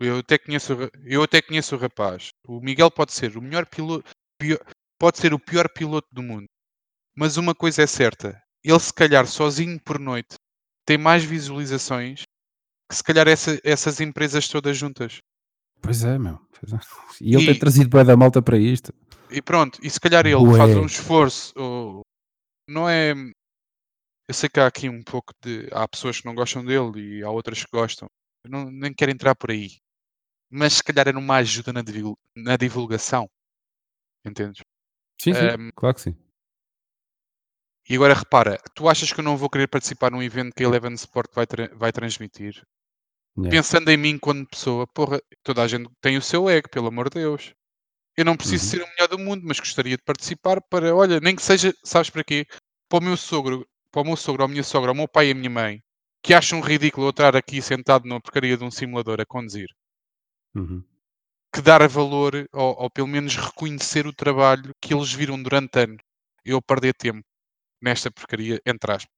Eu 0.00 0.18
até 0.18 0.38
conheço, 0.38 0.72
eu 1.04 1.22
até 1.22 1.40
conheço 1.42 1.76
o 1.76 1.78
rapaz. 1.78 2.30
O 2.46 2.60
Miguel 2.60 2.90
pode 2.90 3.12
ser 3.12 3.36
o 3.36 3.42
melhor 3.42 3.66
piloto, 3.66 4.10
pior, 4.38 4.58
pode 4.98 5.18
ser 5.18 5.34
o 5.34 5.38
pior 5.38 5.68
piloto 5.68 6.08
do 6.12 6.22
mundo. 6.22 6.46
Mas 7.16 7.36
uma 7.36 7.54
coisa 7.54 7.82
é 7.82 7.86
certa, 7.86 8.42
ele 8.64 8.80
se 8.80 8.92
calhar 8.92 9.26
sozinho 9.26 9.78
por 9.80 9.98
noite 9.98 10.36
tem 10.84 10.98
mais 10.98 11.24
visualizações 11.24 12.22
que 12.88 12.96
se 12.96 13.02
calhar 13.02 13.28
essa, 13.28 13.58
essas 13.64 14.00
empresas 14.00 14.48
todas 14.48 14.76
juntas. 14.76 15.20
Pois 15.82 16.04
é, 16.04 16.16
meu. 16.18 16.38
Pois 16.60 16.72
é. 16.72 16.78
E 17.20 17.34
ele 17.34 17.42
e, 17.42 17.46
tem 17.46 17.58
trazido 17.58 17.90
bem 17.90 18.04
da 18.04 18.16
malta 18.16 18.40
para 18.40 18.56
isto. 18.56 18.94
E 19.30 19.42
pronto, 19.42 19.78
e 19.82 19.90
se 19.90 19.98
calhar 19.98 20.24
ele 20.26 20.36
Ué. 20.36 20.58
faz 20.58 20.76
um 20.76 20.86
esforço, 20.86 21.52
ou, 21.56 22.02
não 22.68 22.88
é. 22.88 23.12
Eu 24.28 24.34
sei 24.34 24.48
que 24.48 24.60
há 24.60 24.66
aqui 24.66 24.88
um 24.88 25.02
pouco 25.02 25.32
de. 25.42 25.68
Há 25.72 25.86
pessoas 25.88 26.20
que 26.20 26.26
não 26.26 26.34
gostam 26.34 26.64
dele 26.64 27.18
e 27.18 27.22
há 27.22 27.30
outras 27.30 27.64
que 27.64 27.70
gostam. 27.72 28.08
Eu 28.44 28.50
não, 28.50 28.70
nem 28.70 28.94
quero 28.94 29.10
entrar 29.10 29.34
por 29.34 29.50
aí. 29.50 29.78
Mas 30.50 30.74
se 30.74 30.84
calhar 30.84 31.08
era 31.08 31.18
uma 31.18 31.36
ajuda 31.36 31.72
na, 31.72 31.82
na 32.36 32.56
divulgação. 32.56 33.28
Entendes? 34.24 34.62
Sim, 35.20 35.34
sim, 35.34 35.46
um, 35.58 35.70
claro 35.74 35.94
que 35.94 36.02
sim. 36.02 36.16
E 37.88 37.96
agora 37.96 38.14
repara, 38.14 38.58
tu 38.74 38.88
achas 38.88 39.12
que 39.12 39.20
eu 39.20 39.24
não 39.24 39.36
vou 39.36 39.50
querer 39.50 39.66
participar 39.66 40.10
num 40.10 40.22
evento 40.22 40.54
que 40.54 40.62
a 40.62 40.66
Eleven 40.66 40.94
Sport 40.94 41.34
vai, 41.34 41.46
tra 41.46 41.68
vai 41.74 41.92
transmitir? 41.92 42.62
Yeah. 43.36 43.50
Pensando 43.50 43.88
em 43.90 43.96
mim 43.96 44.18
quando 44.18 44.46
pessoa, 44.46 44.86
porra, 44.86 45.20
toda 45.42 45.62
a 45.62 45.68
gente 45.68 45.88
tem 46.00 46.16
o 46.16 46.22
seu 46.22 46.50
ego, 46.50 46.68
pelo 46.68 46.88
amor 46.88 47.08
de 47.08 47.20
Deus. 47.20 47.54
Eu 48.16 48.26
não 48.26 48.36
preciso 48.36 48.64
uhum. 48.64 48.70
ser 48.70 48.82
o 48.82 48.88
melhor 48.88 49.08
do 49.08 49.18
mundo, 49.18 49.42
mas 49.46 49.58
gostaria 49.58 49.96
de 49.96 50.02
participar 50.02 50.60
para, 50.60 50.94
olha, 50.94 51.18
nem 51.18 51.34
que 51.34 51.42
seja, 51.42 51.72
sabes 51.82 52.10
para 52.10 52.22
quê? 52.22 52.46
Para 52.88 52.98
o 52.98 53.02
meu 53.02 53.16
sogro, 53.16 53.66
para 53.90 54.02
o 54.02 54.04
meu 54.04 54.16
sogro, 54.16 54.42
ou 54.42 54.46
a 54.46 54.48
minha 54.48 54.62
sogra, 54.62 54.90
ao 54.90 54.94
meu 54.94 55.08
pai 55.08 55.28
e 55.28 55.30
a 55.30 55.34
minha 55.34 55.48
mãe, 55.48 55.82
que 56.22 56.34
acham 56.34 56.60
ridículo 56.60 57.06
eu 57.06 57.10
estar 57.10 57.34
aqui 57.34 57.62
sentado 57.62 58.06
numa 58.06 58.20
porcaria 58.20 58.56
de 58.56 58.64
um 58.64 58.70
simulador 58.70 59.18
a 59.18 59.24
conduzir. 59.24 59.68
Uhum. 60.54 60.84
Que 61.54 61.62
dar 61.62 61.86
valor, 61.88 62.46
ou, 62.52 62.82
ou 62.82 62.90
pelo 62.90 63.08
menos 63.08 63.34
reconhecer 63.34 64.06
o 64.06 64.12
trabalho 64.12 64.74
que 64.78 64.92
eles 64.92 65.12
viram 65.12 65.42
durante 65.42 65.78
anos. 65.78 66.02
Eu 66.44 66.60
perder 66.60 66.92
tempo 66.94 67.24
nesta 67.80 68.10
porcaria, 68.10 68.60
entre 68.66 68.92
aspas. 68.92 69.12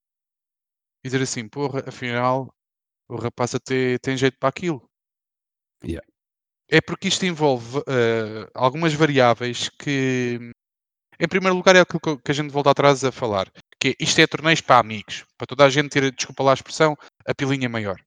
E 1.02 1.08
dizer 1.08 1.22
assim, 1.22 1.48
porra, 1.48 1.82
afinal, 1.86 2.53
o 3.08 3.16
rapaz 3.16 3.54
até 3.54 3.98
tem 3.98 4.16
jeito 4.16 4.38
para 4.38 4.48
aquilo. 4.48 4.82
Yeah. 5.84 6.06
É 6.68 6.80
porque 6.80 7.08
isto 7.08 7.26
envolve 7.26 7.78
uh, 7.78 8.50
algumas 8.54 8.94
variáveis 8.94 9.68
que, 9.68 10.38
em 11.20 11.28
primeiro 11.28 11.56
lugar, 11.56 11.76
é 11.76 11.80
aquilo 11.80 12.18
que 12.18 12.30
a 12.30 12.34
gente 12.34 12.50
volta 12.50 12.70
atrás 12.70 13.04
a 13.04 13.12
falar, 13.12 13.50
que 13.78 13.88
é, 13.88 13.94
isto 14.00 14.18
é 14.20 14.26
torneios 14.26 14.60
para 14.60 14.78
amigos, 14.78 15.24
para 15.36 15.46
toda 15.46 15.64
a 15.64 15.70
gente 15.70 15.90
ter, 15.90 16.10
desculpa 16.12 16.42
lá 16.42 16.52
a 16.52 16.54
expressão, 16.54 16.96
a 17.26 17.34
pilinha 17.34 17.68
maior. 17.68 18.00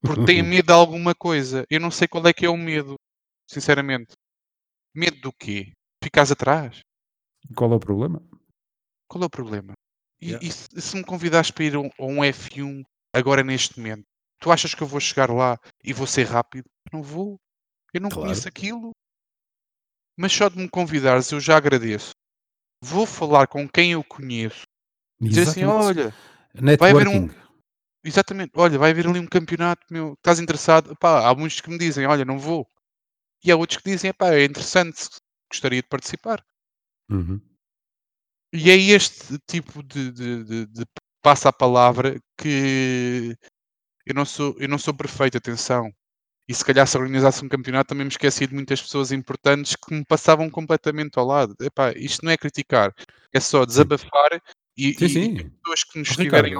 Porque 0.00 0.24
tem 0.24 0.42
medo 0.42 0.66
de 0.66 0.72
alguma 0.72 1.14
coisa. 1.14 1.64
Eu 1.68 1.80
não 1.80 1.90
sei 1.90 2.06
qual 2.06 2.26
é 2.26 2.32
que 2.32 2.46
é 2.46 2.48
o 2.48 2.56
medo, 2.56 2.94
sinceramente. 3.48 4.12
Medo 4.94 5.20
do 5.20 5.32
quê? 5.32 5.72
Ficas 6.02 6.30
atrás? 6.30 6.80
Qual 7.56 7.72
é 7.72 7.76
o 7.76 7.80
problema? 7.80 8.22
Qual 9.08 9.22
é 9.22 9.26
o 9.26 9.30
problema? 9.30 9.72
E, 10.20 10.28
yeah. 10.28 10.46
e, 10.46 10.50
se, 10.50 10.68
se, 10.80 10.96
me 10.96 11.04
convidares 11.04 11.50
para 11.50 11.64
ir 11.64 11.74
a 11.74 11.80
um, 11.80 11.90
a 11.98 12.04
um 12.04 12.16
F1 12.18 12.82
agora 13.12 13.42
neste 13.42 13.78
momento, 13.78 14.04
tu 14.40 14.50
achas 14.50 14.74
que 14.74 14.82
eu 14.82 14.86
vou 14.86 15.00
chegar 15.00 15.30
lá 15.30 15.58
e 15.84 15.92
vou 15.92 16.06
ser 16.06 16.24
rápido? 16.24 16.64
Não 16.92 17.02
vou. 17.02 17.38
Eu 17.92 18.00
não 18.00 18.08
claro. 18.08 18.28
conheço 18.28 18.48
aquilo. 18.48 18.90
Mas 20.18 20.32
só 20.32 20.48
de 20.48 20.56
me 20.56 20.68
convidares 20.68 21.30
eu 21.30 21.40
já 21.40 21.56
agradeço. 21.56 22.12
Vou 22.82 23.06
falar 23.06 23.46
com 23.46 23.68
quem 23.68 23.92
eu 23.92 24.02
conheço. 24.02 24.62
Dizer 25.20 25.42
assim, 25.42 25.64
olha, 25.64 26.14
Networking. 26.54 26.76
vai 26.78 26.90
haver 26.90 27.08
um. 27.08 27.28
Exatamente, 28.02 28.52
olha, 28.56 28.78
vai 28.78 28.90
haver 28.90 29.06
ali 29.06 29.18
um 29.18 29.26
campeonato, 29.26 29.86
meu, 29.90 30.14
estás 30.14 30.40
interessado? 30.40 30.96
Pá, 30.96 31.28
há 31.28 31.34
muitos 31.34 31.60
que 31.60 31.68
me 31.68 31.76
dizem, 31.76 32.06
olha, 32.06 32.24
não 32.24 32.38
vou. 32.38 32.66
E 33.44 33.52
há 33.52 33.56
outros 33.56 33.78
que 33.78 33.90
dizem, 33.90 34.12
pá, 34.14 34.32
é 34.32 34.44
interessante, 34.44 35.08
gostaria 35.52 35.82
de 35.82 35.88
participar. 35.88 36.42
Uhum. 37.10 37.38
E 38.52 38.70
é 38.70 38.76
este 38.76 39.38
tipo 39.46 39.82
de, 39.82 40.10
de, 40.10 40.44
de, 40.44 40.66
de 40.66 40.84
passa 41.22 41.50
a 41.50 41.52
palavra 41.52 42.18
que 42.38 43.36
eu 44.06 44.14
não 44.14 44.24
sou, 44.24 44.54
eu 44.58 44.68
não 44.68 44.78
sou 44.78 44.94
perfeito, 44.94 45.36
atenção. 45.36 45.92
E 46.48 46.54
se 46.54 46.64
calhar 46.64 46.86
se 46.86 46.98
organizasse 46.98 47.44
um 47.44 47.48
campeonato 47.48 47.90
também 47.90 48.04
me 48.04 48.10
esqueci 48.10 48.46
de 48.46 48.54
muitas 48.54 48.82
pessoas 48.82 49.12
importantes 49.12 49.76
que 49.76 49.94
me 49.94 50.04
passavam 50.04 50.50
completamente 50.50 51.18
ao 51.18 51.24
lado. 51.24 51.54
Epá, 51.60 51.92
isto 51.92 52.24
não 52.24 52.32
é 52.32 52.36
criticar, 52.36 52.92
é 53.32 53.38
só 53.38 53.64
desabafar 53.64 54.42
e, 54.76 54.94
sim, 54.94 55.08
sim. 55.08 55.34
e 55.36 55.44
pessoas 55.44 55.84
que 55.84 55.98
nos 55.98 56.10
estiverem. 56.10 56.54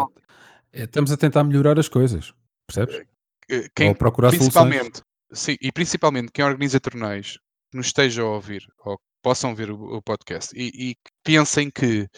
É, 0.73 0.85
estamos 0.85 1.11
a 1.11 1.17
tentar 1.17 1.43
melhorar 1.43 1.79
as 1.79 1.89
coisas, 1.89 2.33
percebes? 2.67 3.05
Eh, 3.51 3.69
quem, 3.75 3.89
ou 3.89 3.95
procurar 3.95 4.31
principalmente, 4.31 4.99
soluções. 4.99 5.05
Sim, 5.33 5.57
e 5.61 5.73
principalmente 5.73 6.31
quem 6.33 6.45
organiza 6.45 6.79
torneios 6.79 7.39
que 7.71 7.77
nos 7.77 7.87
esteja 7.87 8.23
a 8.23 8.27
ouvir 8.27 8.67
ou 8.85 9.01
possam 9.23 9.55
ver 9.55 9.71
o, 9.71 9.97
o 9.97 10.03
podcast 10.03 10.55
e, 10.57 10.91
e 10.91 10.97
pensem 11.25 11.71
que 11.71 12.09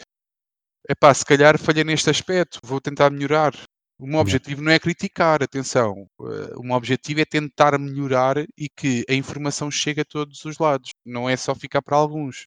epá, 0.89 1.13
se 1.13 1.25
calhar 1.25 1.57
falhei 1.57 1.83
neste 1.83 2.09
aspecto, 2.09 2.59
vou 2.63 2.79
tentar 2.79 3.09
melhorar. 3.09 3.53
O 3.97 4.07
meu 4.07 4.19
objetivo 4.19 4.61
não 4.61 4.71
é 4.71 4.79
criticar, 4.79 5.41
atenção. 5.41 6.07
Uh, 6.19 6.59
o 6.59 6.63
meu 6.63 6.75
objetivo 6.75 7.21
é 7.21 7.25
tentar 7.25 7.77
melhorar 7.79 8.37
e 8.57 8.67
que 8.69 9.05
a 9.09 9.13
informação 9.13 9.71
chegue 9.71 10.01
a 10.01 10.05
todos 10.05 10.43
os 10.45 10.57
lados. 10.57 10.91
Não 11.05 11.29
é 11.29 11.37
só 11.37 11.55
ficar 11.55 11.81
para 11.81 11.95
alguns. 11.95 12.45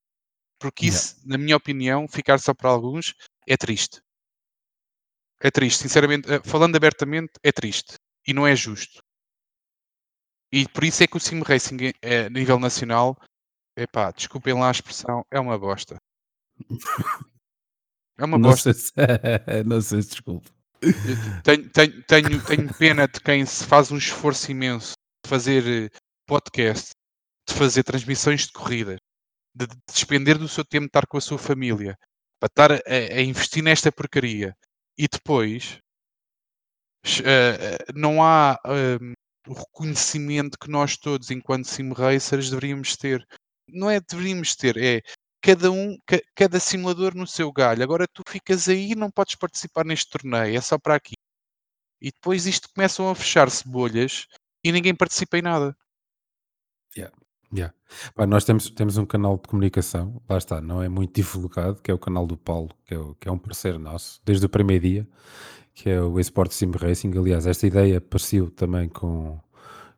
Porque 0.58 0.86
isso, 0.86 1.16
na 1.24 1.38
minha 1.38 1.56
opinião, 1.56 2.08
ficar 2.08 2.38
só 2.38 2.52
para 2.54 2.70
alguns 2.70 3.14
é 3.46 3.56
triste. 3.56 4.00
É 5.40 5.50
triste, 5.50 5.82
sinceramente, 5.82 6.28
uh, 6.30 6.42
falando 6.44 6.76
abertamente, 6.76 7.32
é 7.42 7.52
triste. 7.52 7.94
E 8.26 8.32
não 8.32 8.46
é 8.46 8.56
justo. 8.56 9.00
E 10.52 10.66
por 10.68 10.84
isso 10.84 11.02
é 11.02 11.06
que 11.06 11.16
o 11.16 11.20
Sim 11.20 11.40
Racing, 11.42 11.92
é, 12.02 12.26
a 12.26 12.30
nível 12.30 12.58
nacional, 12.58 13.16
Epá, 13.76 14.10
desculpem 14.10 14.54
lá 14.54 14.68
a 14.68 14.70
expressão, 14.70 15.22
é 15.30 15.38
uma 15.38 15.58
bosta. 15.58 15.96
É 18.18 18.24
uma 18.24 18.38
não 18.38 18.48
bosta. 18.48 18.72
Sei 18.72 18.82
se, 18.82 18.92
não 19.66 19.78
sei 19.82 20.00
se 20.00 20.08
desculpa. 20.08 20.50
Tenho, 21.42 21.70
tenho, 21.70 22.02
tenho, 22.04 22.44
tenho, 22.44 22.74
pena 22.74 23.08
de 23.08 23.20
quem 23.20 23.44
se 23.46 23.64
faz 23.64 23.90
um 23.90 23.96
esforço 23.96 24.50
imenso 24.50 24.92
de 25.24 25.30
fazer 25.30 25.66
eh, 25.66 25.90
podcast, 26.26 26.90
de 27.48 27.54
fazer 27.54 27.82
transmissões 27.82 28.46
de 28.46 28.52
corridas, 28.52 28.98
de, 29.54 29.66
de 29.66 29.76
despender 29.90 30.38
do 30.38 30.48
seu 30.48 30.64
tempo 30.64 30.84
de 30.84 30.88
estar 30.88 31.06
com 31.06 31.16
a 31.16 31.20
sua 31.20 31.38
família, 31.38 31.96
para 32.38 32.46
estar 32.48 32.72
a, 32.72 33.18
a 33.18 33.22
investir 33.22 33.62
nesta 33.62 33.90
porcaria. 33.90 34.54
E 34.98 35.06
depois 35.08 35.78
uh, 37.20 37.92
não 37.94 38.22
há 38.22 38.58
o 39.46 39.54
reconhecimento 39.54 40.58
que 40.58 40.70
nós 40.70 40.96
todos, 40.96 41.30
enquanto 41.30 41.66
sim 41.66 41.92
racers, 41.92 42.50
deveríamos 42.50 42.96
ter. 42.96 43.24
Não 43.68 43.90
é 43.90 44.00
deveríamos 44.00 44.54
ter, 44.54 44.76
é 44.76 45.00
cada 45.46 45.70
um, 45.70 45.96
ca, 46.04 46.20
cada 46.34 46.58
simulador 46.58 47.14
no 47.14 47.24
seu 47.24 47.52
galho. 47.52 47.80
Agora 47.80 48.08
tu 48.08 48.24
ficas 48.26 48.68
aí 48.68 48.90
e 48.90 48.96
não 48.96 49.08
podes 49.08 49.36
participar 49.36 49.84
neste 49.84 50.10
torneio, 50.10 50.56
é 50.56 50.60
só 50.60 50.76
para 50.76 50.96
aqui. 50.96 51.14
E 52.02 52.10
depois 52.10 52.46
isto 52.46 52.68
começam 52.74 53.08
a 53.08 53.14
fechar-se 53.14 53.66
bolhas 53.66 54.26
e 54.64 54.72
ninguém 54.72 54.92
participa 54.92 55.38
em 55.38 55.42
nada. 55.42 55.76
Yeah. 56.96 57.16
Yeah. 57.54 57.72
Bem, 58.16 58.26
nós 58.26 58.44
temos, 58.44 58.68
temos 58.70 58.98
um 58.98 59.06
canal 59.06 59.36
de 59.36 59.48
comunicação, 59.48 60.20
lá 60.28 60.36
está, 60.36 60.60
não 60.60 60.82
é 60.82 60.88
muito 60.88 61.14
divulgado, 61.14 61.80
que 61.80 61.92
é 61.92 61.94
o 61.94 61.98
canal 61.98 62.26
do 62.26 62.36
Paulo, 62.36 62.70
que 62.84 62.94
é, 62.94 62.98
que 63.20 63.28
é 63.28 63.30
um 63.30 63.38
parceiro 63.38 63.78
nosso, 63.78 64.20
desde 64.24 64.44
o 64.46 64.48
primeiro 64.48 64.82
dia, 64.84 65.08
que 65.72 65.88
é 65.88 66.00
o 66.02 66.18
Esport 66.18 66.50
Sim 66.50 66.72
Racing. 66.72 67.16
Aliás, 67.16 67.46
esta 67.46 67.68
ideia 67.68 67.98
apareceu 67.98 68.50
também 68.50 68.88
com, 68.88 69.40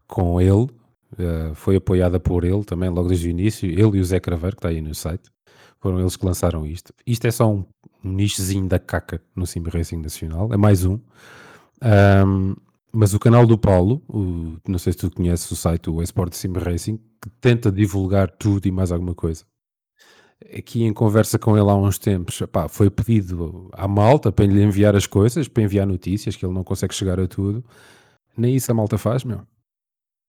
com 0.07 0.39
ele, 0.39 0.69
Uh, 1.13 1.55
foi 1.55 1.77
apoiada 1.77 2.21
por 2.21 2.45
ele 2.45 2.63
também, 2.65 2.91
logo 2.91 3.09
desde 3.09 3.29
o 3.29 3.31
início. 3.31 3.67
Ele 3.67 3.97
e 3.97 4.01
o 4.01 4.05
Zé 4.05 4.21
Craveiro, 4.21 4.57
que 4.57 4.61
está 4.61 4.69
aí 4.69 4.83
no 4.83 4.95
site, 4.95 5.31
foram 5.81 6.01
eles 6.01 6.17
que 6.17 6.25
lançaram 6.25 6.67
isto. 6.67 6.93
Isto 7.07 7.27
é 7.27 7.31
só 7.31 7.51
um, 7.51 7.65
um 8.05 8.67
da 8.67 8.79
caca 8.79 9.23
no 9.35 9.47
Sim 9.47 9.63
Racing 9.63 9.99
Nacional, 9.99 10.53
é 10.53 10.57
mais 10.57 10.85
um. 10.85 10.99
um. 12.25 12.57
mas 12.93 13.15
o 13.15 13.19
canal 13.19 13.47
do 13.47 13.57
Paulo, 13.57 14.03
o, 14.09 14.57
não 14.69 14.79
sei 14.79 14.93
se 14.93 14.99
tu 14.99 15.11
conheces 15.11 15.51
o 15.51 15.57
site, 15.57 15.91
o 15.91 16.03
Esport 16.03 16.35
Sim 16.35 16.53
Racing, 16.53 16.99
que 17.21 17.31
tenta 17.41 17.71
divulgar 17.71 18.31
tudo 18.31 18.67
e 18.67 18.71
mais 18.71 18.93
alguma 18.93 19.15
coisa. 19.15 19.45
Aqui 20.57 20.85
em 20.85 20.93
conversa 20.93 21.37
com 21.37 21.57
ele 21.59 21.69
há 21.69 21.75
uns 21.75 21.99
tempos, 21.99 22.41
foi 22.69 22.89
pedido 22.89 23.69
à 23.73 23.89
malta 23.89 24.31
para 24.31 24.47
lhe 24.47 24.63
enviar 24.63 24.95
as 24.95 25.07
coisas, 25.07 25.49
para 25.49 25.65
enviar 25.65 25.85
notícias, 25.85 26.37
que 26.37 26.47
ele 26.47 26.55
não 26.55 26.63
consegue 26.63 26.95
chegar 26.95 27.19
a 27.19 27.27
tudo. 27.27 27.65
Nem 28.37 28.55
isso 28.55 28.71
a 28.71 28.75
malta 28.75 28.97
faz, 28.97 29.25
meu. 29.25 29.43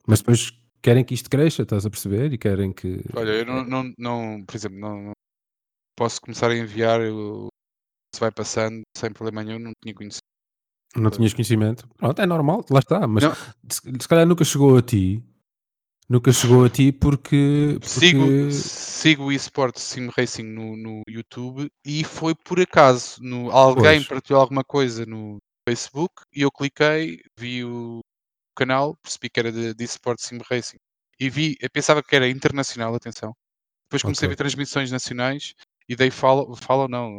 Mas 0.07 0.19
depois 0.19 0.51
querem 0.81 1.03
que 1.03 1.13
isto 1.13 1.30
cresça, 1.30 1.61
estás 1.61 1.85
a 1.85 1.89
perceber? 1.91 2.34
E 2.34 2.39
querem 2.39 2.71
que. 2.71 3.03
Olha, 3.13 3.30
eu 3.30 3.45
não, 3.45 3.63
não, 3.63 3.93
não 3.99 4.43
por 4.47 4.55
exemplo, 4.55 4.80
não 4.80 5.11
posso 5.99 6.21
começar 6.21 6.49
a 6.49 6.57
enviar 6.57 7.01
o 7.01 7.49
se 8.15 8.21
vai 8.21 8.31
passando 8.31 8.81
sem 8.97 9.11
problema 9.11 9.43
nenhum, 9.43 9.59
não 9.59 9.71
tinha 9.84 9.93
conhecimento. 9.93 10.23
Não 10.95 11.11
tinhas 11.11 11.34
conhecimento? 11.34 11.88
Pronto, 11.97 12.21
é 12.21 12.26
normal, 12.26 12.65
lá 12.71 12.80
está, 12.80 13.05
mas 13.07 13.23
se, 13.69 13.81
se 14.01 14.07
calhar 14.07 14.26
nunca 14.26 14.43
chegou 14.43 14.77
a 14.77 14.81
ti 14.81 15.23
Nunca 16.09 16.31
chegou 16.31 16.65
a 16.65 16.69
ti 16.71 16.91
porque. 16.91 17.77
Sigo, 17.84 18.26
porque... 18.26 18.51
sigo 18.51 19.26
o 19.26 19.31
eSport 19.31 19.77
Sim 19.77 20.09
Racing 20.09 20.43
no, 20.43 20.76
no 20.76 21.03
YouTube 21.07 21.69
e 21.85 22.03
foi 22.03 22.34
por 22.34 22.59
acaso. 22.59 23.21
No, 23.21 23.51
alguém 23.51 23.97
Pois. 23.99 24.07
partilhou 24.07 24.41
alguma 24.41 24.63
coisa 24.63 25.05
no 25.05 25.38
Facebook 25.67 26.23
e 26.35 26.41
eu 26.41 26.49
cliquei, 26.51 27.21
vi 27.38 27.63
o 27.63 27.99
canal, 28.57 28.97
percebi 29.03 29.30
que 29.30 29.39
era 29.39 29.51
de, 29.51 29.76
de 29.76 29.84
eSport 29.84 30.19
Sim 30.19 30.39
Racing 30.49 30.77
e 31.19 31.30
vi, 31.30 31.55
eu 31.61 31.69
pensava 31.69 32.01
que 32.01 32.15
era 32.15 32.27
internacional, 32.27 32.95
atenção. 32.95 33.31
Depois 33.88 34.01
comecei 34.01 34.26
a 34.26 34.30
Ok. 34.30 34.35
ver 34.35 34.35
transmissões 34.38 34.91
nacionais 34.91 35.53
e 35.89 35.95
dei 35.95 36.11
follow, 36.11 36.55
follow 36.55 36.87
não, 36.87 37.17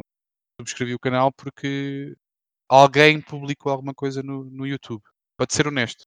subscrevi 0.59 0.95
o 0.95 0.99
canal 0.99 1.31
porque 1.33 2.15
alguém 2.69 3.21
publicou 3.21 3.71
alguma 3.71 3.93
coisa 3.93 4.23
no, 4.23 4.45
no 4.45 4.65
YouTube. 4.65 5.03
Pode 5.37 5.53
ser 5.53 5.67
honesto. 5.67 6.05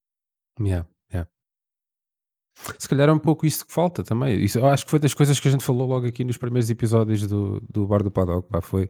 Yeah, 0.58 0.88
yeah. 1.12 1.28
Se 2.78 2.88
calhar 2.88 3.08
é 3.08 3.12
um 3.12 3.18
pouco 3.18 3.44
isso 3.44 3.66
que 3.66 3.72
falta 3.72 4.02
também. 4.02 4.42
Isso, 4.42 4.58
eu 4.58 4.66
acho 4.66 4.84
que 4.84 4.90
foi 4.90 4.98
das 4.98 5.12
coisas 5.12 5.38
que 5.38 5.48
a 5.48 5.50
gente 5.50 5.64
falou 5.64 5.86
logo 5.86 6.06
aqui 6.06 6.24
nos 6.24 6.38
primeiros 6.38 6.70
episódios 6.70 7.26
do, 7.26 7.60
do 7.68 7.86
Bar 7.86 8.02
do 8.02 8.10
Paddock, 8.10 8.48
pá, 8.48 8.60
foi 8.60 8.88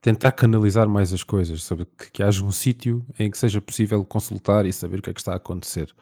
tentar 0.00 0.32
canalizar 0.32 0.88
mais 0.88 1.12
as 1.12 1.22
coisas, 1.22 1.62
sobre 1.62 1.84
que, 1.84 2.10
que 2.10 2.22
haja 2.22 2.42
um 2.44 2.50
sítio 2.50 3.06
em 3.18 3.30
que 3.30 3.38
seja 3.38 3.60
possível 3.60 4.04
consultar 4.04 4.66
e 4.66 4.72
saber 4.72 4.98
o 4.98 5.02
que 5.02 5.10
é 5.10 5.14
que 5.14 5.20
está 5.20 5.34
a 5.34 5.36
acontecer. 5.36 5.94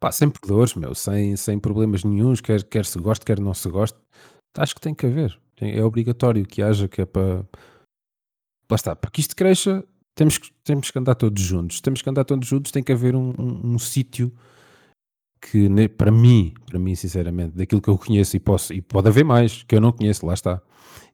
Pá, 0.00 0.10
sem 0.10 0.30
perdores, 0.30 0.74
meu, 0.74 0.94
sem, 0.94 1.36
sem 1.36 1.58
problemas 1.58 2.02
nenhuns, 2.02 2.40
quer, 2.40 2.64
quer 2.64 2.86
se 2.86 2.98
goste, 2.98 3.24
quer 3.24 3.38
não 3.38 3.52
se 3.52 3.68
goste. 3.68 3.98
Acho 4.56 4.74
que 4.74 4.80
tem 4.80 4.94
que 4.94 5.06
haver. 5.06 5.38
É 5.60 5.82
obrigatório 5.84 6.46
que 6.46 6.62
haja, 6.62 6.88
que 6.88 7.02
é 7.02 7.06
para. 7.06 7.44
Lá 8.70 8.76
está, 8.76 8.96
para 8.96 9.10
que 9.10 9.20
isto 9.20 9.36
cresça, 9.36 9.84
temos 10.14 10.38
que, 10.38 10.50
temos 10.64 10.90
que 10.90 10.98
andar 10.98 11.14
todos 11.14 11.42
juntos. 11.42 11.80
Temos 11.80 12.02
que 12.02 12.08
andar 12.08 12.24
todos 12.24 12.48
juntos, 12.48 12.72
tem 12.72 12.82
que 12.82 12.92
haver 12.92 13.14
um, 13.14 13.34
um, 13.38 13.74
um 13.74 13.78
sítio 13.78 14.32
que, 15.40 15.88
para 15.88 16.10
mim, 16.10 16.54
para 16.66 16.78
mim, 16.78 16.94
sinceramente, 16.94 17.56
daquilo 17.56 17.80
que 17.80 17.88
eu 17.88 17.96
conheço 17.96 18.36
e 18.36 18.40
posso, 18.40 18.72
e 18.72 18.82
pode 18.82 19.08
haver 19.08 19.24
mais, 19.24 19.62
que 19.62 19.74
eu 19.74 19.80
não 19.80 19.92
conheço, 19.92 20.26
lá 20.26 20.34
está. 20.34 20.60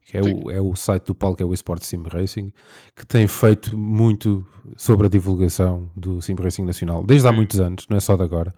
Que 0.05 0.19
é, 0.19 0.23
o, 0.23 0.51
é 0.53 0.61
o 0.61 0.77
site 0.77 1.07
do 1.07 1.15
Paulo, 1.17 1.37
que 1.37 1.43
é 1.43 1.47
o 1.47 1.53
Esporte 1.53 1.85
Sim 1.85 2.03
Racing, 2.05 2.53
que 2.95 3.05
tem 3.05 3.27
feito 3.27 3.77
muito 3.77 4.47
sobre 4.77 5.07
a 5.07 5.11
divulgação 5.11 5.91
do 5.97 6.23
Sim 6.23 6.35
Racing 6.35 6.65
Nacional, 6.65 7.05
desde 7.05 7.27
há 7.27 7.33
muitos 7.33 7.59
anos, 7.59 7.87
não 7.89 7.97
é 7.97 8.01
só 8.01 8.17
de 8.17 8.23
agora, 8.23 8.55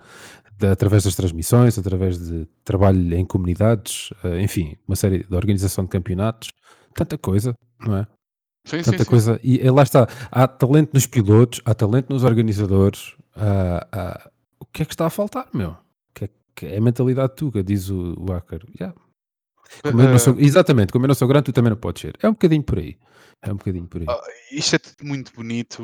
através 0.67 1.05
das 1.05 1.15
transmissões, 1.15 1.79
através 1.79 2.19
de 2.19 2.47
trabalho 2.65 3.15
em 3.15 3.25
comunidades, 3.25 4.11
eh, 4.25 4.41
enfim, 4.43 4.77
uma 4.87 4.97
série 4.97 5.25
de 5.25 5.35
organização 5.35 5.85
de 5.85 5.91
campeonatos, 5.91 6.49
tanta 6.95 7.17
coisa, 7.19 7.55
não 7.81 7.97
é? 7.97 8.07
Sim, 8.67 8.83
sim, 8.83 8.91
Tanta 8.91 9.05
sim. 9.05 9.11
coisa, 9.11 9.41
e, 9.43 9.59
e 9.65 9.71
lá 9.71 9.83
está, 9.83 10.07
há 10.31 10.47
talento 10.47 10.91
nos 10.93 11.07
pilotos, 11.07 11.61
há 11.65 11.75
talento 11.75 12.11
nos 12.13 12.23
organizadores, 12.25 13.15
há- 13.35 13.87
há- 13.93 14.31
o 14.61 14.67
que 14.67 14.83
é 14.83 14.85
que 14.85 14.93
está 14.93 15.07
a 15.07 15.11
faltar, 15.11 15.49
meu? 15.55 15.77
Que 16.15 16.25
é, 16.27 16.29
que 16.55 16.67
é 16.67 16.77
a 16.77 16.81
mentalidade 16.81 17.35
tuga, 17.35 17.63
diz 17.63 17.89
o, 17.89 18.15
o 18.19 18.33
Acker. 18.33 18.63
Yeah. 18.79 18.95
Como 19.83 20.03
não 20.03 20.19
sou- 20.19 20.39
exatamente, 20.39 20.93
como 20.93 21.05
eu 21.05 21.09
não 21.09 21.15
sou 21.15 21.29
grande, 21.29 21.45
tu 21.45 21.53
também 21.53 21.71
não 21.71 21.77
podes 21.79 22.03
ser. 22.03 22.17
É 22.23 22.29
um 22.29 22.33
bocadinho 22.33 22.63
por 22.63 22.79
aí. 22.79 22.97
É 23.43 23.53
um 23.53 23.57
bocadinho 23.57 23.87
por 23.87 24.01
aí. 24.01 24.07
Ah, 24.09 24.21
isto 24.51 24.77
é 24.77 24.79
tudo 24.79 25.05
muito 25.05 25.33
bonito. 25.33 25.83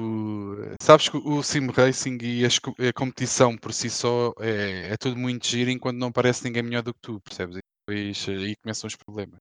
Sabes 0.81 1.09
que 1.09 1.17
o 1.17 1.43
sim 1.43 1.67
racing 1.71 2.19
e 2.23 2.45
as 2.45 2.59
a 2.59 2.93
competição 2.93 3.57
por 3.57 3.73
si 3.73 3.89
só 3.89 4.33
é, 4.41 4.93
é 4.93 4.97
tudo 4.97 5.17
muito 5.17 5.47
giro 5.47 5.71
enquanto 5.71 5.99
não 5.99 6.11
parece 6.11 6.45
ninguém 6.45 6.63
melhor 6.63 6.83
do 6.83 6.93
que 6.93 7.01
tu, 7.01 7.21
percebes? 7.21 7.57
E 7.57 7.61
depois 7.87 8.29
eh, 8.29 8.33
aí 8.47 8.57
começam 8.57 8.89
os 8.89 8.97
problemas. 8.97 9.39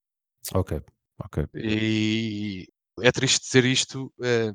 Ok, 0.53 0.80
ok. 1.19 1.45
E 1.56 2.68
é 3.02 3.11
triste 3.11 3.41
dizer 3.45 3.65
isto, 3.65 4.11
eh, 4.22 4.52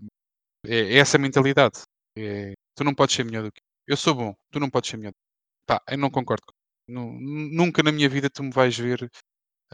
é, 0.67 0.95
é 0.95 0.99
essa 0.99 1.17
a 1.17 1.21
mentalidade. 1.21 1.81
É, 2.17 2.53
tu 2.77 2.85
não 2.85 2.95
podes 2.95 3.15
ser 3.17 3.25
melhor 3.25 3.45
do 3.45 3.53
que 3.53 3.61
eu. 3.61 3.95
Eu 3.95 3.97
sou 3.97 4.15
bom, 4.15 4.35
tu 4.53 4.61
não 4.61 4.71
podes 4.71 4.91
ser 4.91 4.99
melhor. 4.99 5.13
Pá, 5.67 5.83
eu 5.91 5.99
não 5.99 6.11
concordo. 6.11 6.45
nunca 6.89 7.83
na 7.83 7.93
minha 7.93 8.09
vida 8.09 8.31
tu 8.31 8.43
me 8.43 8.51
vais 8.53 8.77
ver. 8.79 9.09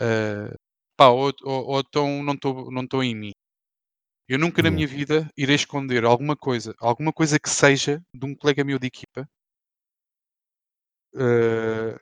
eh, 0.01 0.55
pá, 0.97 1.09
ou, 1.09 1.33
ou, 1.45 1.67
ou 1.67 1.81
então 1.81 2.23
não 2.23 2.35
estou 2.35 2.71
não 2.73 2.83
estou 2.85 3.03
em 3.05 3.15
mim. 3.15 3.33
Eu 4.29 4.39
nunca 4.39 4.63
na 4.63 4.71
Yeah. 4.71 4.71
minha 4.71 4.87
vida 4.87 5.31
irei 5.37 5.57
esconder 5.57 6.05
alguma 6.05 6.37
coisa, 6.37 6.75
alguma 6.79 7.11
coisa 7.13 7.41
que 7.41 7.49
seja 7.49 8.03
de 8.15 8.27
um 8.27 8.35
colega 8.35 8.63
meu 8.65 8.79
de 8.79 8.87
equipa 8.87 9.27
eh, 11.15 11.97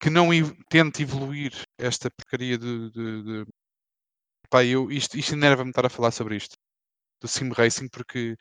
que 0.00 0.10
não 0.10 0.28
tente 0.70 1.02
evoluir 1.02 1.52
esta 1.78 2.10
porcaria 2.10 2.58
de. 2.58 2.90
de, 2.92 3.22
de- 3.44 3.46
Pá, 4.50 4.64
eu, 4.64 4.90
isto, 4.90 5.16
isto 5.18 5.34
enerva-me 5.34 5.70
estar 5.70 5.86
a 5.86 5.90
falar 5.90 6.10
sobre 6.10 6.36
isto, 6.36 6.56
do 7.22 7.28
sim 7.28 7.50
racing, 7.52 7.88
porque 7.88 8.36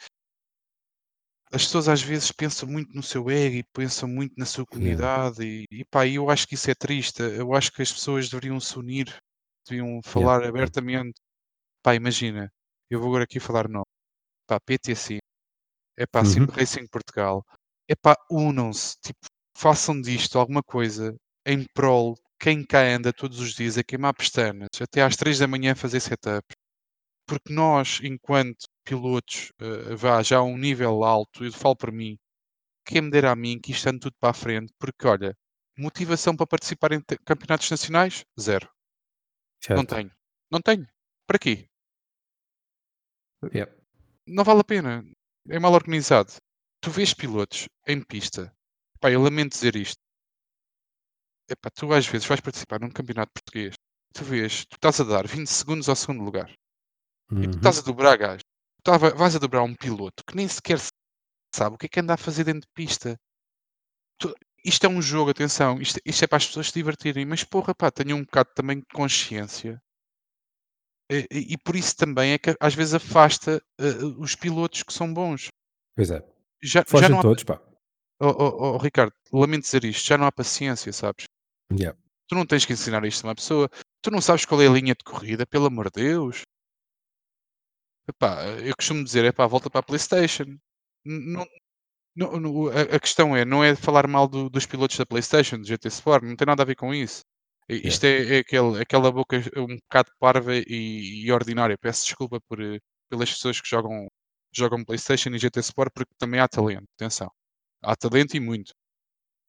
as 1.52 1.64
pessoas 1.66 1.88
às 1.90 2.02
vezes 2.04 2.32
pensam 2.32 2.68
muito 2.70 2.94
no 2.94 3.02
seu 3.04 3.30
ego 3.32 3.56
e 3.56 3.64
pensam 3.74 4.08
muito 4.10 4.34
na 4.38 4.46
sua 4.46 4.66
Yeah. 4.74 5.06
comunidade 5.06 5.44
e, 5.44 5.66
e 5.72 5.86
pá, 5.86 6.06
eu 6.08 6.30
acho 6.30 6.48
que 6.48 6.54
isso 6.56 6.70
é 6.70 6.76
triste. 6.76 7.22
Eu 7.22 7.54
acho 7.54 7.72
que 7.72 7.82
as 7.82 7.92
pessoas 7.92 8.30
deveriam 8.30 8.60
se 8.60 8.78
unir, 8.78 9.16
deviam 9.68 10.02
falar 10.04 10.44
Yeah. 10.54 10.70
abertamente. 10.70 11.20
Pá, 11.84 11.96
imagina, 11.96 12.52
eu 12.90 13.00
vou 13.00 13.10
agora 13.10 13.24
aqui 13.26 13.40
falar 13.40 13.68
não. 13.70 13.84
Pá, 14.48 14.60
PTC, 14.60 15.20
é 15.98 16.06
pá, 16.08 16.24
Sim 16.26 16.42
Uhum. 16.42 16.48
Racing 16.48 16.88
Portugal, 16.88 17.44
é 17.90 17.96
pá, 17.96 18.16
unam-se, 18.32 18.96
tipo, 19.02 19.20
façam 19.58 20.00
disto 20.02 20.40
alguma 20.40 20.64
coisa 20.64 21.16
em 21.46 21.66
prol 21.74 22.16
quem 22.40 22.66
cá 22.66 22.82
anda 22.82 23.14
todos 23.14 23.40
os 23.40 23.54
dias 23.56 23.78
a 23.78 23.84
queimar 23.84 24.14
pestanas, 24.14 24.70
até 24.82 25.02
às 25.02 25.16
3 25.16 25.40
da 25.40 25.48
manhã 25.48 25.74
a 25.74 25.76
fazer 25.76 26.00
setup. 26.00 26.46
Porque 27.28 27.54
nós, 27.54 28.00
enquanto 28.04 28.66
pilotos, 28.86 29.52
eh, 29.60 29.96
vá 29.96 30.22
já 30.24 30.38
a 30.40 30.44
um 30.44 30.58
nível 30.58 31.04
alto, 31.04 31.46
eu 31.46 31.52
falo 31.54 31.76
por 31.76 31.92
mim, 31.92 32.18
quem 32.86 33.02
me 33.02 33.12
dera 33.12 33.32
a 33.32 33.36
mim 33.36 33.60
que 33.60 33.72
isto 33.72 33.88
ande 33.90 34.00
tudo 34.02 34.16
para 34.20 34.32
a 34.32 34.34
frente, 34.34 34.74
porque 34.80 35.08
olha, 35.08 35.36
motivação 35.78 36.36
para 36.36 36.48
participar 36.48 36.94
em 36.94 37.02
campeonatos 37.26 37.70
nacionais? 37.72 38.24
Zero. 38.40 38.70
Não 39.76 39.86
Certo. 39.86 39.96
tenho. 39.96 40.12
Não 40.52 40.62
tenho. 40.62 40.88
Para 41.28 41.40
quê? 41.40 41.68
Yeah. 43.54 43.72
Não 44.28 44.44
vale 44.44 44.62
a 44.62 44.64
pena. 44.64 45.06
É 45.50 45.60
mal 45.60 45.74
organizado. 45.74 46.32
Tu 46.82 46.90
vês 46.92 47.14
pilotos 47.14 47.68
em 47.88 48.02
pista. 48.02 48.52
Pá, 49.00 49.12
eu 49.12 49.22
lamento 49.22 49.54
dizer 49.54 49.76
isto. 49.76 49.98
Epá, 51.50 51.70
tu 51.70 51.92
às 51.94 52.08
vezes 52.08 52.28
vais 52.28 52.42
participar 52.42 52.80
num 52.80 52.90
campeonato 52.90 53.32
português. 53.34 53.76
Tu 54.14 54.24
vês, 54.24 54.66
tu 54.66 54.76
estás 54.76 55.00
a 55.00 55.04
dar 55.04 55.28
20 55.28 55.48
segundos 55.48 55.88
ao 55.90 55.96
segundo 55.96 56.24
lugar. 56.24 56.50
E 57.32 57.36
tu 57.36 57.36
Uhum. 57.36 57.52
estás 57.52 57.80
a 57.80 57.82
dobrar 57.82 58.18
gás. 58.18 58.42
Tu 58.42 58.84
tava- 58.84 59.12
vais 59.14 59.36
a 59.36 59.40
dobrar 59.40 59.64
um 59.64 59.76
piloto 59.76 60.24
que 60.28 60.36
nem 60.36 60.48
sequer 60.48 60.80
sabe 61.54 61.76
o 61.76 61.78
que 61.78 61.86
é 61.86 61.90
que 61.90 62.00
anda 62.00 62.14
a 62.14 62.18
fazer 62.18 62.44
dentro 62.44 62.62
de 62.62 62.74
pista. 62.74 63.16
Tu- 64.20 64.34
isto 64.64 64.86
é 64.86 64.90
um 64.90 65.02
jogo, 65.02 65.32
atenção. 65.32 65.80
Isto, 65.82 66.00
isto 66.06 66.24
é 66.24 66.28
para 66.28 66.38
as 66.38 66.48
pessoas 66.48 66.68
se 66.68 66.74
divertirem. 66.74 67.26
Mas 67.26 67.44
porra, 67.44 67.74
pá, 67.76 67.92
tenham 67.92 68.18
um 68.18 68.24
bocado 68.24 68.50
também 68.56 68.80
de 68.80 68.86
consciência. 68.94 69.80
E, 71.12 71.28
e- 71.32 71.58
por 71.58 71.76
isso 71.76 71.96
também 71.96 72.32
é 72.34 72.38
que 72.38 72.56
às 72.60 72.74
vezes 72.74 72.94
afasta 72.96 73.62
eh, 73.80 74.04
os 74.18 74.36
pilotos 74.36 74.82
que 74.84 74.92
são 74.94 75.14
bons. 75.14 75.48
Pois 75.96 76.10
é. 76.10 76.20
Já, 76.64 76.80
já 76.80 76.86
Fogem 76.86 77.10
não 77.10 77.20
há 77.20 77.22
todos, 77.22 77.44
pá. 77.44 77.62
Oh, 78.20 78.28
oh, 78.30 78.58
oh, 78.74 78.78
Ricardo, 78.78 79.14
lamento 79.32 79.64
dizer 79.64 79.84
isto, 79.84 80.06
já 80.08 80.18
não 80.18 80.26
há 80.26 80.32
paciência, 80.32 80.92
sabes? 80.92 81.26
Yeah. 81.72 81.98
Tu 82.28 82.34
não 82.36 82.46
tens 82.46 82.66
que 82.66 82.74
ensinar 82.74 83.04
isto 83.06 83.24
a 83.24 83.28
uma 83.30 83.36
pessoa. 83.36 83.70
Tu 84.02 84.10
não 84.10 84.22
sabes 84.22 84.46
qual 84.46 84.62
é 84.62 84.68
a 84.68 84.72
linha 84.72 84.96
de 84.96 85.04
corrida, 85.04 85.46
pelo 85.46 85.66
amor 85.68 85.92
de 85.92 86.02
Deus. 86.02 86.42
Epá, 88.08 88.46
eu 88.64 88.76
costumo 88.76 89.04
dizer, 89.04 89.26
epá, 89.26 89.46
volta 89.48 89.70
para 89.70 89.80
a 89.80 89.84
Playstation. 89.84 90.58
Não, 91.04 91.46
não- 92.16 92.40
não- 92.40 92.68
a, 92.68 92.96
a 92.96 93.00
questão 93.00 93.36
é, 93.36 93.44
não 93.46 93.64
é 93.64 93.76
falar 93.76 94.08
mal 94.08 94.28
do- 94.28 94.50
dos 94.50 94.66
pilotos 94.66 94.98
da 94.98 95.06
Playstation, 95.06 95.58
do 95.60 95.66
GT 95.68 95.88
Sport, 95.90 96.24
não 96.24 96.36
tem 96.36 96.46
nada 96.46 96.64
a 96.64 96.66
ver 96.66 96.76
com 96.76 96.94
isso. 96.94 97.22
Isto 97.68 98.06
é, 98.06 98.38
é 98.38 98.40
aquele, 98.40 98.82
aquela 98.82 99.12
boca 99.12 99.38
um 99.58 99.76
bocado 99.78 100.12
parva 100.20 100.56
e, 100.56 101.26
e 101.26 101.32
ordinária. 101.32 101.78
Peço 101.78 102.06
desculpa 102.06 102.40
por, 102.48 102.62
eh, 102.62 102.80
pelas 103.10 103.32
pessoas 103.32 103.60
que 103.60 103.68
jogam, 103.68 104.08
jogam 104.54 104.84
Playstation 104.86 105.30
e 105.30 105.40
GT 105.40 105.60
Sport, 105.62 105.92
porque 105.94 106.14
também 106.18 106.40
há 106.40 106.48
talento, 106.48 106.86
atenção. 106.96 107.32
Há 107.82 107.96
talento 107.96 108.36
e 108.36 108.40
muito. 108.40 108.72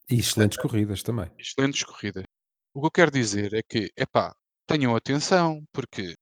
E 0.09 0.19
excelentes 0.19 0.59
corridas 0.59 1.03
também. 1.03 1.31
excelentes 1.39 1.83
corridas. 1.83 2.25
O 2.73 2.81
que 2.81 2.87
eu 2.87 2.91
quero 2.91 3.11
dizer 3.11 3.53
é 3.55 3.63
que, 3.63 3.91
epá, 3.97 4.35
tenham 4.67 4.95
atenção, 4.97 5.63
porque 5.73 6.15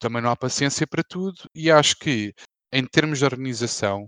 também 0.00 0.22
não 0.22 0.30
há 0.30 0.36
paciência 0.36 0.86
para 0.86 1.02
tudo 1.02 1.38
e 1.54 1.70
acho 1.70 1.96
que, 1.96 2.32
em 2.72 2.84
termos 2.86 3.18
de 3.20 3.24
organização, 3.24 4.06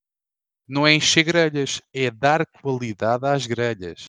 não 0.68 0.86
é 0.86 0.94
encher 0.94 1.24
grelhas, 1.24 1.80
é 1.92 2.10
dar 2.10 2.44
qualidade 2.46 3.26
às 3.26 3.46
grelhas. 3.46 4.06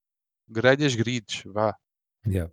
Grelhas 0.48 0.96
grids, 0.96 1.44
vá. 1.46 1.76
Yeah. 2.28 2.52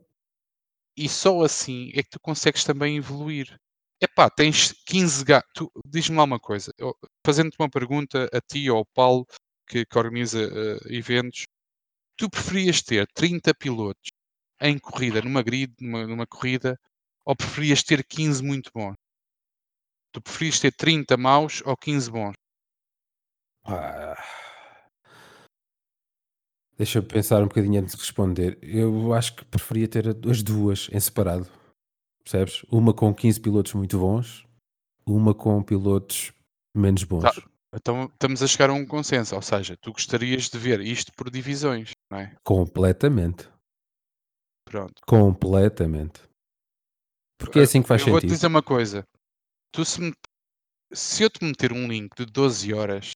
E 0.96 1.08
só 1.08 1.42
assim 1.42 1.90
é 1.94 2.02
que 2.02 2.10
tu 2.10 2.20
consegues 2.20 2.64
também 2.64 2.96
evoluir. 2.96 3.58
Epá, 4.00 4.28
tens 4.30 4.72
15 4.86 5.24
gatos. 5.24 5.68
Diz-me 5.86 6.16
lá 6.16 6.24
uma 6.24 6.40
coisa, 6.40 6.72
fazendo-te 7.24 7.56
uma 7.58 7.70
pergunta 7.70 8.28
a 8.32 8.40
ti 8.40 8.68
ou 8.70 8.78
ao 8.78 8.86
Paulo, 8.86 9.26
que, 9.68 9.84
que 9.86 9.98
organiza 9.98 10.40
eh, 10.42 10.96
eventos, 10.96 11.44
tu 12.16 12.30
preferias 12.30 12.82
ter 12.82 13.06
30 13.14 13.54
pilotos 13.54 14.10
em 14.60 14.78
corrida, 14.78 15.22
numa 15.22 15.42
grid, 15.42 15.74
numa, 15.80 16.06
numa 16.06 16.26
corrida, 16.26 16.78
ou 17.24 17.36
preferias 17.36 17.82
ter 17.82 18.04
15 18.04 18.42
muito 18.42 18.70
bons? 18.74 18.96
Tu 20.12 20.20
preferias 20.22 20.60
ter 20.60 20.72
30 20.72 21.16
maus 21.16 21.62
ou 21.66 21.76
15 21.76 22.10
bons? 22.10 22.34
Ah. 23.64 24.16
Deixa-me 26.82 27.06
pensar 27.06 27.40
um 27.40 27.46
bocadinho 27.46 27.80
antes 27.80 27.94
de 27.94 28.00
responder. 28.00 28.58
Eu 28.60 29.14
acho 29.14 29.36
que 29.36 29.44
preferia 29.44 29.86
ter 29.86 30.04
as 30.28 30.42
duas 30.42 30.88
em 30.90 30.98
separado. 30.98 31.48
Percebes? 32.24 32.64
Uma 32.72 32.92
com 32.92 33.14
15 33.14 33.38
pilotos 33.40 33.72
muito 33.74 34.00
bons, 34.00 34.44
uma 35.06 35.32
com 35.32 35.62
pilotos 35.62 36.32
menos 36.76 37.04
bons. 37.04 37.22
Tá. 37.22 37.32
Então 37.72 38.06
estamos 38.06 38.42
a 38.42 38.48
chegar 38.48 38.68
a 38.68 38.72
um 38.72 38.84
consenso, 38.84 39.36
ou 39.36 39.40
seja, 39.42 39.76
tu 39.80 39.92
gostarias 39.92 40.48
de 40.48 40.58
ver 40.58 40.80
isto 40.80 41.12
por 41.16 41.30
divisões, 41.30 41.92
não 42.10 42.18
é? 42.18 42.34
Completamente. 42.42 43.48
Pronto. 44.64 44.94
Completamente. 45.06 46.20
Porque 47.38 47.60
é 47.60 47.62
assim 47.62 47.80
que 47.80 47.86
faz 47.86 48.00
eu 48.02 48.08
vou-te 48.08 48.22
sentido. 48.22 48.34
dizer 48.34 48.46
uma 48.48 48.62
coisa. 48.62 49.04
Tu 49.72 49.84
se, 49.84 50.00
me- 50.00 50.12
se 50.92 51.22
eu 51.22 51.30
te 51.30 51.44
meter 51.44 51.72
um 51.72 51.86
link 51.86 52.10
de 52.16 52.26
12 52.26 52.74
horas, 52.74 53.12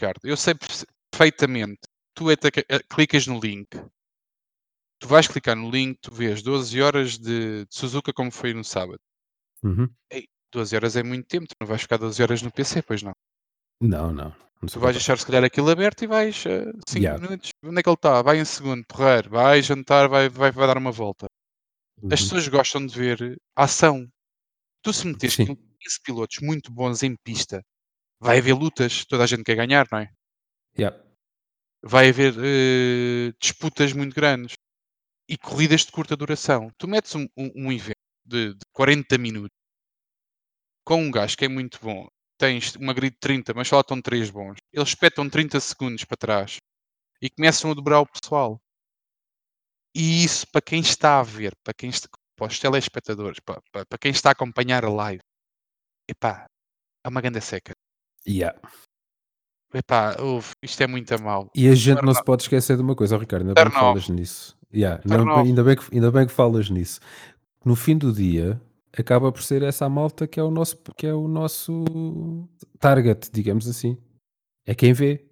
Ricardo, 0.00 0.20
eu 0.22 0.36
sei 0.36 0.54
perfe- 0.54 0.86
perfeitamente. 1.10 1.80
Tu 2.18 2.50
que- 2.50 2.66
eh, 2.68 2.80
clicas 2.90 3.26
no 3.28 3.38
link, 3.38 3.68
tu 5.00 5.06
vais 5.06 5.28
clicar 5.28 5.54
no 5.54 5.70
link, 5.70 5.98
tu 6.00 6.12
vês 6.12 6.42
12 6.42 6.82
horas 6.82 7.16
de, 7.16 7.64
de 7.64 7.66
Suzuka 7.70 8.12
como 8.12 8.32
foi 8.32 8.52
no 8.52 8.64
sábado. 8.64 8.98
Uhum. 9.62 9.88
Ei, 10.10 10.26
12 10.52 10.74
horas 10.74 10.96
é 10.96 11.02
muito 11.04 11.28
tempo, 11.28 11.46
tu 11.46 11.54
não 11.60 11.68
vais 11.68 11.80
ficar 11.82 11.96
12 11.96 12.20
horas 12.20 12.42
no 12.42 12.50
PC, 12.50 12.82
pois 12.82 13.02
não. 13.02 13.12
Não, 13.80 14.12
não. 14.12 14.30
não 14.60 14.68
Tu 14.68 14.80
vais 14.80 14.96
deixar 14.96 15.16
se 15.16 15.24
calhar 15.24 15.44
aquilo 15.44 15.70
aberto 15.70 16.02
e 16.02 16.08
vais 16.08 16.36
5 16.88 16.98
Yeah. 16.98 17.22
minutos. 17.22 17.50
Onde 17.62 17.78
é 17.78 17.82
que 17.84 17.88
ele 17.88 17.94
está? 17.94 18.20
Vai 18.20 18.40
em 18.40 18.44
segundo, 18.44 18.84
porreiro, 18.86 19.30
vai 19.30 19.62
jantar, 19.62 20.08
vai, 20.08 20.28
vai, 20.28 20.50
vai 20.50 20.66
dar 20.66 20.76
uma 20.76 20.90
volta. 20.90 21.26
As 21.98 22.02
Uhum. 22.02 22.08
pessoas 22.10 22.48
gostam 22.48 22.84
de 22.84 22.98
ver 22.98 23.36
ação. 23.54 24.08
Tu 24.82 24.92
se 24.92 25.06
meteres 25.06 25.34
Sim. 25.36 25.46
15 25.46 26.00
pilotos 26.02 26.38
muito 26.40 26.72
bons 26.72 27.04
em 27.04 27.14
pista, 27.22 27.62
vai 28.20 28.38
haver 28.38 28.54
lutas, 28.54 29.04
toda 29.04 29.22
a 29.22 29.26
gente 29.26 29.44
quer 29.44 29.54
ganhar, 29.54 29.86
não 29.92 30.00
é? 30.00 30.10
Yeah. 30.76 31.00
Vai 31.82 32.08
haver 32.08 32.34
eh, 32.38 33.32
disputas 33.40 33.92
muito 33.92 34.14
grandes 34.14 34.54
e 35.28 35.38
corridas 35.38 35.82
de 35.82 35.92
curta 35.92 36.16
duração. 36.16 36.70
Tu 36.78 36.88
metes 36.88 37.14
um, 37.14 37.26
um, 37.36 37.66
um 37.66 37.72
evento 37.72 37.98
de, 38.24 38.54
de 38.54 38.60
40 38.72 39.18
minutos 39.18 39.56
com 40.84 41.02
um 41.02 41.10
gajo 41.10 41.36
que 41.36 41.44
é 41.44 41.48
muito 41.48 41.78
bom, 41.82 42.08
tens 42.38 42.74
uma 42.76 42.94
grid 42.94 43.12
de 43.12 43.20
30, 43.20 43.52
mas 43.52 43.68
só 43.68 43.80
estão 43.80 44.00
3 44.00 44.30
bons. 44.30 44.56
Eles 44.72 44.88
espetam 44.88 45.28
30 45.28 45.60
segundos 45.60 46.04
para 46.04 46.16
trás 46.16 46.56
e 47.20 47.28
começam 47.28 47.70
a 47.70 47.74
dobrar 47.74 48.00
o 48.00 48.06
pessoal. 48.06 48.58
E 49.94 50.24
isso 50.24 50.46
para 50.50 50.62
quem 50.62 50.80
está 50.80 51.20
a 51.20 51.22
ver, 51.22 51.52
para 51.62 51.74
quem 51.74 51.90
está, 51.90 52.08
para 52.36 52.46
os 52.46 52.58
telespectadores, 52.58 53.38
para, 53.40 53.60
para, 53.70 53.84
para 53.84 53.98
quem 53.98 54.10
está 54.12 54.30
a 54.30 54.32
acompanhar 54.32 54.84
a 54.84 54.90
live, 54.90 55.22
epá, 56.08 56.46
é 57.04 57.08
uma 57.08 57.20
grande 57.20 57.40
seca. 57.40 57.72
Yeah. 58.26 58.58
Epá, 59.74 60.16
ouve, 60.20 60.48
isto 60.62 60.82
é 60.82 60.86
muito 60.86 61.12
a 61.14 61.18
mal. 61.18 61.50
E 61.54 61.68
a 61.68 61.74
gente 61.74 61.96
Turn 61.96 62.06
não 62.06 62.14
se 62.14 62.24
pode 62.24 62.42
esquecer 62.42 62.76
de 62.76 62.82
uma 62.82 62.94
coisa, 62.94 63.16
oh, 63.16 63.18
Ricardo, 63.18 63.42
ainda 63.42 63.54
bem 63.54 63.64
Turn 63.64 63.74
que 63.74 63.80
falas 63.80 64.08
nisso. 64.08 64.56
Yeah, 64.72 65.02
não- 65.04 65.16
ainda, 65.46 65.64
bem 65.64 65.76
que, 65.76 65.94
ainda, 65.94 66.10
bem 66.10 66.26
que, 66.26 66.32
falas 66.32 66.70
nisso. 66.70 67.00
No 67.64 67.76
fim 67.76 67.96
do 67.98 68.12
dia, 68.12 68.60
acaba 68.96 69.30
por 69.30 69.42
ser 69.42 69.62
essa 69.62 69.84
a 69.84 69.88
malta 69.88 70.26
que 70.26 70.40
é 70.40 70.42
o 70.42 70.50
nosso, 70.50 70.76
que 70.96 71.06
é 71.06 71.12
o 71.14 71.28
nosso 71.28 71.84
target, 72.78 73.30
digamos 73.32 73.68
assim. 73.68 73.96
É 74.66 74.74
quem 74.74 74.92
vê. 74.94 75.26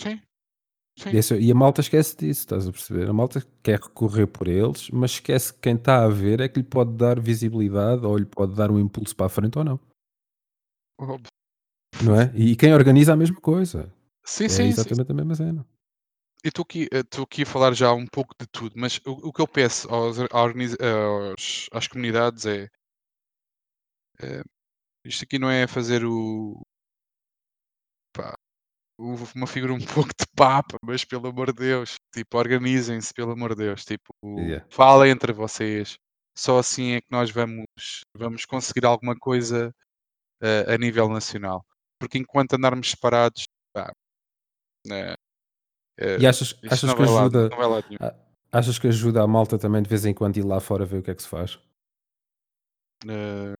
Sim, 0.00 0.20
sim. 0.98 1.10
Esse- 1.16 1.38
e 1.38 1.50
a 1.50 1.54
malta 1.54 1.80
esquece 1.82 2.16
disso, 2.16 2.40
estás 2.40 2.66
a 2.66 2.72
perceber? 2.72 3.08
A 3.08 3.12
malta 3.12 3.44
quer 3.62 3.80
recorrer 3.80 4.26
por 4.26 4.48
eles, 4.48 4.88
mas 4.90 5.12
esquece 5.12 5.52
que 5.52 5.60
quem 5.60 5.74
está 5.74 6.04
a 6.04 6.08
ver 6.08 6.40
é 6.40 6.48
que 6.48 6.58
lhe 6.60 6.66
pode 6.66 6.92
dar 6.92 7.20
visibilidade 7.20 8.06
ou 8.06 8.16
lhe 8.16 8.26
pode 8.26 8.54
dar 8.54 8.70
um 8.70 8.78
impulso 8.78 9.14
para 9.14 9.26
a 9.26 9.30
frente 9.30 9.58
ou 9.58 9.64
não. 9.64 9.80
Óbvio. 11.00 11.26
Não 12.04 12.20
é? 12.20 12.32
E 12.34 12.56
quem 12.56 12.72
organiza 12.74 13.12
a 13.12 13.16
mesma 13.16 13.40
coisa. 13.40 13.92
Sim, 14.24 14.48
É 14.48 14.48
sim, 14.48 14.70
sim. 14.76 14.90
exatamente 14.90 15.12
a 15.12 15.14
mesma 15.14 15.34
cena. 15.34 15.66
Eu 16.42 16.48
estou 16.48 16.62
aqui, 16.64 16.88
eh, 16.92 16.98
estou 17.00 17.22
aqui 17.24 17.42
a 17.42 17.46
falar 17.46 17.72
já 17.74 17.92
um 17.92 18.04
pouco 18.06 18.34
de 18.38 18.44
tudo, 18.48 18.74
mas 18.76 18.98
o, 19.06 19.28
o 19.28 19.32
que 19.32 19.40
eu 19.40 19.46
peço 19.48 19.88
aos, 19.92 20.18
à 20.18 20.42
organiza- 20.42 20.76
aos- 20.80 21.68
às 21.72 21.86
comunidades 21.88 22.44
é, 22.46 22.68
eh, 24.20 24.42
isto 25.04 25.24
aqui 25.24 25.38
não 25.40 25.50
é 25.50 25.66
fazer 25.68 26.04
o, 26.06 26.62
pá, 28.12 28.34
o- 28.98 29.16
uma 29.36 29.46
figura 29.46 29.74
um 29.74 29.78
pouco 30.08 30.10
de 30.18 30.26
papa, 30.36 30.78
mas 30.84 31.04
pelo 31.04 31.28
amor 31.28 31.48
de 31.54 31.60
Deus, 31.60 31.96
tipo, 32.14 32.38
organizem-se, 32.38 33.14
pelo 33.14 33.32
amor 33.32 33.50
de 33.56 33.64
Deus, 33.66 33.84
tipo, 33.84 34.12
Yeah. 34.22 34.64
falem 34.70 35.12
entre 35.12 35.32
vocês, 35.32 35.98
só 36.36 36.58
assim 36.58 36.92
é 36.92 37.00
que 37.00 37.08
nós 37.10 37.30
vamos, 37.30 37.66
vamos 38.16 38.44
conseguir 38.46 38.86
alguma 38.86 39.16
coisa 39.18 39.74
eh, 40.42 40.66
a 40.74 40.78
nível 40.78 41.08
nacional, 41.10 41.64
porque 41.98 42.18
enquanto 42.18 42.54
andarmos 42.54 42.90
separados, 42.90 43.44
pá, 43.72 43.92
né, 44.86 45.14
eh, 45.98 46.18
E 46.20 46.26
achas, 46.26 46.54
achas 46.70 46.94
que 46.94 47.02
ajuda, 47.02 47.48
lá 47.56 48.14
achas 48.52 48.78
que 48.78 48.88
ajuda 48.88 49.22
a 49.22 49.26
malta 49.26 49.58
também 49.58 49.82
de 49.82 49.88
vez 49.88 50.04
em 50.06 50.14
quando 50.14 50.36
ir 50.36 50.44
lá 50.44 50.60
fora 50.60 50.84
ver 50.86 50.98
o 50.98 51.02
que 51.02 51.10
é 51.10 51.14
que 51.14 51.22
se 51.22 51.28
faz? 51.28 51.58
Eh, 53.06 53.54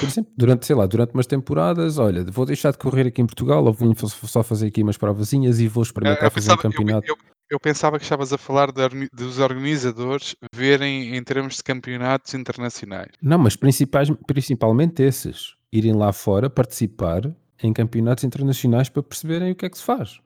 Por 0.00 0.08
exemplo, 0.08 0.32
durante, 0.36 0.66
sei 0.66 0.76
lá, 0.76 0.86
durante 0.86 1.14
umas 1.14 1.26
temporadas, 1.26 1.98
olha, 1.98 2.24
vou 2.24 2.44
deixar 2.44 2.72
de 2.72 2.78
correr 2.78 3.06
aqui 3.06 3.22
em 3.22 3.26
Portugal 3.26 3.64
ou 3.64 3.72
vou 3.72 3.94
só 3.96 4.42
fazer 4.42 4.66
aqui 4.66 4.82
umas 4.82 4.96
provazinhas 4.98 5.58
e 5.60 5.68
vou 5.68 5.82
Eu, 5.82 5.86
experimentar 5.86 6.24
eu 6.24 6.30
fazer 6.30 6.52
um 6.52 6.56
pensava, 6.56 6.66
eu, 6.66 6.70
campeonato. 6.72 7.06
eu- 7.08 7.16
eu 7.50 7.60
pensava 7.60 7.98
que 7.98 8.04
estavas 8.04 8.32
a 8.32 8.38
falar 8.38 8.72
de 8.72 9.08
dos 9.12 9.38
organizadores 9.38 10.34
verem 10.54 11.14
em 11.16 11.22
termos 11.22 11.56
de 11.56 11.62
campeonatos 11.62 12.34
internacionais. 12.34 13.12
Não, 13.22 13.38
mas 13.38 13.54
principais, 13.56 14.08
principalmente 14.26 15.02
esses, 15.02 15.54
irem 15.74 15.92
lá 15.92 16.12
fora 16.12 16.48
participar 16.48 17.34
em 17.62 17.72
campeonatos 17.72 18.24
internacionais 18.24 18.88
para 18.88 19.02
perceberem 19.02 19.52
o 19.52 19.56
que 19.56 19.66
é 19.66 19.70
que 19.70 19.76
se 19.78 19.84
faz. 19.84 20.20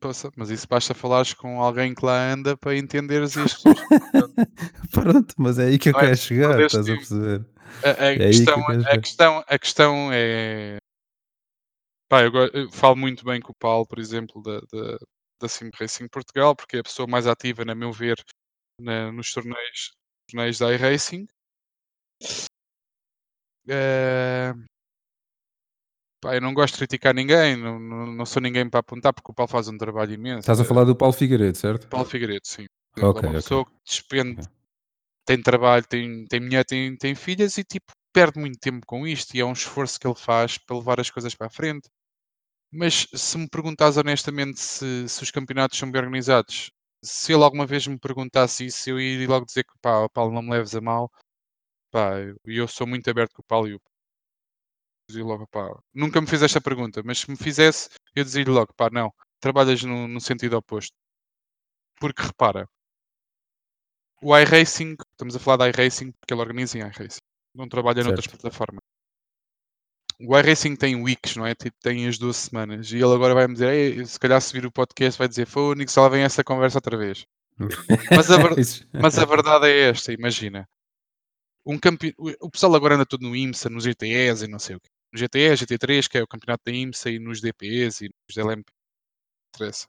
Poxa, 0.00 0.30
mas 0.36 0.50
isso 0.50 0.66
basta 0.68 0.94
falares 0.94 1.32
com 1.32 1.60
alguém 1.62 1.94
que 1.94 2.04
lá 2.04 2.32
anda 2.32 2.56
para 2.56 2.76
entenderes 2.76 3.34
pessoas. 3.34 3.76
Pronto, 4.90 5.34
mas 5.38 5.58
é 5.58 5.66
aí 5.66 5.78
que 5.78 5.90
eu 5.90 5.92
Não 5.92 6.00
é 6.00 6.02
quero 6.04 6.10
preciso 6.16 6.28
chegar, 6.28 6.60
estás 6.60 6.74
a 6.74 6.86
tempo. 6.86 6.98
perceber? 6.98 7.46
A, 7.84 7.90
a 7.90 8.06
É 8.06 8.16
que 8.16 8.24
questão, 8.24 8.66
quero 8.66 8.82
a, 8.82 8.98
questão, 9.00 9.44
a 9.46 9.58
questão 9.58 10.10
é. 10.12 10.76
Pá, 12.08 12.22
eu, 12.22 12.32
eu 12.52 12.70
falo 12.72 12.96
muito 12.96 13.24
bem 13.24 13.40
com 13.40 13.52
o 13.52 13.56
Paulo, 13.58 13.86
por 13.86 13.98
exemplo, 13.98 14.42
da, 14.42 14.58
da, 14.72 14.98
da 15.40 15.48
Sim 15.48 15.70
Racing 15.74 16.08
Portugal, 16.08 16.54
porque 16.56 16.76
é 16.76 16.80
a 16.80 16.84
pessoa 16.84 17.06
mais 17.06 17.26
ativa, 17.26 17.64
na 17.64 17.74
meu 17.74 17.92
ver, 17.92 18.16
na- 18.80 19.12
nos 19.12 19.32
torneios, 19.32 19.92
torneios 20.28 20.58
da 20.58 20.72
iRacing. 20.74 21.26
Eh, 23.68 24.52
pá, 26.20 26.34
eu 26.34 26.40
não 26.40 26.54
gosto 26.54 26.74
de 26.74 26.78
criticar 26.78 27.14
ninguém, 27.14 27.56
não, 27.56 27.78
não, 27.78 28.06
não 28.06 28.26
sou 28.26 28.40
ninguém 28.42 28.68
para 28.68 28.80
apontar, 28.80 29.12
porque 29.12 29.30
o 29.30 29.34
Paulo 29.34 29.50
faz 29.50 29.68
um 29.68 29.76
trabalho 29.78 30.12
imenso. 30.12 30.40
Estás 30.40 30.60
a 30.60 30.64
falar 30.64 30.84
do 30.84 30.96
Paulo 30.96 31.12
Figueiredo, 31.12 31.56
certo? 31.56 31.88
Paulo 31.88 32.06
Figueiredo, 32.06 32.46
sim. 32.46 32.66
Por 32.92 33.00
exemplo, 33.00 33.18
Ok, 33.18 33.28
é 33.28 33.30
uma 33.30 33.38
ok. 33.38 33.42
pessoa 33.42 33.64
que 33.64 33.72
despende, 33.84 34.40
ok. 34.40 34.52
tem 35.26 35.42
trabalho, 35.42 35.86
tem, 35.86 36.26
tem 36.26 36.40
mulher, 36.40 36.64
tem, 36.64 36.96
tem 36.96 37.14
filhas 37.14 37.58
e 37.58 37.64
tipo, 37.64 37.92
perde 38.12 38.38
muito 38.40 38.58
tempo 38.58 38.86
com 38.86 39.06
isto 39.06 39.34
e 39.36 39.40
é 39.40 39.44
um 39.44 39.52
esforço 39.52 39.98
que 40.00 40.06
ele 40.06 40.16
faz 40.16 40.58
para 40.58 40.76
levar 40.76 41.00
as 41.00 41.10
coisas 41.10 41.34
para 41.34 41.48
a 41.48 41.50
frente. 41.50 41.88
Mas 42.72 43.06
se 43.14 43.38
me 43.38 43.48
perguntas 43.48 43.96
honestamente 43.96 44.60
se, 44.60 45.08
se 45.08 45.22
os 45.22 45.30
campeonatos 45.30 45.78
são 45.78 45.90
bem 45.90 46.02
organizados, 46.02 46.70
se 47.04 47.32
ele 47.32 47.44
alguma 47.44 47.66
vez 47.66 47.86
me 47.86 47.98
perguntasse 47.98 48.66
isso, 48.66 48.90
eu 48.90 49.00
iria 49.00 49.28
logo 49.28 49.46
dizer 49.46 49.64
que 49.64 49.72
pá, 49.82 50.08
Paulo, 50.10 50.32
não 50.34 50.42
me 50.42 50.50
leves 50.52 50.74
a 50.74 50.80
mal. 50.80 51.10
Pá, 51.92 52.18
eu, 52.18 52.36
eu 52.44 52.66
sou 52.66 52.86
muito 52.86 53.08
aberto 53.08 53.34
com 53.34 53.42
o 53.42 53.44
Paulo 53.44 53.68
e 53.68 53.74
o 53.74 53.80
dizia 55.08 55.24
logo, 55.24 55.46
pá, 55.48 55.68
nunca 55.92 56.20
me 56.20 56.26
fiz 56.26 56.42
esta 56.42 56.60
pergunta, 56.60 57.02
mas 57.04 57.18
se 57.18 57.30
me 57.30 57.36
fizesse, 57.36 57.90
eu 58.14 58.24
dizia-lhe 58.24 58.50
logo, 58.50 58.72
pá, 58.74 58.88
não, 58.90 59.12
trabalhas 59.40 59.82
no, 59.82 60.08
no 60.08 60.20
sentido 60.20 60.56
oposto. 60.56 60.94
Porque 62.00 62.22
repara, 62.22 62.66
o 64.22 64.36
iRacing, 64.36 64.96
estamos 65.10 65.36
a 65.36 65.38
falar 65.38 65.58
da 65.58 65.68
iRacing 65.68 66.12
porque 66.12 66.32
ele 66.32 66.40
organiza 66.40 66.78
em 66.78 66.80
iRacing, 66.80 67.20
não 67.54 67.68
trabalha 67.68 68.02
noutras 68.02 68.24
Certo. 68.24 68.40
plataformas. 68.40 68.80
O 70.20 70.38
iRacing 70.38 70.76
tem 70.76 71.02
weeks, 71.02 71.36
não 71.36 71.44
é? 71.44 71.54
Tipo, 71.54 71.76
tem 71.80 72.06
as 72.06 72.16
duas 72.16 72.36
semanas. 72.36 72.92
E 72.92 72.96
ele 72.96 73.12
agora 73.12 73.34
vai-me 73.34 73.54
dizer, 73.54 73.72
"Ei, 73.72 74.06
se 74.06 74.18
calhar 74.20 74.40
se 74.40 74.52
vir 74.52 74.64
o 74.64 74.70
podcast 74.70 75.18
vai 75.18 75.26
dizer, 75.26 75.46
Fónix, 75.46 75.92
só 75.92 76.02
lá 76.02 76.08
vem 76.08 76.22
essa 76.22 76.44
conversa 76.44 76.78
outra 76.78 76.96
vez. 76.96 77.26
Mas 78.10 78.30
a, 78.30 78.38
mas 78.94 79.18
a 79.18 79.24
verdade 79.26 79.66
é 79.66 79.90
esta, 79.90 80.12
imagina. 80.12 80.66
Um 81.64 81.78
campe... 81.78 82.14
O 82.40 82.50
pessoal 82.50 82.74
agora 82.74 82.94
anda 82.96 83.06
tudo 83.06 83.28
no 83.28 83.36
IMSA, 83.36 83.68
nos 83.70 83.84
GTEs 83.84 84.42
e 84.42 84.48
não 84.48 84.58
sei 84.58 84.76
o 84.76 84.80
quê. 84.80 84.88
No 85.12 85.18
GTE, 85.18 85.54
GT3, 85.56 86.08
que 86.08 86.18
é 86.18 86.22
o 86.22 86.26
campeonato 86.26 86.62
da 86.64 86.72
IMSA, 86.72 87.10
e 87.10 87.18
nos 87.18 87.40
DPs 87.40 88.00
e 88.02 88.08
nos 88.08 88.36
LMP. 88.36 88.70
Interessa. 89.54 89.86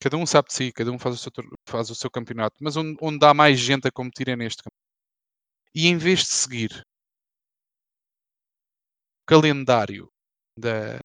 Cada 0.00 0.16
um 0.16 0.26
sabe 0.26 0.48
de 0.48 0.54
si, 0.54 0.72
cada 0.72 0.90
um 0.90 0.98
faz 0.98 1.14
o 1.14 1.18
seu, 1.18 1.32
faz 1.68 1.90
o 1.90 1.94
seu 1.94 2.10
campeonato. 2.10 2.56
Mas 2.60 2.76
onde, 2.76 2.96
onde 3.00 3.24
há 3.24 3.34
mais 3.34 3.58
gente 3.60 3.86
a 3.88 3.92
competir 3.92 4.28
é 4.28 4.36
neste 4.36 4.62
campeonato. 4.62 4.82
E 5.74 5.86
em 5.88 5.98
vez 5.98 6.20
de 6.20 6.26
seguir 6.28 6.82
o 9.22 9.26
calendário 9.26 10.08
da, 10.58 10.98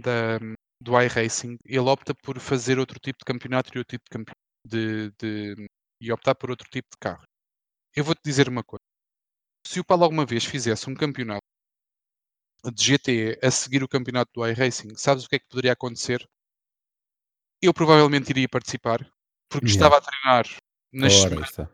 da, 0.00 0.38
do 0.80 1.00
iRacing, 1.00 1.56
ele 1.64 1.78
opta 1.80 2.14
por 2.14 2.38
fazer 2.38 2.78
outro 2.78 2.98
tipo 3.00 3.18
de 3.18 3.24
campeonato 3.24 3.70
e 3.74 3.78
outro 3.78 3.98
tipo 3.98 4.04
de, 4.66 5.10
de, 5.10 5.54
de- 5.56 5.66
e 6.00 6.12
optar 6.12 6.34
por 6.34 6.50
outro 6.50 6.68
tipo 6.70 6.88
de 6.90 6.98
carro. 7.00 7.24
Eu 7.96 8.04
vou-te 8.04 8.20
dizer 8.24 8.48
uma 8.48 8.62
coisa. 8.64 8.82
Se 9.66 9.80
o 9.80 9.84
Paulo 9.84 10.04
alguma 10.04 10.26
vez 10.26 10.44
fizesse 10.44 10.88
um 10.90 10.94
campeonato 10.94 11.42
de 12.74 12.82
GTE 12.84 13.38
a 13.42 13.50
seguir 13.50 13.82
o 13.82 13.88
campeonato 13.88 14.30
do 14.34 14.46
iRacing, 14.46 14.94
sabes 14.96 15.24
o 15.24 15.28
que 15.28 15.36
é 15.36 15.38
que 15.38 15.48
poderia 15.48 15.72
acontecer? 15.72 16.26
eu 17.62 17.72
provavelmente 17.72 18.30
iria 18.30 18.48
participar, 18.48 18.98
porque 19.48 19.68
Yeah. 19.68 19.70
estava 19.70 19.98
a 19.98 20.00
treinar 20.00 20.44
nas 20.92 21.12
semanas 21.14 21.48
está. 21.50 21.70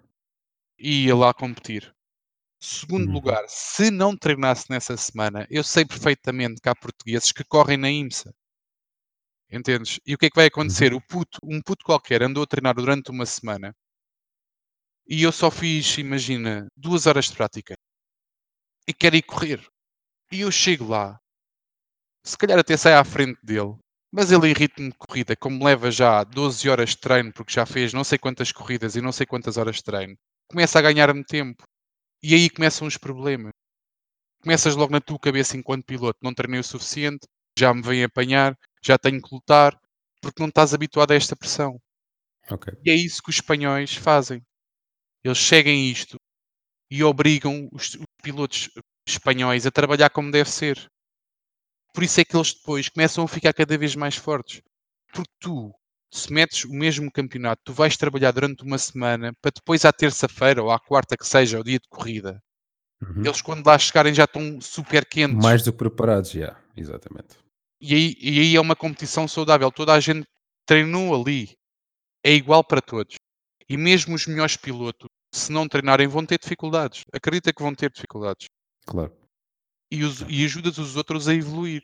e 0.78 1.06
ia 1.06 1.16
lá 1.16 1.32
competir. 1.34 1.94
Segundo 2.60 3.06
Uhum. 3.08 3.12
lugar, 3.14 3.44
se 3.48 3.90
não 3.90 4.16
treinasse 4.16 4.66
nessa 4.70 4.96
semana, 4.96 5.46
eu 5.50 5.64
sei 5.64 5.84
perfeitamente 5.86 6.60
que 6.60 6.68
há 6.68 6.74
portugueses 6.74 7.32
que 7.32 7.44
correm 7.44 7.76
na 7.78 7.90
IMSA. 7.90 8.34
Entendes? 9.50 10.00
E 10.06 10.14
o 10.14 10.18
que 10.18 10.26
é 10.26 10.30
que 10.30 10.36
vai 10.36 10.46
acontecer? 10.46 10.92
O 10.94 11.00
puto, 11.00 11.38
um 11.42 11.60
puto 11.62 11.84
qualquer 11.84 12.22
andou 12.22 12.42
a 12.42 12.46
treinar 12.46 12.74
durante 12.74 13.10
uma 13.10 13.26
semana 13.26 13.74
e 15.08 15.22
eu 15.22 15.32
só 15.32 15.50
fiz, 15.50 15.98
imagina, 15.98 16.66
duas 16.76 17.06
horas 17.06 17.26
de 17.26 17.34
prática 17.36 17.74
e 18.88 18.92
quero 18.92 19.14
ir 19.16 19.22
correr. 19.22 19.64
E 20.32 20.40
eu 20.42 20.50
chego 20.50 20.88
lá, 20.88 21.18
se 22.24 22.36
calhar 22.36 22.58
até 22.58 22.76
saio 22.76 22.98
à 22.98 23.04
frente 23.04 23.38
dele, 23.42 23.76
mas 24.12 24.30
ele 24.32 24.48
em 24.48 24.52
ritmo 24.52 24.90
de 24.90 24.96
corrida, 24.96 25.36
como 25.36 25.64
leva 25.64 25.90
já 25.90 26.22
12 26.24 26.68
horas 26.68 26.90
de 26.90 26.98
treino, 26.98 27.32
porque 27.32 27.52
já 27.52 27.66
fez 27.66 27.92
não 27.92 28.04
sei 28.04 28.18
quantas 28.18 28.52
corridas 28.52 28.96
e 28.96 29.00
não 29.00 29.12
sei 29.12 29.26
quantas 29.26 29.56
horas 29.56 29.76
de 29.76 29.84
treino, 29.84 30.16
começa 30.50 30.78
a 30.78 30.82
ganhar-me 30.82 31.24
tempo. 31.24 31.62
E 32.22 32.34
aí 32.34 32.50
começam 32.50 32.88
os 32.88 32.96
problemas. 32.96 33.52
Começas 34.42 34.76
logo 34.76 34.92
na 34.92 35.00
tua 35.00 35.18
cabeça 35.18 35.56
enquanto 35.56 35.86
piloto, 35.86 36.18
não 36.22 36.34
treinei 36.34 36.60
o 36.60 36.64
suficiente, 36.64 37.26
já 37.58 37.74
me 37.74 37.82
vem 37.82 38.04
apanhar, 38.04 38.56
já 38.84 38.98
tenho 38.98 39.22
que 39.22 39.34
lutar, 39.34 39.78
porque 40.22 40.42
não 40.42 40.48
estás 40.48 40.74
habituado 40.74 41.12
a 41.12 41.16
esta 41.16 41.36
pressão. 41.36 41.80
Ok. 42.50 42.72
E 42.84 42.90
é 42.90 42.94
isso 42.94 43.22
que 43.22 43.30
os 43.30 43.36
espanhóis 43.36 43.94
fazem. 43.94 44.42
Eles 45.24 45.38
seguem 45.38 45.90
isto 45.90 46.16
e 46.90 47.02
obrigam 47.02 47.68
os, 47.72 47.94
os 47.94 48.06
pilotos 48.22 48.70
espanhóis 49.06 49.66
a 49.66 49.70
trabalhar 49.70 50.10
como 50.10 50.30
deve 50.30 50.50
ser. 50.50 50.90
Por 51.92 52.02
isso 52.04 52.20
é 52.20 52.24
que 52.24 52.36
eles 52.36 52.54
depois 52.54 52.88
começam 52.88 53.24
a 53.24 53.28
ficar 53.28 53.52
cada 53.52 53.76
vez 53.76 53.94
mais 53.96 54.16
fortes. 54.16 54.62
Porque 55.12 55.30
tu, 55.40 55.74
se 56.12 56.32
metes 56.32 56.64
o 56.64 56.72
mesmo 56.72 57.10
campeonato, 57.10 57.62
tu 57.64 57.72
vais 57.72 57.96
trabalhar 57.96 58.30
durante 58.30 58.62
uma 58.62 58.78
semana 58.78 59.32
para 59.40 59.52
depois 59.54 59.84
à 59.84 59.92
terça-feira 59.92 60.62
ou 60.62 60.70
à 60.70 60.78
quarta 60.78 61.16
que 61.16 61.26
seja, 61.26 61.58
o 61.60 61.64
dia 61.64 61.78
de 61.78 61.88
corrida, 61.88 62.40
Uhum. 63.00 63.24
eles 63.24 63.40
quando 63.40 63.64
lá 63.64 63.78
chegarem 63.78 64.12
já 64.12 64.24
estão 64.24 64.60
super 64.60 65.06
quentes. 65.06 65.42
Mais 65.42 65.62
do 65.62 65.72
que 65.72 65.78
preparados, 65.78 66.30
já. 66.32 66.60
Exatamente. 66.76 67.36
E, 67.80 67.94
aí, 67.94 68.16
e 68.20 68.40
aí 68.40 68.56
é 68.56 68.60
uma 68.60 68.74
competição 68.74 69.28
saudável. 69.28 69.70
Toda 69.70 69.92
a 69.92 70.00
gente 70.00 70.26
treinou 70.66 71.14
ali. 71.14 71.56
É 72.24 72.32
igual 72.32 72.64
para 72.64 72.80
todos. 72.80 73.14
E 73.68 73.76
mesmo 73.76 74.14
os 74.14 74.26
melhores 74.26 74.56
pilotos, 74.56 75.07
se 75.38 75.52
não 75.52 75.68
treinarem, 75.68 76.06
vão 76.06 76.24
ter 76.26 76.38
dificuldades. 76.38 77.02
Acredita 77.12 77.52
que 77.52 77.62
vão 77.62 77.74
ter 77.74 77.90
dificuldades. 77.90 78.46
Claro. 78.86 79.12
E, 79.90 80.04
os- 80.04 80.20
e 80.28 80.44
ajudas 80.44 80.76
os 80.78 80.96
outros 80.96 81.28
a 81.28 81.34
evoluir. 81.34 81.82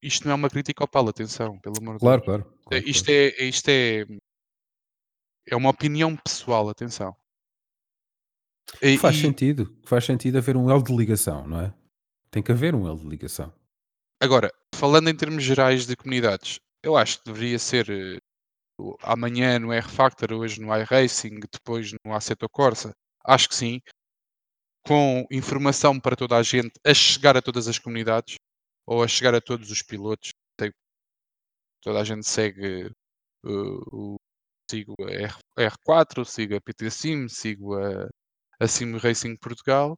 Isto 0.00 0.26
não 0.26 0.32
é 0.32 0.34
uma 0.36 0.48
crítica 0.50 0.84
ao 0.84 0.88
Paulo, 0.88 1.08
atenção, 1.10 1.58
pelo 1.58 1.76
amor 1.80 1.94
de 1.94 2.00
Claro, 2.00 2.20
Deus. 2.22 2.26
claro. 2.26 2.58
Claro, 2.68 2.88
Isto, 2.88 3.06
claro. 3.06 3.20
é, 3.20 3.44
isto 3.44 3.68
é. 3.68 4.06
É 5.48 5.56
uma 5.56 5.70
opinião 5.70 6.16
pessoal, 6.16 6.68
atenção. 6.68 7.16
E, 8.80 8.96
Faz 8.96 9.16
e- 9.16 9.20
sentido. 9.20 9.76
Faz 9.84 10.04
sentido 10.04 10.38
haver 10.38 10.56
um 10.56 10.70
elo 10.70 10.82
de 10.82 10.94
ligação, 10.94 11.46
não 11.48 11.60
é? 11.60 11.74
Tem 12.30 12.42
que 12.42 12.52
haver 12.52 12.74
um 12.74 12.86
elo 12.86 12.98
de 13.00 13.08
ligação. 13.08 13.52
agora, 14.22 14.52
falando 14.74 15.08
em 15.10 15.16
termos 15.16 15.42
gerais 15.42 15.84
de 15.84 15.96
comunidades, 15.96 16.60
eu 16.82 16.96
acho 16.96 17.18
que 17.18 17.24
deveria 17.26 17.58
ser 17.58 17.90
eh, 17.90 18.18
amanhã 19.02 19.58
no 19.58 19.72
R-Factor, 19.72 20.32
hoje 20.32 20.60
no 20.60 20.74
iRacing, 20.74 21.40
depois 21.52 21.92
no 22.04 22.14
Assetto 22.14 22.48
Corsa. 22.48 22.92
Acho 23.24 23.48
que 23.48 23.54
sim. 23.54 23.80
Com 24.86 25.26
informação 25.30 25.98
para 26.00 26.16
toda 26.16 26.36
a 26.36 26.42
gente, 26.42 26.72
a 26.84 26.92
chegar 26.92 27.36
a 27.36 27.42
todas 27.42 27.68
as 27.68 27.78
comunidades 27.78 28.36
ou 28.86 29.02
a 29.02 29.08
chegar 29.08 29.34
a 29.34 29.40
todos 29.40 29.70
os 29.70 29.82
pilotos. 29.82 30.30
Tem- 30.56 30.72
toda 31.82 32.00
a 32.00 32.04
gente 32.04 32.26
segue 32.26 32.86
uh, 33.44 33.82
o 33.92 34.16
sigo 34.70 34.94
a 35.00 35.10
R, 35.10 35.34
R4, 35.58 36.24
sigo 36.24 36.56
a 36.56 36.60
PT 36.60 36.90
Sim, 36.90 37.28
sigo 37.28 37.74
a, 37.76 38.08
a 38.60 38.66
Sim 38.68 38.96
Racing 38.96 39.36
Portugal. 39.36 39.96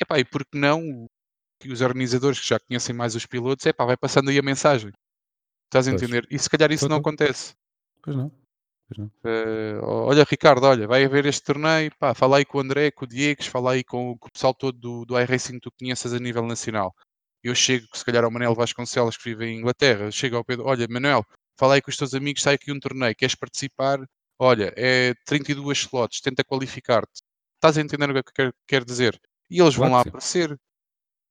Epá, 0.00 0.18
e 0.18 0.24
por 0.24 0.44
que 0.44 0.58
não 0.58 1.06
que 1.60 1.72
os 1.72 1.80
organizadores 1.80 2.38
que 2.38 2.46
já 2.46 2.58
conhecem 2.60 2.94
mais 2.94 3.16
os 3.16 3.26
pilotos, 3.26 3.66
epá, 3.66 3.84
vai 3.84 3.96
passando 3.96 4.30
aí 4.30 4.38
a 4.38 4.42
mensagem. 4.42 4.92
Estás 5.66 5.88
a 5.88 5.90
Pois. 5.90 6.02
entender? 6.02 6.26
E 6.30 6.38
se 6.38 6.48
calhar 6.48 6.70
isso 6.70 6.88
não 6.88 6.96
acontece. 6.96 7.54
Pois 8.08 8.16
não. 8.16 8.30
Pois 8.88 8.98
não. 8.98 9.10
Eh, 9.24 9.78
olha, 9.82 10.24
Ricardo, 10.24 10.64
olha, 10.64 10.86
vai 10.86 11.04
haver 11.04 11.26
este 11.26 11.42
torneio, 11.44 11.90
pá, 11.98 12.14
fala 12.14 12.38
aí 12.38 12.44
com 12.44 12.58
o 12.58 12.60
André, 12.60 12.90
com 12.90 13.04
o 13.04 13.08
Diego, 13.08 13.42
fala 13.44 13.72
aí 13.72 13.84
com, 13.84 14.16
com 14.18 14.28
o 14.28 14.32
pessoal 14.32 14.54
todo 14.54 14.78
do, 14.78 15.04
do 15.04 15.20
iRacing 15.20 15.54
que 15.54 15.60
tu 15.60 15.72
conheças 15.78 16.12
a 16.12 16.18
nível 16.18 16.46
nacional. 16.46 16.94
Eu 17.42 17.54
chego, 17.54 17.86
se 17.94 18.04
calhar, 18.04 18.24
ao 18.24 18.30
Manel 18.30 18.54
Vasconcelos, 18.54 19.16
que 19.16 19.24
vive 19.24 19.46
em 19.46 19.58
Inglaterra, 19.58 20.10
chego 20.10 20.36
ao 20.36 20.44
Pedro, 20.44 20.66
olha, 20.66 20.86
Manuel, 20.88 21.24
fala 21.58 21.74
aí 21.74 21.82
com 21.82 21.90
os 21.90 21.96
teus 21.96 22.14
amigos, 22.14 22.42
sai 22.42 22.54
aqui 22.54 22.72
um 22.72 22.80
torneio, 22.80 23.14
queres 23.14 23.34
participar? 23.34 23.98
Olha, 24.38 24.72
é 24.76 25.14
32 25.26 25.78
slots, 25.78 26.20
tenta 26.20 26.42
qualificar-te. 26.44 27.20
Estás 27.56 27.76
a 27.76 27.80
entender 27.82 28.08
o 28.10 28.14
que 28.14 28.18
eu 28.30 28.34
quero, 28.34 28.54
quero 28.66 28.84
dizer? 28.84 29.20
E 29.50 29.60
eles 29.60 29.74
vão 29.74 29.88
Claro 29.88 29.94
lá 29.98 30.02
sim. 30.02 30.08
aparecer. 30.08 30.58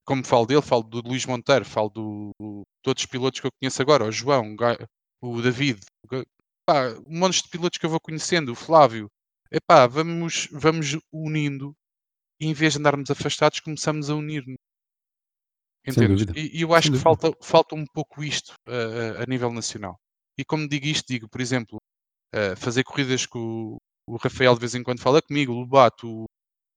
Como 0.06 0.24
falo 0.26 0.46
dele, 0.46 0.62
falo 0.62 0.84
do 0.84 1.02
Luís 1.02 1.26
Monteiro, 1.26 1.66
falo 1.66 1.90
do, 1.90 2.32
do- 2.40 2.64
de 2.84 2.90
outros 2.90 3.06
pilotos 3.06 3.40
que 3.42 3.48
eu 3.48 3.52
conheço 3.60 3.82
agora, 3.82 4.06
o 4.06 4.12
João, 4.12 4.56
o 5.22 5.42
David, 5.42 5.82
pá, 6.68 6.90
um 7.08 7.20
monte 7.20 7.44
de 7.44 7.50
pilotos 7.50 7.80
que 7.80 7.86
eu 7.88 7.92
vou 7.92 8.02
conhecendo, 8.02 8.52
o 8.52 8.56
Flávio. 8.56 9.10
Epá, 9.52 9.88
vamos, 9.88 10.50
vamos 10.52 10.98
unindo 11.14 11.74
e 12.42 12.48
em 12.48 12.54
vez 12.54 12.74
de 12.74 12.80
andarmos 12.80 13.12
afastados, 13.12 13.60
começamos 13.62 14.10
a 14.10 14.16
unir-nos. 14.16 14.58
E, 16.36 16.58
e 16.60 16.62
eu 16.62 16.74
acho 16.74 16.88
Sem 16.88 16.92
que 16.92 16.98
dúvida. 16.98 17.04
falta, 17.04 17.32
falta 17.42 17.76
um 17.76 17.86
pouco 17.86 18.24
isto 18.24 18.54
a, 18.68 19.24
a- 19.24 19.26
nível 19.26 19.52
nacional. 19.52 19.98
E 20.38 20.44
como 20.46 20.68
digo 20.68 20.86
isto, 20.86 21.06
digo, 21.08 21.28
por 21.30 21.42
exemplo, 21.42 21.80
eh, 22.34 22.56
fazer 22.58 22.84
corridas 22.84 23.26
que 23.28 23.38
o, 23.38 23.78
o 24.08 24.18
Rafael 24.18 24.56
de 24.56 24.62
vez 24.62 24.76
em 24.76 24.84
quando 24.84 25.02
fala 25.02 25.22
comigo, 25.22 25.54
o 25.54 25.60
Lobato, 25.62 26.08
o 26.24 26.28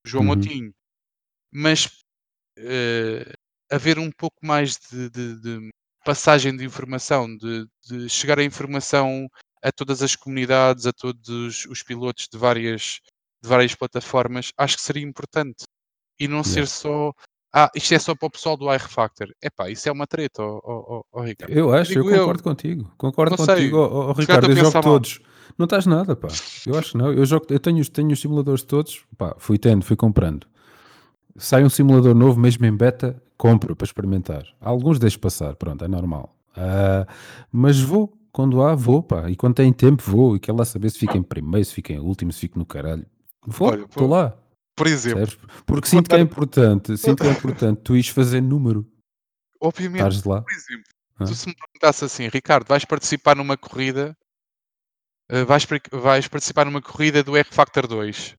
João 0.06 0.24
Uhum. 0.24 0.26
Moutinho, 0.26 0.72
mas 1.52 1.88
eh, 2.58 3.32
haver 3.70 3.98
um 3.98 4.10
pouco 4.12 4.38
mais 4.46 4.78
de, 4.90 5.10
de- 5.10 5.40
de 5.40 5.70
passagem 6.04 6.56
de 6.56 6.64
informação, 6.64 7.28
de, 7.36 7.66
de 7.88 8.08
chegar 8.10 8.38
a 8.40 8.44
informação 8.44 9.28
a 9.62 9.70
todas 9.72 10.02
as 10.02 10.16
comunidades, 10.16 10.86
a 10.86 10.92
todos 10.92 11.66
os 11.66 11.82
pilotos 11.82 12.28
de 12.32 12.38
várias, 12.38 13.00
de 13.42 13.48
várias 13.48 13.74
plataformas, 13.74 14.52
acho 14.56 14.76
que 14.76 14.82
seria 14.82 15.02
importante. 15.02 15.64
E 16.18 16.28
não 16.28 16.42
ser 16.44 16.60
Yeah. 16.60 16.66
só, 16.70 17.12
ah, 17.54 17.70
isto 17.74 17.94
é 17.94 17.98
só 17.98 18.14
para 18.14 18.26
o 18.26 18.30
pessoal 18.30 18.56
do 18.56 18.70
iRefactor. 18.72 19.28
Epá, 19.42 19.70
isso 19.70 19.88
é 19.88 19.92
uma 19.92 20.06
treta, 20.06 20.42
ó- 20.42 20.60
ó- 20.64 21.02
ó, 21.12 21.22
Ricardo. 21.22 21.52
Eu 21.52 21.72
acho, 21.72 21.92
eu 21.98 22.10
eu. 22.10 22.18
concordo 22.20 22.42
contigo. 22.42 22.92
Concordo 22.98 23.36
sei. 23.36 23.46
contigo, 23.46 23.76
ó- 23.78 24.10
ó, 24.10 24.14
Se 24.14 24.26
calhar 24.26 24.42
Ricardo. 24.42 24.50
Eu 24.50 24.56
jogo 24.56 24.72
mal. 24.74 24.82
todos. 24.82 25.20
Não 25.58 25.64
estás 25.64 25.86
nada, 25.86 26.14
pá. 26.16 26.28
Eu 26.66 26.78
acho 26.78 26.92
que 26.92 26.98
não. 26.98 27.12
Eu, 27.12 27.24
jogo, 27.26 27.46
eu 27.50 27.58
tenho, 27.58 27.80
os- 27.80 27.88
tenho 27.88 28.10
os 28.12 28.20
simuladores 28.20 28.62
todos. 28.62 29.02
Pá, 29.18 29.34
fui 29.38 29.58
tendo, 29.58 29.84
fui 29.84 29.96
comprando. 29.96 30.46
Sai 31.36 31.64
um 31.64 31.70
simulador 31.70 32.14
novo, 32.14 32.38
mesmo 32.38 32.66
em 32.66 32.76
beta, 32.76 33.20
compro 33.36 33.74
para 33.74 33.84
experimentar. 33.84 34.44
Alguns 34.60 34.98
deixo 34.98 35.18
passar, 35.18 35.54
pronto, 35.56 35.82
é 35.84 35.88
normal. 35.88 36.36
Ah, 36.56 37.06
mas 37.50 37.80
vou, 37.80 38.12
quando 38.32 38.62
há, 38.62 38.74
vou, 38.74 39.02
pá. 39.02 39.28
E 39.30 39.36
quando 39.36 39.54
tem 39.54 39.72
tempo, 39.72 40.02
vou. 40.02 40.36
E 40.36 40.40
quero 40.40 40.56
lá 40.56 40.64
saber 40.64 40.90
se 40.90 40.98
fica 40.98 41.16
em 41.16 41.22
primeiro, 41.22 41.64
se 41.64 41.74
fica 41.74 41.92
em 41.92 41.98
último, 41.98 42.32
se 42.32 42.40
fico 42.40 42.58
no 42.58 42.66
caralho. 42.66 43.06
Vou, 43.46 43.74
estou 43.74 44.08
lá. 44.08 44.36
Por 44.76 44.86
exemplo, 44.86 45.18
Percebes? 45.26 45.62
Porque 45.66 45.88
sinto 45.88 46.08
que 46.08 46.16
é 46.16 46.20
importante, 46.20 46.96
sinto 46.98 47.22
que 47.22 47.28
é 47.28 47.32
importante 47.32 47.82
tu 47.82 47.94
ires 47.94 48.08
fazer 48.08 48.40
número. 48.40 48.86
obviamente, 49.60 49.98
Estares 49.98 50.24
lá. 50.24 50.42
por 50.42 50.52
exemplo, 50.52 50.84
hã? 51.20 51.24
tu 51.26 51.34
se 51.34 51.48
me 51.48 51.54
perguntasse 51.54 52.04
assim, 52.04 52.28
Ricardo, 52.28 52.66
vais 52.66 52.84
participar 52.84 53.36
numa 53.36 53.58
corrida, 53.58 54.16
eh, 55.28 55.44
vais, 55.44 55.66
vais 55.92 56.28
participar 56.28 56.64
numa 56.64 56.80
corrida 56.80 57.22
do 57.22 57.36
R-Factor 57.36 57.86
2. 57.86 58.36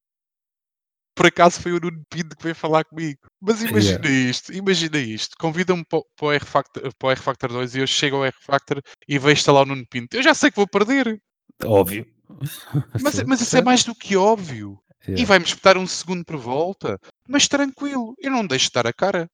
Por 1.22 1.28
acaso 1.28 1.62
foi 1.62 1.72
o 1.72 1.80
Nuno 1.80 2.04
Pinto 2.10 2.36
que 2.36 2.42
veio 2.42 2.56
falar 2.56 2.84
comigo. 2.84 3.20
Mas 3.40 3.62
imagina 3.62 4.08
Yeah. 4.08 4.30
isto, 4.32 4.52
imagina 4.52 4.98
isto. 4.98 5.36
Convida-me 5.38 5.86
para, 5.86 6.00
o- 6.00 6.06
para 6.16 6.26
o 6.26 6.32
R-Factor, 6.32 6.96
para 6.98 7.08
o 7.08 7.12
R-Factor 7.12 7.52
2 7.52 7.76
e 7.76 7.80
eu 7.80 7.86
chego 7.86 8.16
ao 8.16 8.26
R-Factor 8.26 8.82
e 9.08 9.20
vejo-te 9.20 9.52
lá 9.52 9.62
o 9.62 9.66
Nuno 9.66 9.86
Pinto. 9.88 10.16
Eu 10.18 10.24
já 10.24 10.34
sei 10.34 10.50
que 10.50 10.56
vou 10.58 10.66
perder. 10.68 11.22
Óbvio. 11.64 12.08
Mas, 13.04 13.22
mas 13.24 13.42
isso 13.42 13.56
é 13.56 13.62
mais 13.62 13.84
do 13.84 13.94
que 13.94 14.16
óbvio. 14.18 14.82
E 15.08 15.12
Yeah. 15.12 15.26
vai-me 15.28 15.46
espetar 15.46 15.78
um 15.78 15.86
segundo 15.86 16.26
por 16.26 16.38
volta. 16.38 17.00
Mas 17.28 17.48
tranquilo, 17.48 18.16
eu 18.18 18.32
não 18.32 18.48
deixo 18.48 18.66
de 18.68 18.72
dar 18.74 18.88
a 18.88 18.94
cara. 18.94 19.30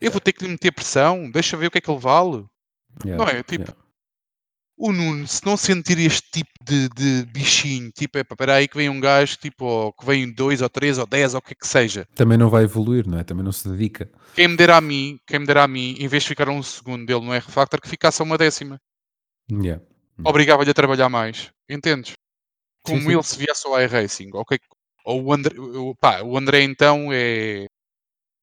Eu 0.00 0.12
vou 0.12 0.18
Yeah. 0.18 0.24
ter 0.24 0.32
que 0.32 0.44
lhe 0.44 0.50
meter 0.52 0.70
pressão. 0.72 1.28
Deixa 1.28 1.56
ver 1.56 1.66
o 1.66 1.70
que 1.72 1.78
é 1.78 1.80
que 1.80 1.90
ele 1.90 1.98
vale. 1.98 2.44
Não 3.04 3.24
é? 3.26 3.42
Tipo, 3.42 3.74
o 4.76 4.92
Nuno, 4.92 5.26
se 5.26 5.44
não 5.44 5.56
sentir 5.56 5.98
este 5.98 6.22
tipo 6.30 6.50
de, 6.66 6.88
de 6.88 7.24
bichinho, 7.26 7.92
tipo, 7.92 8.18
é 8.18 8.24
para 8.24 8.56
aí 8.56 8.66
que 8.66 8.76
vem 8.76 8.88
um 8.88 8.98
gajo, 8.98 9.36
tipo, 9.36 9.64
ou 9.64 9.92
que 9.92 10.04
vem 10.04 10.30
dois 10.32 10.60
ou 10.60 10.68
três 10.68 10.98
ou 10.98 11.06
dez 11.06 11.32
ou 11.32 11.38
o 11.38 11.42
que 11.42 11.52
é 11.52 11.54
que 11.54 11.66
seja. 11.66 12.06
Também 12.14 12.36
não 12.36 12.50
vai 12.50 12.64
evoluir, 12.64 13.06
não 13.06 13.18
é? 13.18 13.24
Também 13.24 13.44
não 13.44 13.52
se 13.52 13.68
dedica. 13.68 14.10
Quem 14.34 14.48
me 14.48 14.56
dera 14.56 14.76
a 14.76 14.80
mim, 14.80 15.20
quem 15.26 15.38
me 15.38 15.46
dera 15.46 15.62
a 15.62 15.68
mim, 15.68 15.94
em 15.98 16.08
vez 16.08 16.24
de 16.24 16.30
ficar 16.30 16.48
um 16.48 16.62
segundo 16.62 17.06
dele 17.06 17.24
no 17.24 17.32
R-Factor, 17.32 17.80
que 17.80 17.88
ficasse 17.88 18.20
a 18.20 18.24
uma 18.24 18.36
décima. 18.36 18.80
Yeah. 19.50 19.82
Obrigava-lhe 20.24 20.70
a 20.70 20.74
trabalhar 20.74 21.08
mais. 21.08 21.52
Entendes? 21.68 22.14
Como 22.82 23.00
sim. 23.00 23.12
ele 23.12 23.22
se 23.22 23.38
viesse 23.38 23.66
ao 23.66 23.80
iRacing. 23.80 24.30
ok? 24.34 24.58
Ou 25.04 25.24
o 25.24 25.32
André, 25.32 25.54
pá, 26.00 26.22
o 26.22 26.36
André 26.36 26.62
então 26.62 27.12
é. 27.12 27.66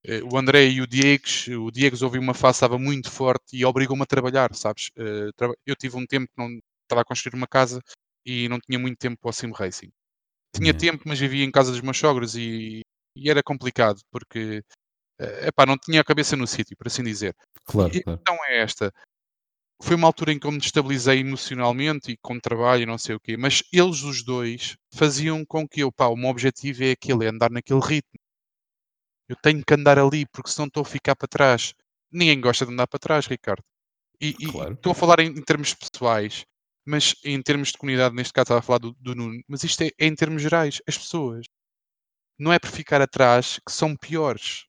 eh, 0.05 0.21
o 0.23 0.37
André 0.37 0.67
e 0.69 0.81
o 0.81 0.87
Diego, 0.87 1.23
o 1.59 1.69
Diego 1.69 1.97
ouviu 2.03 2.21
uma 2.21 2.33
fase 2.33 2.57
estava 2.57 2.79
muito 2.79 3.11
forte 3.11 3.57
e 3.57 3.65
obrigou-me 3.65 4.03
a 4.03 4.05
trabalhar, 4.05 4.55
sabes? 4.55 4.89
Eh, 4.97 5.29
eu 5.65 5.75
tive 5.75 5.97
um 5.97 6.05
tempo 6.05 6.27
que 6.27 6.41
não 6.41 6.57
estava 6.83 7.01
a 7.01 7.05
construir 7.05 7.35
uma 7.35 7.47
casa 7.47 7.81
e 8.25 8.47
não 8.49 8.59
tinha 8.59 8.79
muito 8.79 8.97
tempo 8.97 9.17
para 9.19 9.29
o 9.29 9.33
sim 9.33 9.51
racing. 9.51 9.91
Tinha 10.55 10.71
Yeah. 10.71 10.79
tempo, 10.79 11.03
mas 11.07 11.19
vivia 11.19 11.43
em 11.43 11.51
casa 11.51 11.71
dos 11.71 11.81
meus 11.81 11.97
sogros 11.97 12.35
e, 12.35 12.81
e 13.15 13.29
era 13.29 13.41
complicado 13.43 13.99
porque 14.11 14.63
eh, 15.19 15.47
epá, 15.47 15.65
não 15.65 15.77
tinha 15.77 16.01
a 16.01 16.03
cabeça 16.03 16.35
no 16.35 16.47
sítio, 16.47 16.77
por 16.77 16.87
assim 16.87 17.03
dizer. 17.03 17.35
Claro, 17.65 17.91
E 17.93 18.01
claro. 18.01 18.19
questão 18.19 18.45
é 18.45 18.61
esta. 18.61 18.91
Foi 19.81 19.95
uma 19.95 20.07
altura 20.07 20.31
em 20.31 20.39
que 20.39 20.47
eu 20.47 20.51
me 20.51 20.59
destabilizei 20.59 21.19
emocionalmente 21.19 22.11
e 22.11 22.17
com 22.17 22.39
trabalho 22.39 22.83
e 22.83 22.85
não 22.85 22.97
sei 22.97 23.15
o 23.15 23.19
quê, 23.19 23.35
mas 23.37 23.63
eles 23.71 24.03
os 24.03 24.23
dois 24.23 24.77
faziam 24.93 25.45
com 25.45 25.67
que 25.67 25.81
eu, 25.81 25.91
pá, 25.91 26.07
o 26.07 26.15
meu 26.15 26.29
objetivo 26.29 26.83
é 26.83 26.91
aquele, 26.91 27.25
é 27.25 27.29
andar 27.29 27.51
naquele 27.51 27.81
ritmo. 27.81 28.19
Eu 29.27 29.35
tenho 29.41 29.63
que 29.65 29.73
andar 29.73 29.97
ali, 29.97 30.25
porque 30.27 30.49
senão 30.49 30.67
estou 30.67 30.81
a 30.81 30.85
ficar 30.85 31.15
para 31.15 31.27
trás. 31.27 31.73
Ninguém 32.11 32.39
gosta 32.39 32.65
de 32.65 32.71
andar 32.71 32.87
para 32.87 32.99
trás, 32.99 33.25
Ricardo. 33.25 33.63
E 34.21 34.33
Claro. 34.51 34.73
estou 34.75 34.91
a 34.91 34.95
falar 34.95 35.19
em, 35.19 35.27
em 35.27 35.41
termos 35.41 35.73
pessoais, 35.73 36.45
mas 36.85 37.15
em 37.23 37.41
termos 37.41 37.71
de 37.71 37.77
comunidade, 37.77 38.15
neste 38.15 38.33
caso 38.33 38.43
estava 38.45 38.59
a 38.59 38.63
falar 38.63 38.79
do, 38.79 38.95
do 38.99 39.15
Nuno, 39.15 39.41
mas 39.47 39.63
isto 39.63 39.81
é, 39.81 39.91
é 39.97 40.05
em 40.05 40.15
termos 40.15 40.41
gerais. 40.41 40.81
As 40.87 40.97
pessoas 40.97 41.45
não 42.37 42.51
é 42.51 42.59
por 42.59 42.69
ficar 42.69 43.01
atrás 43.01 43.59
que 43.65 43.71
são 43.71 43.95
piores. 43.95 44.65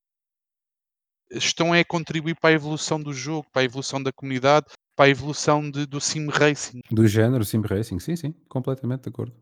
Estão 1.31 1.75
é 1.75 1.81
a 1.81 1.85
contribuir 1.85 2.37
para 2.39 2.51
a 2.51 2.53
evolução 2.53 3.01
do 3.01 3.13
jogo, 3.13 3.47
para 3.53 3.63
a 3.63 3.65
evolução 3.65 4.03
da 4.03 4.13
comunidade, 4.13 4.67
para 4.97 5.07
a 5.07 5.09
evolução 5.09 5.69
de- 5.69 5.87
do 5.87 6.01
sim 6.01 6.29
racing. 6.29 6.81
Do 6.91 7.07
género 7.09 7.45
Sim 7.45 7.61
Racing, 7.61 7.99
sim, 7.99 8.15
sim, 8.15 8.33
completamente 8.49 9.05
de 9.05 9.09
acordo. 9.09 9.35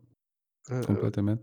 Uh, 0.69 0.85
Completamente. 0.87 1.41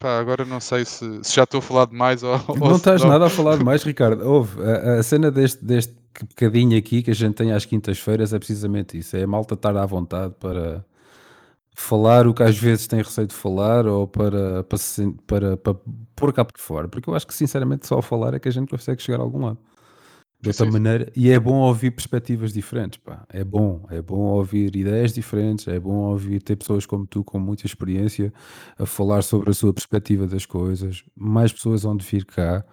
pá, 0.00 0.18
agora 0.18 0.44
não 0.44 0.60
sei 0.60 0.84
se, 0.84 1.22
se 1.22 1.36
já 1.36 1.44
estou 1.44 1.58
a 1.58 1.62
falar 1.62 1.86
demais 1.86 2.22
ou, 2.22 2.32
ou 2.48 2.56
Não 2.56 2.76
estás 2.76 3.02
nada 3.04 3.26
a 3.26 3.30
falar 3.30 3.62
mais, 3.62 3.82
Ricardo. 3.84 4.26
Houve 4.26 4.60
a, 4.62 4.98
a 4.98 5.02
cena 5.02 5.30
deste, 5.30 5.64
deste 5.64 5.94
bocadinho 6.22 6.76
aqui 6.78 7.02
que 7.02 7.10
a 7.10 7.14
gente 7.14 7.34
tem 7.34 7.52
às 7.52 7.64
quintas-feiras 7.64 8.32
é 8.32 8.38
precisamente 8.38 8.98
isso: 8.98 9.16
é 9.16 9.22
a 9.22 9.26
malta 9.26 9.54
estar 9.54 9.76
à 9.76 9.86
vontade 9.86 10.34
para 10.38 10.84
falar 11.74 12.26
o 12.26 12.34
que 12.34 12.42
às 12.42 12.58
vezes 12.58 12.86
tem 12.86 13.00
receio 13.02 13.26
de 13.26 13.34
falar 13.34 13.86
ou 13.86 14.06
para, 14.06 14.64
para, 14.64 14.78
para, 15.26 15.56
para 15.56 15.74
pôr 16.16 16.32
cá 16.32 16.44
por 16.44 16.58
fora. 16.60 16.88
Porque 16.88 17.08
eu 17.08 17.14
acho 17.14 17.26
que 17.26 17.34
sinceramente 17.34 17.86
só 17.86 17.96
ao 17.96 18.02
falar 18.02 18.34
é 18.34 18.38
que 18.40 18.48
a 18.48 18.52
gente 18.52 18.68
consegue 18.70 19.02
chegar 19.02 19.20
a 19.20 19.22
algum 19.22 19.44
lado. 19.46 19.58
De 20.42 20.48
outra 20.48 20.64
Sim, 20.64 20.72
sim. 20.72 20.72
maneira, 20.72 21.12
e 21.14 21.30
é 21.30 21.38
bom 21.38 21.56
ouvir 21.60 21.90
perspectivas 21.90 22.52
diferentes, 22.52 22.98
pá. 22.98 23.26
É 23.28 23.44
bom, 23.44 23.84
é 23.90 24.00
bom 24.00 24.20
ouvir 24.20 24.74
ideias 24.74 25.12
diferentes, 25.12 25.68
é 25.68 25.78
bom 25.78 25.96
ouvir 25.96 26.40
ter 26.42 26.56
pessoas 26.56 26.86
como 26.86 27.06
tu 27.06 27.22
com 27.22 27.38
muita 27.38 27.66
experiência 27.66 28.32
a 28.78 28.86
falar 28.86 29.22
sobre 29.22 29.50
a 29.50 29.54
sua 29.54 29.74
perspectiva 29.74 30.26
das 30.26 30.46
coisas, 30.46 31.04
mais 31.14 31.52
pessoas 31.52 31.84
onde 31.84 32.06
vir 32.06 32.24
cá. 32.24 32.64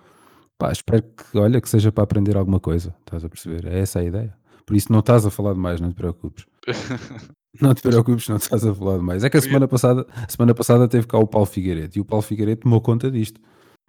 Pá, 0.58 0.72
espero 0.72 1.04
que, 1.04 1.38
olha, 1.38 1.62
que 1.62 1.70
seja 1.70 1.92
para 1.92 2.04
aprender 2.04 2.36
alguma 2.36 2.60
coisa, 2.60 2.96
estás 3.00 3.24
a 3.24 3.30
perceber? 3.30 3.68
É 3.68 3.80
essa 3.80 4.00
a 4.00 4.04
ideia. 4.04 4.36
Por 4.66 4.76
isso 4.76 4.92
não 4.92 5.00
estás 5.00 5.26
a 5.26 5.30
falar 5.32 5.54
demais, 5.54 5.80
não 5.80 5.90
te 5.90 5.96
preocupes. 5.96 6.46
Não 7.60 7.74
te 7.74 7.82
preocupes, 7.82 8.28
não 8.30 8.36
estás 8.36 8.64
a 8.64 8.76
falar 8.76 8.98
demais. 8.98 9.24
É 9.24 9.32
que 9.32 9.38
a 9.38 9.42
semana 9.42 9.68
passada, 9.68 10.06
a 10.14 10.30
semana 10.30 10.54
passada 10.54 10.88
teve 10.88 11.08
cá 11.08 11.18
o 11.18 11.26
Paulo 11.26 11.48
Figueiredo 11.48 11.98
e 11.98 12.00
o 12.02 12.06
Paulo 12.06 12.22
Figueiredo 12.22 12.62
tomou 12.62 12.80
conta 12.80 13.10
disto. 13.10 13.42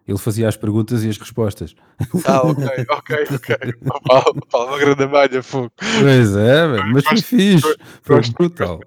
Ele 0.07 0.17
fazia 0.17 0.49
as 0.49 0.57
perguntas 0.57 1.05
e 1.05 1.09
as 1.11 1.19
respostas. 1.19 1.75
Ah, 2.25 2.41
ok, 2.47 2.65
ok, 2.89 3.17
ok. 3.35 3.57
O 3.95 4.01
Paulo, 4.01 4.47
Paulo, 4.51 4.69
uma 4.69 4.79
grande 4.79 5.07
malha, 5.07 5.43
fogo. 5.43 5.71
Pois 5.77 6.35
é, 6.35 6.67
velho, 6.67 6.87
mas 6.95 7.05
foi 7.05 7.21
fixe. 7.21 7.77
Foi 8.01 8.17
gosto- 8.17 8.33
brutal. 8.33 8.81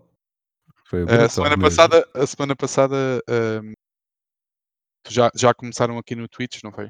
Foi 0.85 1.03
A 1.03 1.05
brutal. 1.05 1.29
semana 1.29 1.57
mesmo. 1.57 1.69
passada, 1.69 2.07
a 2.15 2.25
semana 2.25 2.55
passada 2.55 2.95
ahm, 3.29 3.73
já, 5.07 5.29
já 5.35 5.53
começaram 5.53 5.95
aqui 5.99 6.15
no 6.15 6.27
Twitch, 6.27 6.63
não 6.63 6.71
foi? 6.71 6.87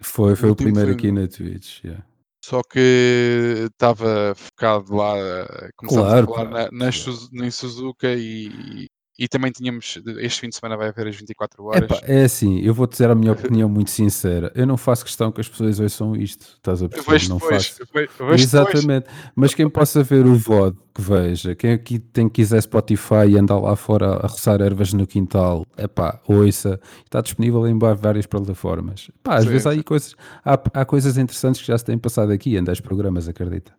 Foi, 0.00 0.34
foi 0.36 0.50
o 0.50 0.56
primeiro 0.56 0.92
aqui 0.92 1.10
no- 1.12 1.20
na 1.22 1.28
Twitch. 1.28 1.84
yeah. 1.84 2.04
Só 2.44 2.62
que 2.62 3.66
estava 3.70 4.34
focado 4.34 4.94
lá, 4.96 5.14
eh, 5.16 5.70
começámos 5.76 6.08
Claro, 6.08 6.24
a 6.32 6.34
falar 6.36 6.50
na, 6.50 6.68
claro. 6.70 6.92
Suzu- 6.92 7.28
em 7.34 7.50
Suzuka 7.50 8.08
e, 8.14 8.86
e 9.20 9.28
também 9.28 9.52
tínhamos, 9.52 9.98
este 10.18 10.40
fim 10.40 10.48
de 10.48 10.56
semana 10.56 10.78
vai 10.78 10.88
haver 10.88 11.06
as 11.06 11.14
24 11.14 11.62
horas. 11.66 11.82
Epá, 11.84 12.00
é 12.04 12.24
assim, 12.24 12.58
eu 12.60 12.72
vou-te 12.72 12.92
dizer 12.92 13.10
a 13.10 13.14
minha 13.14 13.32
opinião 13.32 13.68
muito 13.68 13.90
sincera. 13.90 14.50
Eu 14.54 14.66
não 14.66 14.78
faço 14.78 15.04
questão 15.04 15.30
que 15.30 15.42
as 15.42 15.48
pessoas 15.48 15.78
ouçam 15.78 16.16
isto, 16.16 16.54
estás 16.56 16.80
a 16.80 16.86
Eu 16.86 16.88
perceber? 16.88 17.12
vejo 17.12 17.28
Não 17.28 17.36
depois, 17.36 17.66
faço. 17.66 17.82
vejo 17.92 18.08
depois. 18.18 18.40
Exatamente, 18.40 19.06
mas 19.36 19.52
quem 19.54 19.68
possa 19.68 20.02
ver 20.02 20.24
o 20.24 20.34
VOD, 20.34 20.76
que 20.94 21.02
veja, 21.02 21.54
quem 21.54 21.72
aqui 21.72 21.98
tem 21.98 22.30
quiser 22.30 22.62
Spotify 22.62 23.28
e 23.28 23.38
andar 23.38 23.58
lá 23.58 23.76
fora 23.76 24.14
a 24.14 24.26
roçar 24.26 24.60
ervas 24.62 24.92
no 24.94 25.06
quintal, 25.06 25.66
epá, 25.76 26.18
ouça, 26.26 26.80
está 27.04 27.20
disponível 27.20 27.66
em 27.68 27.78
várias 27.78 28.24
plataformas. 28.26 29.10
Pá, 29.22 29.36
às 29.36 29.44
Sim, 29.44 29.50
vezes 29.50 29.66
há, 29.66 29.82
coisas, 29.82 30.16
há, 30.42 30.58
há 30.80 30.84
coisas 30.86 31.18
interessantes 31.18 31.60
que 31.60 31.66
já 31.66 31.76
se 31.76 31.84
têm 31.84 31.98
passado 31.98 32.32
aqui 32.32 32.56
em 32.56 32.64
10 32.64 32.80
programas, 32.80 33.28
acredita. 33.28 33.72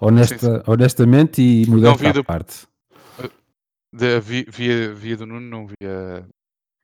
Honesta, 0.00 0.64
honestamente 0.66 1.40
e 1.40 1.64
modesta 1.70 1.98
vi 1.98 2.06
à 2.08 2.12
do- 2.12 2.24
parte. 2.24 2.66
De- 3.92 4.20
vi- 4.20 4.44
via, 4.48 4.94
via 4.94 5.16
do 5.16 5.26
Nuno, 5.26 5.46
não 5.48 5.66
via, 5.66 6.26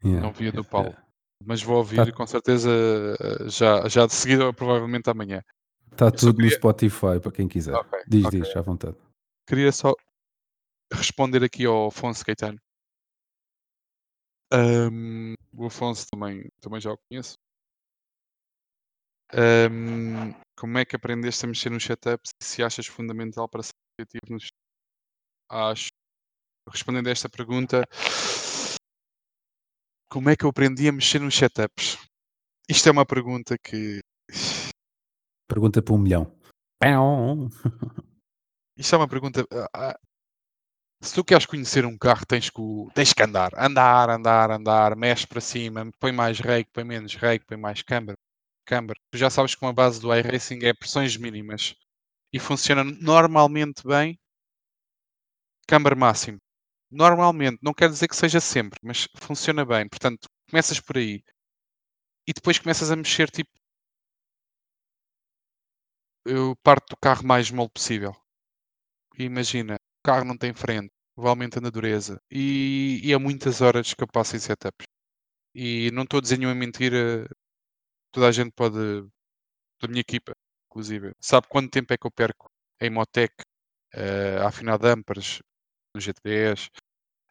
Yeah, 0.05 0.21
não 0.27 0.33
via 0.33 0.53
do 0.53 0.65
Paulo. 0.65 0.89
yeah. 0.91 1.09
Mas 1.45 1.63
vou 1.63 1.77
ouvir 1.79 1.97
Tá- 1.97 2.13
com 2.13 2.27
certeza 2.27 2.69
eh, 2.71 3.49
já, 3.49 3.89
já 3.89 4.07
de 4.07 4.13
seguida 4.15 4.47
ou 4.47 4.53
provavelmente 4.53 5.09
amanhã. 5.09 5.43
Está 5.93 6.11
tudo 6.11 6.33
no 6.33 6.37
queria- 6.37 6.57
Spotify 6.57 7.21
para 7.23 7.33
quem 7.33 7.49
quiser. 7.49 7.75
Ok, 7.75 7.99
diz, 8.07 8.25
ok. 8.27 8.41
diz, 8.41 8.57
à 8.57 8.61
vontade. 8.61 8.97
Queria 9.49 9.73
só 9.73 9.95
responder 10.93 11.43
aqui 11.45 11.65
ao 11.65 11.87
Afonso 11.89 12.25
Caetano. 12.25 12.59
Ahm, 14.53 15.35
o 15.53 15.67
Afonso 15.67 16.07
também, 16.11 16.49
também 16.61 16.81
já 16.81 16.93
o 16.93 16.99
conheço. 17.09 17.35
Ahm, 19.33 20.33
como 20.59 20.79
é 20.79 20.85
que 20.85 20.97
aprendeste 20.97 21.45
a 21.45 21.49
mexer 21.49 21.71
nos 21.71 21.85
setups 21.85 22.31
se 22.43 22.63
achas 22.63 22.87
fundamental 22.87 23.49
para 23.49 23.63
ser 23.63 23.73
criativo 23.97 24.33
nos 24.35 24.49
Acho. 25.51 25.89
Respondendo 26.71 27.09
a 27.09 27.11
esta 27.11 27.29
pergunta, 27.29 27.85
como 30.11 30.31
é 30.31 30.37
que 30.37 30.45
eu 30.45 30.51
aprendi 30.51 30.89
a 30.89 30.93
mexer 30.93 31.21
nos 31.21 31.37
setups? 31.37 31.99
Isto 32.69 32.89
é 32.89 32.93
uma 32.93 33.07
pergunta 33.07 33.57
que. 33.59 34.01
Pergunta 35.47 35.83
para 35.83 35.95
um 35.95 35.99
milhão. 35.99 36.33
Isto 38.77 38.95
é 38.95 38.99
uma 38.99 39.09
pergunta. 39.09 39.47
ah, 39.53 39.69
ah, 39.75 39.99
Se 41.03 41.15
tu 41.15 41.25
queres 41.25 41.47
conhecer 41.47 41.85
um 41.85 41.97
carro, 41.97 42.25
tens 42.27 42.49
que, 42.49 42.63
tens 42.95 43.13
que 43.13 43.23
andar. 43.23 43.51
Andar, 43.57 44.11
andar, 44.11 44.51
andar. 44.51 44.97
Mexe 44.97 45.27
para 45.27 45.41
cima. 45.41 45.91
Põe 45.99 46.13
mais 46.13 46.39
rake, 46.41 46.71
põe 46.73 46.85
menos 46.85 47.15
rake, 47.15 47.45
põe 47.47 47.57
mais 47.57 47.83
câmara. 47.83 48.17
câmara. 48.65 48.99
Tu 49.11 49.19
já 49.19 49.29
sabes 49.31 49.55
que 49.55 49.65
uma 49.65 49.73
base 49.73 50.01
do 50.01 50.15
iRacing 50.15 50.61
é 50.65 50.73
pressões 50.73 51.17
mínimas. 51.17 51.75
E 52.33 52.39
funciona 52.39 52.85
normalmente 52.85 53.87
bem. 53.87 54.19
Câmara 55.67 55.97
máximo. 55.97 56.39
Normalmente. 56.91 57.59
Não 57.63 57.73
quer 57.75 57.89
dizer 57.89 58.09
que 58.09 58.17
seja 58.17 58.41
sempre, 58.41 58.79
mas 58.83 59.07
funciona 59.17 59.65
bem. 59.65 59.89
Portanto, 59.89 60.29
começas 60.51 60.81
por 60.81 60.97
aí. 60.99 61.23
E 62.29 62.33
depois 62.33 62.61
começas 62.61 62.93
a 62.93 62.97
mexer 62.97 63.29
tipo. 63.29 63.51
Eu 66.25 66.55
parto 66.63 66.91
do 66.91 66.97
carro 66.97 67.27
mais 67.27 67.51
mole 67.51 67.71
possível. 67.71 68.15
E 69.19 69.25
imagina, 69.25 69.75
o 69.75 70.03
carro 70.05 70.25
não 70.25 70.37
tem 70.39 70.55
frente, 70.55 70.91
vou 71.17 71.29
aumentando 71.29 71.67
a 71.69 71.71
dureza. 71.71 72.21
E, 72.31 73.01
e 73.03 73.13
há 73.13 73.19
muitas 73.19 73.61
horas 73.61 73.93
que 73.95 74.03
eu 74.03 74.09
passo 74.09 74.37
em 74.37 74.39
setups. 74.41 74.87
E 75.55 75.91
não 75.93 76.05
estou 76.05 76.19
a 76.19 76.23
dizer 76.23 76.39
nenhuma 76.39 76.57
mentira. 76.57 77.29
Toda 78.13 78.29
a 78.29 78.33
gente 78.33 78.53
pode, 78.53 78.77
da 79.81 79.89
minha 79.89 80.01
equipa, 80.01 80.33
inclusive, 80.71 81.13
sabe 81.21 81.49
quanto 81.49 81.71
tempo 81.71 81.93
é 81.93 81.99
que 81.99 82.07
eu 82.07 82.11
perco 82.11 82.51
em 82.81 82.91
Motec, 82.91 83.35
eh, 83.95 84.39
a 84.39 84.49
afinar 84.49 84.79
dampers, 84.79 85.41
no 85.99 86.03
GTDs, 86.07 86.69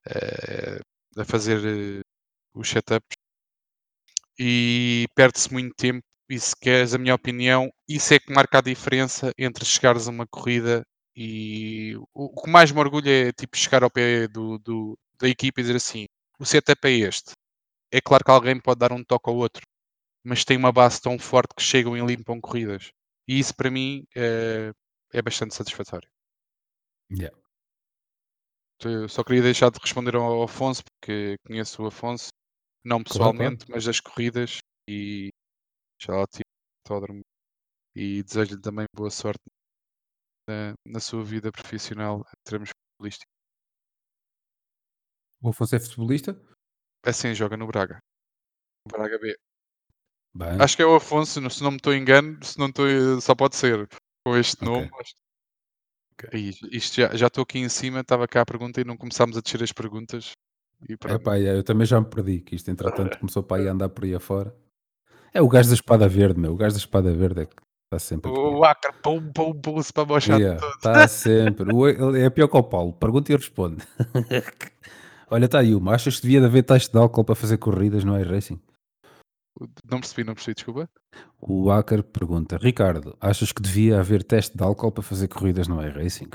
eh, 0.08 0.80
a 1.22 1.26
fazer 1.26 1.60
eh, 1.66 2.02
os 2.56 2.70
setups. 2.70 3.16
E 4.40 5.08
perde-se 5.16 5.52
muito 5.52 5.74
tempo. 5.76 6.04
E 6.30 6.40
se 6.40 6.54
queres 6.60 6.94
a 6.94 6.98
minha 6.98 7.16
opinião, 7.16 7.70
isso 7.88 8.14
é 8.14 8.20
que 8.20 8.34
marca 8.34 8.58
a 8.58 8.62
diferença 8.62 9.32
entre 9.38 9.64
chegares 9.66 10.08
a 10.08 10.12
uma 10.12 10.28
corrida 10.28 10.84
e 11.16 11.96
o, 12.14 12.30
que 12.42 12.50
mais 12.50 12.70
me 12.72 12.80
orgulha 12.80 13.30
é 13.30 13.32
tipo 13.32 13.56
chegar 13.58 13.82
ao 13.84 13.90
pé 13.90 14.28
do, 14.28 14.60
do- 14.60 15.00
da 15.20 15.28
equipa 15.30 15.62
e 15.62 15.64
dizer 15.64 15.78
assim: 15.78 16.06
o 16.40 16.46
setup 16.46 16.86
é 16.88 16.92
este. 16.92 17.32
É 17.92 18.02
claro 18.02 18.24
que 18.26 18.32
alguém 18.32 18.60
pode 18.62 18.80
dar 18.80 18.94
um 18.94 19.04
toque 19.04 19.30
ao 19.30 19.38
outro, 19.38 19.64
mas 20.26 20.46
tem 20.46 20.58
uma 20.58 20.72
base 20.74 21.02
tão 21.02 21.20
forte 21.20 21.56
que 21.56 21.64
chegam 21.64 21.98
e 21.98 22.02
limpam 22.06 22.42
corridas. 22.42 22.92
E 23.28 23.40
isso 23.40 23.56
para 23.56 23.72
mim 23.72 24.06
é, 24.16 24.72
é 25.14 25.22
bastante 25.24 25.56
satisfatório. 25.56 26.10
Yeah. 27.10 27.30
Eu 28.84 29.10
só 29.10 29.24
queria 29.24 29.42
deixar 29.42 29.72
de 29.72 29.80
responder 29.80 30.16
ao 30.16 30.44
Afonso, 30.44 30.84
porque 30.84 31.36
conheço 31.46 31.82
o 31.84 31.88
Afonso, 31.88 32.30
não 32.86 33.04
pessoalmente, 33.04 33.66
mas 33.70 33.86
das 33.86 34.00
corridas 34.00 34.60
e 34.88 35.30
já 36.02 36.14
lá 36.16 36.26
tive 36.28 36.44
autódromo. 36.86 37.22
E 37.96 38.24
desejo-lhe 38.24 38.62
também 38.62 38.86
boa 38.96 39.10
sorte 39.10 39.42
na, 40.48 40.74
na 40.86 41.00
sua 41.00 41.24
vida 41.24 41.52
profissional 41.52 42.20
em 42.22 42.50
termos 42.50 42.70
futebolísticos. 42.70 43.34
O 45.42 45.50
Afonso 45.50 45.76
é 45.76 45.80
futebolista? 45.80 46.40
Assim 47.06 47.34
joga 47.34 47.58
no 47.58 47.68
Braga. 47.68 48.00
Braga 48.88 49.18
B. 49.20 49.36
Bem, 50.36 50.62
Acho 50.62 50.76
que 50.76 50.84
é 50.84 50.86
o 50.86 50.96
Afonso, 50.96 51.50
se 51.50 51.64
não 51.64 51.72
me 51.72 51.78
estou 51.78 51.94
engano, 51.96 52.44
se 52.44 52.60
não 52.60 52.68
estou, 52.68 52.86
só 53.22 53.34
pode 53.36 53.56
ser 53.56 53.88
com 54.26 54.38
este 54.38 54.56
Ok. 54.64 54.68
nome. 54.68 54.90
acho- 55.00 55.16
Isto 56.72 57.02
já 57.02 57.16
já 57.16 57.28
estou 57.28 57.44
aqui 57.44 57.60
em 57.60 57.70
cima, 57.70 58.00
estava 58.02 58.28
cá 58.28 58.42
a 58.42 58.46
pergunta 58.46 58.82
e 58.82 58.84
não 58.84 58.98
começámos 58.98 59.38
a 59.38 59.42
descer 59.42 59.64
as 59.64 59.72
perguntas. 59.72 60.32
E 60.88 60.96
pronto. 60.96 61.30
eu 61.38 61.64
também 61.64 61.86
já 61.88 62.00
me 62.00 62.08
perdi, 62.08 62.40
que 62.42 62.56
isto 62.56 62.70
entretanto 62.70 63.18
começou 63.20 63.44
para 63.44 63.62
aí 63.62 63.68
a 63.68 63.72
andar 63.72 63.90
por 63.90 64.04
aí 64.04 64.14
afora. 64.14 64.54
É 65.34 65.42
o 65.42 65.48
gajo 65.48 65.70
da 65.70 65.76
espada 65.76 66.08
verde, 66.08 66.40
meu. 66.40 66.54
O 66.54 66.56
gajo 66.56 66.74
da 66.76 66.80
espada 66.80 67.14
verde 67.14 67.42
é 67.42 67.46
que 67.46 67.56
está 67.86 68.00
sempre 68.00 68.32
aqui. 68.32 68.40
O 68.40 68.64
Acre, 68.64 68.92
pum, 69.04 69.32
pum, 69.32 69.54
pum, 69.54 69.82
se 69.82 69.94
para 69.94 70.20
chat 70.20 70.40
Yeah, 70.40 70.60
todo. 70.60 70.76
Está 70.76 71.08
sempre. 71.08 71.74
O- 71.74 72.16
é 72.16 72.30
pior 72.30 72.48
que 72.48 72.58
o 72.58 72.64
Paulo. 72.64 72.94
Pergunta 72.94 73.32
e 73.32 73.36
responde. 73.36 73.84
Olha, 75.30 75.46
está 75.46 75.60
aí 75.60 75.76
uma. 75.76 75.94
Achas 75.94 76.16
que 76.16 76.22
devia 76.24 76.40
de 76.40 76.46
haver 76.46 76.64
teste 76.64 76.92
de 76.92 76.98
álcool 76.98 77.24
para 77.24 77.36
fazer 77.36 77.58
corridas 77.58 78.04
no 78.04 78.18
iRacing? 78.18 78.60
Não 79.90 80.00
percebi, 80.00 80.24
não 80.24 80.34
percebi, 80.34 80.56
desculpa. 80.56 80.90
O 81.40 81.72
Acker 81.72 82.04
pergunta: 82.04 82.58
Ricardo, 82.58 83.16
achas 83.20 83.52
que 83.52 83.62
devia 83.62 84.00
haver 84.00 84.24
teste 84.24 84.56
de 84.58 84.64
álcool 84.64 84.92
para 84.92 85.04
fazer 85.04 85.28
corridas 85.28 85.68
no 85.68 85.82
iRacing? 85.82 86.30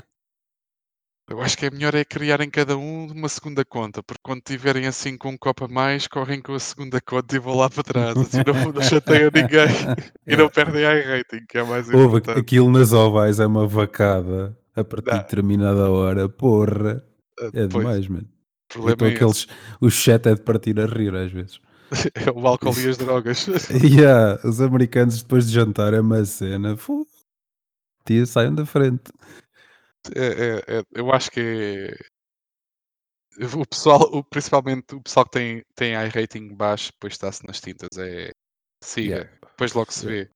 Eu 1.29 1.41
acho 1.41 1.57
que 1.57 1.65
é 1.65 1.71
melhor 1.71 1.95
é 1.95 2.03
criarem 2.03 2.49
cada 2.49 2.77
um 2.77 3.07
uma 3.11 3.29
segunda 3.29 3.63
conta, 3.63 4.03
porque 4.03 4.19
quando 4.21 4.41
tiverem 4.41 4.87
assim 4.87 5.17
com 5.17 5.29
um 5.29 5.37
copo 5.37 5.65
a 5.65 5.67
mais, 5.69 6.05
correm 6.05 6.41
com 6.41 6.53
a 6.53 6.59
segunda 6.59 6.99
conta 6.99 7.35
e 7.35 7.39
vão 7.39 7.55
lá 7.55 7.69
para 7.69 7.81
trás. 7.83 8.17
Assim 8.17 8.41
não, 8.45 8.73
não 8.73 8.81
chateiam 8.83 9.31
ninguém 9.33 9.67
e 10.27 10.35
não 10.35 10.49
perdem 10.49 10.85
a 10.85 10.93
rating, 10.93 11.45
que 11.47 11.57
é 11.57 11.63
mais 11.63 11.87
Houve 11.93 12.17
importante. 12.17 12.39
aquilo 12.39 12.69
nas 12.69 12.91
ovais 12.91 13.39
é 13.39 13.47
uma 13.47 13.65
vacada 13.65 14.57
a 14.75 14.83
partir 14.83 15.11
Não. 15.11 15.17
de 15.17 15.19
determinada 15.19 15.89
hora. 15.89 16.27
Porra, 16.27 17.03
Ah, 17.39 17.51
é 17.53 17.67
pois, 17.67 17.69
demais, 17.69 18.07
mano. 18.07 18.27
problema 18.67 18.93
Então 18.93 19.07
é 19.07 19.11
esse. 19.13 19.23
aqueles, 19.23 19.47
o 19.81 19.89
chat 19.89 20.27
é 20.27 20.35
de 20.35 20.41
partir 20.41 20.79
a 20.79 20.85
rir 20.85 21.15
às 21.15 21.31
vezes. 21.31 21.59
É 22.15 22.31
o 22.31 22.47
álcool 22.47 22.73
e 22.79 22.89
as 22.89 22.97
drogas. 22.97 23.45
Yeah, 23.83 24.39
os 24.47 24.59
americanos 24.61 25.21
depois 25.21 25.47
de 25.47 25.53
jantar 25.53 25.93
é 25.93 25.99
uma 26.01 26.23
cena. 26.25 26.75
Tia, 28.05 28.25
saiam 28.25 28.53
da 28.55 28.65
frente. 28.65 29.11
É, 30.15 30.25
é- 30.25 30.77
é- 30.79 30.83
eu 30.93 31.11
acho 31.13 31.31
que 31.31 31.39
é... 31.39 31.95
o 33.55 33.65
pessoal, 33.65 34.01
o- 34.11 34.23
principalmente 34.23 34.95
o 34.95 35.01
pessoal 35.01 35.25
que 35.25 35.31
tem, 35.31 35.63
tem 35.75 35.93
iRating 35.93 36.53
baixo, 36.55 36.91
depois 36.93 37.13
está-se 37.13 37.45
nas 37.47 37.61
tintas. 37.61 37.97
É 37.97 38.31
siga, 38.83 39.15
Yeah. 39.15 39.29
depois 39.51 39.73
logo 39.73 39.91
se 39.93 40.05
vê. 40.05 40.29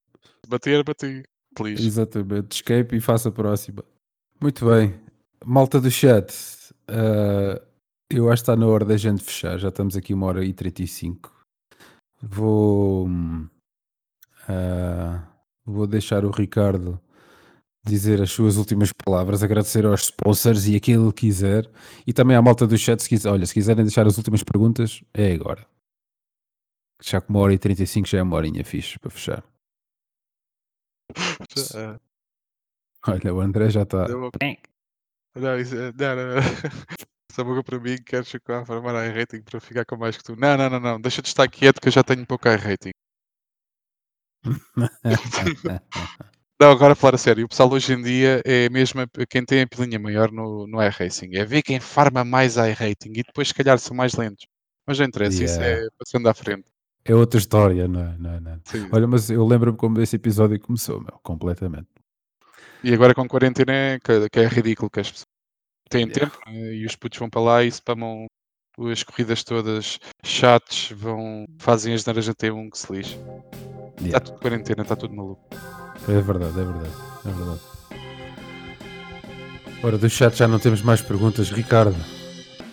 Bater, 0.47 0.83
bati. 0.83 1.23
Please. 1.55 1.85
Exatamente, 1.85 2.55
escape 2.57 2.95
e 2.95 3.01
faça 3.01 3.29
a 3.29 3.31
próxima. 3.31 3.83
Muito 4.39 4.65
bem, 4.65 4.97
malta 5.43 5.81
do 5.81 5.89
chat, 5.91 6.31
ah, 6.87 7.61
eu 8.09 8.29
acho 8.31 8.43
que 8.43 8.51
está 8.51 8.55
na 8.55 8.67
hora 8.67 8.85
da 8.85 8.95
gente 8.95 9.23
fechar. 9.23 9.57
Já 9.57 9.69
estamos 9.69 9.97
aqui 9.97 10.13
uma 10.13 10.27
hora 10.27 10.45
e 10.45 10.53
35. 10.53 11.35
Vou, 12.29 13.07
ah, 14.47 15.27
vou 15.65 15.87
deixar 15.87 16.25
o 16.25 16.31
Ricardo 16.31 16.99
dizer 17.85 18.21
as 18.21 18.31
suas 18.31 18.57
últimas 18.57 18.91
palavras, 18.91 19.41
agradecer 19.43 19.85
aos 19.85 20.01
sponsors 20.03 20.67
e 20.67 20.75
aquilo 20.75 21.13
que 21.13 21.21
quiser. 21.27 21.69
E 22.05 22.11
também 22.11 22.35
à 22.35 22.41
malta 22.41 22.67
do 22.67 22.77
chat, 22.77 23.01
se 23.01 23.07
quiser, 23.09 23.29
olha, 23.29 23.45
se 23.45 23.53
quiserem 23.53 23.85
deixar 23.85 24.05
as 24.05 24.17
últimas 24.17 24.43
perguntas, 24.43 25.01
é 25.13 25.31
agora. 25.31 25.65
Já 27.01 27.21
que 27.21 27.29
uma 27.29 27.39
hora 27.39 27.53
e 27.53 27.57
35 27.59 28.07
já 28.07 28.17
é 28.19 28.23
uma 28.23 28.35
horinha 28.35 28.63
fixe 28.65 28.99
para 28.99 29.09
fechar. 29.11 29.43
Ah, 31.75 31.99
Olha, 33.07 33.33
o 33.33 33.39
André 33.39 33.69
já 33.69 33.83
está. 33.83 34.05
deu 34.05 34.17
uma- 34.19 34.31
Não, 35.35 35.57
isso, 35.57 35.75
é- 35.75 35.93
não, 35.93 36.15
não, 36.15 36.35
não. 36.35 36.41
Essa 37.37 37.43
boca 37.43 37.63
para 37.63 37.79
mim, 37.79 37.97
queres 38.03 38.31
ficar 38.31 38.61
a 38.61 38.65
formar 38.65 39.05
iRating 39.05 39.43
para 39.43 39.59
ficar 39.59 39.85
com 39.85 39.95
mais 39.95 40.17
que 40.17 40.23
tu. 40.23 40.35
Não, 40.35 40.57
não, 40.57 40.71
não, 40.71 40.79
não. 40.79 40.99
Deixa 40.99 41.21
de 41.21 41.27
estar 41.27 41.47
quieto 41.47 41.79
que 41.79 41.87
eu 41.87 41.91
já 41.91 42.03
tenho 42.03 42.25
pouco 42.25 42.49
iRating. 42.49 42.89
Não, 46.59 46.71
agora 46.71 46.93
a 46.93 46.95
falar 46.95 47.13
a 47.13 47.17
sério, 47.19 47.45
o 47.45 47.47
pessoal 47.47 47.71
hoje 47.71 47.93
em 47.93 48.01
dia 48.01 48.41
é 48.43 48.67
mesmo 48.69 49.01
quem 49.29 49.45
tem 49.45 49.61
a 49.61 49.67
pilinha 49.67 49.99
maior 49.99 50.31
no, 50.31 50.65
no 50.65 50.81
iRacing. 50.81 51.35
É 51.35 51.45
ver 51.45 51.61
quem 51.61 51.79
farma 51.79 52.23
mais 52.23 52.55
iRating 52.55 53.11
e 53.11 53.21
depois, 53.21 53.49
se 53.49 53.53
calhar, 53.53 53.77
são 53.77 53.95
mais 53.95 54.15
lentos. 54.15 54.47
Mas 54.87 54.97
não 54.97 55.05
interessa, 55.05 55.43
isso 55.43 55.59
Yeah. 55.61 55.85
é 55.85 55.87
passando 55.99 56.27
à 56.27 56.33
frente. 56.33 56.65
É 57.05 57.13
outra 57.13 57.37
história, 57.37 57.87
não 57.87 58.01
é? 58.01 58.17
Não, 58.17 58.33
é, 58.33 58.39
não. 58.39 58.51
é. 58.53 58.59
Olha, 58.91 59.05
mas 59.05 59.29
eu 59.29 59.45
lembro-me 59.45 59.77
como 59.77 60.01
esse 60.01 60.15
episódio 60.15 60.59
começou, 60.59 60.99
meu, 60.99 61.19
completamente. 61.21 61.89
E 62.83 62.91
agora 62.91 63.13
com 63.13 63.27
quarentena 63.27 63.73
é, 63.73 63.99
que, 63.99 64.27
que 64.27 64.39
é 64.39 64.47
ridículo 64.47 64.89
que 64.89 64.99
as 64.99 65.11
pessoas 65.11 65.26
têm 65.89 66.05
Yeah. 66.05 66.29
tempo 66.31 66.37
né, 66.49 66.73
e 66.75 66.85
os 66.85 66.95
putos 66.95 67.19
vão 67.19 67.29
para 67.29 67.41
lá 67.41 67.63
e 67.63 67.67
spamam 67.67 68.25
as 68.91 69.01
corridas 69.03 69.43
todas, 69.43 69.99
chats, 70.23 70.91
vão, 70.95 71.45
fazem 71.59 71.93
as 71.93 72.05
neiras 72.05 72.29
até 72.29 72.51
um 72.51 72.69
que 72.69 72.77
se 72.77 72.91
lixe. 72.93 73.17
Está 73.95 74.03
Yeah. 74.05 74.19
tudo 74.19 74.39
quarentena, 74.39 74.81
está 74.83 74.95
tudo 74.95 75.15
maluco. 75.15 75.41
É 76.07 76.21
verdade, 76.21 76.59
é 76.59 76.63
verdade, 76.63 76.93
é 77.25 77.29
verdade. 77.31 77.59
Ora, 79.83 79.97
do 79.97 80.09
chat 80.09 80.35
já 80.35 80.47
não 80.47 80.59
temos 80.59 80.81
mais 80.81 81.01
perguntas. 81.01 81.49
Ricardo, 81.51 81.95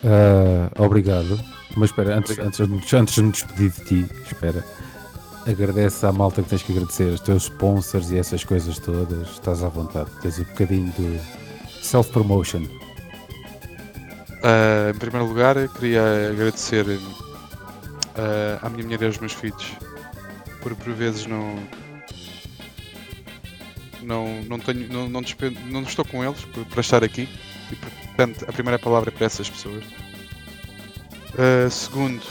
ah, 0.05 0.71
obrigado. 0.83 1.39
Mas 1.77 1.91
espera, 1.91 2.17
antes, 2.17 2.33
Obrigado. 2.39 2.47
antes, 2.47 2.67
de, 2.67 2.73
me- 2.73 3.01
antes 3.01 3.15
de 3.15 3.23
me 3.23 3.33
despedir 3.33 3.71
de 3.73 3.85
ti, 3.85 4.07
espera. 4.27 4.65
Agradece 5.47 6.07
à 6.07 6.13
malta 6.13 6.43
que 6.43 6.49
tens 6.49 6.63
que 6.63 6.73
agradecer, 6.73 7.13
os 7.13 7.21
teus 7.21 7.45
sponsors 7.45 8.11
e 8.11 8.17
essas 8.19 8.45
coisas 8.45 8.79
todas. 8.79 9.29
Estás 9.33 9.63
à 9.63 9.69
vontade, 9.69 10.09
tens 10.23 10.39
um 10.39 10.45
bocadinho 10.45 10.93
de 10.93 11.21
self-promotion. 11.85 12.63
Ah, 14.45 14.91
em 14.95 14.99
primeiro 14.99 15.27
lugar, 15.27 15.57
queria 15.71 16.03
agradecer 16.31 16.85
ah, 18.17 18.59
à 18.67 18.69
minha 18.69 18.85
mulher 18.85 19.01
e 19.03 19.07
aos 19.07 19.19
meus 19.19 19.33
filhos 19.33 19.73
por 20.61 20.75
por 20.77 20.93
vezes 20.93 21.27
não 21.27 21.59
não 24.03 24.43
não 24.43 24.59
tenho 24.59 24.87
não, 24.93 25.09
não, 25.09 25.23
despendo- 25.23 25.59
não 25.71 25.83
estou 25.83 26.05
com 26.05 26.23
eles 26.23 26.41
para 26.71 26.81
estar 26.81 27.03
aqui 27.03 27.29
e 27.73 27.77
portanto 27.77 28.45
a 28.49 28.53
primeira 28.53 28.79
palavra 28.79 29.11
é 29.11 29.13
para 29.13 29.27
essas 29.27 29.49
pessoas. 29.49 29.83
Ah, 31.39 31.69
segundo, 31.71 32.23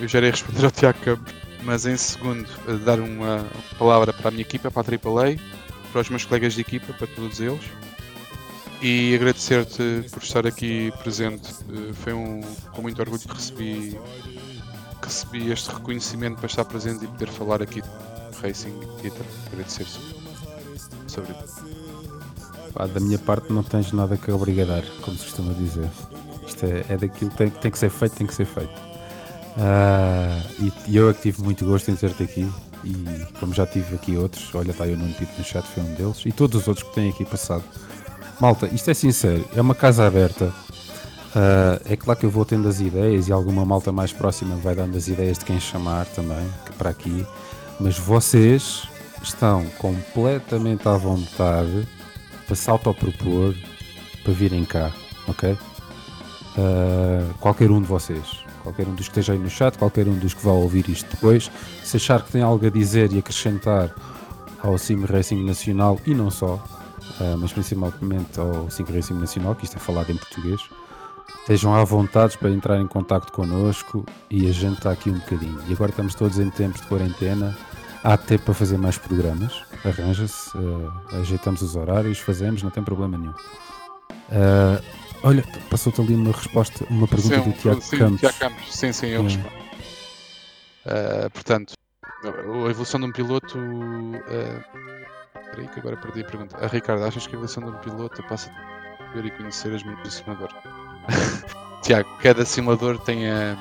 eu 0.00 0.06
já 0.08 0.18
irei 0.18 0.30
responder 0.30 0.64
ao 0.64 0.70
Tiago 0.70 0.98
Campos, 1.00 1.34
mas 1.64 1.84
em 1.84 1.96
segundo 1.96 2.48
dar 2.84 3.00
uma 3.00 3.44
palavra 3.78 4.12
para 4.12 4.28
a 4.28 4.30
minha 4.30 4.42
equipa, 4.42 4.70
para 4.70 4.82
a 4.82 4.84
AAA, 4.84 5.36
para 5.92 6.00
os 6.00 6.08
meus 6.08 6.24
colegas 6.24 6.54
de 6.54 6.60
equipa, 6.60 6.92
para 6.92 7.06
todos 7.08 7.40
eles 7.40 7.60
e 8.80 9.14
agradecer-te 9.14 10.06
por 10.10 10.22
estar 10.22 10.46
aqui 10.46 10.92
presente. 11.02 11.52
Eh, 11.70 11.92
Foi 11.92 12.12
um, 12.12 12.40
com 12.72 12.82
muito 12.82 13.00
orgulho 13.00 13.20
que 13.20 13.34
recebi, 13.34 13.98
que 15.00 15.06
recebi 15.06 15.50
este 15.52 15.70
reconhecimento 15.70 16.36
para 16.36 16.46
estar 16.46 16.64
presente 16.64 17.04
e 17.04 17.08
poder 17.08 17.28
falar 17.28 17.62
aqui 17.62 17.82
de 17.82 17.88
Racing 18.42 18.78
e 19.04 19.10
te 19.10 19.16
agradecer 19.52 19.86
sobre. 21.06 21.34
Pá, 22.72 22.86
da 22.86 23.00
minha 23.00 23.18
parte 23.18 23.52
não 23.52 23.62
tens 23.62 23.92
nada 23.92 24.16
que 24.16 24.30
obrigadar, 24.30 24.84
como 25.02 25.16
se 25.16 25.24
costuma 25.24 25.52
dizer. 25.54 25.88
Isto 26.46 26.66
é, 26.66 26.84
é 26.88 26.96
daquilo 26.96 27.30
que 27.30 27.36
tem, 27.36 27.50
tem 27.50 27.70
que 27.70 27.78
ser 27.78 27.90
feito, 27.90 28.16
tem 28.16 28.26
que 28.26 28.34
ser 28.34 28.46
feito. 28.46 28.72
Ah, 29.58 30.40
e, 30.58 30.72
e 30.88 30.96
eu 30.96 31.10
é 31.10 31.14
que 31.14 31.22
tive 31.22 31.42
muito 31.42 31.64
gosto 31.64 31.90
em 31.90 31.96
ter-te 31.96 32.22
aqui. 32.22 32.50
E 32.82 33.26
como 33.38 33.52
já 33.52 33.66
tive 33.66 33.94
aqui 33.94 34.16
outros, 34.16 34.54
olha, 34.54 34.70
está 34.70 34.84
aí 34.84 34.94
o 34.94 34.96
Nuno 34.96 35.12
Pito 35.14 35.32
no 35.36 35.44
chat, 35.44 35.66
foi 35.66 35.82
um 35.82 35.94
deles. 35.94 36.22
E 36.24 36.32
todos 36.32 36.62
os 36.62 36.68
outros 36.68 36.88
que 36.88 36.94
têm 36.94 37.10
aqui 37.10 37.24
passado. 37.24 37.64
Malta, 38.40 38.66
isto 38.72 38.90
é 38.90 38.94
sincero, 38.94 39.44
é 39.54 39.60
uma 39.60 39.74
casa 39.74 40.06
aberta. 40.06 40.50
Ah, 41.36 41.78
é 41.84 41.94
claro 41.94 42.18
que 42.18 42.24
eu 42.24 42.30
vou 42.30 42.44
tendo 42.46 42.66
as 42.68 42.80
ideias 42.80 43.28
e 43.28 43.32
alguma 43.32 43.66
malta 43.66 43.92
mais 43.92 44.14
próxima 44.14 44.56
vai 44.56 44.74
dando 44.74 44.96
as 44.96 45.08
ideias 45.08 45.38
de 45.38 45.44
quem 45.44 45.60
chamar 45.60 46.06
também, 46.06 46.48
para 46.78 46.88
aqui. 46.88 47.26
Mas 47.78 47.98
vocês 47.98 48.88
estão 49.22 49.66
completamente 49.76 50.88
à 50.88 50.96
vontade 50.96 51.86
para 52.46 52.56
se 52.56 52.70
autopropor 52.70 53.54
para 54.24 54.32
virem 54.32 54.64
cá, 54.64 54.90
ok? 55.28 55.56
Ah, 56.56 57.26
qualquer 57.40 57.70
um 57.70 57.82
de 57.82 57.86
vocês, 57.86 58.42
qualquer 58.62 58.88
um 58.88 58.94
dos 58.94 59.06
que 59.06 59.12
esteja 59.18 59.34
aí 59.34 59.38
no 59.38 59.50
chat, 59.50 59.76
qualquer 59.76 60.08
um 60.08 60.18
dos 60.18 60.32
que 60.32 60.42
vá 60.42 60.52
ouvir 60.52 60.88
isto 60.88 61.10
depois, 61.10 61.50
se 61.84 61.98
achar 61.98 62.22
que 62.22 62.32
tem 62.32 62.40
algo 62.40 62.66
a 62.66 62.70
dizer 62.70 63.12
e 63.12 63.18
acrescentar 63.18 63.94
ao 64.62 64.78
Sim 64.78 65.04
Racing 65.04 65.44
Nacional 65.44 66.00
e 66.06 66.14
não 66.14 66.30
só, 66.30 66.58
ah, 67.20 67.36
mas 67.38 67.52
principalmente 67.52 68.38
ao 68.38 68.64
Racing 68.66 69.14
Nacional, 69.14 69.54
que 69.54 69.64
isto 69.64 69.76
é 69.76 69.80
falado 69.80 70.10
em 70.10 70.16
português, 70.16 70.60
estejam 71.40 71.74
à 71.74 71.84
vontade 71.84 72.36
para 72.38 72.50
entrar 72.50 72.78
em 72.80 72.86
contacto 72.86 73.32
connosco 73.32 74.04
e 74.30 74.48
a 74.48 74.52
gente 74.52 74.78
está 74.78 74.90
aqui 74.92 75.10
um 75.10 75.18
bocadinho. 75.18 75.60
E 75.68 75.72
agora 75.72 75.90
estamos 75.90 76.14
todos 76.14 76.38
em 76.38 76.50
tempos 76.50 76.80
de 76.80 76.86
quarentena, 76.88 77.56
há 78.02 78.16
tempo 78.16 78.44
para 78.46 78.54
fazer 78.54 78.78
mais 78.78 78.98
programas, 78.98 79.62
arranja-se, 79.84 80.50
ah, 80.56 81.18
ajeitamos 81.20 81.62
os 81.62 81.76
horários, 81.76 82.18
fazemos, 82.18 82.62
não 82.62 82.70
tem 82.70 82.82
problema 82.82 83.16
nenhum. 83.18 83.34
Ah, 84.32 84.80
olha, 85.22 85.44
passou-te 85.68 86.00
ali 86.00 86.14
uma 86.14 86.32
resposta, 86.32 86.84
uma 86.90 87.06
pergunta 87.08 87.42
Sim, 87.42 87.50
do 87.50 87.56
Tiago 87.56 87.80
sim, 87.80 87.98
Campos. 87.98 88.20
Tiago 88.20 88.38
Campos. 88.38 88.74
Sim, 88.76 88.92
sim, 88.92 89.06
eu 89.08 89.20
Hum. 89.22 89.24
respondo. 89.24 89.50
Ah, 90.86 91.30
portanto, 91.32 91.74
a 92.24 92.70
evolução 92.70 93.00
de 93.00 93.06
um 93.06 93.12
piloto. 93.12 93.58
ah, 94.28 94.99
Espera 95.50 95.62
aí 95.62 95.68
que 95.68 95.80
agora 95.80 95.96
perdi 95.96 96.20
a 96.20 96.24
pergunta. 96.24 96.56
Ah, 96.60 96.68
Ricardo, 96.68 97.04
achas 97.04 97.26
que 97.26 97.34
a 97.34 97.36
evolução 97.36 97.64
de 97.64 97.70
um 97.70 97.78
piloto 97.78 98.22
passa 98.24 98.52
a 99.00 99.12
ver 99.12 99.24
e 99.24 99.30
conhecer 99.32 99.74
as 99.74 99.82
mãos 99.82 100.00
do 100.00 100.10
simulador? 100.10 100.48
Tiago, 101.82 102.08
cada 102.22 102.44
simulador 102.44 102.98
tem 102.98 103.28
a, 103.28 103.56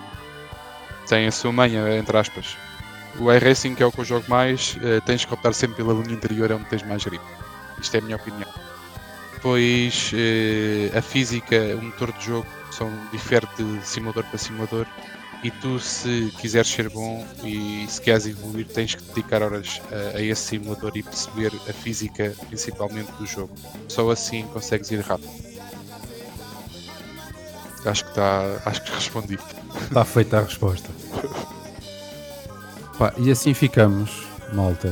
tem 1.08 1.26
a 1.26 1.32
sua 1.32 1.52
manha, 1.52 1.98
entre 1.98 2.16
aspas. 2.16 2.56
O 3.18 3.32
iRacing, 3.32 3.74
que 3.74 3.82
é 3.82 3.86
o 3.88 3.92
que 3.92 4.02
eu 4.02 4.06
jogo 4.06 4.26
mais, 4.30 4.78
uh, 4.78 5.02
tens 5.04 5.26
que 5.26 5.34
optar 5.34 5.52
sempre 5.54 5.78
pela 5.78 5.94
linha 5.94 6.14
interior, 6.14 6.52
é 6.52 6.54
onde 6.54 6.66
tens 6.66 6.84
mais 6.84 7.04
grip. 7.04 7.24
Isto 7.82 7.96
é 7.96 8.00
a 8.00 8.04
minha 8.04 8.18
opinião. 8.18 8.50
Depois, 9.34 10.12
uh, 10.14 10.98
a 10.98 11.02
física, 11.02 11.56
o 11.76 11.82
motor 11.82 12.12
de 12.12 12.26
jogo, 12.26 12.48
são, 12.72 12.92
difere 13.12 13.48
de 13.58 13.82
simulador 13.82 14.24
para 14.26 14.38
simulador. 14.38 14.86
E 15.42 15.50
tu, 15.50 15.80
se 15.80 16.34
quiseres 16.38 16.70
ser 16.70 16.90
bom 16.90 17.26
e 17.44 17.86
se 17.88 18.02
queres 18.02 18.26
evoluir, 18.26 18.68
tens 18.68 18.96
que 18.96 19.04
dedicar 19.04 19.42
horas 19.42 19.82
a, 19.90 20.18
a 20.18 20.22
esse 20.22 20.42
simulador 20.42 20.92
e 20.96 21.04
perceber 21.04 21.54
a 21.70 21.74
física, 21.74 22.36
principalmente 22.48 23.10
do 23.14 23.26
jogo. 23.26 23.54
Só 23.88 24.10
assim 24.12 24.46
consegues 24.48 24.92
ir 24.92 25.00
rápido. 25.00 25.32
Acho 27.86 28.04
que 28.04 28.10
está. 28.10 28.62
Acho 28.66 28.84
que 28.84 28.92
respondi. 28.92 29.40
Está 29.84 30.04
feita 30.04 30.40
a 30.40 30.42
resposta. 30.42 30.90
Pá, 32.98 33.14
e 33.18 33.32
assim 33.32 33.54
ficamos, 33.54 34.28
malta. 34.54 34.90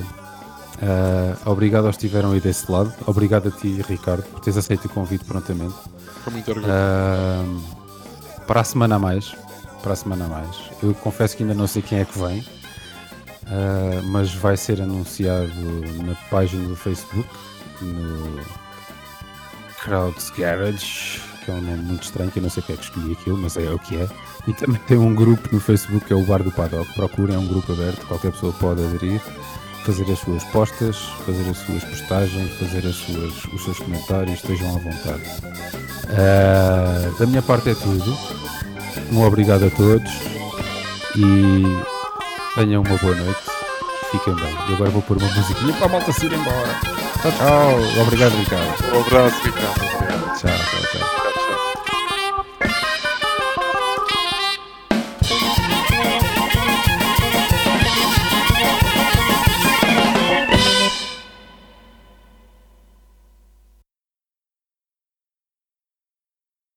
Uh, 0.78 1.50
obrigado 1.50 1.88
aos 1.88 1.98
que 1.98 2.06
estiveram 2.06 2.32
aí 2.32 2.40
desse 2.40 2.72
lado. 2.72 2.94
Obrigado 3.06 3.50
a 3.50 3.52
ti, 3.52 3.82
Ricardo, 3.82 4.24
por 4.24 4.40
teres 4.40 4.56
aceito 4.56 4.86
o 4.86 4.90
convite 4.90 5.26
prontamente. 5.26 5.76
Com 6.24 6.32
muito 6.32 6.50
orgulho. 6.50 6.72
Uh, 6.72 7.62
para 8.46 8.62
a 8.62 8.64
semana 8.64 8.96
a 8.96 9.00
mais. 9.00 9.36
Para 9.88 9.94
a 9.94 9.96
semana 9.96 10.28
mais. 10.28 10.70
Eu 10.84 10.94
confesso 10.96 11.38
que 11.38 11.44
ainda 11.44 11.56
não 11.56 11.66
sei 11.66 11.82
quem 11.82 12.00
é 12.00 12.04
que 12.04 12.20
vem. 12.20 12.40
Uh, 12.40 14.04
mas 14.04 14.34
vai 14.34 14.58
ser 14.58 14.82
anunciado 14.82 15.48
na 16.04 16.14
página 16.30 16.68
do 16.68 16.76
Facebook, 16.76 17.26
no 17.82 18.38
Crowds 19.82 20.30
Garage, 20.32 21.22
que 21.46 21.52
é 21.52 21.54
um 21.54 21.62
nome 21.62 21.84
muito 21.84 22.04
estranho, 22.04 22.30
que 22.30 22.40
eu 22.40 22.44
não 22.44 22.50
sei 22.50 22.62
porque 22.64 22.74
é 22.74 22.76
que 22.76 22.84
escolhi 22.84 23.14
aquilo, 23.14 23.38
mas 23.38 23.56
é 23.56 23.72
o 23.72 23.80
que 23.80 23.96
é. 23.96 24.10
E 24.46 24.52
também 24.52 24.82
tem 24.88 24.98
um 24.98 25.16
grupo 25.16 25.48
no 25.54 25.62
Facebook 25.62 26.06
que 26.06 26.12
é 26.12 26.18
o 26.18 26.26
Bar 26.26 26.44
do 26.44 26.52
Paddock. 26.52 26.94
Procurem, 26.94 27.38
é 27.38 27.40
um 27.40 27.48
grupo 27.48 27.72
aberto, 27.72 28.06
qualquer 28.08 28.34
pessoa 28.34 28.52
pode 28.60 28.84
aderir, 28.84 29.22
fazer 29.86 30.12
as 30.12 30.20
suas 30.20 30.44
postas, 30.44 30.98
fazer 31.26 31.50
as 31.50 31.58
suas 31.60 31.84
postagens, 31.86 32.52
fazer 32.60 32.86
as 32.86 32.96
suas, 32.96 33.46
os 33.54 33.64
seus 33.64 33.80
comentários, 33.80 34.36
estejam 34.36 34.68
à 34.68 34.80
vontade. 34.80 35.24
Uh, 36.10 37.18
da 37.18 37.26
minha 37.26 37.42
parte 37.42 37.70
é 37.70 37.76
tudo. 37.76 38.47
Um 39.12 39.24
obrigado 39.26 39.66
a 39.66 39.70
todos 39.70 40.12
e 41.16 41.64
tenham 42.56 42.82
uma 42.82 42.98
boa 42.98 43.16
noite. 43.16 43.40
Fiquem 44.12 44.36
bem. 44.36 44.56
E 44.70 44.74
agora 44.74 44.90
vou 44.90 45.02
pôr 45.02 45.18
uma 45.18 45.28
musiquinha 45.28 45.74
para 45.74 45.86
a 45.86 45.90
malta 45.90 46.12
se 46.14 46.26
ir 46.26 46.34
embora. 46.34 46.80
Tchau, 47.22 47.32
tchau. 47.32 48.02
Obrigado, 48.04 48.34
Ricardo. 48.38 48.96
Um 48.96 49.02
abraço, 49.02 49.44
Ricardo. 49.44 49.96
Obrigado. 49.96 50.40
Tchau. 50.40 51.07